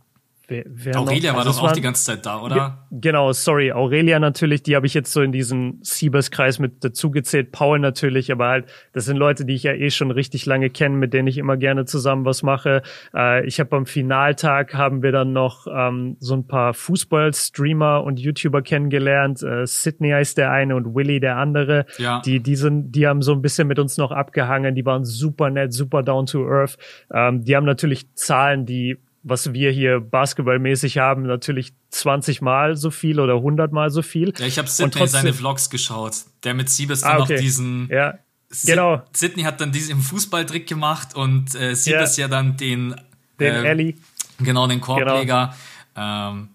Wer, 0.50 0.64
wer 0.66 0.98
Aurelia 0.98 1.32
noch? 1.32 1.40
war 1.40 1.46
also 1.46 1.60
doch 1.60 1.68
auch 1.68 1.72
die 1.72 1.82
ganze 1.82 2.04
Zeit 2.04 2.24
da, 2.24 2.40
oder? 2.40 2.86
genau, 2.90 3.32
sorry. 3.32 3.70
Aurelia 3.70 4.18
natürlich, 4.18 4.62
die 4.62 4.76
habe 4.76 4.86
ich 4.86 4.94
jetzt 4.94 5.12
so 5.12 5.20
in 5.20 5.30
diesen 5.30 5.78
Siebers-Kreis 5.82 6.58
mit 6.58 6.82
dazugezählt. 6.82 7.52
Paul 7.52 7.78
natürlich, 7.78 8.32
aber 8.32 8.48
halt, 8.48 8.66
das 8.94 9.04
sind 9.04 9.18
Leute, 9.18 9.44
die 9.44 9.54
ich 9.54 9.64
ja 9.64 9.74
eh 9.74 9.90
schon 9.90 10.10
richtig 10.10 10.46
lange 10.46 10.70
kenne, 10.70 10.96
mit 10.96 11.12
denen 11.12 11.28
ich 11.28 11.36
immer 11.36 11.58
gerne 11.58 11.84
zusammen 11.84 12.24
was 12.24 12.42
mache. 12.42 12.80
Äh, 13.14 13.46
ich 13.46 13.60
habe 13.60 13.76
am 13.76 13.84
Finaltag 13.84 14.72
haben 14.72 15.02
wir 15.02 15.12
dann 15.12 15.34
noch 15.34 15.66
ähm, 15.70 16.16
so 16.18 16.34
ein 16.34 16.46
paar 16.46 16.72
Fußball-Streamer 16.72 18.02
und 18.02 18.18
YouTuber 18.18 18.62
kennengelernt. 18.62 19.42
Äh, 19.42 19.66
Sydney 19.66 20.12
heißt 20.12 20.38
der 20.38 20.50
eine 20.50 20.76
und 20.76 20.94
Willy 20.94 21.20
der 21.20 21.36
andere. 21.36 21.84
Ja. 21.98 22.22
Die, 22.24 22.40
die, 22.40 22.56
sind, 22.56 22.92
die 22.92 23.06
haben 23.06 23.20
so 23.20 23.32
ein 23.32 23.42
bisschen 23.42 23.68
mit 23.68 23.78
uns 23.78 23.98
noch 23.98 24.12
abgehangen. 24.12 24.74
Die 24.74 24.86
waren 24.86 25.04
super 25.04 25.50
nett, 25.50 25.74
super 25.74 26.02
down 26.02 26.24
to 26.24 26.48
earth. 26.48 26.78
Ähm, 27.12 27.44
die 27.44 27.54
haben 27.54 27.66
natürlich 27.66 28.14
Zahlen, 28.14 28.64
die 28.64 28.96
was 29.28 29.52
wir 29.52 29.70
hier 29.70 30.00
basketballmäßig 30.00 30.98
haben, 30.98 31.22
natürlich 31.22 31.72
20 31.90 32.40
Mal 32.40 32.76
so 32.76 32.90
viel 32.90 33.20
oder 33.20 33.34
100 33.36 33.72
Mal 33.72 33.90
so 33.90 34.02
viel. 34.02 34.32
Ja, 34.38 34.46
ich 34.46 34.58
habe 34.58 34.68
Sidney 34.68 35.06
seine 35.06 35.32
Vlogs 35.32 35.70
geschaut. 35.70 36.14
Der 36.44 36.54
mit 36.54 36.68
Siebes 36.68 37.02
ah, 37.02 37.14
dann 37.14 37.22
okay. 37.22 37.34
noch 37.34 37.40
diesen. 37.40 37.88
Ja, 37.90 38.18
genau. 38.64 39.02
Sidney 39.12 39.42
hat 39.42 39.60
dann 39.60 39.72
diesen 39.72 40.00
Fußballtrick 40.00 40.66
gemacht 40.66 41.14
und 41.14 41.54
äh, 41.54 41.74
Siebes 41.74 42.16
ja. 42.16 42.24
ja 42.24 42.28
dann 42.28 42.56
den. 42.56 42.94
Den 43.40 43.54
äh, 43.64 43.68
Ellie. 43.68 43.94
Genau, 44.40 44.66
den 44.66 44.80
Korbleger. 44.80 45.54
Genau. 45.94 46.30
Ähm, 46.30 46.48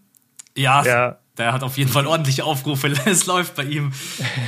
ja, 0.55 0.85
ja, 0.85 1.17
der 1.37 1.53
hat 1.53 1.63
auf 1.63 1.77
jeden 1.77 1.89
Fall 1.89 2.07
ordentliche 2.07 2.43
Aufrufe. 2.43 2.87
es 3.05 3.25
läuft 3.25 3.55
bei 3.55 3.63
ihm. 3.63 3.91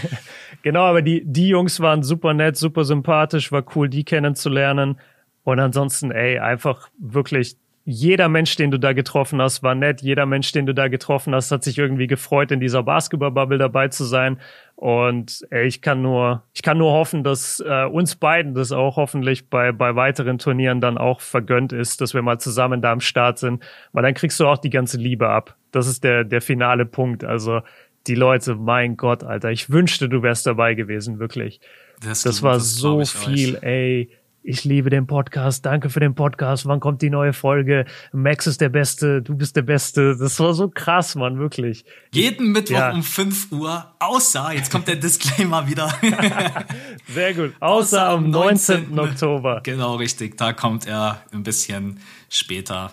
genau, 0.61 0.83
aber 0.83 1.01
die, 1.01 1.23
die 1.25 1.49
Jungs 1.49 1.79
waren 1.79 2.03
super 2.03 2.33
nett, 2.33 2.57
super 2.57 2.85
sympathisch, 2.85 3.51
war 3.51 3.63
cool, 3.75 3.89
die 3.89 4.03
kennenzulernen. 4.03 4.99
Und 5.43 5.59
ansonsten, 5.59 6.11
ey, 6.11 6.39
einfach 6.39 6.89
wirklich 6.97 7.55
jeder 7.87 8.29
Mensch, 8.29 8.55
den 8.55 8.71
du 8.71 8.79
da 8.79 8.93
getroffen 8.93 9.39
hast, 9.39 9.61
war 9.61 9.75
nett. 9.75 10.01
Jeder 10.01 10.25
Mensch, 10.25 10.51
den 10.51 10.65
du 10.65 10.73
da 10.73 10.87
getroffen 10.87 11.35
hast, 11.35 11.51
hat 11.51 11.63
sich 11.63 11.77
irgendwie 11.77 12.07
gefreut, 12.07 12.51
in 12.51 12.59
dieser 12.59 12.81
Basketball-Bubble 12.81 13.59
dabei 13.59 13.89
zu 13.89 14.05
sein. 14.05 14.39
Und 14.75 15.45
ey, 15.51 15.67
ich 15.67 15.83
kann 15.83 16.01
nur, 16.01 16.41
ich 16.53 16.63
kann 16.63 16.79
nur 16.79 16.91
hoffen, 16.91 17.23
dass 17.23 17.63
äh, 17.65 17.85
uns 17.85 18.15
beiden 18.15 18.55
das 18.55 18.71
auch 18.71 18.95
hoffentlich 18.97 19.49
bei, 19.51 19.71
bei 19.71 19.95
weiteren 19.95 20.39
Turnieren 20.39 20.81
dann 20.81 20.97
auch 20.97 21.21
vergönnt 21.21 21.73
ist, 21.73 22.01
dass 22.01 22.15
wir 22.15 22.23
mal 22.23 22.39
zusammen 22.39 22.81
da 22.81 22.91
am 22.91 23.01
Start 23.01 23.37
sind. 23.37 23.63
Weil 23.93 24.01
dann 24.01 24.15
kriegst 24.15 24.39
du 24.39 24.47
auch 24.47 24.57
die 24.57 24.71
ganze 24.71 24.97
Liebe 24.97 25.29
ab. 25.29 25.55
Das 25.71 25.85
ist 25.85 26.03
der, 26.03 26.23
der 26.23 26.41
finale 26.41 26.87
Punkt. 26.87 27.23
Also 27.23 27.61
die 28.07 28.15
Leute, 28.15 28.55
mein 28.55 28.97
Gott, 28.97 29.23
Alter, 29.23 29.51
ich 29.51 29.69
wünschte, 29.69 30.09
du 30.09 30.23
wärst 30.23 30.47
dabei 30.47 30.73
gewesen, 30.73 31.19
wirklich. 31.19 31.61
Das, 32.03 32.23
das 32.23 32.41
war 32.41 32.55
das 32.55 32.73
so 32.73 33.05
viel, 33.05 33.57
euch. 33.57 33.63
ey 33.63 34.09
ich 34.45 34.63
liebe 34.63 34.89
den 34.89 35.07
Podcast, 35.07 35.65
danke 35.65 35.89
für 35.89 35.99
den 35.99 36.13
Podcast, 36.13 36.67
wann 36.67 36.79
kommt 36.79 37.01
die 37.01 37.09
neue 37.09 37.33
Folge? 37.33 37.85
Max 38.13 38.45
ist 38.45 38.61
der 38.61 38.69
Beste, 38.69 39.21
du 39.21 39.35
bist 39.35 39.55
der 39.55 39.63
Beste. 39.63 40.15
Das 40.17 40.39
war 40.39 40.53
so 40.53 40.69
krass, 40.69 41.15
Mann, 41.15 41.39
wirklich. 41.39 41.83
Jeden 42.13 42.51
Mittwoch 42.51 42.77
ja. 42.77 42.91
um 42.91 43.01
5 43.01 43.51
Uhr, 43.51 43.85
außer, 43.99 44.53
jetzt 44.53 44.71
kommt 44.71 44.87
der 44.87 44.97
Disclaimer 44.97 45.67
wieder. 45.67 45.91
Sehr 47.07 47.33
gut, 47.33 47.53
außer, 47.59 48.09
außer 48.09 48.09
am 48.09 48.29
19. 48.29 48.93
19. 48.93 48.99
Oktober. 48.99 49.61
Genau, 49.63 49.95
richtig, 49.95 50.37
da 50.37 50.53
kommt 50.53 50.85
er 50.85 51.21
ein 51.31 51.43
bisschen 51.43 51.99
später. 52.29 52.91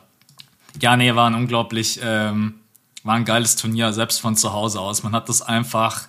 Ja, 0.80 0.96
nee, 0.96 1.14
war 1.14 1.28
ein 1.28 1.34
unglaublich, 1.34 2.00
ähm, 2.02 2.54
war 3.04 3.16
ein 3.16 3.26
geiles 3.26 3.56
Turnier, 3.56 3.92
selbst 3.92 4.20
von 4.20 4.36
zu 4.36 4.54
Hause 4.54 4.80
aus. 4.80 5.02
Man 5.02 5.12
hat 5.12 5.28
das 5.28 5.42
einfach 5.42 6.08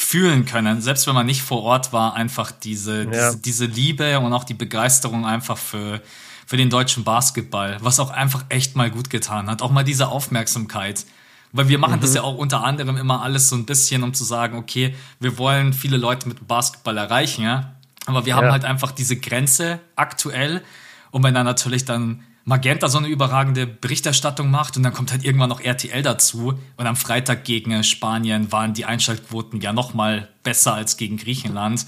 fühlen 0.00 0.44
können, 0.44 0.80
selbst 0.80 1.08
wenn 1.08 1.14
man 1.16 1.26
nicht 1.26 1.42
vor 1.42 1.64
Ort 1.64 1.92
war, 1.92 2.14
einfach 2.14 2.52
diese, 2.52 3.02
ja. 3.02 3.10
diese, 3.32 3.38
diese 3.38 3.64
Liebe 3.66 4.20
und 4.20 4.32
auch 4.32 4.44
die 4.44 4.54
Begeisterung 4.54 5.26
einfach 5.26 5.58
für, 5.58 6.00
für 6.46 6.56
den 6.56 6.70
deutschen 6.70 7.02
Basketball, 7.02 7.78
was 7.80 7.98
auch 7.98 8.10
einfach 8.10 8.44
echt 8.48 8.76
mal 8.76 8.92
gut 8.92 9.10
getan 9.10 9.50
hat. 9.50 9.60
Auch 9.60 9.72
mal 9.72 9.82
diese 9.82 10.06
Aufmerksamkeit. 10.06 11.04
Weil 11.50 11.68
wir 11.68 11.78
machen 11.78 11.96
mhm. 11.96 12.02
das 12.02 12.14
ja 12.14 12.22
auch 12.22 12.36
unter 12.36 12.62
anderem 12.62 12.96
immer 12.96 13.22
alles 13.22 13.48
so 13.48 13.56
ein 13.56 13.66
bisschen, 13.66 14.04
um 14.04 14.14
zu 14.14 14.22
sagen, 14.22 14.56
okay, 14.56 14.94
wir 15.18 15.36
wollen 15.36 15.72
viele 15.72 15.96
Leute 15.96 16.28
mit 16.28 16.46
Basketball 16.46 16.96
erreichen, 16.96 17.42
ja. 17.42 17.74
Aber 18.06 18.24
wir 18.24 18.30
ja. 18.30 18.36
haben 18.36 18.52
halt 18.52 18.64
einfach 18.64 18.92
diese 18.92 19.16
Grenze 19.16 19.80
aktuell. 19.96 20.62
Und 21.10 21.24
wenn 21.24 21.34
dann 21.34 21.44
natürlich 21.44 21.84
dann 21.84 22.22
Magenta 22.48 22.88
so 22.88 22.96
eine 22.96 23.08
überragende 23.08 23.66
Berichterstattung 23.66 24.50
macht 24.50 24.78
und 24.78 24.82
dann 24.82 24.94
kommt 24.94 25.12
halt 25.12 25.22
irgendwann 25.22 25.50
noch 25.50 25.60
RTL 25.60 26.02
dazu 26.02 26.58
und 26.76 26.86
am 26.86 26.96
Freitag 26.96 27.44
gegen 27.44 27.84
Spanien 27.84 28.50
waren 28.50 28.72
die 28.72 28.86
Einschaltquoten 28.86 29.60
ja 29.60 29.74
noch 29.74 29.92
mal 29.92 30.28
besser 30.42 30.72
als 30.72 30.96
gegen 30.96 31.18
Griechenland. 31.18 31.84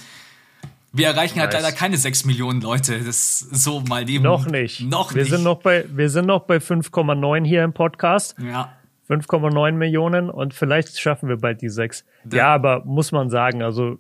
Wir 0.93 1.07
erreichen 1.07 1.41
halt 1.41 1.55
leider 1.55 1.73
keine 1.73 1.97
6 1.97 2.27
Millionen 2.27 2.61
Leute. 2.61 2.99
Das 2.99 3.07
ist 3.07 3.39
so 3.39 3.81
mal 3.81 4.09
eben. 4.11 4.25
Noch 4.25 4.45
nicht. 4.47 4.83
Noch 4.83 5.15
wir 5.15 5.23
nicht. 5.23 5.31
Sind 5.31 5.45
noch 5.45 5.63
bei, 5.63 5.87
wir 5.89 6.11
sind 6.11 6.27
noch 6.27 6.43
bei 6.43 6.57
5,9 6.57 7.47
hier 7.47 7.65
im 7.65 7.73
Podcast. 7.73 8.35
Ja. 8.39 8.73
5,9 9.09 9.73
Millionen 9.73 10.29
und 10.29 10.53
vielleicht 10.53 10.99
schaffen 11.01 11.31
wir 11.31 11.39
bald 11.39 11.63
die 11.63 11.71
6. 11.71 12.05
Ja, 12.31 12.37
ja 12.37 12.55
aber 12.55 12.85
muss 12.85 13.13
man 13.13 13.31
sagen, 13.31 13.63
also 13.63 13.99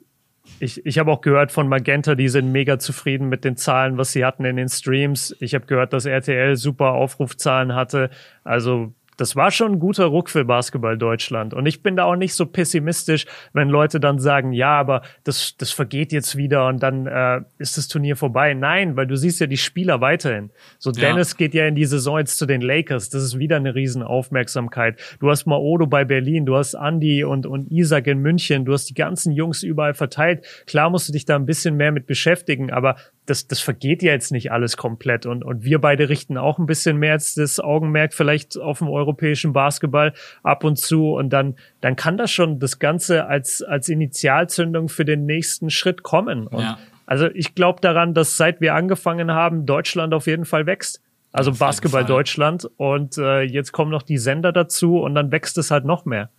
ich, 0.59 0.84
ich 0.84 0.98
habe 0.98 1.11
auch 1.11 1.20
gehört 1.20 1.53
von 1.53 1.68
Magenta, 1.68 2.14
die 2.14 2.28
sind 2.28 2.53
mega 2.53 2.78
zufrieden 2.78 3.28
mit 3.28 3.44
den 3.44 3.57
Zahlen, 3.57 3.96
was 3.96 4.12
sie 4.12 4.24
hatten 4.24 4.44
in 4.44 4.57
den 4.57 4.68
Streams. 4.68 5.34
Ich 5.40 5.55
habe 5.55 5.66
gehört, 5.66 5.92
dass 5.92 6.05
RTL 6.05 6.57
super 6.57 6.92
Aufrufzahlen 6.92 7.74
hatte. 7.74 8.11
Also 8.44 8.92
das 9.20 9.36
war 9.36 9.50
schon 9.50 9.72
ein 9.72 9.78
guter 9.80 10.06
Ruck 10.06 10.30
für 10.30 10.46
Basketball 10.46 10.96
Deutschland. 10.96 11.52
Und 11.52 11.66
ich 11.66 11.82
bin 11.82 11.94
da 11.94 12.04
auch 12.04 12.16
nicht 12.16 12.32
so 12.32 12.46
pessimistisch, 12.46 13.26
wenn 13.52 13.68
Leute 13.68 14.00
dann 14.00 14.18
sagen, 14.18 14.52
ja, 14.52 14.78
aber 14.78 15.02
das, 15.24 15.58
das 15.58 15.72
vergeht 15.72 16.10
jetzt 16.10 16.36
wieder 16.36 16.66
und 16.68 16.82
dann 16.82 17.06
äh, 17.06 17.42
ist 17.58 17.76
das 17.76 17.86
Turnier 17.88 18.16
vorbei. 18.16 18.54
Nein, 18.54 18.96
weil 18.96 19.06
du 19.06 19.16
siehst 19.16 19.38
ja 19.38 19.46
die 19.46 19.58
Spieler 19.58 20.00
weiterhin. 20.00 20.50
So 20.78 20.90
Dennis 20.90 21.32
ja. 21.32 21.36
geht 21.36 21.52
ja 21.52 21.66
in 21.66 21.74
die 21.74 21.84
Saison 21.84 22.18
jetzt 22.18 22.38
zu 22.38 22.46
den 22.46 22.62
Lakers. 22.62 23.10
Das 23.10 23.22
ist 23.22 23.38
wieder 23.38 23.56
eine 23.56 23.74
Riesenaufmerksamkeit. 23.74 24.98
Du 25.20 25.28
hast 25.28 25.44
Maodo 25.44 25.86
bei 25.86 26.06
Berlin, 26.06 26.46
du 26.46 26.56
hast 26.56 26.72
Andy 26.72 27.22
und, 27.22 27.44
und 27.44 27.70
Isaac 27.70 28.06
in 28.06 28.20
München, 28.20 28.64
du 28.64 28.72
hast 28.72 28.88
die 28.88 28.94
ganzen 28.94 29.32
Jungs 29.32 29.62
überall 29.62 29.92
verteilt. 29.92 30.46
Klar 30.66 30.88
musst 30.88 31.10
du 31.10 31.12
dich 31.12 31.26
da 31.26 31.36
ein 31.36 31.44
bisschen 31.44 31.76
mehr 31.76 31.92
mit 31.92 32.06
beschäftigen, 32.06 32.70
aber 32.70 32.96
das, 33.30 33.46
das 33.46 33.60
vergeht 33.60 34.02
ja 34.02 34.12
jetzt 34.12 34.32
nicht 34.32 34.50
alles 34.50 34.76
komplett. 34.76 35.24
Und, 35.24 35.44
und 35.44 35.64
wir 35.64 35.80
beide 35.80 36.08
richten 36.08 36.36
auch 36.36 36.58
ein 36.58 36.66
bisschen 36.66 36.96
mehr 36.96 37.12
jetzt 37.12 37.38
das 37.38 37.60
Augenmerk 37.60 38.12
vielleicht 38.12 38.58
auf 38.58 38.78
dem 38.78 38.88
europäischen 38.88 39.52
Basketball 39.52 40.12
ab 40.42 40.64
und 40.64 40.76
zu. 40.76 41.12
Und 41.12 41.30
dann, 41.30 41.54
dann 41.80 41.96
kann 41.96 42.18
das 42.18 42.30
schon 42.30 42.58
das 42.58 42.80
Ganze 42.80 43.26
als, 43.26 43.62
als 43.62 43.88
Initialzündung 43.88 44.88
für 44.88 45.04
den 45.04 45.26
nächsten 45.26 45.70
Schritt 45.70 46.02
kommen. 46.02 46.46
Und 46.46 46.62
ja. 46.62 46.78
Also 47.06 47.26
ich 47.26 47.54
glaube 47.54 47.80
daran, 47.80 48.14
dass 48.14 48.36
seit 48.36 48.60
wir 48.60 48.74
angefangen 48.74 49.32
haben, 49.32 49.66
Deutschland 49.66 50.14
auf 50.14 50.26
jeden 50.26 50.44
Fall 50.44 50.66
wächst. 50.66 51.00
Also 51.32 51.52
Basketball 51.52 52.04
Deutschland. 52.04 52.68
Und 52.76 53.16
äh, 53.16 53.42
jetzt 53.42 53.72
kommen 53.72 53.90
noch 53.90 54.02
die 54.02 54.18
Sender 54.18 54.52
dazu 54.52 54.98
und 54.98 55.14
dann 55.14 55.30
wächst 55.30 55.56
es 55.58 55.70
halt 55.70 55.84
noch 55.84 56.04
mehr. 56.04 56.30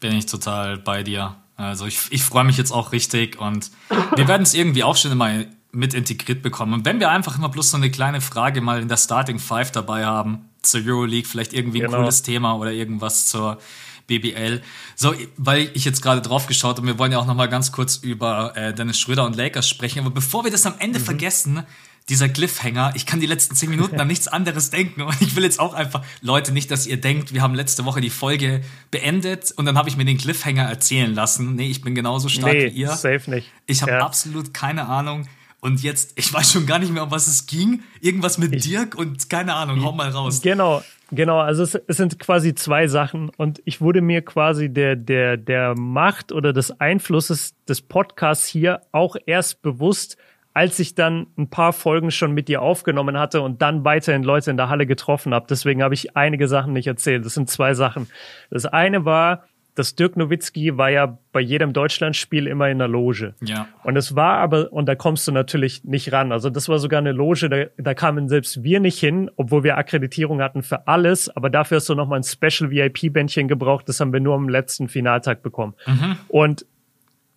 Bin 0.00 0.12
ich 0.12 0.26
total 0.26 0.76
bei 0.76 1.02
dir. 1.02 1.36
Also 1.56 1.86
ich, 1.86 2.00
ich 2.10 2.22
freue 2.22 2.44
mich 2.44 2.58
jetzt 2.58 2.70
auch 2.70 2.92
richtig 2.92 3.40
und 3.40 3.70
wir 4.14 4.28
werden 4.28 4.42
es 4.42 4.52
irgendwie 4.52 4.84
auch 4.84 4.96
schon 4.96 5.12
immer 5.12 5.30
mit 5.76 5.94
integriert 5.94 6.42
bekommen. 6.42 6.72
Und 6.72 6.84
wenn 6.84 6.98
wir 7.00 7.10
einfach 7.10 7.38
immer 7.38 7.48
bloß 7.48 7.70
so 7.70 7.76
eine 7.76 7.90
kleine 7.90 8.20
Frage 8.20 8.60
mal 8.60 8.80
in 8.80 8.88
der 8.88 8.96
Starting 8.96 9.38
Five 9.38 9.70
dabei 9.70 10.04
haben, 10.06 10.48
zur 10.62 10.80
Euroleague, 10.84 11.28
vielleicht 11.28 11.52
irgendwie 11.52 11.82
ein 11.82 11.86
genau. 11.86 11.98
cooles 11.98 12.22
Thema 12.22 12.56
oder 12.56 12.72
irgendwas 12.72 13.26
zur 13.26 13.58
BBL. 14.06 14.62
So, 14.94 15.14
weil 15.36 15.70
ich 15.74 15.84
jetzt 15.84 16.02
gerade 16.02 16.22
drauf 16.22 16.46
geschaut 16.46 16.78
und 16.78 16.86
wir 16.86 16.98
wollen 16.98 17.12
ja 17.12 17.18
auch 17.18 17.26
noch 17.26 17.34
mal 17.34 17.48
ganz 17.48 17.72
kurz 17.72 17.96
über 17.96 18.56
äh, 18.56 18.72
Dennis 18.72 18.98
Schröder 18.98 19.26
und 19.26 19.36
Lakers 19.36 19.68
sprechen. 19.68 20.00
Aber 20.00 20.10
bevor 20.10 20.44
wir 20.44 20.50
das 20.50 20.66
am 20.66 20.74
Ende 20.78 20.98
mhm. 20.98 21.04
vergessen, 21.04 21.62
dieser 22.08 22.28
Cliffhanger, 22.28 22.92
ich 22.94 23.04
kann 23.04 23.18
die 23.18 23.26
letzten 23.26 23.56
zehn 23.56 23.68
Minuten 23.68 24.00
an 24.00 24.06
nichts 24.08 24.28
anderes 24.28 24.70
denken 24.70 25.02
und 25.02 25.20
ich 25.20 25.34
will 25.34 25.42
jetzt 25.42 25.58
auch 25.58 25.74
einfach, 25.74 26.04
Leute, 26.20 26.52
nicht, 26.52 26.70
dass 26.70 26.86
ihr 26.86 27.00
denkt, 27.00 27.34
wir 27.34 27.42
haben 27.42 27.54
letzte 27.54 27.84
Woche 27.84 28.00
die 28.00 28.10
Folge 28.10 28.62
beendet 28.92 29.52
und 29.56 29.66
dann 29.66 29.76
habe 29.76 29.88
ich 29.88 29.96
mir 29.96 30.04
den 30.04 30.18
Cliffhanger 30.18 30.62
erzählen 30.62 31.12
lassen. 31.12 31.56
Nee, 31.56 31.68
ich 31.68 31.82
bin 31.82 31.96
genauso 31.96 32.28
stark 32.28 32.52
nee, 32.52 32.66
wie 32.66 32.80
ihr. 32.80 32.90
safe 32.90 33.28
nicht. 33.28 33.50
Ich 33.66 33.82
habe 33.82 33.92
ja. 33.92 34.06
absolut 34.06 34.54
keine 34.54 34.86
Ahnung 34.86 35.26
und 35.66 35.82
jetzt, 35.82 36.12
ich 36.16 36.32
weiß 36.32 36.52
schon 36.52 36.64
gar 36.64 36.78
nicht 36.78 36.92
mehr, 36.92 37.02
um 37.02 37.10
was 37.10 37.26
es 37.26 37.46
ging. 37.46 37.82
Irgendwas 38.00 38.38
mit 38.38 38.54
ich, 38.54 38.62
Dirk 38.62 38.94
und 38.94 39.28
keine 39.28 39.54
Ahnung, 39.54 39.84
hau 39.84 39.90
mal 39.90 40.08
raus. 40.10 40.40
Genau, 40.40 40.80
genau. 41.10 41.40
Also 41.40 41.64
es, 41.64 41.74
es, 41.74 41.96
sind 41.96 42.20
quasi 42.20 42.54
zwei 42.54 42.86
Sachen 42.86 43.30
und 43.30 43.60
ich 43.64 43.80
wurde 43.80 44.00
mir 44.00 44.22
quasi 44.22 44.72
der, 44.72 44.94
der, 44.94 45.36
der 45.36 45.74
Macht 45.76 46.30
oder 46.30 46.52
des 46.52 46.80
Einflusses 46.80 47.56
des 47.68 47.82
Podcasts 47.82 48.46
hier 48.46 48.82
auch 48.92 49.16
erst 49.26 49.60
bewusst, 49.62 50.16
als 50.54 50.78
ich 50.78 50.94
dann 50.94 51.26
ein 51.36 51.50
paar 51.50 51.72
Folgen 51.72 52.12
schon 52.12 52.30
mit 52.30 52.46
dir 52.46 52.62
aufgenommen 52.62 53.18
hatte 53.18 53.42
und 53.42 53.60
dann 53.60 53.84
weiterhin 53.84 54.22
Leute 54.22 54.52
in 54.52 54.56
der 54.56 54.68
Halle 54.68 54.86
getroffen 54.86 55.34
habe. 55.34 55.46
Deswegen 55.50 55.82
habe 55.82 55.94
ich 55.94 56.16
einige 56.16 56.46
Sachen 56.46 56.74
nicht 56.74 56.86
erzählt. 56.86 57.26
Das 57.26 57.34
sind 57.34 57.50
zwei 57.50 57.74
Sachen. 57.74 58.06
Das 58.50 58.66
eine 58.66 59.04
war, 59.04 59.48
dass 59.76 59.94
Dirk 59.94 60.16
Nowitzki 60.16 60.76
war 60.78 60.90
ja 60.90 61.18
bei 61.32 61.40
jedem 61.40 61.72
Deutschlandspiel 61.72 62.46
immer 62.46 62.68
in 62.70 62.78
der 62.78 62.88
Loge. 62.88 63.34
Ja. 63.42 63.68
Und 63.84 63.96
es 63.96 64.16
war 64.16 64.38
aber, 64.38 64.72
und 64.72 64.86
da 64.86 64.94
kommst 64.94 65.28
du 65.28 65.32
natürlich 65.32 65.84
nicht 65.84 66.12
ran. 66.12 66.32
Also 66.32 66.48
das 66.50 66.68
war 66.68 66.78
sogar 66.78 66.98
eine 66.98 67.12
Loge, 67.12 67.48
da, 67.48 67.64
da 67.76 67.94
kamen 67.94 68.28
selbst 68.28 68.62
wir 68.62 68.80
nicht 68.80 68.98
hin, 68.98 69.30
obwohl 69.36 69.64
wir 69.64 69.76
Akkreditierung 69.76 70.40
hatten 70.40 70.62
für 70.62 70.88
alles. 70.88 71.28
Aber 71.28 71.50
dafür 71.50 71.76
hast 71.76 71.88
du 71.90 71.94
nochmal 71.94 72.20
ein 72.20 72.24
Special 72.24 72.70
VIP-Bändchen 72.70 73.48
gebraucht. 73.48 73.88
Das 73.88 74.00
haben 74.00 74.12
wir 74.14 74.20
nur 74.20 74.34
am 74.34 74.48
letzten 74.48 74.88
Finaltag 74.88 75.42
bekommen. 75.42 75.74
Mhm. 75.86 76.16
Und 76.28 76.66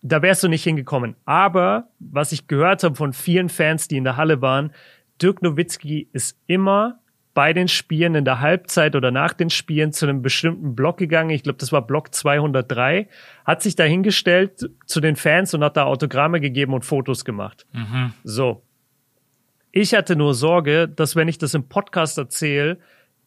da 0.02 0.22
wärst 0.22 0.42
du 0.42 0.48
nicht 0.48 0.64
hingekommen. 0.64 1.16
Aber 1.26 1.88
was 1.98 2.32
ich 2.32 2.46
gehört 2.46 2.82
habe 2.82 2.94
von 2.94 3.12
vielen 3.12 3.50
Fans, 3.50 3.86
die 3.86 3.98
in 3.98 4.04
der 4.04 4.16
Halle 4.16 4.40
waren, 4.40 4.72
Dirk 5.20 5.42
Nowitzki 5.42 6.08
ist 6.12 6.38
immer 6.46 6.98
bei 7.40 7.54
den 7.54 7.68
Spielen 7.68 8.16
in 8.16 8.26
der 8.26 8.40
Halbzeit 8.40 8.94
oder 8.94 9.10
nach 9.10 9.32
den 9.32 9.48
Spielen 9.48 9.92
zu 9.92 10.04
einem 10.04 10.20
bestimmten 10.20 10.74
Block 10.74 10.98
gegangen. 10.98 11.30
Ich 11.30 11.42
glaube, 11.42 11.56
das 11.56 11.72
war 11.72 11.80
Block 11.80 12.14
203. 12.14 13.08
Hat 13.46 13.62
sich 13.62 13.76
da 13.76 13.84
hingestellt 13.84 14.68
zu 14.84 15.00
den 15.00 15.16
Fans 15.16 15.54
und 15.54 15.64
hat 15.64 15.78
da 15.78 15.84
Autogramme 15.84 16.42
gegeben 16.42 16.74
und 16.74 16.84
Fotos 16.84 17.24
gemacht. 17.24 17.64
Mhm. 17.72 18.12
So. 18.24 18.62
Ich 19.72 19.94
hatte 19.94 20.16
nur 20.16 20.34
Sorge, 20.34 20.86
dass 20.86 21.16
wenn 21.16 21.28
ich 21.28 21.38
das 21.38 21.54
im 21.54 21.66
Podcast 21.66 22.18
erzähle, 22.18 22.76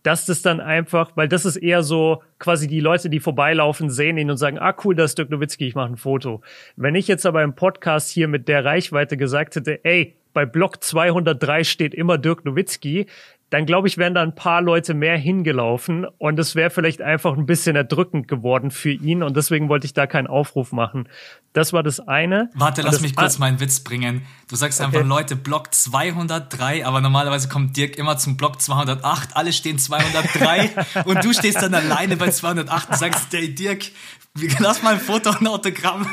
dass 0.03 0.28
das 0.28 0.43
dann 0.43 0.59
einfach, 0.59 1.14
weil 1.16 1.28
das 1.28 1.43
ist 1.43 1.55
eher 1.55 1.82
so 1.82 2.22
quasi 2.38 2.68
die 2.68 2.82
Leute, 2.82 3.09
die 3.09 3.20
vorbeilaufen, 3.20 3.89
sehen 3.89 4.20
ihn 4.20 4.30
und 4.30 4.38
sagen, 4.38 4.59
ah 4.59 4.76
cool, 4.84 4.93
das 4.93 5.09
ist 5.11 5.18
Dirk 5.18 5.32
Nowitzki, 5.32 5.66
ich 5.66 5.74
mache 5.74 5.91
ein 5.91 5.97
Foto. 5.97 6.43
Wenn 6.76 6.93
ich 6.93 7.07
jetzt 7.07 7.26
aber 7.26 7.41
im 7.41 7.55
Podcast 7.55 8.11
hier 8.11 8.28
mit 8.28 8.47
der 8.47 8.64
Reichweite 8.64 9.18
gesagt 9.18 9.55
hätte, 9.55 9.84
ey, 9.84 10.18
bei 10.34 10.45
Block 10.45 10.84
203 10.84 11.64
steht 11.64 11.93
immer 11.93 12.18
Dirk 12.18 12.43
Nowitzki, 12.43 13.07
dann 13.54 13.68
glaube 13.68 13.88
ich, 13.88 13.99
wären 13.99 14.16
da 14.16 14.24
ein 14.24 14.34
paar 14.34 14.64
Leute 14.64 14.95
mehr 14.95 15.16
hingelaufen 15.16 16.08
und 16.18 16.39
es 16.39 16.56
wäre 16.56 16.72
vielleicht 16.72 17.04
einfach 17.04 17.38
ein 17.38 17.45
bisschen 17.45 17.76
erdrückend 17.76 18.28
geworden 18.28 18.72
für 18.72 18.89
ihn 18.89 19.22
und 19.22 19.38
deswegen 19.38 19.70
wollte 19.70 19.86
ich 19.86 19.93
da 19.93 20.08
keinen 20.08 20.26
Aufruf 20.26 20.72
machen. 20.72 21.08
Das 21.54 21.72
war 21.72 21.84
das 21.84 21.99
eine. 21.99 22.49
Warte, 22.56 22.82
lass 22.82 23.01
mich 23.01 23.16
kurz 23.16 23.38
meinen 23.38 23.60
Witz 23.60 23.82
bringen. 23.82 24.24
Du 24.49 24.56
sagst 24.56 24.82
okay. 24.82 24.88
einfach, 24.88 25.08
Leute, 25.08 25.36
Block 25.36 25.72
203, 25.72 26.84
aber 26.84 26.99
normalerweise 26.99 27.47
kommt 27.47 27.78
Dirk 27.78 27.95
immer 27.95 28.18
zum 28.18 28.38
Block 28.38 28.60
208, 28.60 29.38
alle 29.38 29.54
stehen 29.54 29.78
203 29.78 30.72
und 31.06 31.24
du 31.24 31.32
stehst 31.32 31.62
dann 31.62 31.76
alleine 31.76 32.18
bei 32.18 32.32
208 32.32 32.89
und 32.89 32.97
sagst, 32.97 33.28
hey 33.34 33.54
Dirk, 33.54 33.84
lass 34.62 34.82
mal 34.82 34.95
ein 34.95 34.99
Foto 34.99 35.30
und 35.30 35.41
ein 35.41 35.47
Autogramm. 35.47 36.08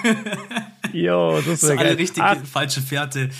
Jo, 0.92 1.36
das, 1.36 1.44
das 1.46 1.62
ist 1.62 1.70
eine 1.70 1.96
richtige 1.96 2.36
falsche 2.44 2.82
Fährte. 2.82 3.30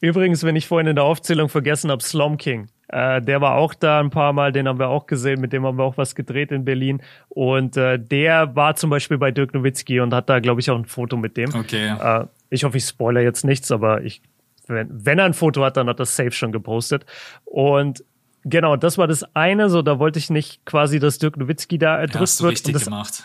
Übrigens, 0.00 0.44
wenn 0.44 0.54
ich 0.54 0.68
vorhin 0.68 0.86
in 0.86 0.94
der 0.94 1.04
Aufzählung 1.04 1.48
vergessen 1.48 1.90
habe, 1.90 2.04
Slom 2.04 2.36
King. 2.36 2.68
Äh, 2.92 3.22
der 3.22 3.40
war 3.40 3.54
auch 3.54 3.72
da 3.72 4.00
ein 4.00 4.10
paar 4.10 4.34
Mal, 4.34 4.52
den 4.52 4.68
haben 4.68 4.78
wir 4.78 4.88
auch 4.88 5.06
gesehen, 5.06 5.40
mit 5.40 5.54
dem 5.54 5.64
haben 5.64 5.78
wir 5.78 5.84
auch 5.84 5.96
was 5.96 6.14
gedreht 6.14 6.52
in 6.52 6.66
Berlin. 6.66 7.02
Und 7.30 7.76
äh, 7.78 7.98
der 7.98 8.54
war 8.54 8.76
zum 8.76 8.90
Beispiel 8.90 9.16
bei 9.16 9.30
Dirk 9.30 9.54
Nowitzki 9.54 9.98
und 10.00 10.12
hat 10.12 10.28
da, 10.28 10.40
glaube 10.40 10.60
ich, 10.60 10.70
auch 10.70 10.76
ein 10.76 10.84
Foto 10.84 11.16
mit 11.16 11.38
dem. 11.38 11.54
Okay. 11.54 11.96
Äh, 11.98 12.26
ich 12.50 12.64
hoffe, 12.64 12.76
ich 12.76 12.84
spoiler 12.84 13.22
jetzt 13.22 13.46
nichts, 13.46 13.72
aber 13.72 14.02
ich, 14.02 14.20
wenn, 14.66 14.88
wenn 14.90 15.18
er 15.18 15.24
ein 15.24 15.32
Foto 15.32 15.64
hat, 15.64 15.78
dann 15.78 15.88
hat 15.88 16.00
er 16.00 16.04
safe 16.04 16.32
schon 16.32 16.52
gepostet. 16.52 17.06
Und 17.46 18.04
genau, 18.44 18.76
das 18.76 18.98
war 18.98 19.08
das 19.08 19.24
eine, 19.34 19.70
so 19.70 19.80
da 19.80 19.98
wollte 19.98 20.18
ich 20.18 20.28
nicht 20.28 20.66
quasi, 20.66 20.98
dass 20.98 21.16
Dirk 21.16 21.38
Nowitzki 21.38 21.78
da 21.78 21.96
erdrückt 21.96 22.14
ja, 22.14 22.20
hast 22.20 22.40
du 22.40 22.44
wird. 22.44 22.52
Richtig 22.52 22.68
und 22.68 22.74
das, 22.74 22.84
gemacht. 22.84 23.24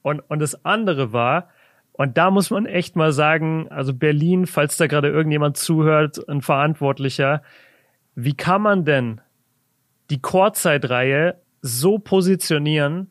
Und, 0.00 0.20
und 0.20 0.38
das 0.38 0.64
andere 0.64 1.12
war, 1.12 1.50
und 1.92 2.16
da 2.16 2.30
muss 2.30 2.48
man 2.48 2.64
echt 2.64 2.96
mal 2.96 3.12
sagen, 3.12 3.68
also 3.68 3.92
Berlin, 3.92 4.46
falls 4.46 4.78
da 4.78 4.86
gerade 4.86 5.08
irgendjemand 5.08 5.58
zuhört, 5.58 6.26
ein 6.30 6.40
Verantwortlicher, 6.40 7.42
wie 8.14 8.34
kann 8.34 8.62
man 8.62 8.84
denn 8.84 9.20
die 10.10 10.20
Chorzeit-Reihe 10.20 11.40
so 11.62 11.98
positionieren, 11.98 13.10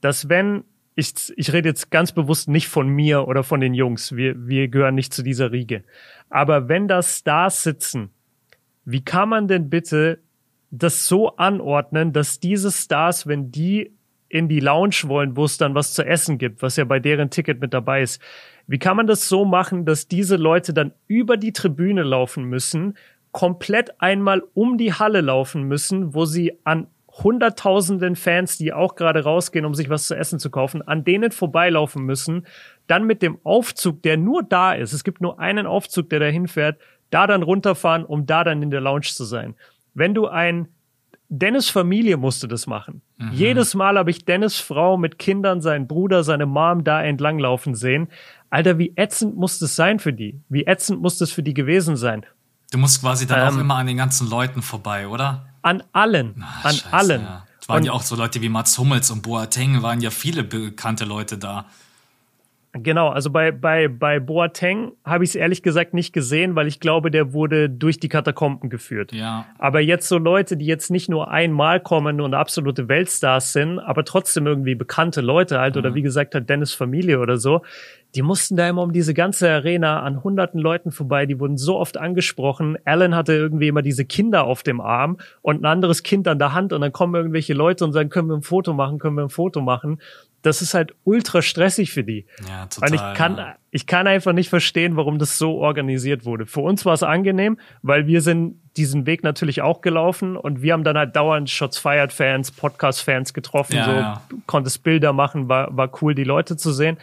dass 0.00 0.28
wenn, 0.28 0.64
ich, 0.94 1.12
ich 1.36 1.52
rede 1.52 1.68
jetzt 1.68 1.90
ganz 1.90 2.12
bewusst 2.12 2.48
nicht 2.48 2.68
von 2.68 2.88
mir 2.88 3.26
oder 3.28 3.42
von 3.42 3.60
den 3.60 3.74
Jungs, 3.74 4.16
wir, 4.16 4.48
wir 4.48 4.68
gehören 4.68 4.94
nicht 4.94 5.12
zu 5.12 5.22
dieser 5.22 5.52
Riege, 5.52 5.84
aber 6.30 6.68
wenn 6.68 6.88
da 6.88 7.02
Stars 7.02 7.62
sitzen, 7.62 8.10
wie 8.84 9.04
kann 9.04 9.28
man 9.28 9.48
denn 9.48 9.68
bitte 9.68 10.20
das 10.70 11.06
so 11.06 11.36
anordnen, 11.36 12.12
dass 12.12 12.40
diese 12.40 12.70
Stars, 12.70 13.26
wenn 13.26 13.50
die 13.50 13.92
in 14.28 14.48
die 14.48 14.60
Lounge 14.60 15.02
wollen, 15.04 15.36
wo 15.36 15.44
es 15.44 15.56
dann 15.56 15.74
was 15.74 15.94
zu 15.94 16.04
essen 16.04 16.38
gibt, 16.38 16.60
was 16.60 16.76
ja 16.76 16.84
bei 16.84 17.00
deren 17.00 17.30
Ticket 17.30 17.60
mit 17.60 17.72
dabei 17.72 18.02
ist, 18.02 18.20
wie 18.66 18.78
kann 18.78 18.96
man 18.96 19.06
das 19.06 19.28
so 19.28 19.46
machen, 19.46 19.86
dass 19.86 20.08
diese 20.08 20.36
Leute 20.36 20.74
dann 20.74 20.92
über 21.06 21.38
die 21.38 21.52
Tribüne 21.52 22.02
laufen 22.02 22.44
müssen 22.44 22.96
komplett 23.32 24.00
einmal 24.00 24.42
um 24.54 24.78
die 24.78 24.92
Halle 24.92 25.20
laufen 25.20 25.64
müssen, 25.64 26.14
wo 26.14 26.24
sie 26.24 26.58
an 26.64 26.86
hunderttausenden 27.22 28.16
Fans, 28.16 28.58
die 28.58 28.72
auch 28.72 28.94
gerade 28.94 29.24
rausgehen, 29.24 29.64
um 29.64 29.74
sich 29.74 29.90
was 29.90 30.06
zu 30.06 30.16
essen 30.16 30.38
zu 30.38 30.50
kaufen, 30.50 30.86
an 30.86 31.04
denen 31.04 31.32
vorbeilaufen 31.32 32.04
müssen, 32.04 32.46
dann 32.86 33.04
mit 33.04 33.22
dem 33.22 33.38
Aufzug, 33.44 34.02
der 34.02 34.16
nur 34.16 34.42
da 34.42 34.72
ist, 34.72 34.92
es 34.92 35.04
gibt 35.04 35.20
nur 35.20 35.40
einen 35.40 35.66
Aufzug, 35.66 36.10
der 36.10 36.20
dahin 36.20 36.46
fährt, 36.46 36.78
da 37.10 37.26
dann 37.26 37.42
runterfahren, 37.42 38.04
um 38.04 38.26
da 38.26 38.44
dann 38.44 38.62
in 38.62 38.70
der 38.70 38.80
Lounge 38.80 39.08
zu 39.12 39.24
sein. 39.24 39.54
Wenn 39.94 40.14
du 40.14 40.26
ein 40.28 40.68
Dennis 41.30 41.68
Familie 41.68 42.16
musste 42.16 42.48
das 42.48 42.66
machen. 42.66 43.02
Mhm. 43.18 43.32
Jedes 43.32 43.74
Mal 43.74 43.98
habe 43.98 44.10
ich 44.10 44.24
Dennis 44.24 44.58
Frau 44.58 44.96
mit 44.96 45.18
Kindern, 45.18 45.60
seinen 45.60 45.86
Bruder, 45.86 46.24
seine 46.24 46.46
Mom 46.46 46.84
da 46.84 47.02
entlanglaufen 47.02 47.74
sehen. 47.74 48.08
Alter, 48.48 48.78
wie 48.78 48.94
ätzend 48.96 49.36
muss 49.36 49.58
das 49.58 49.76
sein 49.76 49.98
für 49.98 50.14
die? 50.14 50.40
Wie 50.48 50.64
ätzend 50.64 51.02
muss 51.02 51.18
das 51.18 51.30
für 51.30 51.42
die 51.42 51.52
gewesen 51.52 51.96
sein? 51.96 52.24
Du 52.70 52.78
musst 52.78 53.00
quasi 53.00 53.26
dann 53.26 53.40
ähm, 53.40 53.54
auch 53.54 53.60
immer 53.60 53.76
an 53.76 53.86
den 53.86 53.96
ganzen 53.96 54.28
Leuten 54.28 54.62
vorbei, 54.62 55.08
oder? 55.08 55.46
An 55.62 55.82
allen. 55.92 56.42
Ach, 56.44 56.64
an 56.64 56.74
Scheiße, 56.74 56.92
allen. 56.92 57.22
Ja. 57.22 57.46
Es 57.60 57.68
waren 57.68 57.78
und, 57.78 57.84
ja 57.84 57.92
auch 57.92 58.02
so 58.02 58.14
Leute 58.14 58.42
wie 58.42 58.48
Mats 58.48 58.78
Hummels 58.78 59.10
und 59.10 59.22
Boateng, 59.22 59.82
waren 59.82 60.00
ja 60.00 60.10
viele 60.10 60.44
bekannte 60.44 61.04
Leute 61.04 61.38
da. 61.38 61.66
Genau, 62.72 63.08
also 63.08 63.30
bei, 63.30 63.50
bei, 63.50 63.88
bei 63.88 64.20
Boateng 64.20 64.92
habe 65.02 65.24
ich 65.24 65.30
es 65.30 65.36
ehrlich 65.36 65.62
gesagt 65.62 65.94
nicht 65.94 66.12
gesehen, 66.12 66.54
weil 66.54 66.66
ich 66.66 66.80
glaube, 66.80 67.10
der 67.10 67.32
wurde 67.32 67.70
durch 67.70 67.98
die 67.98 68.10
Katakomben 68.10 68.68
geführt. 68.68 69.12
Ja. 69.12 69.46
Aber 69.58 69.80
jetzt 69.80 70.06
so 70.06 70.18
Leute, 70.18 70.58
die 70.58 70.66
jetzt 70.66 70.90
nicht 70.90 71.08
nur 71.08 71.30
einmal 71.30 71.80
kommen 71.80 72.20
und 72.20 72.34
absolute 72.34 72.88
Weltstars 72.88 73.54
sind, 73.54 73.78
aber 73.78 74.04
trotzdem 74.04 74.46
irgendwie 74.46 74.74
bekannte 74.74 75.22
Leute 75.22 75.58
halt, 75.58 75.74
mhm. 75.74 75.78
oder 75.80 75.94
wie 75.94 76.02
gesagt 76.02 76.34
hat 76.34 76.48
Dennis 76.50 76.74
Familie 76.74 77.20
oder 77.20 77.38
so, 77.38 77.62
die 78.14 78.22
mussten 78.22 78.56
da 78.56 78.68
immer 78.68 78.82
um 78.82 78.92
diese 78.92 79.12
ganze 79.12 79.50
Arena 79.50 80.02
an 80.02 80.24
hunderten 80.24 80.58
Leuten 80.58 80.92
vorbei, 80.92 81.26
die 81.26 81.38
wurden 81.38 81.58
so 81.58 81.78
oft 81.78 81.98
angesprochen. 81.98 82.78
Alan 82.84 83.14
hatte 83.14 83.34
irgendwie 83.34 83.68
immer 83.68 83.82
diese 83.82 84.04
Kinder 84.04 84.44
auf 84.44 84.62
dem 84.62 84.80
Arm 84.80 85.18
und 85.42 85.62
ein 85.62 85.66
anderes 85.66 86.02
Kind 86.02 86.26
an 86.26 86.38
der 86.38 86.54
Hand 86.54 86.72
und 86.72 86.80
dann 86.80 86.92
kommen 86.92 87.14
irgendwelche 87.14 87.52
Leute 87.52 87.84
und 87.84 87.92
sagen, 87.92 88.08
können 88.08 88.28
wir 88.28 88.36
ein 88.36 88.42
Foto 88.42 88.72
machen, 88.72 88.98
können 88.98 89.16
wir 89.16 89.24
ein 89.24 89.30
Foto 89.30 89.60
machen. 89.60 90.00
Das 90.42 90.62
ist 90.62 90.72
halt 90.72 90.94
ultra 91.04 91.42
stressig 91.42 91.90
für 91.90 92.04
die. 92.04 92.24
Ja, 92.48 92.66
total. 92.66 92.88
Und 92.88 92.94
ich 92.94 93.14
kann, 93.18 93.36
ja. 93.36 93.56
ich 93.72 93.86
kann 93.86 94.06
einfach 94.06 94.32
nicht 94.32 94.48
verstehen, 94.48 94.96
warum 94.96 95.18
das 95.18 95.36
so 95.36 95.56
organisiert 95.56 96.24
wurde. 96.24 96.46
Für 96.46 96.60
uns 96.60 96.86
war 96.86 96.94
es 96.94 97.02
angenehm, 97.02 97.58
weil 97.82 98.06
wir 98.06 98.22
sind 98.22 98.60
diesen 98.78 99.06
Weg 99.06 99.24
natürlich 99.24 99.60
auch 99.60 99.80
gelaufen 99.80 100.36
und 100.36 100.62
wir 100.62 100.72
haben 100.72 100.84
dann 100.84 100.96
halt 100.96 101.16
dauernd 101.16 101.50
Shots 101.50 101.78
Fired 101.78 102.12
Fans, 102.12 102.52
Podcast 102.52 103.02
Fans 103.02 103.34
getroffen, 103.34 103.74
ja, 103.74 103.84
so 103.84 103.90
ja. 103.90 104.22
konntest 104.46 104.84
Bilder 104.84 105.12
machen, 105.12 105.48
war, 105.48 105.76
war 105.76 105.90
cool, 106.00 106.14
die 106.14 106.24
Leute 106.24 106.56
zu 106.56 106.72
sehen. 106.72 106.96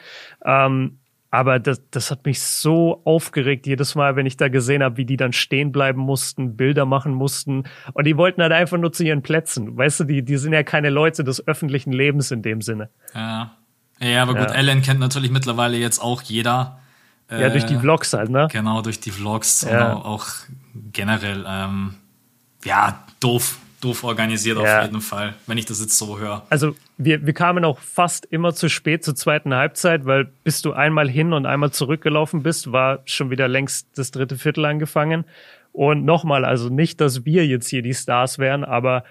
Ähm, 0.46 1.00
aber 1.32 1.60
das, 1.60 1.82
das 1.92 2.12
hat 2.12 2.26
mich 2.26 2.42
so 2.42 3.02
aufgeregt 3.04 3.68
jedes 3.68 3.96
Mal, 3.96 4.16
wenn 4.16 4.26
ich 4.26 4.38
da 4.38 4.48
gesehen 4.48 4.82
habe, 4.82 4.96
wie 4.96 5.06
die 5.06 5.18
dann 5.18 5.34
stehen 5.34 5.74
bleiben 5.74 6.00
mussten, 6.00 6.56
Bilder 6.56 6.86
machen 6.86 7.14
mussten. 7.14 7.64
Und 7.94 8.06
die 8.06 8.16
wollten 8.16 8.42
halt 8.42 8.54
einfach 8.54 8.78
nur 8.78 8.94
zu 8.94 9.04
ihren 9.04 9.22
Plätzen. 9.22 9.76
Weißt 9.76 10.00
du, 10.00 10.04
die, 10.06 10.24
die 10.24 10.38
sind 10.38 10.54
ja 10.54 10.64
keine 10.64 10.90
Leute 10.90 11.26
des 11.26 11.46
öffentlichen 11.46 11.92
Lebens 11.92 12.32
in 12.32 12.42
dem 12.42 12.62
Sinne. 12.62 12.90
Ja. 13.14 13.58
Ja, 14.00 14.24
aber 14.24 14.36
gut, 14.36 14.50
ja. 14.50 14.56
Ellen 14.56 14.82
kennt 14.82 15.00
natürlich 15.00 15.32
mittlerweile 15.32 15.78
jetzt 15.78 16.00
auch 16.00 16.22
jeder. 16.22 16.80
Ja, 17.30 17.50
durch 17.50 17.66
die 17.66 17.76
äh, 17.76 17.80
Vlogs 17.80 18.14
halt, 18.14 18.30
ne? 18.30 18.48
Genau, 18.52 18.82
durch 18.82 19.00
die 19.00 19.12
Vlogs 19.12 19.62
ja. 19.70 19.94
und 19.94 20.06
auch 20.06 20.28
generell, 20.92 21.44
ähm, 21.48 21.96
ja, 22.64 23.04
doof 23.20 23.58
doof 23.86 24.04
organisiert 24.04 24.58
ja. 24.58 24.80
auf 24.80 24.86
jeden 24.86 25.02
Fall, 25.02 25.34
wenn 25.48 25.58
ich 25.58 25.66
das 25.66 25.80
jetzt 25.80 25.98
so 25.98 26.20
höre. 26.20 26.46
Also 26.50 26.76
wir, 26.98 27.26
wir 27.26 27.34
kamen 27.34 27.64
auch 27.64 27.80
fast 27.80 28.26
immer 28.26 28.54
zu 28.54 28.70
spät 28.70 29.04
zur 29.04 29.16
zweiten 29.16 29.54
Halbzeit, 29.54 30.06
weil 30.06 30.26
bis 30.44 30.62
du 30.62 30.74
einmal 30.74 31.10
hin 31.10 31.34
und 31.34 31.46
einmal 31.46 31.72
zurückgelaufen 31.72 32.44
bist, 32.44 32.72
war 32.72 33.00
schon 33.06 33.30
wieder 33.30 33.48
längst 33.48 33.88
das 33.98 34.12
dritte 34.12 34.38
Viertel 34.38 34.66
angefangen. 34.66 35.26
Und 35.72 36.06
nochmal, 36.06 36.46
also 36.46 36.70
nicht, 36.70 37.02
dass 37.02 37.26
wir 37.26 37.46
jetzt 37.46 37.68
hier 37.68 37.82
die 37.82 37.94
Stars 37.94 38.40
wären, 38.40 38.64
aber 38.64 39.04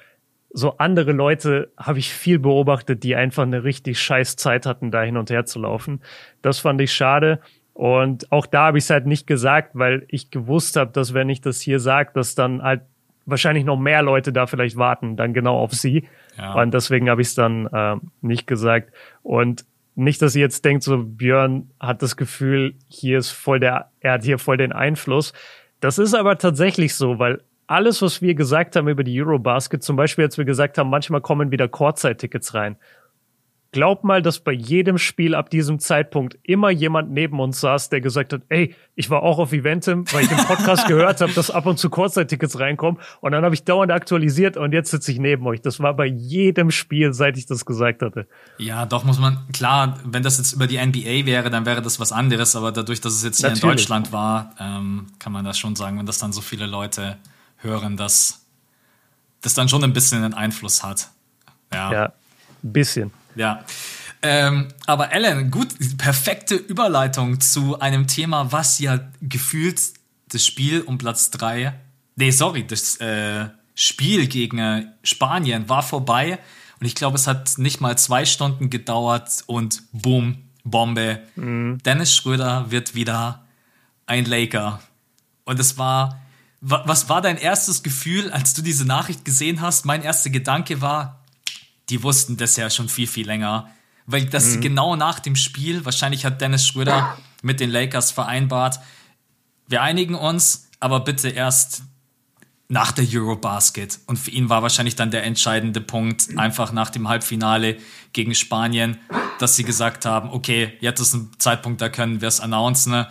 so 0.50 0.78
andere 0.78 1.12
Leute 1.12 1.72
habe 1.76 1.98
ich 1.98 2.12
viel 2.12 2.38
beobachtet, 2.38 3.02
die 3.02 3.16
einfach 3.16 3.42
eine 3.42 3.64
richtig 3.64 4.00
scheiß 4.00 4.36
Zeit 4.36 4.66
hatten, 4.66 4.90
da 4.90 5.02
hin 5.02 5.16
und 5.16 5.30
her 5.30 5.44
zu 5.44 5.58
laufen. 5.58 6.00
Das 6.42 6.60
fand 6.60 6.80
ich 6.80 6.92
schade. 6.92 7.40
Und 7.74 8.30
auch 8.30 8.46
da 8.46 8.66
habe 8.66 8.78
ich 8.78 8.84
es 8.84 8.90
halt 8.90 9.06
nicht 9.06 9.26
gesagt, 9.26 9.72
weil 9.74 10.06
ich 10.08 10.30
gewusst 10.30 10.76
habe, 10.76 10.92
dass 10.92 11.12
wenn 11.12 11.28
ich 11.28 11.40
das 11.40 11.60
hier 11.60 11.80
sage, 11.80 12.12
dass 12.14 12.36
dann 12.36 12.62
halt 12.62 12.82
wahrscheinlich 13.26 13.64
noch 13.64 13.78
mehr 13.78 14.02
Leute 14.02 14.32
da 14.32 14.46
vielleicht 14.46 14.76
warten, 14.76 15.16
dann 15.16 15.34
genau 15.34 15.58
auf 15.58 15.72
sie. 15.72 16.08
Ja. 16.36 16.54
Und 16.54 16.74
deswegen 16.74 17.08
habe 17.08 17.22
ich 17.22 17.28
es 17.28 17.34
dann 17.34 17.66
äh, 17.66 17.96
nicht 18.20 18.46
gesagt. 18.46 18.92
Und 19.22 19.64
nicht, 19.94 20.20
dass 20.22 20.34
ihr 20.34 20.42
jetzt 20.42 20.64
denkt, 20.64 20.82
so 20.82 20.98
Björn 20.98 21.70
hat 21.78 22.02
das 22.02 22.16
Gefühl, 22.16 22.74
hier 22.88 23.18
ist 23.18 23.30
voll 23.30 23.60
der, 23.60 23.90
er 24.00 24.14
hat 24.14 24.24
hier 24.24 24.38
voll 24.38 24.56
den 24.56 24.72
Einfluss. 24.72 25.32
Das 25.80 25.98
ist 25.98 26.14
aber 26.14 26.38
tatsächlich 26.38 26.94
so, 26.94 27.18
weil 27.18 27.42
alles, 27.66 28.02
was 28.02 28.20
wir 28.20 28.34
gesagt 28.34 28.76
haben 28.76 28.88
über 28.88 29.04
die 29.04 29.20
Eurobasket, 29.22 29.82
zum 29.82 29.96
Beispiel, 29.96 30.24
als 30.24 30.36
wir 30.36 30.44
gesagt 30.44 30.78
haben, 30.78 30.90
manchmal 30.90 31.20
kommen 31.20 31.50
wieder 31.50 31.68
Kurzzeit-Tickets 31.68 32.54
rein 32.54 32.76
glaub 33.74 34.04
mal, 34.04 34.22
dass 34.22 34.38
bei 34.38 34.52
jedem 34.52 34.98
Spiel 34.98 35.34
ab 35.34 35.50
diesem 35.50 35.80
Zeitpunkt 35.80 36.38
immer 36.44 36.70
jemand 36.70 37.10
neben 37.10 37.40
uns 37.40 37.60
saß, 37.60 37.88
der 37.88 38.00
gesagt 38.00 38.32
hat, 38.32 38.42
ey, 38.48 38.72
ich 38.94 39.10
war 39.10 39.24
auch 39.24 39.40
auf 39.40 39.52
Eventim, 39.52 40.04
weil 40.12 40.22
ich 40.22 40.28
den 40.28 40.38
Podcast 40.38 40.86
gehört 40.88 41.20
habe, 41.20 41.32
dass 41.32 41.50
ab 41.50 41.66
und 41.66 41.76
zu 41.80 41.90
Kurzzeittickets 41.90 42.60
reinkommen. 42.60 43.00
Und 43.20 43.32
dann 43.32 43.44
habe 43.44 43.52
ich 43.52 43.64
dauernd 43.64 43.90
aktualisiert 43.90 44.56
und 44.56 44.72
jetzt 44.72 44.92
sitze 44.92 45.10
ich 45.10 45.18
neben 45.18 45.44
euch. 45.48 45.60
Das 45.60 45.80
war 45.80 45.92
bei 45.92 46.06
jedem 46.06 46.70
Spiel, 46.70 47.12
seit 47.12 47.36
ich 47.36 47.46
das 47.46 47.64
gesagt 47.66 48.02
hatte. 48.02 48.28
Ja, 48.58 48.86
doch 48.86 49.02
muss 49.02 49.18
man, 49.18 49.38
klar, 49.52 49.98
wenn 50.04 50.22
das 50.22 50.38
jetzt 50.38 50.52
über 50.52 50.68
die 50.68 50.78
NBA 50.78 51.26
wäre, 51.26 51.50
dann 51.50 51.66
wäre 51.66 51.82
das 51.82 51.98
was 51.98 52.12
anderes. 52.12 52.54
Aber 52.54 52.70
dadurch, 52.70 53.00
dass 53.00 53.14
es 53.14 53.24
jetzt 53.24 53.40
hier 53.40 53.48
Natürlich. 53.48 53.64
in 53.64 53.70
Deutschland 53.70 54.12
war, 54.12 54.54
ähm, 54.60 55.08
kann 55.18 55.32
man 55.32 55.44
das 55.44 55.58
schon 55.58 55.74
sagen, 55.74 55.98
wenn 55.98 56.06
das 56.06 56.18
dann 56.18 56.32
so 56.32 56.42
viele 56.42 56.66
Leute 56.66 57.16
hören, 57.56 57.96
dass 57.96 58.46
das 59.40 59.54
dann 59.54 59.68
schon 59.68 59.82
ein 59.82 59.92
bisschen 59.92 60.22
einen 60.22 60.34
Einfluss 60.34 60.84
hat. 60.84 61.10
Ja, 61.72 61.92
ja 61.92 62.12
ein 62.64 62.72
bisschen. 62.72 63.10
Ja. 63.34 63.64
Ähm, 64.22 64.68
aber 64.86 65.12
Ellen, 65.12 65.50
gut, 65.50 65.68
perfekte 65.98 66.54
Überleitung 66.54 67.40
zu 67.40 67.78
einem 67.80 68.06
Thema, 68.06 68.52
was 68.52 68.78
ja 68.78 69.00
gefühlt 69.20 69.80
das 70.28 70.46
Spiel 70.46 70.80
um 70.80 70.96
Platz 70.96 71.30
3, 71.30 71.74
nee, 72.16 72.30
sorry, 72.30 72.66
das 72.66 72.96
äh, 72.96 73.48
Spiel 73.74 74.26
gegen 74.26 74.58
äh, 74.58 74.86
Spanien 75.02 75.68
war 75.68 75.82
vorbei 75.82 76.38
und 76.80 76.86
ich 76.86 76.94
glaube, 76.94 77.16
es 77.16 77.26
hat 77.26 77.58
nicht 77.58 77.80
mal 77.80 77.96
zwei 77.98 78.24
Stunden 78.24 78.70
gedauert 78.70 79.44
und 79.46 79.82
boom, 79.92 80.38
Bombe. 80.64 81.22
Mhm. 81.36 81.78
Dennis 81.84 82.14
Schröder 82.14 82.70
wird 82.70 82.94
wieder 82.94 83.44
ein 84.06 84.24
Laker. 84.24 84.80
Und 85.44 85.60
es 85.60 85.78
war, 85.78 86.20
was 86.60 87.08
war 87.08 87.20
dein 87.20 87.36
erstes 87.36 87.82
Gefühl, 87.82 88.30
als 88.32 88.54
du 88.54 88.62
diese 88.62 88.86
Nachricht 88.86 89.24
gesehen 89.24 89.60
hast? 89.60 89.84
Mein 89.84 90.02
erster 90.02 90.30
Gedanke 90.30 90.80
war, 90.80 91.23
die 91.90 92.02
wussten 92.02 92.36
das 92.36 92.56
ja 92.56 92.70
schon 92.70 92.88
viel, 92.88 93.06
viel 93.06 93.26
länger. 93.26 93.70
Weil 94.06 94.26
das 94.26 94.56
mhm. 94.56 94.60
genau 94.60 94.96
nach 94.96 95.18
dem 95.18 95.36
Spiel, 95.36 95.84
wahrscheinlich 95.84 96.24
hat 96.24 96.40
Dennis 96.40 96.66
Schröder 96.66 97.16
mit 97.42 97.60
den 97.60 97.70
Lakers 97.70 98.10
vereinbart, 98.10 98.80
wir 99.66 99.82
einigen 99.82 100.14
uns, 100.14 100.68
aber 100.80 101.00
bitte 101.00 101.28
erst 101.30 101.82
nach 102.68 102.92
der 102.92 103.06
Eurobasket. 103.10 104.00
Und 104.06 104.18
für 104.18 104.30
ihn 104.30 104.48
war 104.48 104.62
wahrscheinlich 104.62 104.96
dann 104.96 105.10
der 105.10 105.24
entscheidende 105.24 105.80
Punkt, 105.80 106.38
einfach 106.38 106.72
nach 106.72 106.90
dem 106.90 107.08
Halbfinale 107.08 107.76
gegen 108.12 108.34
Spanien, 108.34 108.98
dass 109.38 109.56
sie 109.56 109.64
gesagt 109.64 110.06
haben, 110.06 110.30
okay, 110.30 110.72
jetzt 110.80 111.00
ist 111.00 111.14
ein 111.14 111.30
Zeitpunkt, 111.38 111.80
da 111.80 111.88
können 111.88 112.20
wir 112.20 112.28
es 112.28 112.40
announcen. 112.40 113.06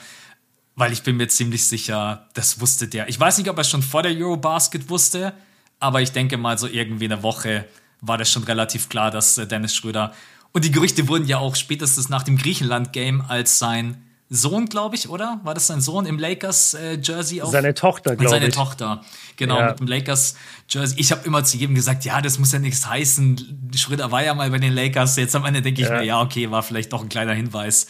Weil 0.76 0.92
ich 0.92 1.04
bin 1.04 1.18
mir 1.18 1.28
ziemlich 1.28 1.68
sicher, 1.68 2.28
das 2.34 2.60
wusste 2.60 2.88
der. 2.88 3.08
Ich 3.08 3.20
weiß 3.20 3.38
nicht, 3.38 3.50
ob 3.50 3.58
er 3.58 3.64
schon 3.64 3.84
vor 3.84 4.02
der 4.02 4.12
Eurobasket 4.12 4.90
wusste, 4.90 5.34
aber 5.80 6.02
ich 6.02 6.12
denke 6.12 6.38
mal 6.38 6.58
so 6.58 6.68
irgendwie 6.68 7.06
eine 7.06 7.22
Woche 7.22 7.68
war 8.06 8.18
das 8.18 8.32
schon 8.32 8.44
relativ 8.44 8.90
klar, 8.90 9.12
dass 9.12 9.38
äh, 9.38 9.48
Dennis 9.48 9.76
Schröder 9.76 10.14
und 10.54 10.64
die 10.64 10.72
Gerüchte 10.72 11.08
wurden 11.08 11.26
ja 11.26 11.40
auch 11.40 11.56
spätestens 11.56 12.10
nach 12.10 12.24
dem 12.24 12.38
Griechenland-Game 12.38 13.22
als 13.28 13.58
sein 13.58 14.04
Sohn, 14.30 14.68
glaube 14.68 14.96
ich, 14.96 15.10
oder? 15.10 15.40
War 15.44 15.54
das 15.54 15.68
sein 15.68 15.82
Sohn 15.82 16.06
im 16.06 16.18
Lakers-Jersey? 16.18 17.40
Äh, 17.40 17.46
seine 17.46 17.74
Tochter, 17.74 18.16
glaube 18.16 18.24
ich. 18.24 18.30
Seine 18.30 18.50
Tochter, 18.50 19.02
genau, 19.36 19.60
ja. 19.60 19.70
mit 19.70 19.80
dem 19.80 19.88
Lakers-Jersey. 19.88 21.00
Ich 21.00 21.12
habe 21.12 21.26
immer 21.26 21.44
zu 21.44 21.58
jedem 21.58 21.76
gesagt, 21.76 22.06
ja, 22.06 22.22
das 22.22 22.40
muss 22.40 22.52
ja 22.52 22.60
nichts 22.60 22.88
heißen. 22.88 23.72
Schröder 23.76 24.12
war 24.12 24.24
ja 24.24 24.34
mal 24.34 24.50
bei 24.50 24.60
den 24.60 24.74
Lakers. 24.74 25.18
Jetzt 25.18 25.36
am 25.36 25.46
Ende 25.46 25.62
denke 25.62 25.82
ich 25.82 25.88
ja. 25.88 25.98
mir, 25.98 26.04
ja, 26.04 26.22
okay, 26.22 26.50
war 26.52 26.64
vielleicht 26.64 26.94
doch 26.94 27.02
ein 27.02 27.10
kleiner 27.10 27.34
Hinweis. 27.34 27.88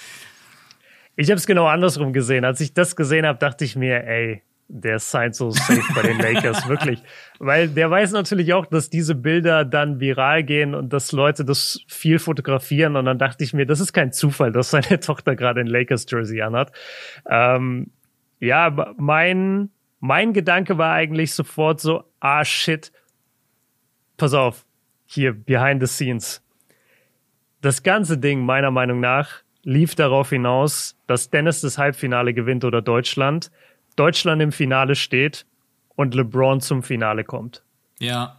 Ich 1.16 1.30
habe 1.30 1.38
es 1.38 1.46
genau 1.46 1.68
andersrum 1.68 2.14
gesehen. 2.14 2.46
Als 2.46 2.60
ich 2.62 2.74
das 2.74 2.96
gesehen 2.96 3.26
habe, 3.26 3.40
dachte 3.40 3.66
ich 3.66 3.76
mir, 3.76 4.04
ey, 4.06 4.42
der 4.76 4.98
scheint 4.98 5.36
so 5.36 5.52
safe 5.52 5.84
bei 5.94 6.02
den 6.02 6.18
Lakers, 6.18 6.68
wirklich. 6.68 7.04
Weil 7.38 7.68
der 7.68 7.92
weiß 7.92 8.12
natürlich 8.12 8.54
auch, 8.54 8.66
dass 8.66 8.90
diese 8.90 9.14
Bilder 9.14 9.66
dann 9.66 10.00
viral 10.00 10.44
gehen 10.44 10.74
und 10.74 10.92
dass 10.92 11.12
Leute 11.12 11.46
das 11.46 11.82
viel 11.88 12.18
fotografieren. 12.18 12.96
Und 12.96 13.06
dann 13.06 13.20
dachte 13.20 13.44
ich 13.44 13.54
mir, 13.54 13.68
das 13.68 13.80
ist 13.80 13.94
kein 13.94 14.12
Zufall, 14.12 14.52
dass 14.52 14.72
seine 14.72 15.00
Tochter 15.00 15.36
gerade 15.36 15.62
ein 15.62 15.68
Lakers-Jersey 15.68 16.42
anhat. 16.42 16.72
Ähm, 17.30 17.92
ja, 18.40 18.94
mein, 18.98 19.70
mein 20.00 20.34
Gedanke 20.34 20.80
war 20.80 20.94
eigentlich 20.94 21.34
sofort 21.34 21.80
so, 21.80 22.06
ah 22.20 22.44
shit, 22.44 22.92
pass 24.18 24.34
auf, 24.34 24.66
hier, 25.06 25.34
behind 25.34 25.82
the 25.82 25.88
scenes. 25.88 26.44
Das 27.62 27.84
ganze 27.84 28.18
Ding, 28.18 28.44
meiner 28.44 28.72
Meinung 28.72 29.00
nach, 29.00 29.44
lief 29.62 29.94
darauf 29.94 30.32
hinaus, 30.32 30.98
dass 31.06 31.30
Dennis 31.30 31.62
das 31.62 31.78
Halbfinale 31.78 32.34
gewinnt 32.34 32.66
oder 32.66 32.82
Deutschland 32.82 33.52
Deutschland 33.96 34.42
im 34.42 34.52
Finale 34.52 34.96
steht 34.96 35.46
und 35.96 36.16
LeBron 36.16 36.62
zum 36.62 36.84
Finale 36.84 37.24
kommt. 37.24 37.64
Ja. 38.00 38.38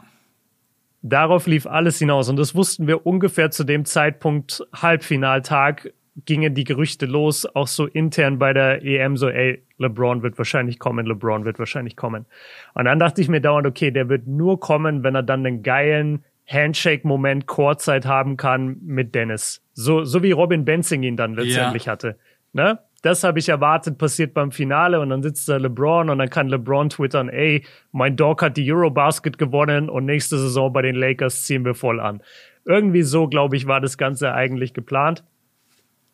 Darauf 1.02 1.46
lief 1.46 1.66
alles 1.66 1.98
hinaus 1.98 2.28
und 2.28 2.36
das 2.36 2.54
wussten 2.54 2.86
wir 2.86 3.06
ungefähr 3.06 3.50
zu 3.50 3.64
dem 3.64 3.84
Zeitpunkt 3.84 4.66
Halbfinaltag 4.72 5.92
gingen 6.24 6.54
die 6.54 6.64
Gerüchte 6.64 7.06
los, 7.06 7.44
auch 7.44 7.66
so 7.66 7.86
intern 7.86 8.38
bei 8.38 8.52
der 8.52 8.84
EM, 8.84 9.16
so, 9.16 9.28
ey, 9.28 9.62
LeBron 9.78 10.22
wird 10.22 10.38
wahrscheinlich 10.38 10.78
kommen, 10.78 11.06
LeBron 11.06 11.44
wird 11.44 11.58
wahrscheinlich 11.58 11.96
kommen. 11.96 12.26
Und 12.74 12.84
dann 12.84 12.98
dachte 12.98 13.20
ich 13.20 13.28
mir 13.28 13.40
dauernd, 13.40 13.66
okay, 13.66 13.90
der 13.90 14.08
wird 14.08 14.26
nur 14.26 14.60
kommen, 14.60 15.02
wenn 15.02 15.14
er 15.14 15.22
dann 15.22 15.44
einen 15.44 15.62
geilen 15.62 16.24
Handshake-Moment 16.46 17.46
Chorzeit 17.46 18.06
haben 18.06 18.36
kann 18.36 18.78
mit 18.82 19.14
Dennis. 19.14 19.62
So, 19.72 20.04
so 20.04 20.22
wie 20.22 20.30
Robin 20.30 20.64
Benzing 20.64 21.02
ihn 21.02 21.16
dann 21.16 21.34
letztendlich 21.34 21.86
ja. 21.86 21.92
hatte. 21.92 22.18
Ne? 22.52 22.78
Das 23.04 23.22
habe 23.22 23.38
ich 23.38 23.50
erwartet, 23.50 23.98
passiert 23.98 24.32
beim 24.32 24.50
Finale 24.50 24.98
und 24.98 25.10
dann 25.10 25.22
sitzt 25.22 25.46
da 25.46 25.58
LeBron 25.58 26.08
und 26.08 26.18
dann 26.18 26.30
kann 26.30 26.48
LeBron 26.48 26.88
twittern, 26.88 27.28
ey, 27.28 27.62
mein 27.92 28.16
Dog 28.16 28.40
hat 28.40 28.56
die 28.56 28.72
Eurobasket 28.72 29.36
gewonnen 29.36 29.90
und 29.90 30.06
nächste 30.06 30.38
Saison 30.38 30.72
bei 30.72 30.80
den 30.80 30.94
Lakers 30.94 31.42
ziehen 31.42 31.66
wir 31.66 31.74
voll 31.74 32.00
an. 32.00 32.22
Irgendwie 32.64 33.02
so, 33.02 33.28
glaube 33.28 33.56
ich, 33.56 33.66
war 33.66 33.82
das 33.82 33.98
Ganze 33.98 34.32
eigentlich 34.32 34.72
geplant. 34.72 35.22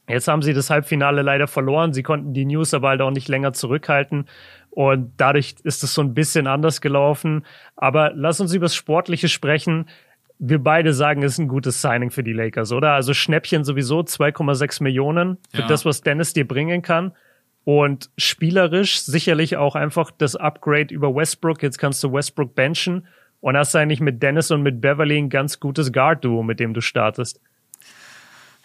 Jetzt 0.09 0.27
haben 0.27 0.43
sie 0.43 0.53
das 0.53 0.69
Halbfinale 0.69 1.23
leider 1.23 1.47
verloren. 1.47 1.93
Sie 1.93 2.03
konnten 2.03 2.35
die 2.35 2.45
News 2.45 2.75
aber 2.75 2.89
halt 2.89 3.03
auch 3.03 3.13
nicht 3.13 3.29
länger 3.29 3.53
zurückhalten. 3.53 4.25
Und 4.71 5.13
dadurch 5.17 5.55
ist 5.63 5.85
es 5.85 5.95
so 5.95 6.03
ein 6.03 6.15
bisschen 6.15 6.49
anders 6.49 6.81
gelaufen. 6.81 7.47
Aber 7.77 8.11
lass 8.17 8.41
uns 8.41 8.53
über 8.53 8.65
das 8.65 8.75
Sportliche 8.75 9.29
sprechen 9.29 9.87
wir 10.41 10.59
beide 10.59 10.95
sagen, 10.95 11.23
es 11.23 11.33
ist 11.33 11.39
ein 11.39 11.49
gutes 11.49 11.83
Signing 11.83 12.11
für 12.11 12.25
die 12.25 12.33
Lakers, 12.33 12.73
oder? 12.73 12.93
Also 12.93 13.13
Schnäppchen 13.13 13.63
sowieso 13.63 14.01
2,6 14.01 14.83
Millionen 14.83 15.37
für 15.53 15.61
ja. 15.61 15.67
das, 15.69 15.85
was 15.85 16.01
Dennis 16.01 16.33
dir 16.33 16.49
bringen 16.49 16.81
kann. 16.83 17.13
Und 17.65 18.11
spielerisch 18.17 19.03
sicherlich 19.03 19.59
auch 19.59 19.75
einfach 19.75 20.11
das 20.11 20.35
Upgrade 20.35 20.95
über 20.95 21.15
Westbrook. 21.15 21.63
Jetzt 21.63 21.79
kannst 21.79 22.03
du 22.03 22.11
Westbrook 22.13 22.55
benchen 22.55 23.07
und 23.41 23.57
hast 23.57 23.77
eigentlich 23.77 24.01
mit 24.01 24.23
Dennis 24.23 24.51
und 24.51 24.63
mit 24.63 24.81
Beverly 24.81 25.19
ein 25.19 25.29
ganz 25.29 25.61
gutes 25.61 25.93
Guard-Duo, 25.93 26.43
mit 26.43 26.59
dem 26.59 26.73
du 26.73 26.81
startest. 26.81 27.39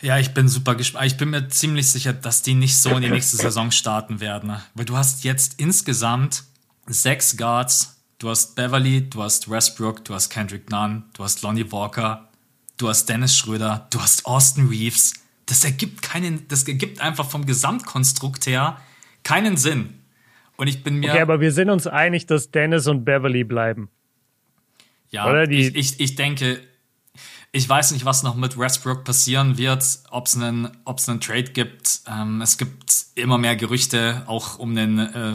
Ja, 0.02 0.18
ich 0.18 0.34
bin 0.34 0.48
super 0.48 0.76
gespannt. 0.76 1.08
Ich 1.08 1.18
bin 1.18 1.30
mir 1.30 1.50
ziemlich 1.50 1.92
sicher, 1.92 2.14
dass 2.14 2.42
die 2.42 2.54
nicht 2.54 2.78
so 2.78 2.92
in 2.92 3.02
die 3.02 3.10
nächste 3.10 3.36
Saison 3.36 3.72
starten 3.72 4.22
werden. 4.22 4.56
Weil 4.76 4.86
du 4.86 4.96
hast 4.96 5.26
jetzt 5.26 5.60
insgesamt 5.60 6.44
sechs 6.88 7.36
Guards 7.36 7.95
Du 8.26 8.32
hast 8.32 8.56
Beverly, 8.56 9.08
du 9.08 9.22
hast 9.22 9.52
Westbrook, 9.52 10.04
du 10.04 10.16
hast 10.16 10.32
Kendrick 10.32 10.72
Nunn, 10.72 11.04
du 11.14 11.24
hast 11.24 11.44
Lonnie 11.44 11.72
Walker, 11.72 12.28
du 12.76 12.90
hast 12.90 13.08
Dennis 13.08 13.38
Schröder, 13.38 13.86
du 13.92 14.02
hast 14.02 14.26
Austin 14.26 14.68
Reeves. 14.68 15.14
Das 15.46 15.64
ergibt 15.64 16.02
keinen, 16.02 16.48
das 16.48 16.68
ergibt 16.68 17.02
einfach 17.02 17.30
vom 17.30 17.46
Gesamtkonstrukt 17.46 18.48
her 18.48 18.82
keinen 19.22 19.58
Sinn. 19.58 20.00
Und 20.58 20.66
ich 20.66 20.84
bin 20.84 20.96
mir. 20.96 21.12
Okay, 21.12 21.22
aber 21.22 21.40
wir 21.40 21.52
sind 21.52 21.70
uns 21.70 21.86
einig, 21.86 22.26
dass 22.26 22.50
Dennis 22.50 22.88
und 22.88 23.06
Beverly 23.06 23.44
bleiben. 23.44 23.90
Ja, 25.12 25.30
Oder 25.30 25.46
die 25.46 25.68
ich, 25.68 25.76
ich, 25.76 26.00
ich 26.00 26.16
denke, 26.16 26.60
ich 27.52 27.70
weiß 27.70 27.92
nicht, 27.92 28.06
was 28.06 28.24
noch 28.24 28.34
mit 28.34 28.58
Westbrook 28.58 29.04
passieren 29.04 29.60
wird, 29.60 29.84
ob 30.10 30.26
es 30.26 30.36
einen, 30.36 30.72
einen 30.84 31.22
Trade 31.22 31.52
gibt. 31.52 32.02
Ähm, 32.08 32.42
es 32.42 32.58
gibt 32.58 32.92
immer 33.14 33.38
mehr 33.38 33.56
Gerüchte, 33.56 34.24
auch 34.26 34.58
um 34.58 34.74
den 34.74 34.98
äh, 34.98 35.34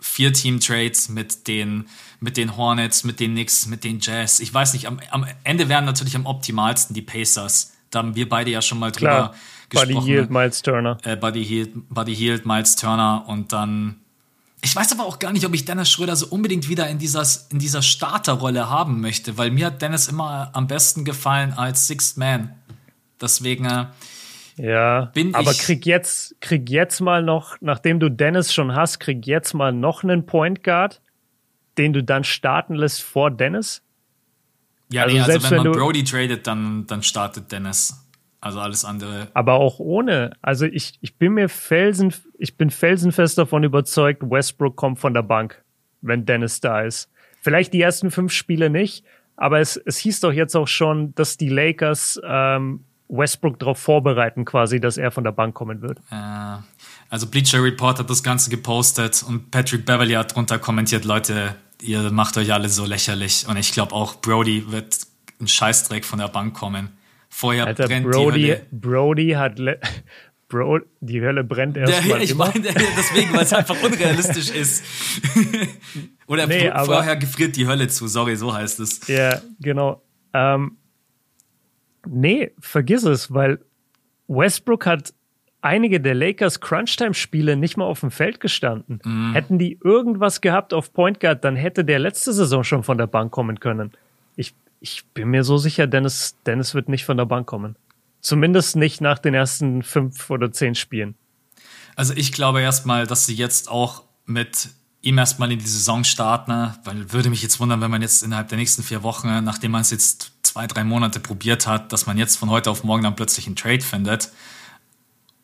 Vier-Team-Trades 0.00 1.08
mit 1.08 1.48
den 1.48 1.88
mit 2.20 2.36
den 2.36 2.56
Hornets, 2.56 3.04
mit 3.04 3.20
den 3.20 3.32
Knicks, 3.32 3.66
mit 3.66 3.84
den 3.84 4.00
Jazz. 4.00 4.40
Ich 4.40 4.52
weiß 4.52 4.72
nicht, 4.72 4.86
am, 4.86 5.00
am 5.10 5.26
Ende 5.44 5.68
wären 5.68 5.84
natürlich 5.84 6.16
am 6.16 6.26
optimalsten 6.26 6.94
die 6.94 7.02
Pacers. 7.02 7.74
Da 7.90 8.00
haben 8.00 8.14
wir 8.14 8.28
beide 8.28 8.50
ja 8.50 8.62
schon 8.62 8.78
mal 8.78 8.90
drüber 8.90 9.10
Klar. 9.10 9.34
gesprochen. 9.68 9.94
Buddy 9.94 10.06
Hield, 10.06 10.30
Miles 10.30 10.62
Turner. 10.62 10.98
Äh, 11.04 11.16
Buddy 11.16 11.44
Hield, 11.44 11.70
Buddy 11.88 12.14
Hield, 12.14 12.46
Miles 12.46 12.76
Turner 12.76 13.24
und 13.26 13.52
dann 13.52 13.96
Ich 14.62 14.74
weiß 14.74 14.92
aber 14.92 15.04
auch 15.04 15.18
gar 15.18 15.32
nicht, 15.32 15.46
ob 15.46 15.54
ich 15.54 15.64
Dennis 15.64 15.90
Schröder 15.90 16.16
so 16.16 16.26
unbedingt 16.26 16.68
wieder 16.68 16.88
in 16.88 16.98
dieser, 16.98 17.24
in 17.50 17.58
dieser 17.58 17.82
Starterrolle 17.82 18.68
haben 18.68 19.00
möchte, 19.00 19.38
weil 19.38 19.50
mir 19.50 19.66
hat 19.66 19.82
Dennis 19.82 20.08
immer 20.08 20.50
am 20.52 20.66
besten 20.66 21.04
gefallen 21.04 21.52
als 21.52 21.86
Sixth 21.86 22.16
Man. 22.16 22.54
Deswegen 23.20 23.64
äh, 23.66 23.86
ja, 24.56 25.10
bin 25.12 25.34
aber 25.34 25.52
ich. 25.52 25.58
krieg 25.58 25.86
jetzt, 25.86 26.40
krieg 26.40 26.68
jetzt 26.70 27.00
mal 27.00 27.22
noch, 27.22 27.56
nachdem 27.60 28.00
du 28.00 28.08
Dennis 28.08 28.54
schon 28.54 28.74
hast, 28.74 29.00
krieg 29.00 29.26
jetzt 29.26 29.52
mal 29.54 29.72
noch 29.72 30.02
einen 30.02 30.24
Point 30.26 30.64
Guard, 30.64 31.02
den 31.78 31.92
du 31.92 32.02
dann 32.02 32.24
starten 32.24 32.74
lässt 32.74 33.02
vor 33.02 33.30
Dennis. 33.30 33.82
Ja, 34.90 35.02
Also 35.02 35.14
nee, 35.14 35.20
also 35.20 35.32
selbst 35.32 35.50
wenn 35.50 35.56
man 35.58 35.66
wenn 35.66 35.72
du- 35.72 35.78
Brody 35.78 36.04
tradet, 36.04 36.46
dann, 36.46 36.86
dann 36.86 37.02
startet 37.02 37.50
Dennis. 37.52 38.02
Also 38.40 38.60
alles 38.60 38.84
andere. 38.84 39.28
Aber 39.34 39.54
auch 39.54 39.78
ohne. 39.80 40.30
Also 40.42 40.66
ich, 40.66 40.98
ich 41.00 41.16
bin 41.16 41.34
mir 41.34 41.48
felsen, 41.48 42.14
ich 42.38 42.56
bin 42.56 42.70
felsenfest 42.70 43.38
davon 43.38 43.64
überzeugt, 43.64 44.22
Westbrook 44.22 44.76
kommt 44.76 45.00
von 45.00 45.14
der 45.14 45.22
Bank, 45.22 45.64
wenn 46.02 46.24
Dennis 46.26 46.60
da 46.60 46.82
ist. 46.82 47.10
Vielleicht 47.40 47.72
die 47.72 47.80
ersten 47.80 48.10
fünf 48.10 48.32
Spiele 48.32 48.70
nicht, 48.70 49.04
aber 49.36 49.58
es, 49.60 49.76
es 49.76 49.96
hieß 49.98 50.20
doch 50.20 50.32
jetzt 50.32 50.54
auch 50.54 50.68
schon, 50.68 51.14
dass 51.16 51.36
die 51.36 51.48
Lakers 51.48 52.20
ähm, 52.24 52.84
Westbrook 53.08 53.58
darauf 53.58 53.78
vorbereiten, 53.78 54.44
quasi, 54.44 54.80
dass 54.80 54.96
er 54.98 55.10
von 55.10 55.24
der 55.24 55.32
Bank 55.32 55.54
kommen 55.54 55.80
wird. 55.82 55.98
Äh, 56.10 56.58
also 57.08 57.26
Bleacher 57.28 57.62
Report 57.64 57.98
hat 57.98 58.10
das 58.10 58.22
Ganze 58.22 58.50
gepostet 58.50 59.24
und 59.26 59.50
Patrick 59.50 59.84
Beverly 59.86 60.12
hat 60.12 60.34
drunter 60.36 60.58
kommentiert, 60.58 61.04
Leute, 61.04 61.56
ihr 61.82 62.10
macht 62.10 62.36
euch 62.36 62.52
alle 62.52 62.68
so 62.68 62.84
lächerlich. 62.84 63.46
Und 63.48 63.56
ich 63.56 63.72
glaube 63.72 63.94
auch 63.94 64.20
Brody 64.20 64.70
wird 64.70 64.98
ein 65.40 65.48
Scheißdreck 65.48 66.04
von 66.04 66.18
der 66.18 66.28
Bank 66.28 66.54
kommen. 66.54 66.90
Vorher 67.28 67.66
Alter, 67.66 67.86
brennt 67.88 68.10
Brody, 68.10 68.40
die 68.40 68.46
Hölle. 68.52 68.66
Brody 68.72 69.30
hat, 69.32 69.60
Bro, 70.48 70.78
die 71.00 71.20
Hölle 71.20 71.42
brennt 71.44 71.76
Der, 71.76 71.88
erstmal 71.88 72.22
ich 72.22 72.30
immer. 72.30 72.46
meine, 72.48 72.60
der- 72.60 72.74
deswegen, 72.96 73.32
weil 73.34 73.42
es 73.42 73.52
einfach 73.52 73.82
unrealistisch 73.82 74.50
ist. 74.50 74.84
Oder 76.28 76.46
Nee, 76.46 76.70
aber- 76.70 76.86
vorher 76.86 77.16
gefriert 77.16 77.56
die 77.56 77.66
Hölle 77.66 77.88
zu, 77.88 78.06
sorry, 78.08 78.36
so 78.36 78.54
heißt 78.54 78.78
es. 78.80 79.06
Ja, 79.08 79.40
genau. 79.60 80.02
Ähm, 80.32 80.76
nee, 82.06 82.52
vergiss 82.60 83.02
es, 83.04 83.32
weil 83.34 83.58
Westbrook 84.28 84.86
hat 84.86 85.12
einige 85.66 86.00
der 86.00 86.14
Lakers 86.14 86.60
Crunchtime-Spiele 86.60 87.56
nicht 87.56 87.76
mal 87.76 87.84
auf 87.84 88.00
dem 88.00 88.10
Feld 88.10 88.40
gestanden. 88.40 89.00
Mhm. 89.04 89.32
Hätten 89.32 89.58
die 89.58 89.78
irgendwas 89.82 90.40
gehabt 90.40 90.72
auf 90.72 90.92
Point 90.92 91.20
Guard, 91.20 91.44
dann 91.44 91.56
hätte 91.56 91.84
der 91.84 91.98
letzte 91.98 92.32
Saison 92.32 92.64
schon 92.64 92.82
von 92.82 92.96
der 92.96 93.06
Bank 93.06 93.32
kommen 93.32 93.60
können. 93.60 93.92
Ich, 94.36 94.54
ich 94.80 95.04
bin 95.12 95.28
mir 95.28 95.44
so 95.44 95.58
sicher, 95.58 95.86
Dennis, 95.86 96.36
Dennis 96.46 96.74
wird 96.74 96.88
nicht 96.88 97.04
von 97.04 97.16
der 97.16 97.26
Bank 97.26 97.46
kommen. 97.46 97.76
Zumindest 98.20 98.76
nicht 98.76 99.00
nach 99.00 99.18
den 99.18 99.34
ersten 99.34 99.82
fünf 99.82 100.30
oder 100.30 100.50
zehn 100.52 100.74
Spielen. 100.74 101.14
Also 101.96 102.14
ich 102.14 102.32
glaube 102.32 102.60
erstmal, 102.60 103.06
dass 103.06 103.26
sie 103.26 103.34
jetzt 103.34 103.70
auch 103.70 104.04
mit 104.24 104.70
ihm 105.02 105.18
erstmal 105.18 105.52
in 105.52 105.58
die 105.58 105.66
Saison 105.66 106.04
starten, 106.04 106.50
ne? 106.50 106.74
weil 106.84 107.12
würde 107.12 107.30
mich 107.30 107.42
jetzt 107.42 107.60
wundern, 107.60 107.80
wenn 107.80 107.90
man 107.90 108.02
jetzt 108.02 108.22
innerhalb 108.22 108.48
der 108.48 108.58
nächsten 108.58 108.82
vier 108.82 109.02
Wochen, 109.02 109.28
nachdem 109.44 109.70
man 109.70 109.82
es 109.82 109.90
jetzt 109.90 110.32
zwei, 110.42 110.66
drei 110.66 110.84
Monate 110.84 111.20
probiert 111.20 111.66
hat, 111.66 111.92
dass 111.92 112.06
man 112.06 112.18
jetzt 112.18 112.36
von 112.36 112.50
heute 112.50 112.70
auf 112.70 112.82
morgen 112.82 113.04
dann 113.04 113.16
plötzlich 113.16 113.46
einen 113.46 113.56
Trade 113.56 113.80
findet. 113.80 114.30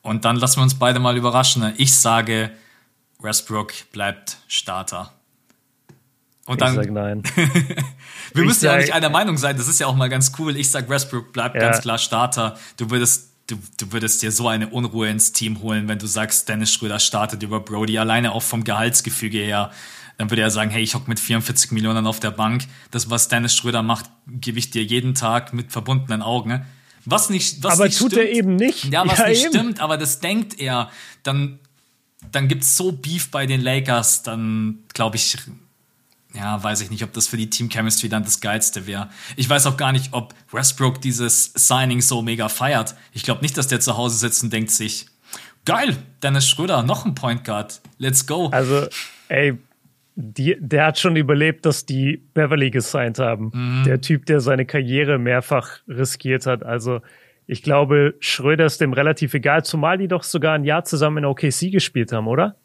Und 0.03 0.25
dann 0.25 0.37
lassen 0.37 0.59
wir 0.59 0.63
uns 0.65 0.75
beide 0.75 0.99
mal 0.99 1.17
überraschen. 1.17 1.63
ne? 1.63 1.75
Ich 1.77 1.95
sage, 1.97 2.51
Westbrook 3.21 3.73
bleibt 3.93 4.39
Starter. 4.49 5.13
Und 6.45 6.55
Ich 6.57 6.59
dann, 6.67 6.75
sag 6.75 6.91
nein. 6.91 7.23
wir 7.37 8.43
ich 8.43 8.49
müssen 8.49 8.65
ja 8.65 8.73
auch 8.75 8.79
nicht 8.79 8.93
einer 8.93 9.11
Meinung 9.11 9.37
sein, 9.39 9.57
das 9.57 9.69
ist 9.69 9.79
ja 9.79 9.87
auch 9.87 9.95
mal 9.95 10.09
ganz 10.09 10.33
cool. 10.39 10.57
Ich 10.57 10.71
sag, 10.71 10.89
Westbrook 10.89 11.33
bleibt 11.33 11.55
Ja. 11.55 11.61
ganz 11.63 11.81
klar 11.83 11.99
Starter. 11.99 12.59
Du 12.77 12.91
würdest, 12.91 13.31
du, 13.47 13.57
du 13.79 13.93
würdest 13.93 14.23
dir 14.23 14.33
so 14.33 14.49
eine 14.49 14.69
Unruhe 14.69 15.09
ins 15.09 15.33
Team 15.33 15.61
holen, 15.63 15.87
wenn 15.87 15.99
du 16.01 16.07
sagst, 16.07 16.49
Dennis 16.49 16.73
Schröder 16.73 16.99
startet 16.99 17.45
über 17.45 17.61
Brody, 17.61 17.97
alleine 17.99 18.33
auch 18.33 18.43
vom 18.43 18.65
Gehaltsgefüge 18.65 19.39
her. 19.39 19.71
Dann 20.19 20.31
würde 20.31 20.43
er 20.43 20.51
sagen, 20.51 20.71
hey, 20.71 20.83
ich 20.83 20.95
hock 20.97 21.07
mit 21.09 21.21
44 21.21 21.71
Millionen 21.71 22.07
auf 22.09 22.19
der 22.19 22.33
Bank. 22.33 22.65
Das, 22.91 23.09
was 23.09 23.29
Dennis 23.29 23.55
Schröder 23.55 23.83
macht, 23.83 24.07
gebe 24.27 24.59
ich 24.59 24.71
dir 24.71 24.83
jeden 24.83 25.15
Tag 25.15 25.53
mit 25.53 25.71
verbundenen 25.71 26.23
Augen. 26.23 26.67
Was 27.05 27.31
nicht, 27.31 27.63
was 27.63 27.75
Aber 27.75 27.87
nicht 27.87 27.99
tut 27.99 28.13
stimmt. 28.13 28.27
er 28.29 28.33
eben 28.33 28.57
nicht. 28.57 28.85
Ja, 28.93 29.07
was 29.07 29.19
Ja, 29.19 29.29
nicht 29.29 29.43
eben. 29.45 29.55
stimmt, 29.55 29.81
aber 29.81 29.97
das 29.99 30.21
denkt 30.21 30.59
er. 30.61 30.91
Dann, 31.23 31.59
dann 32.31 32.49
gibt's 32.49 32.77
so 32.77 32.93
Beef 32.93 33.31
bei 33.31 33.47
den 33.47 33.61
Lakers, 33.61 34.23
dann 34.23 34.79
glaube 34.95 35.17
ich, 35.17 35.37
ja, 36.35 36.63
weiß 36.63 36.81
ich 36.81 36.91
nicht, 36.91 37.03
ob 37.05 37.13
das 37.13 37.27
für 37.27 37.37
die 37.37 37.51
Team 37.51 37.69
Chemistry 37.69 38.09
dann 38.09 38.25
das 38.25 38.41
Geilste 38.41 38.87
wäre. 38.87 39.11
Ich 39.37 39.49
weiß 39.49 39.67
auch 39.67 39.77
gar 39.77 39.93
nicht, 39.93 40.13
ob 40.13 40.35
Westbrook 40.51 41.01
dieses 41.01 41.53
Signing 41.55 42.01
so 42.01 42.23
mega 42.23 42.49
feiert. 42.49 42.95
Ich 43.13 43.23
glaube 43.23 43.43
nicht, 43.43 43.57
dass 43.59 43.67
der 43.69 43.81
zu 43.81 43.97
Hause 43.97 44.17
sitzt 44.17 44.43
und 44.43 44.53
denkt 44.53 44.71
sich, 44.71 45.07
geil, 45.65 45.97
Dennis 46.23 46.49
Schröder, 46.49 46.83
noch 46.83 47.05
ein 47.05 47.15
Point 47.15 47.45
Guard, 47.45 47.81
let's 47.99 48.27
go. 48.27 48.49
Also, 48.49 48.87
ey, 49.29 49.59
die, 50.15 50.57
der 50.61 50.87
hat 50.87 50.99
schon 50.99 51.17
überlebt, 51.17 51.65
dass 51.65 51.87
die 51.87 52.23
Beverly 52.35 52.71
gesigned 52.71 53.19
haben. 53.19 53.51
Mhm. 53.55 53.85
Der 53.85 54.01
Typ, 54.01 54.27
der 54.27 54.41
seine 54.41 54.67
Karriere 54.67 55.19
mehrfach 55.19 55.79
riskiert 55.89 56.47
hat. 56.47 56.63
Also, 56.63 57.01
ich 57.47 57.63
glaube, 57.63 58.15
Schröder 58.21 58.67
ist 58.67 58.81
dem 58.81 58.93
relativ 58.93 59.35
egal, 59.35 59.65
zumal 59.65 59.99
die 59.99 60.09
doch 60.09 60.23
sogar 60.23 60.55
ein 60.55 60.65
Jahr 60.65 60.85
zusammen 60.85 61.19
in 61.19 61.25
OKC 61.25 61.71
gespielt 61.71 62.13
haben, 62.13 62.27
oder? 62.29 62.57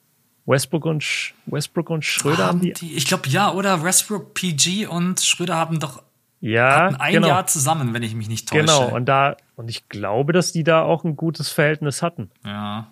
Westbrook 0.45 0.85
und, 0.85 1.03
Sch 1.03 1.33
Westbrook 1.45 1.89
und 1.89 2.05
Schröder 2.05 2.45
haben 2.45 2.61
die. 2.61 2.73
die, 2.73 2.95
ich 2.95 3.05
glaube, 3.05 3.27
ja, 3.27 3.51
oder 3.51 3.83
Westbrook, 3.83 4.33
PG 4.33 4.87
und 4.87 5.19
Schröder 5.19 5.55
haben 5.55 5.79
doch 5.79 6.03
Ja, 6.39 6.87
ein 6.99 7.13
genau. 7.13 7.27
Jahr 7.27 7.47
zusammen, 7.47 7.93
wenn 7.93 8.03
ich 8.03 8.15
mich 8.15 8.29
nicht 8.29 8.47
täusche. 8.47 8.61
Genau, 8.61 8.95
und 8.95 9.05
da, 9.07 9.35
und 9.55 9.69
ich 9.69 9.89
glaube, 9.89 10.31
dass 10.31 10.53
die 10.53 10.63
da 10.63 10.83
auch 10.83 11.03
ein 11.03 11.17
gutes 11.17 11.49
Verhältnis 11.49 12.01
hatten. 12.01 12.29
Ja. 12.45 12.91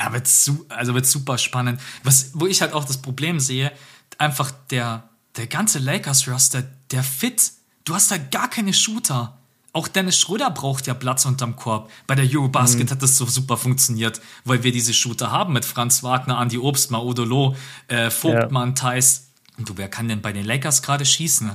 Ja, 0.00 0.12
wird, 0.14 0.26
su 0.26 0.64
also 0.70 0.94
wird 0.94 1.06
super 1.06 1.36
spannend. 1.36 1.80
Was, 2.04 2.30
wo 2.32 2.46
ich 2.46 2.62
halt 2.62 2.72
auch 2.72 2.84
das 2.84 3.02
Problem 3.02 3.38
sehe, 3.38 3.70
einfach 4.16 4.50
der, 4.70 5.10
der 5.36 5.46
ganze 5.46 5.78
Lakers-Roster, 5.78 6.64
der 6.90 7.02
Fit, 7.02 7.52
du 7.84 7.94
hast 7.94 8.10
da 8.10 8.16
gar 8.16 8.48
keine 8.48 8.72
Shooter. 8.72 9.36
Auch 9.72 9.86
Dennis 9.88 10.18
Schröder 10.18 10.50
braucht 10.50 10.86
ja 10.86 10.94
Platz 10.94 11.26
unterm 11.26 11.54
Korb. 11.54 11.90
Bei 12.06 12.14
der 12.14 12.24
Eurobasket 12.24 12.90
hat 12.90 13.02
das 13.02 13.16
so 13.16 13.26
super 13.26 13.56
funktioniert, 13.56 14.20
weil 14.44 14.64
wir 14.64 14.72
diese 14.72 14.94
Shooter 14.94 15.30
haben 15.30 15.52
mit 15.52 15.64
Franz 15.64 16.02
Wagner, 16.02 16.38
Andi 16.38 16.58
Obst, 16.58 16.90
Maudolo, 16.90 17.54
äh, 17.86 18.10
Vogtmann, 18.10 18.74
Theis. 18.74 19.28
Und 19.58 19.68
du, 19.68 19.76
wer 19.76 19.88
kann 19.88 20.08
denn 20.08 20.22
bei 20.22 20.32
den 20.32 20.44
Lakers 20.44 20.82
gerade 20.82 21.04
schießen? 21.04 21.54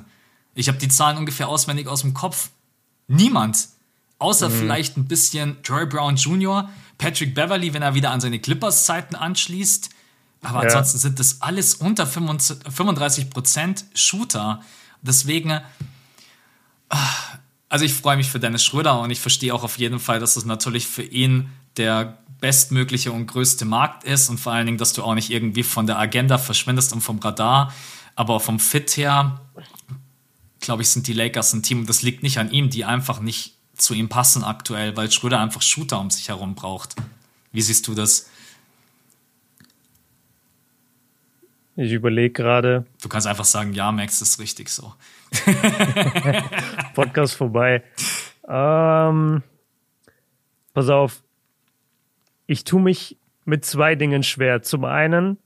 Ich 0.54 0.70
habe 0.70 0.78
die 0.78 0.88
Zahlen 0.88 1.18
ungefähr 1.18 1.50
auswendig 1.50 1.88
aus 1.88 2.02
dem 2.02 2.14
Kopf. 2.14 2.52
Niemand. 3.08 3.68
Außer 4.20 4.50
vielleicht 4.50 4.98
ein 4.98 5.06
bisschen 5.06 5.62
Troy 5.64 5.86
Brown 5.86 6.16
Jr., 6.16 6.70
Patrick 6.98 7.36
Beverly, 7.36 7.74
wenn 7.74 7.82
er 7.82 7.94
wieder 7.96 8.12
an 8.12 8.22
seine 8.22 8.40
Clippers-Zeiten 8.40 9.16
anschließt. 9.16 9.90
Aber 10.42 10.60
Ja. 10.60 10.66
ansonsten 10.66 11.00
sind 11.00 11.20
das 11.20 11.42
alles 11.42 11.74
unter 11.76 12.06
35% 12.06 13.86
Shooter. 13.94 14.62
Deswegen, 15.02 15.60
ah, 16.90 17.10
also 17.70 17.84
ich 17.86 17.94
freue 17.94 18.16
mich 18.18 18.30
für 18.30 18.40
Dennis 18.40 18.64
Schröder 18.64 19.00
und 19.02 19.12
ich 19.12 19.20
verstehe 19.20 19.54
auch 19.54 19.64
auf 19.64 19.78
jeden 19.78 20.00
Fall, 20.00 20.20
dass 20.20 20.36
es 20.38 20.46
natürlich 20.46 20.88
für 20.88 21.04
ihn 21.04 21.50
der 21.78 22.18
bestmögliche 22.40 23.12
und 23.12 23.28
größte 23.28 23.66
Markt 23.66 24.04
ist 24.04 24.30
und 24.30 24.40
vor 24.40 24.54
allen 24.54 24.66
Dingen, 24.66 24.78
dass 24.78 24.94
du 24.94 25.04
auch 25.04 25.16
nicht 25.16 25.30
irgendwie 25.32 25.64
von 25.64 25.88
der 25.88 25.98
Agenda 25.98 26.38
verschwindest 26.38 26.94
und 26.94 27.02
vom 27.02 27.20
Radar. 27.20 27.74
Aber 28.16 28.40
vom 28.40 28.60
Fit 28.60 28.96
her, 28.98 29.42
glaube 30.60 30.84
ich, 30.84 30.90
sind 30.90 31.08
die 31.08 31.14
Lakers 31.14 31.54
ein 31.54 31.64
Team 31.64 31.80
und 31.82 31.90
das 31.90 32.02
liegt 32.02 32.24
nicht 32.24 32.38
an 32.38 32.52
ihm, 32.52 32.70
die 32.70 32.86
einfach 32.86 33.20
nicht 33.20 33.55
zu 33.76 33.94
ihm 33.94 34.10
passen 34.10 34.44
aktuell, 34.44 34.96
weil 34.98 35.12
Schröder 35.12 35.40
einfach 35.40 35.62
Shooter 35.62 36.00
um 36.00 36.10
sich 36.10 36.30
herum 36.30 36.56
braucht. 36.56 36.96
Wie 37.52 37.62
siehst 37.62 37.88
du 37.88 37.94
das? 37.94 38.30
Ich 41.78 41.92
überlege 41.92 42.32
gerade, 42.32 42.86
Du 43.02 43.10
kannst 43.10 43.28
einfach 43.28 43.46
sagen, 43.46 43.74
ja, 43.74 43.92
Max, 43.92 44.22
ist 44.22 44.40
richtig 44.40 44.70
so. 44.70 44.94
Podcast 46.94 47.36
vorbei. 47.36 47.84
Ähm, 48.48 49.44
pass 50.74 50.90
auf. 50.90 51.22
Ich 52.48 52.64
tue 52.64 52.82
mich 52.82 53.18
mit 53.44 53.66
zwei 53.66 53.96
Dingen 53.96 54.24
schwer. 54.24 54.62
Zum 54.62 54.86
einen, 54.86 55.38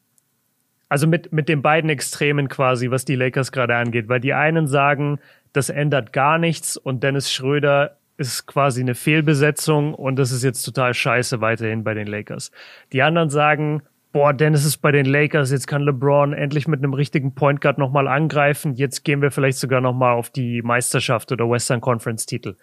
also 0.88 1.07
mit, 1.07 1.34
mit 1.34 1.49
den 1.49 1.61
beiden 1.61 1.89
Extremen 1.89 2.47
quasi, 2.47 2.91
was 2.91 3.06
die 3.06 3.15
Lakers 3.15 3.51
gerade 3.51 3.76
angeht, 3.76 4.07
weil 4.07 4.19
die 4.19 4.34
einen 4.34 4.68
sagen, 4.68 5.19
das 5.53 5.69
ändert 5.69 6.14
gar 6.14 6.38
nichts 6.38 6.77
und 6.77 7.03
Dennis 7.03 7.31
Schröder 7.31 7.99
ist 8.20 8.46
quasi 8.46 8.82
eine 8.82 8.96
Fehlbesetzung 8.96 9.94
und 9.94 10.18
das 10.18 10.32
ist 10.32 10.44
jetzt 10.44 10.64
total 10.64 10.94
scheiße 10.94 11.40
weiterhin 11.40 11.84
bei 11.84 11.94
den 11.94 12.06
Lakers. 12.06 12.52
Die 12.91 13.02
anderen 13.02 13.30
sagen, 13.30 13.82
boah, 14.12 14.34
Dennis 14.34 14.66
ist 14.66 14.78
bei 14.78 14.91
den 14.91 15.06
Lakers, 15.06 15.52
jetzt 15.52 15.68
kann 15.68 15.84
LeBron 15.84 16.34
endlich 16.34 16.68
mit 16.68 16.80
einem 16.80 16.94
richtigen 16.94 17.34
Point 17.34 17.62
Guard 17.62 17.78
nochmal 17.78 18.08
angreifen, 18.08 18.76
jetzt 18.76 19.06
gehen 19.06 19.22
wir 19.22 19.32
vielleicht 19.32 19.58
sogar 19.58 19.80
nochmal 19.80 20.16
auf 20.16 20.30
die 20.30 20.62
Meisterschaft 20.62 21.32
oder 21.32 21.50
Western 21.50 21.80
Conference 21.80 22.26
Titel. 22.26 22.58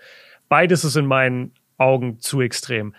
Beides 0.48 0.84
ist 0.84 0.96
in 0.96 1.06
meinen 1.06 1.52
Augen 1.78 2.18
zu 2.20 2.42
extrem. 2.42 2.94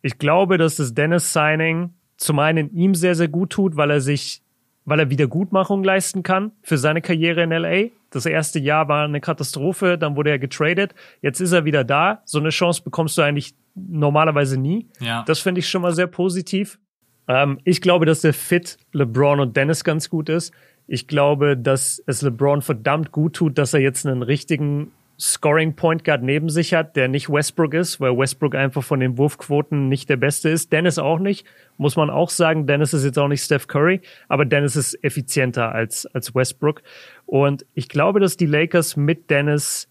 Ich 0.00 0.18
glaube, 0.18 0.56
dass 0.56 0.76
das 0.76 0.94
Dennis-Signing 0.94 1.92
zum 2.16 2.38
einen 2.38 2.72
ihm 2.72 2.94
sehr, 2.94 3.14
sehr 3.14 3.28
gut 3.28 3.50
tut, 3.50 3.76
weil 3.76 3.90
er 3.90 4.00
sich, 4.00 4.42
weil 4.86 4.98
er 4.98 5.10
Wiedergutmachung 5.10 5.84
leisten 5.84 6.22
kann 6.22 6.52
für 6.62 6.78
seine 6.78 7.02
Karriere 7.02 7.42
in 7.42 7.50
LA. 7.50 7.90
Das 8.12 8.26
erste 8.26 8.58
Jahr 8.60 8.88
war 8.88 9.04
eine 9.04 9.20
Katastrophe, 9.20 9.98
dann 9.98 10.16
wurde 10.16 10.30
er 10.30 10.38
getradet. 10.38 10.94
Jetzt 11.22 11.40
ist 11.40 11.52
er 11.52 11.64
wieder 11.64 11.82
da. 11.82 12.22
So 12.24 12.38
eine 12.38 12.50
Chance 12.50 12.82
bekommst 12.84 13.18
du 13.18 13.22
eigentlich 13.22 13.54
normalerweise 13.74 14.60
nie. 14.60 14.88
Ja. 15.00 15.24
Das 15.26 15.40
finde 15.40 15.60
ich 15.60 15.68
schon 15.68 15.82
mal 15.82 15.94
sehr 15.94 16.06
positiv. 16.06 16.78
Ähm, 17.26 17.58
ich 17.64 17.80
glaube, 17.80 18.06
dass 18.06 18.20
der 18.20 18.34
Fit 18.34 18.76
LeBron 18.92 19.40
und 19.40 19.56
Dennis 19.56 19.82
ganz 19.82 20.10
gut 20.10 20.28
ist. 20.28 20.52
Ich 20.86 21.06
glaube, 21.06 21.56
dass 21.56 22.02
es 22.06 22.22
LeBron 22.22 22.60
verdammt 22.60 23.12
gut 23.12 23.34
tut, 23.34 23.56
dass 23.56 23.72
er 23.72 23.80
jetzt 23.80 24.06
einen 24.06 24.22
richtigen 24.22 24.92
Scoring 25.22 25.76
Point 25.76 26.02
Guard 26.02 26.24
neben 26.24 26.48
sich 26.48 26.74
hat, 26.74 26.96
der 26.96 27.06
nicht 27.06 27.30
Westbrook 27.30 27.74
ist, 27.74 28.00
weil 28.00 28.18
Westbrook 28.18 28.56
einfach 28.56 28.82
von 28.82 28.98
den 28.98 29.16
Wurfquoten 29.18 29.88
nicht 29.88 30.08
der 30.08 30.16
Beste 30.16 30.48
ist. 30.48 30.72
Dennis 30.72 30.98
auch 30.98 31.20
nicht, 31.20 31.46
muss 31.76 31.94
man 31.94 32.10
auch 32.10 32.28
sagen. 32.28 32.66
Dennis 32.66 32.92
ist 32.92 33.04
jetzt 33.04 33.20
auch 33.20 33.28
nicht 33.28 33.40
Steph 33.40 33.68
Curry, 33.68 34.00
aber 34.26 34.44
Dennis 34.44 34.74
ist 34.74 34.98
effizienter 35.04 35.72
als, 35.72 36.06
als 36.06 36.34
Westbrook. 36.34 36.82
Und 37.24 37.64
ich 37.74 37.88
glaube, 37.88 38.18
dass 38.18 38.36
die 38.36 38.46
Lakers 38.46 38.96
mit 38.96 39.30
Dennis, 39.30 39.88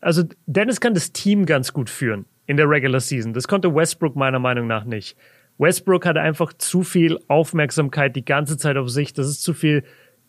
also 0.00 0.22
Dennis 0.46 0.80
kann 0.80 0.94
das 0.94 1.12
Team 1.12 1.44
ganz 1.44 1.74
gut 1.74 1.90
führen 1.90 2.24
in 2.46 2.56
der 2.56 2.70
Regular 2.70 3.00
Season. 3.00 3.34
Das 3.34 3.48
konnte 3.48 3.74
Westbrook 3.74 4.16
meiner 4.16 4.38
Meinung 4.38 4.66
nach 4.66 4.84
nicht. 4.84 5.14
Westbrook 5.58 6.06
hatte 6.06 6.22
einfach 6.22 6.54
zu 6.54 6.84
viel 6.84 7.18
Aufmerksamkeit 7.28 8.16
die 8.16 8.24
ganze 8.24 8.56
Zeit 8.56 8.78
auf 8.78 8.88
sich. 8.88 9.12
Das 9.12 9.28
ist 9.28 9.42
zu 9.42 9.52
viel 9.52 9.84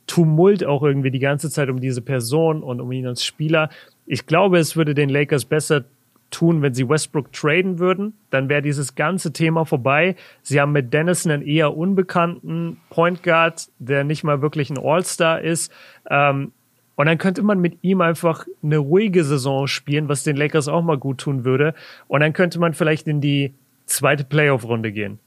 Tumult 0.09 0.65
auch 0.65 0.81
irgendwie 0.81 1.11
die 1.11 1.19
ganze 1.19 1.51
Zeit 1.51 1.69
um 1.69 1.79
diese 1.79 2.01
Person 2.01 2.63
und 2.63 2.81
um 2.81 2.91
ihn 2.91 3.05
als 3.05 3.23
Spieler. 3.23 3.69
Ich 4.07 4.25
glaube, 4.25 4.57
es 4.57 4.75
würde 4.75 4.95
den 4.95 5.07
Lakers 5.07 5.45
besser 5.45 5.85
tun, 6.31 6.63
wenn 6.63 6.73
sie 6.73 6.89
Westbrook 6.89 7.31
traden 7.31 7.77
würden. 7.77 8.13
Dann 8.31 8.49
wäre 8.49 8.63
dieses 8.63 8.95
ganze 8.95 9.31
Thema 9.33 9.65
vorbei. 9.65 10.15
Sie 10.41 10.59
haben 10.59 10.71
mit 10.71 10.93
Dennis 10.93 11.27
einen 11.27 11.43
eher 11.43 11.77
unbekannten 11.77 12.77
Point 12.89 13.21
Guard, 13.21 13.69
der 13.77 14.03
nicht 14.03 14.23
mal 14.23 14.41
wirklich 14.41 14.71
ein 14.71 14.79
All-Star 14.79 15.41
ist. 15.41 15.71
Ähm, 16.09 16.53
und 16.95 17.05
dann 17.05 17.19
könnte 17.19 17.43
man 17.43 17.59
mit 17.59 17.77
ihm 17.83 18.01
einfach 18.01 18.47
eine 18.63 18.79
ruhige 18.79 19.23
Saison 19.23 19.67
spielen, 19.67 20.09
was 20.09 20.23
den 20.23 20.35
Lakers 20.35 20.67
auch 20.67 20.81
mal 20.81 20.97
gut 20.97 21.19
tun 21.19 21.45
würde. 21.45 21.75
Und 22.07 22.21
dann 22.21 22.33
könnte 22.33 22.59
man 22.59 22.73
vielleicht 22.73 23.07
in 23.07 23.21
die 23.21 23.53
zweite 23.85 24.23
Playoff-Runde 24.23 24.91
gehen. 24.91 25.19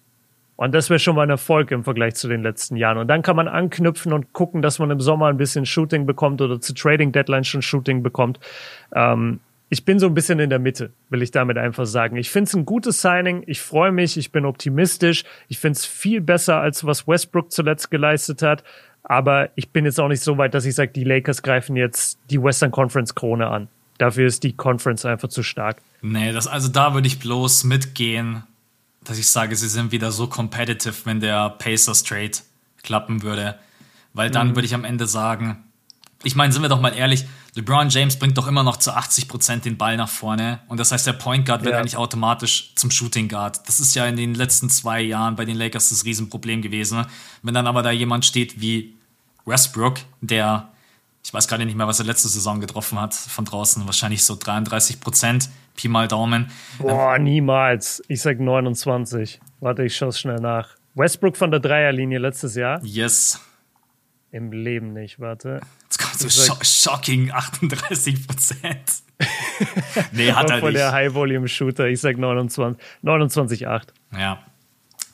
Und 0.62 0.72
das 0.72 0.90
wäre 0.90 1.00
schon 1.00 1.16
mal 1.16 1.24
ein 1.24 1.30
Erfolg 1.30 1.72
im 1.72 1.82
Vergleich 1.82 2.14
zu 2.14 2.28
den 2.28 2.44
letzten 2.44 2.76
Jahren. 2.76 2.96
Und 2.96 3.08
dann 3.08 3.22
kann 3.22 3.34
man 3.34 3.48
anknüpfen 3.48 4.12
und 4.12 4.32
gucken, 4.32 4.62
dass 4.62 4.78
man 4.78 4.92
im 4.92 5.00
Sommer 5.00 5.26
ein 5.26 5.36
bisschen 5.36 5.66
Shooting 5.66 6.06
bekommt 6.06 6.40
oder 6.40 6.60
zu 6.60 6.72
Trading 6.72 7.10
Deadline 7.10 7.42
schon 7.42 7.62
Shooting 7.62 8.04
bekommt. 8.04 8.38
Ähm, 8.94 9.40
ich 9.70 9.84
bin 9.84 9.98
so 9.98 10.06
ein 10.06 10.14
bisschen 10.14 10.38
in 10.38 10.50
der 10.50 10.60
Mitte, 10.60 10.92
will 11.10 11.20
ich 11.20 11.32
damit 11.32 11.58
einfach 11.58 11.84
sagen. 11.84 12.14
Ich 12.14 12.30
finde 12.30 12.46
es 12.46 12.54
ein 12.54 12.64
gutes 12.64 13.02
Signing. 13.02 13.42
Ich 13.46 13.60
freue 13.60 13.90
mich. 13.90 14.16
Ich 14.16 14.30
bin 14.30 14.44
optimistisch. 14.44 15.24
Ich 15.48 15.58
finde 15.58 15.78
es 15.78 15.84
viel 15.84 16.20
besser, 16.20 16.60
als 16.60 16.86
was 16.86 17.08
Westbrook 17.08 17.50
zuletzt 17.50 17.90
geleistet 17.90 18.42
hat. 18.42 18.62
Aber 19.02 19.50
ich 19.56 19.70
bin 19.70 19.84
jetzt 19.84 19.98
auch 19.98 20.06
nicht 20.06 20.22
so 20.22 20.38
weit, 20.38 20.54
dass 20.54 20.64
ich 20.64 20.76
sage, 20.76 20.92
die 20.92 21.02
Lakers 21.02 21.42
greifen 21.42 21.74
jetzt 21.74 22.20
die 22.30 22.40
Western 22.40 22.70
Conference 22.70 23.16
Krone 23.16 23.48
an. 23.48 23.66
Dafür 23.98 24.28
ist 24.28 24.44
die 24.44 24.52
Conference 24.52 25.04
einfach 25.04 25.28
zu 25.28 25.42
stark. 25.42 25.78
Nee, 26.02 26.32
das, 26.32 26.46
also 26.46 26.68
da 26.68 26.94
würde 26.94 27.08
ich 27.08 27.18
bloß 27.18 27.64
mitgehen, 27.64 28.44
dass 29.04 29.18
ich 29.18 29.28
sage, 29.28 29.56
sie 29.56 29.68
sind 29.68 29.92
wieder 29.92 30.12
so 30.12 30.26
competitive, 30.26 30.94
wenn 31.04 31.20
der 31.20 31.50
Pacers 31.50 32.02
Trade 32.02 32.32
klappen 32.82 33.22
würde. 33.22 33.58
Weil 34.12 34.30
dann 34.30 34.48
mhm. 34.48 34.56
würde 34.56 34.66
ich 34.66 34.74
am 34.74 34.84
Ende 34.84 35.06
sagen, 35.06 35.64
ich 36.22 36.36
meine, 36.36 36.52
sind 36.52 36.62
wir 36.62 36.68
doch 36.68 36.80
mal 36.80 36.94
ehrlich, 36.94 37.24
LeBron 37.54 37.90
James 37.90 38.18
bringt 38.18 38.38
doch 38.38 38.46
immer 38.46 38.62
noch 38.62 38.78
zu 38.78 38.92
80 38.92 39.28
Prozent 39.28 39.64
den 39.64 39.76
Ball 39.76 39.96
nach 39.96 40.08
vorne. 40.08 40.60
Und 40.68 40.80
das 40.80 40.92
heißt, 40.92 41.06
der 41.06 41.12
Point 41.12 41.44
Guard 41.44 41.64
wird 41.64 41.72
ja. 41.72 41.78
eigentlich 41.78 41.96
automatisch 41.96 42.72
zum 42.76 42.90
Shooting 42.90 43.28
Guard. 43.28 43.68
Das 43.68 43.78
ist 43.78 43.94
ja 43.94 44.06
in 44.06 44.16
den 44.16 44.34
letzten 44.34 44.70
zwei 44.70 45.02
Jahren 45.02 45.36
bei 45.36 45.44
den 45.44 45.56
Lakers 45.56 45.90
das 45.90 46.04
Riesenproblem 46.04 46.62
gewesen. 46.62 47.04
Wenn 47.42 47.54
dann 47.54 47.66
aber 47.66 47.82
da 47.82 47.90
jemand 47.90 48.24
steht 48.24 48.60
wie 48.60 48.94
Westbrook, 49.44 49.98
der, 50.20 50.72
ich 51.22 51.34
weiß 51.34 51.46
gerade 51.46 51.66
nicht 51.66 51.76
mehr, 51.76 51.86
was 51.86 51.98
er 51.98 52.06
letzte 52.06 52.28
Saison 52.28 52.60
getroffen 52.60 52.98
hat, 52.98 53.14
von 53.14 53.44
draußen, 53.44 53.84
wahrscheinlich 53.84 54.24
so 54.24 54.36
33 54.36 55.00
Prozent, 55.00 55.50
Pi 55.76 55.88
mal 55.88 56.08
Daumen. 56.08 56.50
Boah, 56.78 57.18
niemals. 57.18 58.02
Ich 58.08 58.20
sag 58.20 58.40
29. 58.40 59.40
Warte, 59.60 59.84
ich 59.84 59.96
schaue 59.96 60.12
schnell 60.12 60.40
nach. 60.40 60.76
Westbrook 60.94 61.36
von 61.36 61.50
der 61.50 61.60
Dreierlinie 61.60 62.18
letztes 62.18 62.54
Jahr? 62.54 62.80
Yes. 62.84 63.40
Im 64.30 64.52
Leben 64.52 64.92
nicht, 64.92 65.20
warte. 65.20 65.60
Jetzt 65.84 65.98
kommt 65.98 66.18
so 66.18 66.28
sag, 66.28 66.64
shocking 66.64 67.30
38 67.30 68.26
Prozent. 68.26 69.02
nee, 70.12 70.32
hat 70.32 70.50
er 70.50 70.62
nicht. 70.62 70.74
der 70.74 70.92
High-Volume-Shooter, 70.92 71.86
ich 71.86 72.00
sag 72.00 72.18
29, 72.18 72.82
29,8. 73.04 73.88
Ja. 74.16 74.42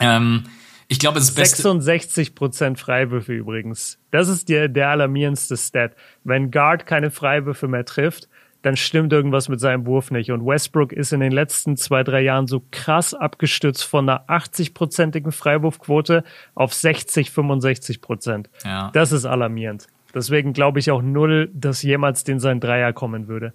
Ähm, 0.00 0.44
ich 0.86 0.98
glaube, 0.98 1.18
das 1.18 1.34
Beste. 1.34 1.62
66 1.62 2.34
Prozent 2.34 2.78
Freiwürfe 2.78 3.34
übrigens. 3.34 3.98
Das 4.10 4.28
ist 4.28 4.48
der, 4.48 4.68
der 4.68 4.88
alarmierendste 4.88 5.56
Stat. 5.56 5.94
Wenn 6.24 6.50
Guard 6.50 6.86
keine 6.86 7.10
Freiwürfe 7.10 7.68
mehr 7.68 7.84
trifft, 7.84 8.28
dann 8.62 8.76
stimmt 8.76 9.12
irgendwas 9.12 9.48
mit 9.48 9.60
seinem 9.60 9.86
Wurf 9.86 10.10
nicht. 10.10 10.30
Und 10.30 10.44
Westbrook 10.44 10.92
ist 10.92 11.12
in 11.12 11.20
den 11.20 11.32
letzten 11.32 11.76
zwei, 11.76 12.02
drei 12.02 12.22
Jahren 12.22 12.46
so 12.46 12.62
krass 12.70 13.14
abgestürzt 13.14 13.84
von 13.84 14.08
einer 14.08 14.28
80-prozentigen 14.28 15.30
Freiwurfquote 15.30 16.24
auf 16.54 16.74
60, 16.74 17.30
65 17.30 18.00
Prozent. 18.00 18.50
Ja. 18.64 18.90
Das 18.92 19.12
ist 19.12 19.24
alarmierend. 19.24 19.86
Deswegen 20.14 20.52
glaube 20.52 20.80
ich 20.80 20.90
auch 20.90 21.02
null, 21.02 21.50
dass 21.54 21.82
jemals 21.82 22.24
den 22.24 22.40
sein 22.40 22.60
Dreier 22.60 22.92
kommen 22.92 23.28
würde. 23.28 23.52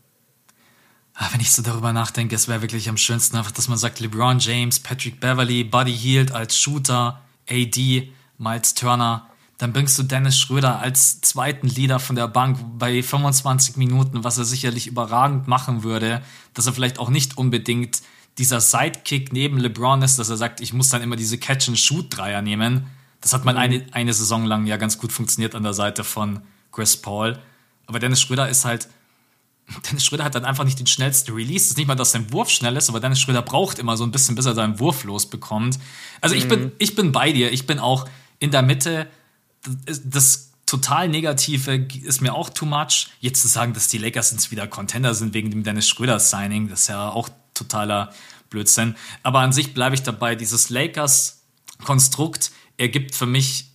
Ah, 1.15 1.27
wenn 1.31 1.41
ich 1.41 1.51
so 1.51 1.61
darüber 1.61 1.93
nachdenke, 1.93 2.35
es 2.35 2.47
wäre 2.47 2.61
wirklich 2.61 2.89
am 2.89 2.97
schönsten 2.97 3.38
einfach, 3.38 3.51
dass 3.51 3.67
man 3.67 3.77
sagt, 3.77 3.99
LeBron 3.99 4.39
James, 4.39 4.80
Patrick 4.80 5.19
Beverly, 5.19 5.63
Buddy 5.63 5.93
Hield 5.93 6.31
als 6.31 6.57
Shooter, 6.57 7.21
AD, 7.49 8.11
Miles 8.38 8.73
Turner, 8.73 9.27
dann 9.57 9.71
bringst 9.71 9.97
du 9.99 10.03
Dennis 10.03 10.38
Schröder 10.38 10.80
als 10.80 11.21
zweiten 11.21 11.67
Leader 11.67 11.99
von 11.99 12.15
der 12.15 12.27
Bank 12.27 12.57
bei 12.77 13.03
25 13.03 13.77
Minuten, 13.77 14.23
was 14.23 14.38
er 14.38 14.45
sicherlich 14.45 14.88
überragend 14.88 15.47
machen 15.47 15.84
würde, 15.84 16.21
dass 16.53 16.65
er 16.65 16.73
vielleicht 16.73 16.99
auch 16.99 17.09
nicht 17.09 17.38
unbedingt 17.38 18.01
dieser 18.38 18.61
Sidekick 18.61 19.31
neben 19.31 19.59
LeBron 19.59 20.01
ist, 20.01 20.17
dass 20.17 20.30
er 20.30 20.38
sagt, 20.38 20.59
ich 20.59 20.73
muss 20.73 20.89
dann 20.89 21.03
immer 21.03 21.15
diese 21.15 21.38
Catch-and-Shoot-Dreier 21.38 22.41
nehmen. 22.41 22.88
Das 23.21 23.31
hat 23.31 23.45
mal 23.45 23.53
mhm. 23.53 23.59
eine, 23.59 23.85
eine 23.91 24.13
Saison 24.13 24.45
lang 24.45 24.65
ja 24.65 24.77
ganz 24.77 24.97
gut 24.97 25.11
funktioniert 25.11 25.55
an 25.55 25.63
der 25.63 25.73
Seite 25.73 26.03
von 26.03 26.41
Chris 26.71 26.97
Paul. 26.97 27.38
Aber 27.85 27.99
Dennis 27.99 28.21
Schröder 28.21 28.49
ist 28.49 28.65
halt, 28.65 28.89
Dennis 29.89 30.03
Schröder 30.03 30.23
hat 30.23 30.34
dann 30.34 30.45
einfach 30.45 30.63
nicht 30.63 30.80
den 30.80 30.88
schnellsten 30.88 31.31
Release. 31.34 31.65
Es 31.65 31.71
ist 31.71 31.77
nicht 31.77 31.88
mal, 31.88 31.95
dass 31.95 32.11
sein 32.11 32.31
Wurf 32.34 32.49
schnell 32.49 32.75
ist, 32.75 32.89
aber 32.89 32.99
Dennis 32.99 33.21
Schröder 33.21 33.43
braucht 33.43 33.77
immer 33.77 33.97
so 33.97 34.03
ein 34.03 34.11
bisschen, 34.11 34.35
bis 34.35 34.47
er 34.47 34.55
seinen 34.55 34.80
Wurf 34.80 35.03
losbekommt. 35.03 35.77
Also 36.21 36.35
ich, 36.35 36.45
mhm. 36.45 36.49
bin, 36.49 36.71
ich 36.80 36.95
bin 36.95 37.11
bei 37.11 37.31
dir. 37.31 37.51
Ich 37.53 37.67
bin 37.67 37.77
auch 37.77 38.09
in 38.39 38.49
der 38.49 38.63
Mitte 38.63 39.07
das 39.85 40.52
total 40.65 41.07
Negative 41.07 41.88
ist 42.03 42.22
mir 42.22 42.34
auch 42.34 42.49
too 42.49 42.65
much. 42.65 43.10
Jetzt 43.19 43.41
zu 43.41 43.48
sagen, 43.48 43.73
dass 43.73 43.88
die 43.88 43.98
Lakers 43.98 44.31
jetzt 44.31 44.52
wieder 44.52 44.68
Contender 44.68 45.14
sind 45.14 45.34
wegen 45.34 45.52
dem 45.52 45.64
Dennis 45.64 45.88
Schröder-Signing, 45.88 46.68
das 46.68 46.81
ist 46.81 46.88
ja 46.88 47.10
auch 47.10 47.30
totaler 47.53 48.11
Blödsinn. 48.49 48.95
Aber 49.22 49.40
an 49.40 49.52
sich 49.52 49.73
bleibe 49.73 49.95
ich 49.95 50.03
dabei, 50.03 50.35
dieses 50.35 50.69
Lakers-Konstrukt 50.69 52.52
ergibt 52.77 53.15
für 53.15 53.26
mich 53.26 53.72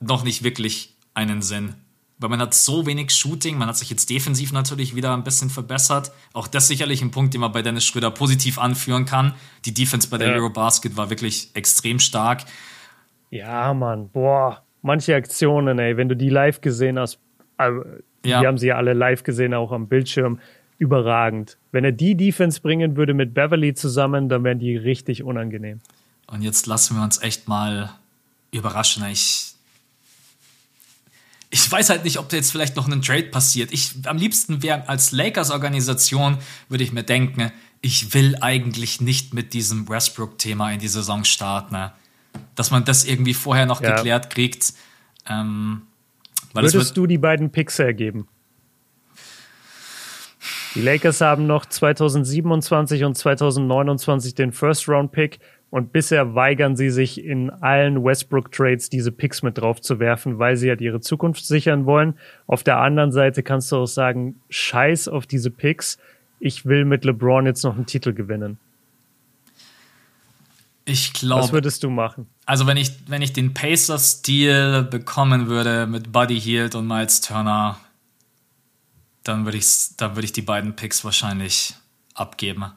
noch 0.00 0.24
nicht 0.24 0.42
wirklich 0.42 0.96
einen 1.14 1.42
Sinn. 1.42 1.74
Weil 2.18 2.30
man 2.30 2.40
hat 2.40 2.54
so 2.54 2.86
wenig 2.86 3.12
Shooting, 3.12 3.58
man 3.58 3.68
hat 3.68 3.76
sich 3.76 3.90
jetzt 3.90 4.08
defensiv 4.10 4.52
natürlich 4.52 4.94
wieder 4.94 5.12
ein 5.12 5.24
bisschen 5.24 5.50
verbessert. 5.50 6.12
Auch 6.32 6.46
das 6.46 6.68
sicherlich 6.68 7.02
ein 7.02 7.10
Punkt, 7.10 7.34
den 7.34 7.40
man 7.40 7.52
bei 7.52 7.62
Dennis 7.62 7.84
Schröder 7.84 8.10
positiv 8.10 8.58
anführen 8.58 9.06
kann. 9.06 9.34
Die 9.64 9.74
Defense 9.74 10.08
bei 10.08 10.18
der 10.18 10.28
ja. 10.28 10.34
Eurobasket 10.34 10.96
war 10.96 11.10
wirklich 11.10 11.50
extrem 11.54 11.98
stark. 11.98 12.44
Ja, 13.30 13.74
Mann, 13.74 14.08
boah 14.10 14.62
manche 14.82 15.14
Aktionen, 15.14 15.78
ey, 15.78 15.96
wenn 15.96 16.08
du 16.08 16.16
die 16.16 16.28
live 16.28 16.60
gesehen 16.60 16.98
hast, 16.98 17.18
also, 17.56 17.82
ja. 18.24 18.40
die 18.40 18.46
haben 18.46 18.58
sie 18.58 18.68
ja 18.68 18.76
alle 18.76 18.92
live 18.92 19.22
gesehen, 19.22 19.54
auch 19.54 19.72
am 19.72 19.88
Bildschirm, 19.88 20.40
überragend. 20.78 21.58
Wenn 21.70 21.84
er 21.84 21.92
die 21.92 22.16
Defense 22.16 22.60
bringen 22.60 22.96
würde 22.96 23.14
mit 23.14 23.34
Beverly 23.34 23.72
zusammen, 23.72 24.28
dann 24.28 24.42
wären 24.42 24.58
die 24.58 24.76
richtig 24.76 25.22
unangenehm. 25.22 25.80
Und 26.26 26.42
jetzt 26.42 26.66
lassen 26.66 26.96
wir 26.96 27.04
uns 27.04 27.22
echt 27.22 27.46
mal 27.46 27.90
überraschen. 28.50 29.04
Ich, 29.06 29.54
ich 31.50 31.70
weiß 31.70 31.90
halt 31.90 32.04
nicht, 32.04 32.18
ob 32.18 32.28
da 32.30 32.36
jetzt 32.36 32.50
vielleicht 32.50 32.74
noch 32.74 32.88
ein 32.88 33.00
Trade 33.00 33.24
passiert. 33.24 33.72
Ich, 33.72 33.94
am 34.06 34.16
liebsten 34.16 34.62
wäre 34.62 34.88
als 34.88 35.12
Lakers-Organisation, 35.12 36.38
würde 36.68 36.82
ich 36.82 36.92
mir 36.92 37.04
denken, 37.04 37.52
ich 37.80 38.14
will 38.14 38.36
eigentlich 38.40 39.00
nicht 39.00 39.34
mit 39.34 39.52
diesem 39.52 39.88
Westbrook-Thema 39.88 40.72
in 40.72 40.80
die 40.80 40.88
Saison 40.88 41.24
starten. 41.24 41.74
Ne? 41.74 41.92
Dass 42.54 42.70
man 42.70 42.84
das 42.84 43.04
irgendwie 43.04 43.34
vorher 43.34 43.66
noch 43.66 43.80
ja. 43.80 43.96
geklärt 43.96 44.30
kriegt. 44.30 44.74
Ähm, 45.28 45.82
Würdest 46.52 46.96
du 46.96 47.06
die 47.06 47.18
beiden 47.18 47.50
Picks 47.50 47.78
ergeben? 47.78 48.28
Die 50.74 50.80
Lakers 50.80 51.20
haben 51.20 51.46
noch 51.46 51.66
2027 51.66 53.04
und 53.04 53.14
2029 53.16 54.34
den 54.34 54.52
First-Round-Pick 54.52 55.38
und 55.70 55.92
bisher 55.92 56.34
weigern 56.34 56.76
sie 56.76 56.90
sich 56.90 57.22
in 57.22 57.50
allen 57.50 58.04
Westbrook-Trades 58.04 58.88
diese 58.88 59.12
Picks 59.12 59.42
mit 59.42 59.58
drauf 59.58 59.80
zu 59.80 60.00
werfen, 60.00 60.38
weil 60.38 60.56
sie 60.56 60.68
halt 60.68 60.80
ihre 60.80 61.00
Zukunft 61.00 61.46
sichern 61.46 61.86
wollen. 61.86 62.14
Auf 62.46 62.62
der 62.62 62.78
anderen 62.78 63.12
Seite 63.12 63.42
kannst 63.42 63.72
du 63.72 63.76
auch 63.76 63.86
sagen, 63.86 64.40
scheiß 64.50 65.08
auf 65.08 65.26
diese 65.26 65.50
Picks. 65.50 65.98
Ich 66.40 66.66
will 66.66 66.84
mit 66.84 67.04
LeBron 67.04 67.46
jetzt 67.46 67.64
noch 67.64 67.76
einen 67.76 67.86
Titel 67.86 68.12
gewinnen. 68.12 68.58
Ich 70.84 71.12
glaube. 71.12 71.44
Was 71.44 71.52
würdest 71.52 71.82
du 71.82 71.90
machen? 71.90 72.26
Also, 72.46 72.66
wenn 72.66 72.76
ich, 72.76 72.92
wenn 73.06 73.22
ich 73.22 73.32
den 73.32 73.54
Pacers-Stil 73.54 74.82
bekommen 74.84 75.46
würde 75.46 75.86
mit 75.86 76.12
Buddy 76.12 76.40
Hield 76.40 76.74
und 76.74 76.86
Miles 76.86 77.20
Turner, 77.20 77.78
dann 79.22 79.44
würde 79.44 79.58
ich, 79.58 79.96
dann 79.96 80.16
würde 80.16 80.24
ich 80.24 80.32
die 80.32 80.42
beiden 80.42 80.74
Picks 80.74 81.04
wahrscheinlich 81.04 81.74
abgeben. 82.14 82.72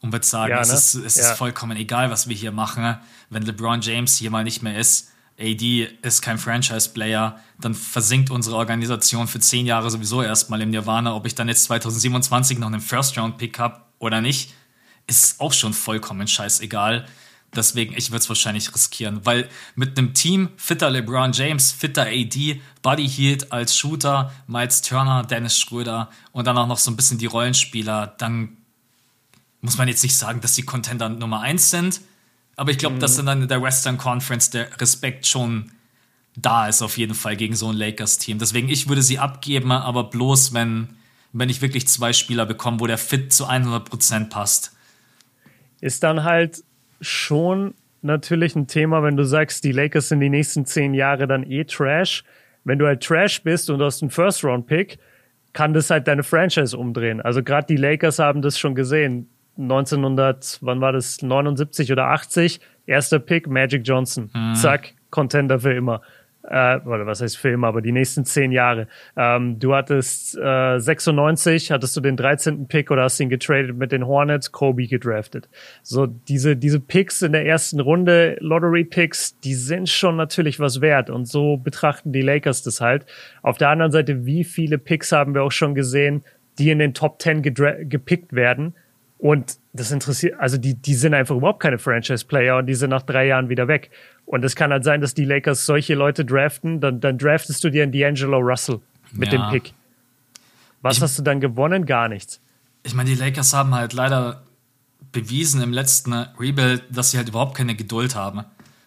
und 0.00 0.12
wird 0.12 0.24
sagen, 0.24 0.50
ja, 0.50 0.56
ne? 0.56 0.62
es, 0.62 0.72
ist, 0.72 1.04
es 1.04 1.16
ja. 1.16 1.30
ist 1.30 1.38
vollkommen 1.38 1.76
egal, 1.76 2.10
was 2.10 2.28
wir 2.28 2.36
hier 2.36 2.52
machen. 2.52 2.98
Wenn 3.30 3.42
LeBron 3.42 3.80
James 3.80 4.16
hier 4.16 4.30
mal 4.30 4.44
nicht 4.44 4.62
mehr 4.62 4.78
ist, 4.78 5.10
AD 5.38 5.88
ist 6.02 6.22
kein 6.22 6.38
Franchise-Player, 6.38 7.40
dann 7.60 7.74
versinkt 7.74 8.30
unsere 8.30 8.56
Organisation 8.56 9.26
für 9.26 9.40
zehn 9.40 9.66
Jahre 9.66 9.90
sowieso 9.90 10.22
erstmal 10.22 10.60
im 10.60 10.70
Nirvana. 10.70 11.14
Ob 11.14 11.26
ich 11.26 11.34
dann 11.34 11.48
jetzt 11.48 11.64
2027 11.64 12.58
noch 12.58 12.68
einen 12.68 12.80
First-Round-Pick 12.80 13.58
habe 13.58 13.80
oder 13.98 14.20
nicht, 14.20 14.52
ist 15.06 15.40
auch 15.40 15.52
schon 15.52 15.72
vollkommen 15.72 16.28
scheißegal. 16.28 17.06
Deswegen, 17.56 17.94
ich 17.96 18.10
würde 18.10 18.18
es 18.18 18.28
wahrscheinlich 18.28 18.74
riskieren, 18.74 19.24
weil 19.24 19.48
mit 19.74 19.98
einem 19.98 20.14
Team 20.14 20.50
fitter 20.56 20.90
LeBron 20.90 21.32
James, 21.32 21.72
fitter 21.72 22.06
AD, 22.06 22.60
Buddy 22.82 23.08
Hield 23.08 23.52
als 23.52 23.76
Shooter, 23.76 24.32
Miles 24.46 24.82
Turner, 24.82 25.24
Dennis 25.24 25.58
Schröder 25.58 26.10
und 26.32 26.46
dann 26.46 26.58
auch 26.58 26.66
noch 26.66 26.78
so 26.78 26.90
ein 26.90 26.96
bisschen 26.96 27.18
die 27.18 27.26
Rollenspieler, 27.26 28.14
dann 28.18 28.56
muss 29.60 29.78
man 29.78 29.88
jetzt 29.88 30.02
nicht 30.02 30.16
sagen, 30.16 30.40
dass 30.40 30.54
die 30.54 30.62
Contender 30.62 31.08
Nummer 31.08 31.40
eins 31.40 31.70
sind, 31.70 32.00
aber 32.56 32.70
ich 32.70 32.78
glaube, 32.78 32.96
mhm. 32.96 33.00
dass 33.00 33.16
dann 33.16 33.42
in 33.42 33.48
der 33.48 33.62
Western 33.62 33.98
Conference 33.98 34.50
der 34.50 34.80
Respekt 34.80 35.26
schon 35.26 35.72
da 36.36 36.68
ist, 36.68 36.82
auf 36.82 36.98
jeden 36.98 37.14
Fall 37.14 37.36
gegen 37.36 37.54
so 37.54 37.68
ein 37.68 37.76
Lakers-Team. 37.76 38.38
Deswegen, 38.38 38.68
ich 38.68 38.88
würde 38.88 39.02
sie 39.02 39.18
abgeben, 39.18 39.70
aber 39.70 40.04
bloß, 40.04 40.52
wenn, 40.52 40.96
wenn 41.32 41.48
ich 41.48 41.62
wirklich 41.62 41.86
zwei 41.88 42.12
Spieler 42.12 42.46
bekomme, 42.46 42.80
wo 42.80 42.86
der 42.86 42.98
Fit 42.98 43.32
zu 43.32 43.48
100% 43.48 44.28
passt. 44.28 44.72
Ist 45.80 46.02
dann 46.02 46.24
halt 46.24 46.64
schon 47.00 47.74
natürlich 48.02 48.54
ein 48.54 48.66
Thema, 48.66 49.02
wenn 49.02 49.16
du 49.16 49.24
sagst, 49.24 49.64
die 49.64 49.72
Lakers 49.72 50.10
sind 50.10 50.20
die 50.20 50.30
nächsten 50.30 50.66
zehn 50.66 50.94
Jahre 50.94 51.26
dann 51.26 51.42
eh 51.50 51.64
Trash. 51.64 52.24
Wenn 52.64 52.78
du 52.78 52.86
halt 52.86 53.02
Trash 53.02 53.42
bist 53.42 53.70
und 53.70 53.78
du 53.78 53.84
hast 53.84 54.02
einen 54.02 54.10
First-Round-Pick, 54.10 54.98
kann 55.52 55.72
das 55.72 55.90
halt 55.90 56.06
deine 56.08 56.22
Franchise 56.22 56.76
umdrehen. 56.76 57.20
Also 57.20 57.42
gerade 57.42 57.66
die 57.66 57.76
Lakers 57.76 58.18
haben 58.18 58.42
das 58.42 58.58
schon 58.58 58.74
gesehen. 58.74 59.28
1900, 59.56 60.58
wann 60.62 60.80
war 60.80 60.92
das? 60.92 61.22
79 61.22 61.92
oder 61.92 62.08
80, 62.08 62.60
erster 62.86 63.20
Pick, 63.20 63.46
Magic 63.46 63.82
Johnson. 63.84 64.30
Mhm. 64.34 64.54
Zack, 64.54 64.94
Contender 65.10 65.60
für 65.60 65.72
immer 65.72 66.02
äh, 66.48 66.78
oder 66.80 67.06
was 67.06 67.20
heißt 67.20 67.36
Film, 67.36 67.64
aber 67.64 67.80
die 67.80 67.92
nächsten 67.92 68.24
zehn 68.24 68.52
Jahre. 68.52 68.88
Ähm, 69.16 69.58
du 69.58 69.74
hattest 69.74 70.36
äh, 70.36 70.78
96, 70.78 71.70
hattest 71.70 71.96
du 71.96 72.00
den 72.00 72.16
13. 72.16 72.68
Pick 72.68 72.90
oder 72.90 73.04
hast 73.04 73.20
ihn 73.20 73.28
getradet 73.28 73.76
mit 73.76 73.92
den 73.92 74.06
Hornets, 74.06 74.52
Kobe 74.52 74.86
gedraftet. 74.86 75.48
So 75.82 76.06
diese 76.06 76.56
diese 76.56 76.80
Picks 76.80 77.22
in 77.22 77.32
der 77.32 77.46
ersten 77.46 77.80
Runde, 77.80 78.36
Lottery 78.40 78.84
Picks, 78.84 79.38
die 79.40 79.54
sind 79.54 79.88
schon 79.88 80.16
natürlich 80.16 80.60
was 80.60 80.80
wert 80.80 81.10
und 81.10 81.26
so 81.26 81.56
betrachten 81.56 82.12
die 82.12 82.22
Lakers 82.22 82.62
das 82.62 82.80
halt. 82.80 83.06
Auf 83.42 83.58
der 83.58 83.70
anderen 83.70 83.92
Seite, 83.92 84.26
wie 84.26 84.44
viele 84.44 84.78
Picks 84.78 85.12
haben 85.12 85.34
wir 85.34 85.42
auch 85.42 85.52
schon 85.52 85.74
gesehen, 85.74 86.24
die 86.58 86.70
in 86.70 86.78
den 86.78 86.94
Top 86.94 87.20
10 87.20 87.42
gepickt 87.42 88.32
werden 88.32 88.74
und 89.24 89.56
das 89.72 89.90
interessiert, 89.90 90.38
also 90.38 90.58
die, 90.58 90.74
die 90.74 90.92
sind 90.92 91.14
einfach 91.14 91.34
überhaupt 91.34 91.60
keine 91.60 91.78
Franchise-Player 91.78 92.58
und 92.58 92.66
die 92.66 92.74
sind 92.74 92.90
nach 92.90 93.00
drei 93.00 93.26
Jahren 93.26 93.48
wieder 93.48 93.68
weg. 93.68 93.90
Und 94.26 94.44
es 94.44 94.54
kann 94.54 94.70
halt 94.70 94.84
sein, 94.84 95.00
dass 95.00 95.14
die 95.14 95.24
Lakers 95.24 95.64
solche 95.64 95.94
Leute 95.94 96.26
draften, 96.26 96.78
dann, 96.78 97.00
dann 97.00 97.16
draftest 97.16 97.64
du 97.64 97.70
dir 97.70 97.84
einen 97.84 97.92
D'Angelo 97.92 98.36
Russell 98.36 98.82
mit 99.12 99.32
ja. 99.32 99.38
dem 99.38 99.50
Pick. 99.50 99.72
Was 100.82 100.98
ich, 100.98 101.02
hast 101.02 101.18
du 101.18 101.22
dann 101.22 101.40
gewonnen? 101.40 101.86
Gar 101.86 102.10
nichts. 102.10 102.38
Ich 102.82 102.92
meine, 102.92 103.08
die 103.08 103.16
Lakers 103.16 103.54
haben 103.54 103.74
halt 103.74 103.94
leider 103.94 104.42
bewiesen 105.10 105.62
im 105.62 105.72
letzten 105.72 106.12
Rebuild, 106.12 106.82
dass 106.90 107.12
sie 107.12 107.16
halt 107.16 107.30
überhaupt 107.30 107.56
keine 107.56 107.74
Geduld 107.74 108.14
haben. 108.14 108.44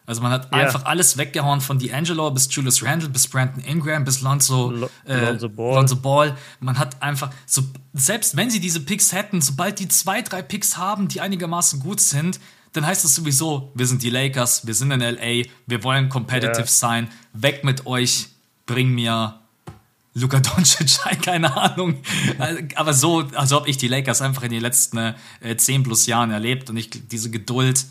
Also 0.08 0.22
man 0.22 0.32
hat 0.32 0.48
ja. 0.52 0.60
einfach 0.60 0.86
alles 0.86 1.18
weggehauen 1.18 1.60
von 1.60 1.80
D'Angelo 1.80 2.32
bis 2.32 2.48
Julius 2.50 2.82
Randle 2.82 3.10
bis 3.10 3.28
Brandon 3.28 3.62
Ingram 3.64 4.06
bis 4.06 4.22
Lonzo, 4.22 4.72
L 4.72 4.90
äh, 5.06 5.26
Lonzo, 5.26 5.50
Ball. 5.50 5.76
Lonzo 5.76 5.96
Ball. 5.98 6.38
Man 6.62 6.80
hat 6.80 7.04
einfach, 7.04 7.30
so, 7.46 7.62
selbst 7.94 8.38
wenn 8.38 8.50
sie 8.50 8.62
diese 8.62 8.80
Picks 8.80 9.12
hätten, 9.12 9.42
sobald 9.42 9.80
die 9.80 9.90
zwei, 9.90 10.22
drei 10.22 10.42
Picks 10.42 10.78
haben, 10.78 11.10
die 11.10 11.20
einigermaßen 11.20 11.82
gut 11.82 12.00
sind, 12.00 12.40
dann 12.72 12.86
heißt 12.86 13.04
es 13.04 13.16
sowieso, 13.16 13.74
wir 13.76 13.86
sind 13.86 14.02
die 14.02 14.10
Lakers, 14.10 14.66
wir 14.66 14.74
sind 14.74 14.92
in 14.92 15.02
LA, 15.02 15.44
wir 15.66 15.84
wollen 15.84 16.08
competitive 16.08 16.62
ja. 16.62 16.66
sein, 16.68 17.10
weg 17.34 17.66
mit 17.66 17.86
euch, 17.86 18.30
bring 18.66 18.96
mir 18.96 19.42
Luka 20.14 20.40
Doncic, 20.40 21.00
keine 21.22 21.56
Ahnung. 21.56 22.02
Aber 22.76 22.94
so, 22.94 23.28
also 23.36 23.58
habe 23.58 23.70
ich 23.70 23.76
die 23.76 23.90
Lakers 23.90 24.22
einfach 24.22 24.44
in 24.44 24.52
den 24.52 24.62
letzten 24.62 25.16
äh, 25.42 25.58
10 25.58 25.84
plus 25.84 26.08
Jahren 26.08 26.32
erlebt 26.32 26.70
und 26.70 26.78
ich 26.78 26.90
diese 26.90 27.30
Geduld. 27.30 27.86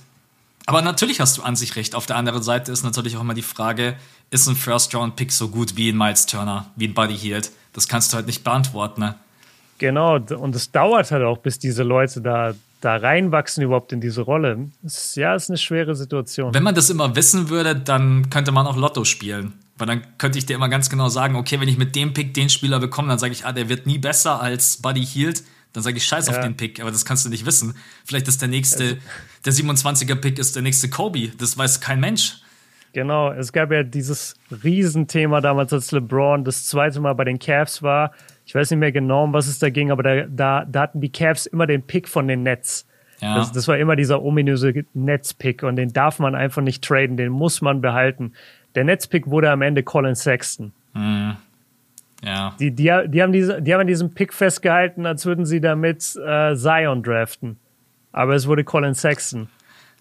Aber 0.67 0.83
natürlich 0.83 1.21
hast 1.21 1.39
du 1.39 1.43
an 1.43 1.57
sich 1.57 1.77
recht. 1.77 1.95
Auf 1.95 2.07
der 2.07 2.17
anderen 2.17 2.43
Seite 2.43 2.73
ist 2.73 2.83
natürlich 2.83 3.17
auch 3.17 3.21
immer 3.21 3.35
die 3.35 3.43
Frage, 3.43 3.97
ist 4.31 4.49
ein 4.49 4.57
First-Round-Pick 4.57 5.33
so 5.33 5.49
gut 5.49 5.77
wie 5.77 5.91
ein 5.91 5.97
Miles 5.97 6.27
Turner, 6.27 6.67
wie 6.77 6.89
ein 6.89 6.95
Buddy 6.95 7.17
Hield? 7.17 7.51
Das 7.73 7.87
kannst 7.87 8.13
du 8.13 8.17
halt 8.17 8.27
nicht 8.27 8.43
beantworten, 8.43 9.01
ne? 9.01 9.15
Genau, 9.79 10.17
und 10.17 10.57
es 10.57 10.73
dauert 10.73 11.11
halt 11.11 11.23
auch, 11.23 11.39
bis 11.39 11.59
diese 11.59 11.83
Leute 11.83 12.23
da 12.23 12.55
da 12.81 12.97
reinwachsen 12.97 13.63
überhaupt 13.63 13.93
in 13.93 14.01
diese 14.01 14.23
Rolle. 14.23 14.71
Ist, 14.85 15.17
ja, 15.17 15.35
ist 15.35 15.49
eine 15.51 15.59
schwere 15.59 15.95
Situation. 15.95 16.55
Wenn 16.55 16.63
man 16.63 16.75
das 16.75 16.91
immer 16.91 17.17
wissen 17.17 17.49
würde, 17.49 17.75
dann 17.75 18.31
könnte 18.31 18.53
man 18.53 18.67
auch 18.67 18.77
Lotto 18.77 19.05
spielen. 19.05 19.55
Weil 19.79 19.89
dann 19.89 20.19
könnte 20.19 20.39
ich 20.39 20.47
dir 20.47 20.55
immer 20.55 20.69
ganz 20.69 20.89
genau 20.89 21.09
sagen, 21.09 21.37
okay, 21.37 21.61
wenn 21.61 21.69
ich 21.69 21.79
mit 21.79 21.97
dem 21.97 22.15
Pick 22.15 22.33
den 22.33 22.49
Spieler 22.49 22.79
bekomme, 22.79 23.09
dann 23.09 23.19
sage 23.19 23.33
ich, 23.33 23.45
ah, 23.45 23.53
der 23.53 23.69
wird 23.69 23.87
nie 23.87 23.99
besser 23.99 24.41
als 24.41 24.81
Buddy 24.81 25.05
Hield. 25.05 25.43
Dann 25.77 25.85
sage 25.85 25.97
ich 25.99 26.05
scheiß 26.05 26.27
ja. 26.27 26.33
auf 26.33 26.41
den 26.41 26.57
Pick, 26.57 26.81
aber 26.81 26.91
das 26.91 27.05
kannst 27.05 27.25
du 27.25 27.29
nicht 27.29 27.47
wissen. 27.47 27.75
Vielleicht 28.05 28.27
ist 28.27 28.41
der 28.41 28.49
nächste, 28.49 28.85
also, 28.85 28.97
der 29.45 29.53
27er 29.53 30.17
Pick 30.17 30.39
ist 30.39 30.57
der 30.57 30.63
nächste 30.63 30.91
Kobe. 30.91 31.29
Das 31.39 31.57
weiß 31.57 31.81
kein 31.81 32.01
Mensch. 32.01 32.41
Genau, 32.93 33.31
es 33.31 33.53
gab 33.53 33.71
ja 33.71 33.83
dieses 33.83 34.35
Riesenthema 34.65 35.41
damals, 35.41 35.73
als 35.73 35.93
LeBron 35.93 36.45
das 36.45 36.67
zweite 36.67 36.99
Mal 36.99 37.13
bei 37.13 37.25
den 37.25 37.39
Cavs 37.39 37.83
war 37.83 38.13
ich 38.47 38.55
weiß 38.55 38.71
nicht 38.71 38.79
mehr 38.79 38.93
genau, 38.93 39.25
um 39.25 39.33
was 39.33 39.49
es 39.49 39.59
da 39.59 39.71
ging, 39.71 39.91
aber 39.91 40.05
da, 40.05 40.23
da, 40.29 40.65
da 40.65 40.83
hatten 40.83 41.01
die 41.01 41.11
Cavs 41.11 41.47
immer 41.47 41.67
den 41.67 41.83
Pick 41.83 42.09
von 42.09 42.29
den 42.29 42.45
Nets. 42.45 42.87
Ja. 43.21 43.35
Das, 43.35 43.51
das 43.51 43.67
war 43.67 43.77
immer 43.77 43.97
dieser 43.97 44.23
ominöse 44.23 44.85
Nets-Pick 44.95 45.65
und 45.65 45.77
den 45.77 45.93
darf 45.93 46.21
man 46.21 46.35
einfach 46.35 46.63
nicht 46.63 46.85
traden, 46.85 47.17
den 47.17 47.33
muss 47.33 47.61
man 47.61 47.81
behalten. 47.81 48.35
Der 48.77 48.85
Nets-Pick 48.85 49.27
wurde 49.27 49.51
am 49.51 49.63
Ende 49.63 49.83
Colin 49.83 50.15
Sexton. 50.15 50.73
Mhm. 50.95 51.37
Ja. 52.23 52.55
Die, 52.59 52.71
die, 52.71 52.91
die, 53.09 53.23
haben 53.23 53.33
diese, 53.33 53.61
die 53.61 53.73
haben 53.73 53.83
an 53.83 53.87
diesem 53.87 54.13
Pick 54.13 54.33
festgehalten, 54.33 55.07
als 55.07 55.27
würden 55.27 55.45
sie 55.45 55.61
damit 55.61 56.17
äh, 56.17 56.57
Zion 56.57 57.03
draften. 57.03 57.59
Aber 58.13 58.35
es 58.35 58.47
wurde 58.47 58.65
Colin 58.65 58.95
Sexton. 58.95 59.49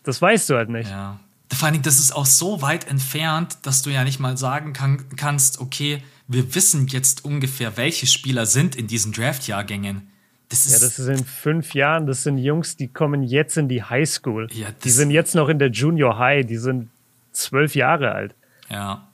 Das 0.03 0.21
weißt 0.21 0.49
du 0.49 0.55
halt 0.55 0.69
nicht. 0.69 0.89
Ja. 0.89 1.19
Vor 1.53 1.71
Dingen, 1.71 1.83
das 1.83 1.99
ist 1.99 2.15
auch 2.15 2.25
so 2.25 2.61
weit 2.61 2.87
entfernt, 2.87 3.57
dass 3.63 3.81
du 3.81 3.89
ja 3.89 4.03
nicht 4.03 4.19
mal 4.19 4.37
sagen 4.37 4.73
kann, 4.73 5.05
kannst, 5.15 5.59
okay, 5.59 6.01
wir 6.27 6.55
wissen 6.55 6.87
jetzt 6.87 7.23
ungefähr, 7.23 7.77
welche 7.77 8.07
Spieler 8.07 8.45
sind 8.45 8.75
in 8.75 8.87
diesen 8.87 9.11
Draft-Jahrgängen. 9.11 10.07
Das 10.49 10.65
ist 10.65 10.73
ja, 10.73 10.79
das 10.79 10.99
ist 10.99 11.07
in 11.07 11.25
fünf 11.25 11.73
Jahren. 11.73 12.07
Das 12.07 12.23
sind 12.23 12.37
Jungs, 12.37 12.77
die 12.77 12.87
kommen 12.87 13.23
jetzt 13.23 13.57
in 13.57 13.67
die 13.67 13.83
Highschool. 13.83 14.47
Ja, 14.51 14.67
die 14.83 14.89
sind 14.89 15.11
jetzt 15.11 15.35
noch 15.35 15.49
in 15.49 15.59
der 15.59 15.69
Junior 15.69 16.17
High. 16.17 16.45
Die 16.45 16.57
sind 16.57 16.89
zwölf 17.31 17.75
Jahre 17.75 18.11
alt. 18.11 18.35
Ja. 18.69 19.07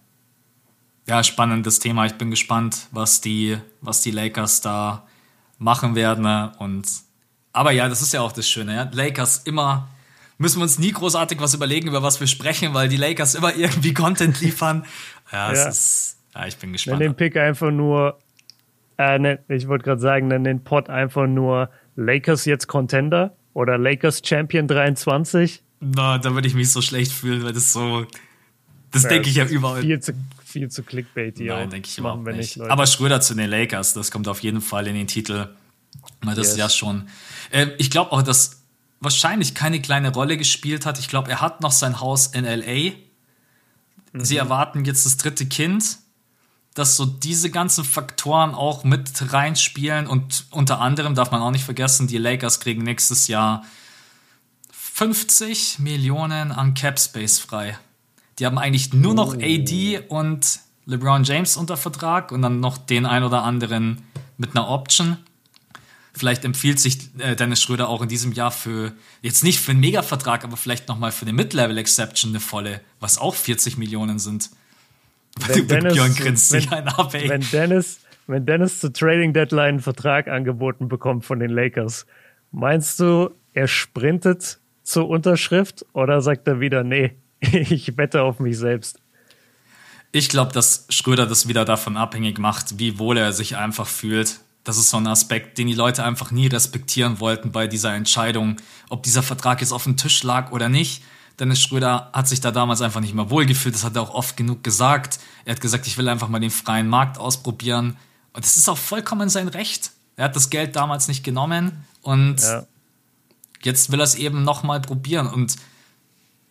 Ja, 1.11 1.25
spannendes 1.25 1.79
Thema. 1.79 2.05
Ich 2.05 2.13
bin 2.13 2.29
gespannt, 2.29 2.87
was 2.91 3.19
die, 3.19 3.57
was 3.81 3.99
die 3.99 4.11
Lakers 4.11 4.61
da 4.61 5.05
machen 5.57 5.93
werden. 5.93 6.53
Und 6.57 6.87
aber 7.51 7.71
ja, 7.71 7.89
das 7.89 8.01
ist 8.01 8.13
ja 8.13 8.21
auch 8.21 8.31
das 8.31 8.47
Schöne. 8.47 8.73
Ja? 8.73 8.89
Lakers 8.93 9.39
immer 9.39 9.89
müssen 10.37 10.59
wir 10.59 10.63
uns 10.63 10.79
nie 10.79 10.93
großartig 10.93 11.41
was 11.41 11.53
überlegen, 11.53 11.89
über 11.89 12.01
was 12.01 12.21
wir 12.21 12.27
sprechen, 12.27 12.73
weil 12.73 12.87
die 12.87 12.95
Lakers 12.95 13.35
immer 13.35 13.53
irgendwie 13.53 13.93
Content 14.03 14.39
liefern. 14.39 14.85
Ja, 15.33 15.51
ja. 15.51 15.67
ist 15.67 16.17
ja, 16.33 16.47
ich 16.47 16.55
bin 16.55 16.71
gespannt. 16.71 16.99
Nenn 16.99 17.09
den 17.09 17.15
Pick 17.17 17.35
einfach 17.35 17.71
nur, 17.71 18.17
äh, 18.97 19.19
ne, 19.19 19.39
ich 19.49 19.67
wollte 19.67 19.83
gerade 19.83 19.99
sagen, 19.99 20.29
nenn 20.29 20.45
den 20.45 20.63
Pod 20.63 20.89
einfach 20.89 21.27
nur 21.27 21.69
Lakers 21.97 22.45
jetzt 22.45 22.67
Contender 22.67 23.35
oder 23.53 23.77
Lakers 23.77 24.21
Champion 24.23 24.65
23. 24.65 25.61
Na, 25.81 26.19
da 26.19 26.33
würde 26.33 26.47
ich 26.47 26.53
mich 26.53 26.71
so 26.71 26.81
schlecht 26.81 27.11
fühlen, 27.11 27.43
weil 27.43 27.51
das 27.51 27.73
so, 27.73 28.05
das 28.91 29.03
ja, 29.03 29.09
denke 29.09 29.27
ich 29.27 29.35
ja 29.35 29.45
überall. 29.45 29.81
Viel 29.81 29.99
zu, 29.99 30.13
viel 30.51 30.69
zu 30.69 30.83
Clickbaity. 30.83 31.45
Nein, 31.45 31.69
denke 31.69 31.87
ich 31.87 31.97
überhaupt 31.97 32.23
nicht. 32.25 32.57
nicht 32.57 32.69
Aber 32.69 32.85
Schröder 32.87 33.21
zu 33.21 33.33
den 33.33 33.49
Lakers, 33.49 33.93
das 33.93 34.11
kommt 34.11 34.27
auf 34.27 34.41
jeden 34.41 34.61
Fall 34.61 34.87
in 34.87 34.95
den 34.95 35.07
Titel. 35.07 35.49
Weil 36.21 36.35
das 36.35 36.49
yes. 36.49 36.57
ja 36.57 36.69
schon. 36.69 37.09
Äh, 37.49 37.67
ich 37.77 37.89
glaube 37.89 38.11
auch, 38.11 38.21
dass 38.21 38.63
wahrscheinlich 38.99 39.55
keine 39.55 39.81
kleine 39.81 40.13
Rolle 40.13 40.37
gespielt 40.37 40.85
hat. 40.85 40.99
Ich 40.99 41.07
glaube, 41.07 41.29
er 41.31 41.41
hat 41.41 41.61
noch 41.61 41.71
sein 41.71 41.99
Haus 41.99 42.27
in 42.27 42.45
LA. 42.45 42.91
Mhm. 44.13 44.23
Sie 44.23 44.37
erwarten 44.37 44.85
jetzt 44.85 45.05
das 45.05 45.17
dritte 45.17 45.45
Kind 45.47 45.97
dass 46.73 46.95
so 46.95 47.05
diese 47.05 47.49
ganzen 47.49 47.83
Faktoren 47.83 48.55
auch 48.55 48.83
mit 48.83 49.33
reinspielen 49.33 50.07
und 50.07 50.45
unter 50.51 50.79
anderem 50.79 51.15
darf 51.15 51.31
man 51.31 51.41
auch 51.41 51.51
nicht 51.51 51.65
vergessen, 51.65 52.07
die 52.07 52.17
Lakers 52.17 52.59
kriegen 52.59 52.83
nächstes 52.83 53.27
Jahr 53.27 53.65
50 54.71 55.79
Millionen 55.79 56.51
an 56.51 56.73
Cap 56.73 56.99
Space 56.99 57.39
frei. 57.39 57.77
Die 58.39 58.45
haben 58.45 58.57
eigentlich 58.57 58.93
nur 58.93 59.13
noch 59.13 59.35
oh. 59.35 59.39
AD 59.41 60.01
und 60.07 60.59
LeBron 60.85 61.23
James 61.23 61.57
unter 61.57 61.77
Vertrag 61.77 62.31
und 62.31 62.41
dann 62.41 62.59
noch 62.59 62.77
den 62.77 63.05
ein 63.05 63.23
oder 63.23 63.43
anderen 63.43 64.01
mit 64.37 64.55
einer 64.55 64.67
Option. 64.67 65.17
Vielleicht 66.13 66.43
empfiehlt 66.43 66.79
sich 66.79 67.09
äh, 67.19 67.35
Dennis 67.35 67.61
Schröder 67.61 67.87
auch 67.87 68.01
in 68.01 68.09
diesem 68.09 68.33
Jahr 68.33 68.51
für, 68.51 68.91
jetzt 69.21 69.43
nicht 69.43 69.59
für 69.59 69.71
einen 69.71 69.79
Mega-Vertrag, 69.79 70.43
aber 70.43 70.57
vielleicht 70.57 70.89
nochmal 70.89 71.11
für 71.11 71.25
eine 71.25 71.33
Mid-Level-Exception 71.33 72.31
eine 72.31 72.41
volle, 72.41 72.81
was 72.99 73.17
auch 73.17 73.35
40 73.35 73.77
Millionen 73.77 74.19
sind. 74.19 74.49
Wenn 75.47 75.67
Dennis, 75.67 76.17
grinst 76.17 76.49
sich 76.49 76.69
einen 76.71 76.89
ab, 76.89 77.13
ey. 77.13 77.29
Wenn 77.29 77.47
Dennis, 77.51 78.01
wenn 78.27 78.45
Dennis 78.45 78.79
zur 78.79 78.91
Trading 78.91 79.31
Deadline 79.31 79.69
einen 79.69 79.79
Vertrag 79.79 80.27
angeboten 80.27 80.89
bekommt 80.89 81.25
von 81.25 81.39
den 81.39 81.49
Lakers, 81.49 82.05
meinst 82.51 82.99
du, 82.99 83.29
er 83.53 83.67
sprintet 83.67 84.59
zur 84.83 85.07
Unterschrift 85.07 85.85
oder 85.93 86.21
sagt 86.21 86.47
er 86.47 86.59
wieder, 86.59 86.83
nee, 86.83 87.15
ich 87.51 87.97
wette 87.97 88.21
auf 88.21 88.39
mich 88.39 88.57
selbst? 88.57 88.99
Ich 90.11 90.29
glaube, 90.29 90.51
dass 90.51 90.85
Schröder 90.89 91.25
das 91.25 91.47
wieder 91.47 91.65
davon 91.65 91.97
abhängig 91.97 92.37
macht, 92.37 92.79
wie 92.79 92.99
wohl 92.99 93.17
er 93.17 93.33
sich 93.33 93.57
einfach 93.57 93.87
fühlt. 93.87 94.39
Das 94.63 94.77
ist 94.77 94.89
so 94.89 94.97
ein 94.97 95.07
Aspekt, 95.07 95.57
den 95.57 95.67
die 95.67 95.73
Leute 95.73 96.03
einfach 96.03 96.31
nie 96.31 96.47
respektieren 96.47 97.19
wollten 97.19 97.51
bei 97.51 97.67
dieser 97.67 97.93
Entscheidung, 97.93 98.57
ob 98.89 99.03
dieser 99.03 99.23
Vertrag 99.23 99.61
jetzt 99.61 99.71
auf 99.71 99.85
dem 99.85 99.97
Tisch 99.97 100.21
lag 100.23 100.51
oder 100.51 100.69
nicht. 100.69 101.01
Dennis 101.39 101.61
Schröder 101.61 102.11
hat 102.13 102.27
sich 102.27 102.41
da 102.41 102.51
damals 102.51 102.81
einfach 102.81 102.99
nicht 102.99 103.15
mehr 103.15 103.29
wohlgefühlt. 103.29 103.73
Das 103.73 103.83
hat 103.83 103.95
er 103.95 104.03
auch 104.03 104.13
oft 104.13 104.37
genug 104.37 104.63
gesagt. 104.63 105.19
Er 105.45 105.55
hat 105.55 105.61
gesagt, 105.61 105.87
ich 105.87 105.97
will 105.97 106.07
einfach 106.07 106.27
mal 106.27 106.39
den 106.39 106.51
freien 106.51 106.87
Markt 106.87 107.17
ausprobieren. 107.17 107.97
Und 108.33 108.45
das 108.45 108.57
ist 108.57 108.69
auch 108.69 108.77
vollkommen 108.77 109.29
sein 109.29 109.47
Recht. 109.47 109.91
Er 110.17 110.25
hat 110.25 110.35
das 110.35 110.49
Geld 110.49 110.75
damals 110.75 111.07
nicht 111.07 111.23
genommen 111.23 111.83
und 112.01 112.41
ja. 112.41 112.67
jetzt 113.63 113.91
will 113.91 113.99
er 113.99 114.03
es 114.03 114.15
eben 114.15 114.43
nochmal 114.43 114.81
probieren. 114.81 115.25
Und 115.25 115.55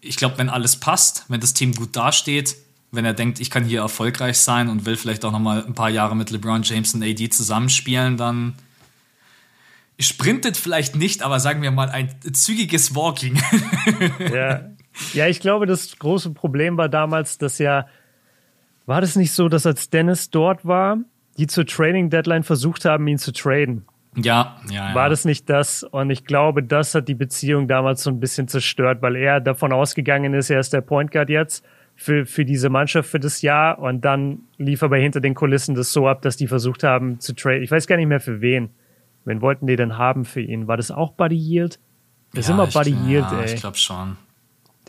ich 0.01 0.17
glaube, 0.17 0.39
wenn 0.39 0.49
alles 0.49 0.77
passt, 0.77 1.25
wenn 1.29 1.41
das 1.41 1.55
Team 1.55 1.75
gut 1.75 1.97
dasteht, 1.97 2.57
wenn 2.93 3.05
er 3.05 3.13
denkt, 3.15 3.41
ich 3.41 3.51
kann 3.51 3.65
hier 3.65 3.81
erfolgreich 3.81 4.39
sein 4.39 4.69
und 4.69 4.85
will 4.87 4.97
vielleicht 4.97 5.25
auch 5.25 5.33
nochmal 5.33 5.65
ein 5.65 5.75
paar 5.75 5.91
Jahre 5.91 6.17
mit 6.17 6.31
LeBron 6.31 6.63
James 6.63 6.95
und 6.95 7.03
AD 7.03 7.31
zusammenspielen, 7.31 8.17
dann 8.17 8.55
sprintet 9.99 10.57
vielleicht 10.57 10.97
nicht, 10.97 11.23
aber 11.23 11.41
sagen 11.41 11.63
wir 11.63 11.71
mal 11.71 11.91
ein 11.91 12.09
zügiges 12.33 12.95
Walking. 12.95 13.41
ja. 14.33 14.71
ja, 15.13 15.27
ich 15.29 15.41
glaube, 15.41 15.67
das 15.67 15.97
große 15.99 16.31
Problem 16.31 16.77
war 16.77 16.89
damals, 16.89 17.39
dass 17.39 17.59
ja, 17.59 17.87
war 18.87 19.01
das 19.01 19.15
nicht 19.15 19.33
so, 19.33 19.49
dass 19.49 19.67
als 19.67 19.91
Dennis 19.91 20.31
dort 20.31 20.65
war, 20.65 20.99
die 21.37 21.47
zur 21.47 21.67
Trading 21.67 22.11
Deadline 22.11 22.43
versucht 22.43 22.85
haben, 22.85 23.07
ihn 23.07 23.19
zu 23.19 23.33
traden? 23.33 23.85
Ja, 24.17 24.57
ja, 24.69 24.89
ja. 24.89 24.95
War 24.95 25.09
das 25.09 25.25
nicht 25.25 25.49
das? 25.49 25.85
Und 25.85 26.11
ich 26.11 26.25
glaube, 26.25 26.63
das 26.63 26.95
hat 26.95 27.09
die 27.09 27.15
Beziehung 27.15 27.69
damals 27.69 28.03
so 28.03 28.11
ein 28.11 28.19
bisschen 28.19 28.49
zerstört, 28.49 29.03
weil 29.03 29.17
er 29.17 29.41
davon 29.41 29.73
ausgegangen 29.73 30.35
ist, 30.35 30.51
er 30.51 30.61
ist 30.61 30.73
der 30.73 30.81
Point 30.81 31.13
Guard 31.13 31.31
jetzt 31.31 31.65
für, 31.95 32.27
für 32.27 32.45
diese 32.45 32.71
Mannschaft 32.71 33.09
für 33.09 33.21
das 33.21 33.43
Jahr 33.43 33.79
und 33.79 34.05
dann 34.05 34.41
lief 34.57 34.83
aber 34.83 34.97
hinter 34.97 35.21
den 35.21 35.35
Kulissen 35.35 35.75
das 35.75 35.93
so 35.93 36.09
ab, 36.09 36.23
dass 36.23 36.37
die 36.37 36.49
versucht 36.49 36.83
haben 36.83 37.21
zu 37.21 37.35
trade. 37.35 37.59
Ich 37.59 37.71
weiß 37.71 37.87
gar 37.87 37.97
nicht 37.97 38.09
mehr 38.09 38.21
für 38.21 38.41
wen. 38.41 38.71
Wen 39.25 39.43
wollten 39.43 39.67
die 39.67 39.77
denn 39.77 39.99
haben 39.99 40.25
für 40.25 40.41
ihn? 40.41 40.67
War 40.67 40.77
das 40.77 40.91
auch 40.91 41.13
Buddy 41.13 41.37
Yield? 41.37 41.79
Das 42.33 42.49
ja, 42.49 42.55
ist 42.55 42.59
immer 42.59 42.67
Buddy 42.67 42.91
ich, 42.91 43.07
Yield, 43.07 43.27
ja, 43.31 43.41
ey. 43.41 43.55
Ich 43.55 43.61
glaube 43.61 43.77
schon. 43.77 44.17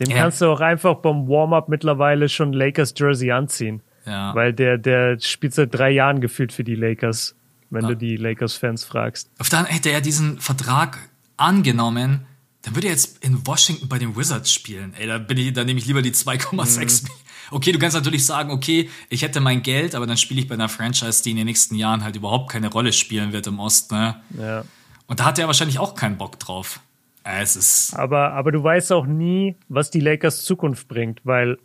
Dem 0.00 0.10
ja. 0.10 0.16
kannst 0.16 0.40
du 0.40 0.46
auch 0.46 0.60
einfach 0.60 0.96
beim 0.96 1.28
Warm-up 1.28 1.68
mittlerweile 1.68 2.28
schon 2.28 2.52
Lakers 2.52 2.94
Jersey 2.96 3.30
anziehen. 3.30 3.82
Ja. 4.06 4.34
Weil 4.34 4.52
der, 4.52 4.78
der 4.78 5.18
spielt 5.20 5.54
seit 5.54 5.74
drei 5.74 5.90
Jahren 5.90 6.20
gefühlt 6.20 6.52
für 6.52 6.64
die 6.64 6.74
Lakers, 6.74 7.36
wenn 7.72 7.82
ja. 7.82 7.88
du 7.88 7.96
die 7.96 8.16
Lakers-Fans 8.16 8.84
fragst. 8.84 9.30
Auf 9.38 9.48
dann 9.48 9.64
hätte 9.64 9.90
er 9.90 10.00
diesen 10.00 10.38
Vertrag 10.38 10.98
angenommen, 11.36 12.26
dann 12.62 12.76
würde 12.76 12.88
er 12.88 12.92
jetzt 12.92 13.24
in 13.24 13.44
Washington 13.46 13.88
bei 13.88 13.98
den 13.98 14.16
Wizards 14.16 14.52
spielen. 14.52 14.94
Ey, 14.98 15.06
da 15.06 15.18
bin 15.18 15.38
ich, 15.38 15.52
da 15.52 15.64
nehme 15.64 15.80
ich 15.80 15.86
lieber 15.86 16.02
die 16.02 16.12
2,6. 16.12 17.04
Mhm. 17.04 17.08
Okay, 17.50 17.72
du 17.72 17.78
kannst 17.78 17.96
natürlich 17.96 18.24
sagen, 18.24 18.50
okay, 18.50 18.88
ich 19.08 19.22
hätte 19.22 19.40
mein 19.40 19.62
Geld, 19.62 19.94
aber 19.94 20.06
dann 20.06 20.16
spiele 20.16 20.40
ich 20.40 20.48
bei 20.48 20.54
einer 20.54 20.68
Franchise, 20.68 21.22
die 21.22 21.30
in 21.30 21.36
den 21.36 21.46
nächsten 21.46 21.74
Jahren 21.74 22.04
halt 22.04 22.16
überhaupt 22.16 22.50
keine 22.50 22.70
Rolle 22.70 22.92
spielen 22.92 23.32
wird 23.32 23.46
im 23.46 23.58
Osten. 23.58 23.94
Ne? 23.94 24.16
Ja. 24.38 24.64
Und 25.06 25.20
da 25.20 25.24
hat 25.24 25.38
er 25.38 25.46
wahrscheinlich 25.48 25.78
auch 25.78 25.94
keinen 25.94 26.16
Bock 26.16 26.38
drauf. 26.38 26.80
Es 27.24 27.56
ist. 27.56 27.94
Aber, 27.94 28.32
aber 28.32 28.52
du 28.52 28.62
weißt 28.62 28.92
auch 28.92 29.06
nie, 29.06 29.56
was 29.68 29.90
die 29.90 30.00
Lakers 30.00 30.44
Zukunft 30.44 30.88
bringt, 30.88 31.20
weil 31.24 31.58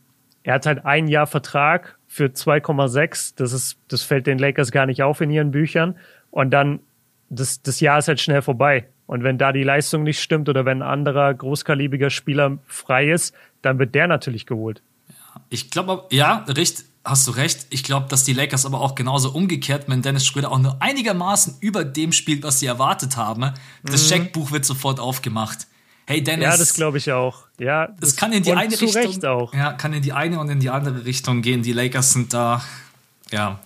er 0.47 0.53
hat 0.53 0.65
halt 0.65 0.85
ein 0.85 1.09
Jahr 1.09 1.27
Vertrag 1.27 1.97
für 2.07 2.27
2,6. 2.27 3.33
Das 3.35 3.51
ist, 3.51 3.75
das 3.89 4.03
fällt 4.03 4.27
den 4.27 4.39
Lakers 4.39 4.71
gar 4.71 4.85
nicht 4.85 5.03
auf 5.03 5.19
in 5.19 5.29
ihren 5.29 5.51
Büchern. 5.51 5.97
Und 6.31 6.51
dann, 6.51 6.79
das, 7.29 7.61
das 7.61 7.81
Jahr 7.81 7.99
ist 7.99 8.07
halt 8.07 8.21
schnell 8.21 8.41
vorbei. 8.41 8.87
Und 9.07 9.25
wenn 9.25 9.37
da 9.37 9.51
die 9.51 9.63
Leistung 9.63 10.03
nicht 10.03 10.21
stimmt 10.21 10.47
oder 10.47 10.63
wenn 10.63 10.81
ein 10.81 10.87
anderer 10.87 11.33
großkalibriger 11.33 12.09
Spieler 12.09 12.59
frei 12.65 13.11
ist, 13.11 13.35
dann 13.61 13.77
wird 13.77 13.93
der 13.93 14.07
natürlich 14.07 14.45
geholt. 14.45 14.81
Ich 15.49 15.69
glaube, 15.69 16.05
ja, 16.11 16.45
richtig, 16.47 16.85
hast 17.03 17.27
du 17.27 17.31
recht. 17.31 17.67
Ich 17.69 17.83
glaube, 17.83 18.07
dass 18.07 18.23
die 18.23 18.31
Lakers 18.31 18.65
aber 18.65 18.79
auch 18.79 18.95
genauso 18.95 19.31
umgekehrt, 19.31 19.89
wenn 19.89 20.01
Dennis 20.01 20.25
Schröder 20.25 20.49
auch 20.53 20.59
nur 20.59 20.81
einigermaßen 20.81 21.57
über 21.59 21.83
dem 21.83 22.13
spielt, 22.13 22.43
was 22.43 22.61
sie 22.61 22.67
erwartet 22.67 23.17
haben, 23.17 23.51
das 23.83 24.03
mhm. 24.05 24.07
Scheckbuch 24.07 24.51
wird 24.51 24.63
sofort 24.63 25.01
aufgemacht. 25.01 25.67
Hey 26.07 26.23
Dennis. 26.23 26.45
Ja, 26.45 26.57
das 26.57 26.73
glaube 26.73 26.97
ich 26.97 27.11
auch. 27.11 27.43
Ja, 27.59 27.87
das, 27.87 27.99
das 27.99 28.15
kann 28.15 28.31
in 28.31 28.41
die 28.41 28.53
eine 28.53 28.71
Richtung. 28.79 29.25
Auch. 29.25 29.53
Ja, 29.53 29.73
kann 29.73 29.93
in 29.93 30.01
die 30.01 30.13
eine 30.13 30.39
und 30.39 30.49
in 30.49 30.59
die 30.59 30.69
andere 30.69 31.05
Richtung 31.05 31.41
gehen. 31.41 31.61
Die 31.61 31.73
Lakers 31.73 32.13
sind 32.13 32.33
da, 32.33 32.63
ja, 33.31 33.59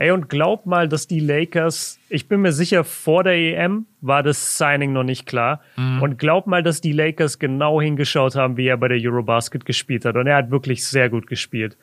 Ey, 0.00 0.12
und 0.12 0.30
glaub 0.30 0.64
mal, 0.64 0.88
dass 0.88 1.06
die 1.08 1.20
Lakers, 1.20 1.98
ich 2.08 2.26
bin 2.26 2.40
mir 2.40 2.52
sicher, 2.52 2.84
vor 2.84 3.22
der 3.22 3.34
EM 3.34 3.84
war 4.00 4.22
das 4.22 4.56
Signing 4.56 4.94
noch 4.94 5.02
nicht 5.02 5.26
klar. 5.26 5.60
Mhm. 5.76 6.00
Und 6.00 6.18
glaub 6.18 6.46
mal, 6.46 6.62
dass 6.62 6.80
die 6.80 6.92
Lakers 6.92 7.38
genau 7.38 7.82
hingeschaut 7.82 8.34
haben, 8.34 8.56
wie 8.56 8.66
er 8.66 8.78
bei 8.78 8.88
der 8.88 8.96
Eurobasket 8.98 9.66
gespielt 9.66 10.06
hat. 10.06 10.16
Und 10.16 10.26
er 10.26 10.36
hat 10.36 10.50
wirklich 10.50 10.86
sehr 10.86 11.10
gut 11.10 11.26
gespielt. 11.26 11.76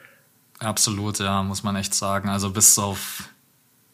Absolut, 0.58 1.20
ja, 1.20 1.44
muss 1.44 1.62
man 1.62 1.76
echt 1.76 1.94
sagen. 1.94 2.28
Also 2.28 2.50
bis 2.50 2.80
auf 2.80 3.30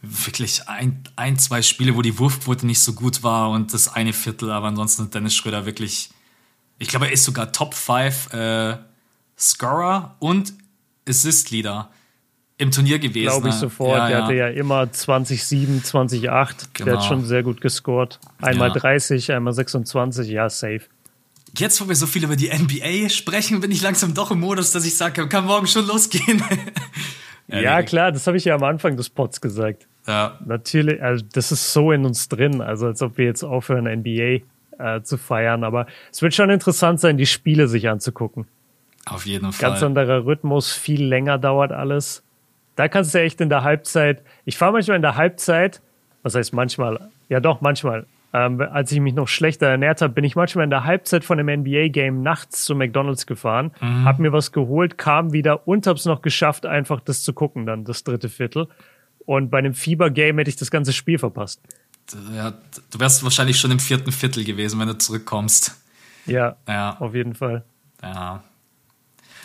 wirklich 0.04 0.68
ein, 0.68 1.02
ein 1.16 1.40
zwei 1.40 1.62
Spiele, 1.62 1.96
wo 1.96 2.02
die 2.02 2.20
Wurfquote 2.20 2.66
nicht 2.66 2.82
so 2.82 2.94
gut 2.94 3.24
war 3.24 3.50
und 3.50 3.74
das 3.74 3.94
eine 3.94 4.12
Viertel, 4.12 4.52
aber 4.52 4.68
ansonsten 4.68 5.04
hat 5.04 5.14
Dennis 5.14 5.34
Schröder 5.34 5.66
wirklich, 5.66 6.10
ich 6.78 6.90
glaube, 6.90 7.08
er 7.08 7.14
ist 7.14 7.24
sogar 7.24 7.54
Top 7.54 7.74
5 7.74 8.34
äh, 8.34 8.78
Scorer 9.38 10.16
und 10.20 10.54
Assist-Leader 11.08 11.90
im 12.58 12.72
Turnier 12.72 13.00
gewesen. 13.00 13.30
Glaube 13.30 13.50
ich 13.50 13.56
sofort. 13.56 13.98
Ja, 13.98 14.08
der 14.08 14.18
ja. 14.18 14.24
hatte 14.24 14.34
ja 14.36 14.48
immer 14.50 14.84
20-7, 14.84 15.84
20-8. 15.86 16.20
Genau. 16.20 16.30
Der 16.30 16.44
hat 16.44 16.68
genau. 16.74 17.02
schon 17.02 17.26
sehr 17.26 17.44
gut 17.44 17.62
gescored. 17.62 18.20
Einmal 18.42 18.70
ja. 18.70 18.76
30, 18.76 19.32
einmal 19.32 19.54
26, 19.54 20.30
ja, 20.30 20.50
safe. 20.50 20.82
Jetzt, 21.58 21.80
wo 21.80 21.88
wir 21.88 21.96
so 21.96 22.08
viel 22.08 22.24
über 22.24 22.36
die 22.36 22.50
NBA 22.50 23.10
sprechen, 23.10 23.62
bin 23.62 23.72
ich 23.72 23.82
langsam 23.82 24.14
doch 24.14 24.32
im 24.32 24.40
Modus, 24.42 24.72
dass 24.72 24.86
ich 24.86 24.98
sage, 24.98 25.28
kann 25.30 25.46
morgen 25.46 25.68
schon 25.68 25.88
losgehen. 25.88 26.44
ja, 27.48 27.62
ja 27.62 27.84
klar, 27.84 28.12
das 28.12 28.28
habe 28.28 28.38
ich 28.38 28.46
ja 28.46 28.56
am 28.56 28.64
Anfang 28.64 28.98
des 28.98 29.10
Pods 29.10 29.40
gesagt. 29.40 29.88
Ja. 30.08 30.38
Natürlich, 30.46 31.02
also 31.02 31.26
das 31.34 31.52
ist 31.52 31.72
so 31.74 31.92
in 31.92 32.06
uns 32.06 32.28
drin, 32.30 32.62
also 32.62 32.88
als 32.88 33.02
ob 33.02 33.18
wir 33.18 33.26
jetzt 33.26 33.44
aufhören, 33.44 33.86
NBA 33.86 34.42
äh, 34.80 35.02
zu 35.04 35.18
feiern. 35.18 35.64
Aber 35.64 35.88
es 36.12 36.22
wird 36.22 36.34
schon 36.34 36.50
interessant 36.50 37.00
sein, 37.00 37.18
die 37.18 37.26
Spiele 37.26 37.68
sich 37.68 37.90
anzugucken. 37.90 38.46
Auf 39.06 39.26
jeden 39.26 39.52
Fall. 39.52 39.70
Ganz 39.70 39.84
anderer 39.84 40.26
Rhythmus, 40.26 40.72
viel 40.74 41.04
länger 41.04 41.38
dauert 41.38 41.72
alles. 41.72 42.24
Da 42.76 42.88
kannst 42.88 43.14
du 43.14 43.20
echt 43.20 43.42
in 43.42 43.50
der 43.50 43.64
Halbzeit, 43.64 44.22
ich 44.46 44.58
fahre 44.58 44.72
manchmal 44.72 44.96
in 44.96 45.02
der 45.02 45.16
Halbzeit, 45.16 45.82
was 46.24 46.36
heißt 46.36 46.54
manchmal, 46.54 47.12
ja 47.30 47.40
doch, 47.40 47.62
manchmal, 47.62 48.06
ähm, 48.34 48.62
als 48.62 48.92
ich 48.92 49.00
mich 49.00 49.14
noch 49.14 49.28
schlechter 49.28 49.68
ernährt 49.68 50.02
habe, 50.02 50.14
bin 50.14 50.24
ich 50.24 50.36
manchmal 50.36 50.64
in 50.64 50.72
der 50.72 50.86
Halbzeit 50.86 51.24
von 51.24 51.40
einem 51.40 51.62
NBA-Game 51.62 52.24
nachts 52.24 52.66
zu 52.66 52.76
McDonalds 52.76 53.28
gefahren, 53.28 53.72
mhm. 53.80 54.06
habe 54.06 54.22
mir 54.24 54.34
was 54.34 54.52
geholt, 54.52 54.98
kam 54.98 55.34
wieder 55.34 55.68
und 55.68 55.86
habe 55.86 56.00
es 56.00 56.06
noch 56.06 56.24
geschafft, 56.24 56.66
einfach 56.66 57.00
das 57.00 57.22
zu 57.22 57.34
gucken, 57.34 57.66
dann 57.68 57.84
das 57.84 58.04
dritte 58.04 58.30
Viertel. 58.30 58.68
Und 59.26 59.50
bei 59.50 59.60
einem 59.60 59.74
Fieber-Game 59.74 60.38
hätte 60.38 60.50
ich 60.50 60.56
das 60.56 60.72
ganze 60.72 60.94
Spiel 60.94 61.20
verpasst. 61.20 61.62
Ja, 62.36 62.52
du 62.92 63.00
wärst 63.00 63.24
wahrscheinlich 63.24 63.60
schon 63.60 63.72
im 63.72 63.80
vierten 63.80 64.12
Viertel 64.12 64.44
gewesen, 64.44 64.80
wenn 64.80 64.88
du 64.88 64.98
zurückkommst. 64.98 65.76
Ja, 66.26 66.58
ja. 66.68 66.98
auf 67.00 67.16
jeden 67.16 67.34
Fall. 67.34 67.64
Ja. 68.02 68.44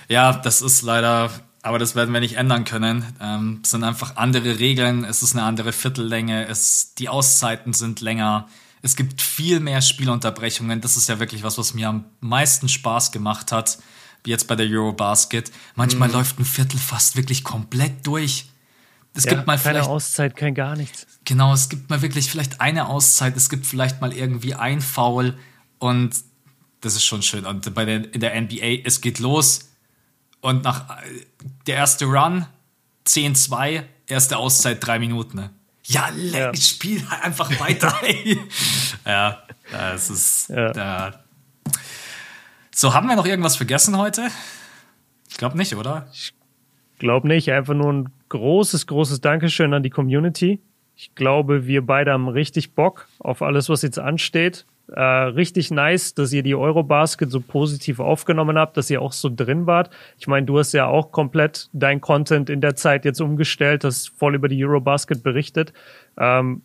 Ja, 0.09 0.33
das 0.33 0.63
ist 0.63 0.83
leider 0.83 1.31
aber 1.63 1.79
das 1.79 1.95
werden 1.95 2.15
wir 2.15 2.21
nicht 2.21 2.37
ändern 2.37 2.65
können. 2.65 3.05
Ähm, 3.21 3.61
es 3.63 3.71
sind 3.71 3.85
einfach 3.85 4.17
andere 4.17 4.59
Regeln, 4.59 5.05
es 5.05 5.23
ist 5.23 5.35
eine 5.35 5.45
andere 5.45 5.73
Viertellänge, 5.73 6.47
es, 6.47 6.95
die 6.95 7.09
Auszeiten 7.09 7.73
sind 7.73 8.01
länger. 8.01 8.49
Es 8.81 8.95
gibt 8.95 9.21
viel 9.21 9.59
mehr 9.61 9.83
Spielunterbrechungen. 9.83 10.81
Das 10.81 10.97
ist 10.97 11.09
ja 11.09 11.19
wirklich 11.19 11.43
was, 11.43 11.59
was 11.59 11.75
mir 11.75 11.89
am 11.89 12.05
meisten 12.21 12.69
Spaß 12.69 13.11
gemacht 13.11 13.51
hat, 13.51 13.79
wie 14.23 14.31
jetzt 14.31 14.47
bei 14.47 14.55
der 14.55 14.67
Eurobasket. 14.67 15.51
Manchmal 15.75 16.09
mhm. 16.09 16.15
läuft 16.15 16.39
ein 16.39 16.45
Viertel 16.45 16.79
fast 16.79 17.17
wirklich 17.17 17.43
komplett 17.43 18.07
durch. 18.07 18.47
Es 19.15 19.25
ja, 19.25 19.35
gibt 19.35 19.47
mal 19.47 19.59
keine 19.59 19.85
Auszeit, 19.85 20.37
kein 20.37 20.55
gar 20.55 20.77
nichts. 20.77 21.07
Genau, 21.25 21.53
es 21.53 21.69
gibt 21.69 21.91
mal 21.91 22.03
wirklich 22.03 22.31
vielleicht 22.31 22.61
eine 22.61 22.89
Auszeit, 22.89 23.37
es 23.37 23.49
gibt 23.49 23.67
vielleicht 23.67 24.01
mal 24.01 24.13
irgendwie 24.13 24.55
ein 24.55 24.81
Foul 24.81 25.37
und 25.79 26.15
das 26.81 26.95
ist 26.95 27.05
schon 27.05 27.23
schön. 27.23 27.45
Und 27.45 27.75
bei 27.75 27.85
der, 27.85 28.15
in 28.15 28.21
der 28.21 28.41
NBA, 28.41 28.85
es 28.85 29.01
geht 29.01 29.19
los, 29.19 29.69
und 30.41 30.65
nach 30.65 30.99
der 31.67 31.77
erste 31.77 32.05
Run 32.05 32.47
10-2, 33.07 33.83
erste 34.07 34.37
Auszeit 34.37 34.85
drei 34.85 34.99
Minuten. 34.99 35.37
Ne? 35.37 35.51
Ja, 35.85 36.11
leck, 36.15 36.35
ja. 36.35 36.55
spiel 36.55 37.03
einfach 37.23 37.51
weiter. 37.61 37.95
ja, 39.07 39.43
es 39.95 40.11
ist. 40.11 40.49
Ja. 40.51 40.73
Da. 40.73 41.25
So, 42.75 42.95
haben 42.95 43.09
wir 43.09 43.17
noch 43.17 43.27
irgendwas 43.27 43.57
vergessen 43.57 43.97
heute? 43.97 44.29
Ich 45.29 45.37
glaube 45.37 45.57
nicht, 45.57 45.75
oder? 45.75 46.09
Ich 46.13 46.33
glaube 46.99 47.27
nicht. 47.27 47.51
Einfach 47.51 47.75
nur 47.75 47.93
ein 47.93 48.13
großes, 48.29 48.87
großes 48.87 49.21
Dankeschön 49.21 49.73
an 49.75 49.83
die 49.83 49.91
Community. 49.91 50.61
Ich 50.97 51.15
glaube, 51.15 51.67
wir 51.67 51.87
beide 51.87 52.13
haben 52.13 52.29
richtig 52.29 52.75
Bock 52.75 53.07
auf 53.19 53.43
alles, 53.43 53.69
was 53.69 53.83
jetzt 53.83 53.99
ansteht. 53.99 54.67
Äh, 54.91 55.01
richtig 55.01 55.71
nice, 55.71 56.15
dass 56.15 56.33
ihr 56.33 56.43
die 56.43 56.55
Eurobasket 56.55 57.31
so 57.31 57.41
positiv 57.41 58.01
aufgenommen 58.01 58.59
habt, 58.59 58.77
dass 58.77 58.89
ihr 58.91 59.03
auch 59.03 59.13
so 59.13 59.31
drin 59.35 59.67
wart. 59.67 59.91
Ich 60.19 60.27
meine, 60.27 60.47
du 60.47 60.59
hast 60.59 60.73
ja 60.73 60.87
auch 60.87 61.13
komplett 61.13 61.69
dein 61.73 62.01
Content 62.01 62.49
in 62.49 62.61
der 62.63 62.75
Zeit 62.75 63.05
jetzt 63.05 63.21
umgestellt, 63.21 63.85
hast 63.85 64.09
voll 64.09 64.35
über 64.35 64.49
die 64.49 64.65
Eurobasket 64.65 65.23
berichtet. 65.23 65.73
Ähm, 66.19 66.63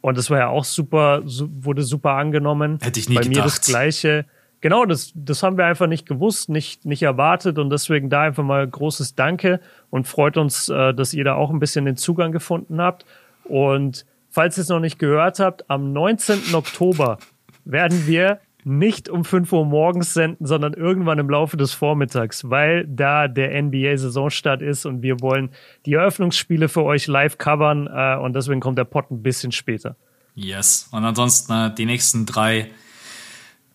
Und 0.00 0.16
das 0.16 0.30
war 0.30 0.38
ja 0.38 0.48
auch 0.48 0.64
super, 0.64 1.22
wurde 1.24 1.82
super 1.82 2.12
angenommen. 2.12 2.78
Hätte 2.80 3.00
ich 3.00 3.08
nie 3.08 3.16
Bei 3.16 3.22
gedacht. 3.22 3.36
mir 3.36 3.42
das 3.42 3.60
Gleiche. 3.62 4.24
Genau, 4.66 4.84
das, 4.84 5.12
das 5.14 5.44
haben 5.44 5.58
wir 5.58 5.64
einfach 5.64 5.86
nicht 5.86 6.06
gewusst, 6.06 6.48
nicht, 6.48 6.84
nicht 6.84 7.04
erwartet 7.04 7.56
und 7.60 7.70
deswegen 7.70 8.10
da 8.10 8.22
einfach 8.22 8.42
mal 8.42 8.66
großes 8.66 9.14
Danke 9.14 9.60
und 9.90 10.08
freut 10.08 10.36
uns, 10.36 10.68
äh, 10.68 10.92
dass 10.92 11.14
ihr 11.14 11.22
da 11.22 11.36
auch 11.36 11.50
ein 11.50 11.60
bisschen 11.60 11.84
den 11.84 11.96
Zugang 11.96 12.32
gefunden 12.32 12.80
habt. 12.80 13.06
Und 13.44 14.06
falls 14.28 14.58
ihr 14.58 14.62
es 14.62 14.68
noch 14.68 14.80
nicht 14.80 14.98
gehört 14.98 15.38
habt, 15.38 15.70
am 15.70 15.92
19. 15.92 16.52
Oktober 16.52 17.18
werden 17.64 18.08
wir 18.08 18.40
nicht 18.64 19.08
um 19.08 19.24
5 19.24 19.52
Uhr 19.52 19.64
morgens 19.64 20.14
senden, 20.14 20.44
sondern 20.44 20.72
irgendwann 20.72 21.20
im 21.20 21.30
Laufe 21.30 21.56
des 21.56 21.72
Vormittags, 21.72 22.50
weil 22.50 22.88
da 22.88 23.28
der 23.28 23.62
NBA-Saisonstart 23.62 24.62
ist 24.62 24.84
und 24.84 25.00
wir 25.00 25.20
wollen 25.20 25.50
die 25.86 25.92
Eröffnungsspiele 25.92 26.68
für 26.68 26.82
euch 26.82 27.06
live 27.06 27.38
covern 27.38 27.86
äh, 27.86 28.16
und 28.16 28.34
deswegen 28.34 28.58
kommt 28.58 28.78
der 28.78 28.84
Pod 28.84 29.12
ein 29.12 29.22
bisschen 29.22 29.52
später. 29.52 29.94
Yes. 30.34 30.88
Und 30.90 31.04
ansonsten 31.04 31.52
äh, 31.52 31.72
die 31.72 31.86
nächsten 31.86 32.26
drei 32.26 32.72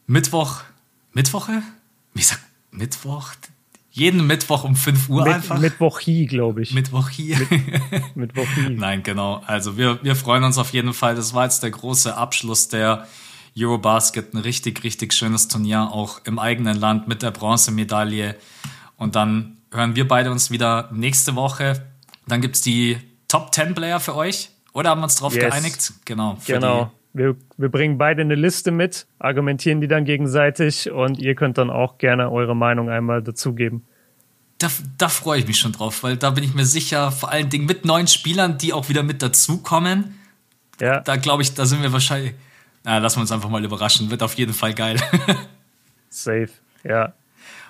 Mittwoch, 0.06 0.64
Mittwoche? 1.14 1.62
Wie 2.14 2.22
sagt 2.22 2.42
Mittwoch? 2.72 3.34
Jeden 3.94 4.26
Mittwoch 4.26 4.64
um 4.64 4.76
5 4.76 5.10
Uhr 5.10 5.26
Mit, 5.26 5.34
einfach. 5.34 5.60
Mittwoch 5.60 6.00
hier, 6.00 6.26
glaube 6.26 6.62
ich. 6.62 6.74
Mittwoch 6.74 7.10
hier. 7.10 7.38
Mit, 7.50 8.16
Mittwoch 8.16 8.48
hier. 8.56 8.70
Nein, 8.70 9.04
genau. 9.04 9.44
Also 9.46 9.76
wir, 9.78 10.02
wir 10.04 10.16
freuen 10.16 10.46
uns 10.46 10.58
auf 10.58 10.72
jeden 10.72 10.94
Fall. 10.94 11.16
Das 11.16 11.34
war 11.34 11.44
jetzt 11.44 11.62
der 11.64 11.72
große 11.72 12.16
Abschluss 12.16 12.70
der 12.70 13.08
Eurobasket. 13.58 14.34
Ein 14.34 14.38
richtig, 14.38 14.84
richtig 14.86 15.12
schönes 15.14 15.50
Turnier, 15.50 15.90
auch 15.92 16.22
im 16.24 16.40
eigenen 16.40 16.78
Land 16.80 17.10
mit 17.10 17.22
der 17.22 17.32
Bronzemedaille. 17.32 18.38
Und 18.96 19.16
dann 19.18 19.58
hören 19.74 19.98
wir 19.98 20.08
beide 20.08 20.32
uns 20.32 20.52
wieder 20.52 20.90
nächste 20.94 21.36
Woche. 21.36 21.86
Dann 22.28 22.40
gibt's 22.40 22.62
die 22.62 22.98
Top 23.28 23.54
10 23.54 23.76
Player 23.76 24.00
für 24.00 24.16
euch. 24.16 24.52
Oder 24.72 24.92
haben 24.92 25.02
wir 25.02 25.06
uns 25.06 25.16
drauf 25.18 25.36
Yes. 25.36 25.44
geeinigt? 25.50 25.94
Genau. 26.06 26.38
Genau. 26.46 26.92
Wir, 27.14 27.36
wir 27.58 27.70
bringen 27.70 27.98
beide 27.98 28.22
eine 28.22 28.36
Liste 28.36 28.72
mit, 28.72 29.06
argumentieren 29.20 29.82
die 29.82 29.88
dann 29.88 30.06
gegenseitig 30.06 30.90
und 30.90 31.20
ihr 31.20 31.36
könnt 31.36 31.58
dann 31.58 31.70
auch 31.70 31.98
gerne 31.98 32.32
eure 32.32 32.56
Meinung 32.56 32.90
einmal 32.90 33.22
dazugeben. 33.22 33.84
Da, 34.60 34.70
da 34.98 35.10
freue 35.10 35.40
ich 35.40 35.48
mich 35.48 35.58
schon 35.60 35.72
drauf, 35.74 36.04
weil 36.04 36.16
da 36.18 36.30
bin 36.30 36.44
ich 36.44 36.54
mir 36.54 36.66
sicher, 36.66 37.12
vor 37.12 37.32
allen 37.32 37.50
Dingen 37.50 37.66
mit 37.66 37.84
neuen 37.84 38.08
Spielern, 38.08 38.58
die 38.58 38.74
auch 38.74 38.90
wieder 38.90 39.04
mit 39.04 39.22
dazukommen. 39.22 40.20
Ja, 40.80 41.02
Da 41.02 41.16
glaube 41.18 41.42
ich, 41.42 41.54
da 41.54 41.66
sind 41.66 41.82
wir 41.82 41.92
wahrscheinlich. 41.92 42.34
Na, 42.84 42.98
lassen 42.98 43.18
wir 43.18 43.22
uns 43.22 43.32
einfach 43.32 43.50
mal 43.50 43.64
überraschen. 43.64 44.10
Wird 44.10 44.24
auf 44.24 44.34
jeden 44.36 44.54
Fall 44.54 44.74
geil. 44.74 44.98
safe. 46.10 46.50
Ja. 46.84 47.14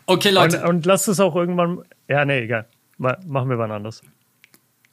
okay, 0.05 0.29
Und, 0.29 0.35
Leute. 0.35 0.63
und 0.67 0.85
lasst 0.85 1.07
es 1.07 1.19
auch 1.19 1.35
irgendwann. 1.35 1.79
Ja, 2.07 2.23
nee, 2.25 2.39
egal. 2.41 2.67
Ma, 2.97 3.17
machen 3.25 3.49
wir 3.49 3.57
wann 3.57 3.71
anders. 3.71 4.01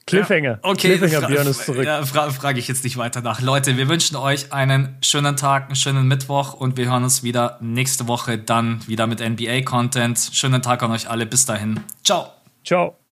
Cliffhanger. 0.09 0.59
Okay, 0.61 0.97
Cliffhanger, 0.97 1.27
Björn 1.27 1.47
ist 1.47 1.65
zurück. 1.65 1.85
Ja, 1.85 2.05
fra 2.05 2.29
frage 2.29 2.59
ich 2.59 2.67
jetzt 2.67 2.83
nicht 2.83 2.97
weiter 2.97 3.21
nach. 3.21 3.41
Leute, 3.41 3.77
wir 3.77 3.89
wünschen 3.89 4.15
euch 4.15 4.51
einen 4.51 4.97
schönen 5.01 5.35
Tag, 5.35 5.65
einen 5.65 5.75
schönen 5.75 6.07
Mittwoch 6.07 6.53
und 6.53 6.77
wir 6.77 6.89
hören 6.89 7.03
uns 7.03 7.23
wieder 7.23 7.57
nächste 7.61 8.07
Woche 8.07 8.37
dann 8.37 8.85
wieder 8.87 9.07
mit 9.07 9.19
NBA-Content. 9.19 10.29
Schönen 10.33 10.61
Tag 10.61 10.83
an 10.83 10.91
euch 10.91 11.09
alle. 11.09 11.25
Bis 11.25 11.45
dahin. 11.45 11.79
Ciao. 12.03 12.27
Ciao. 12.63 12.98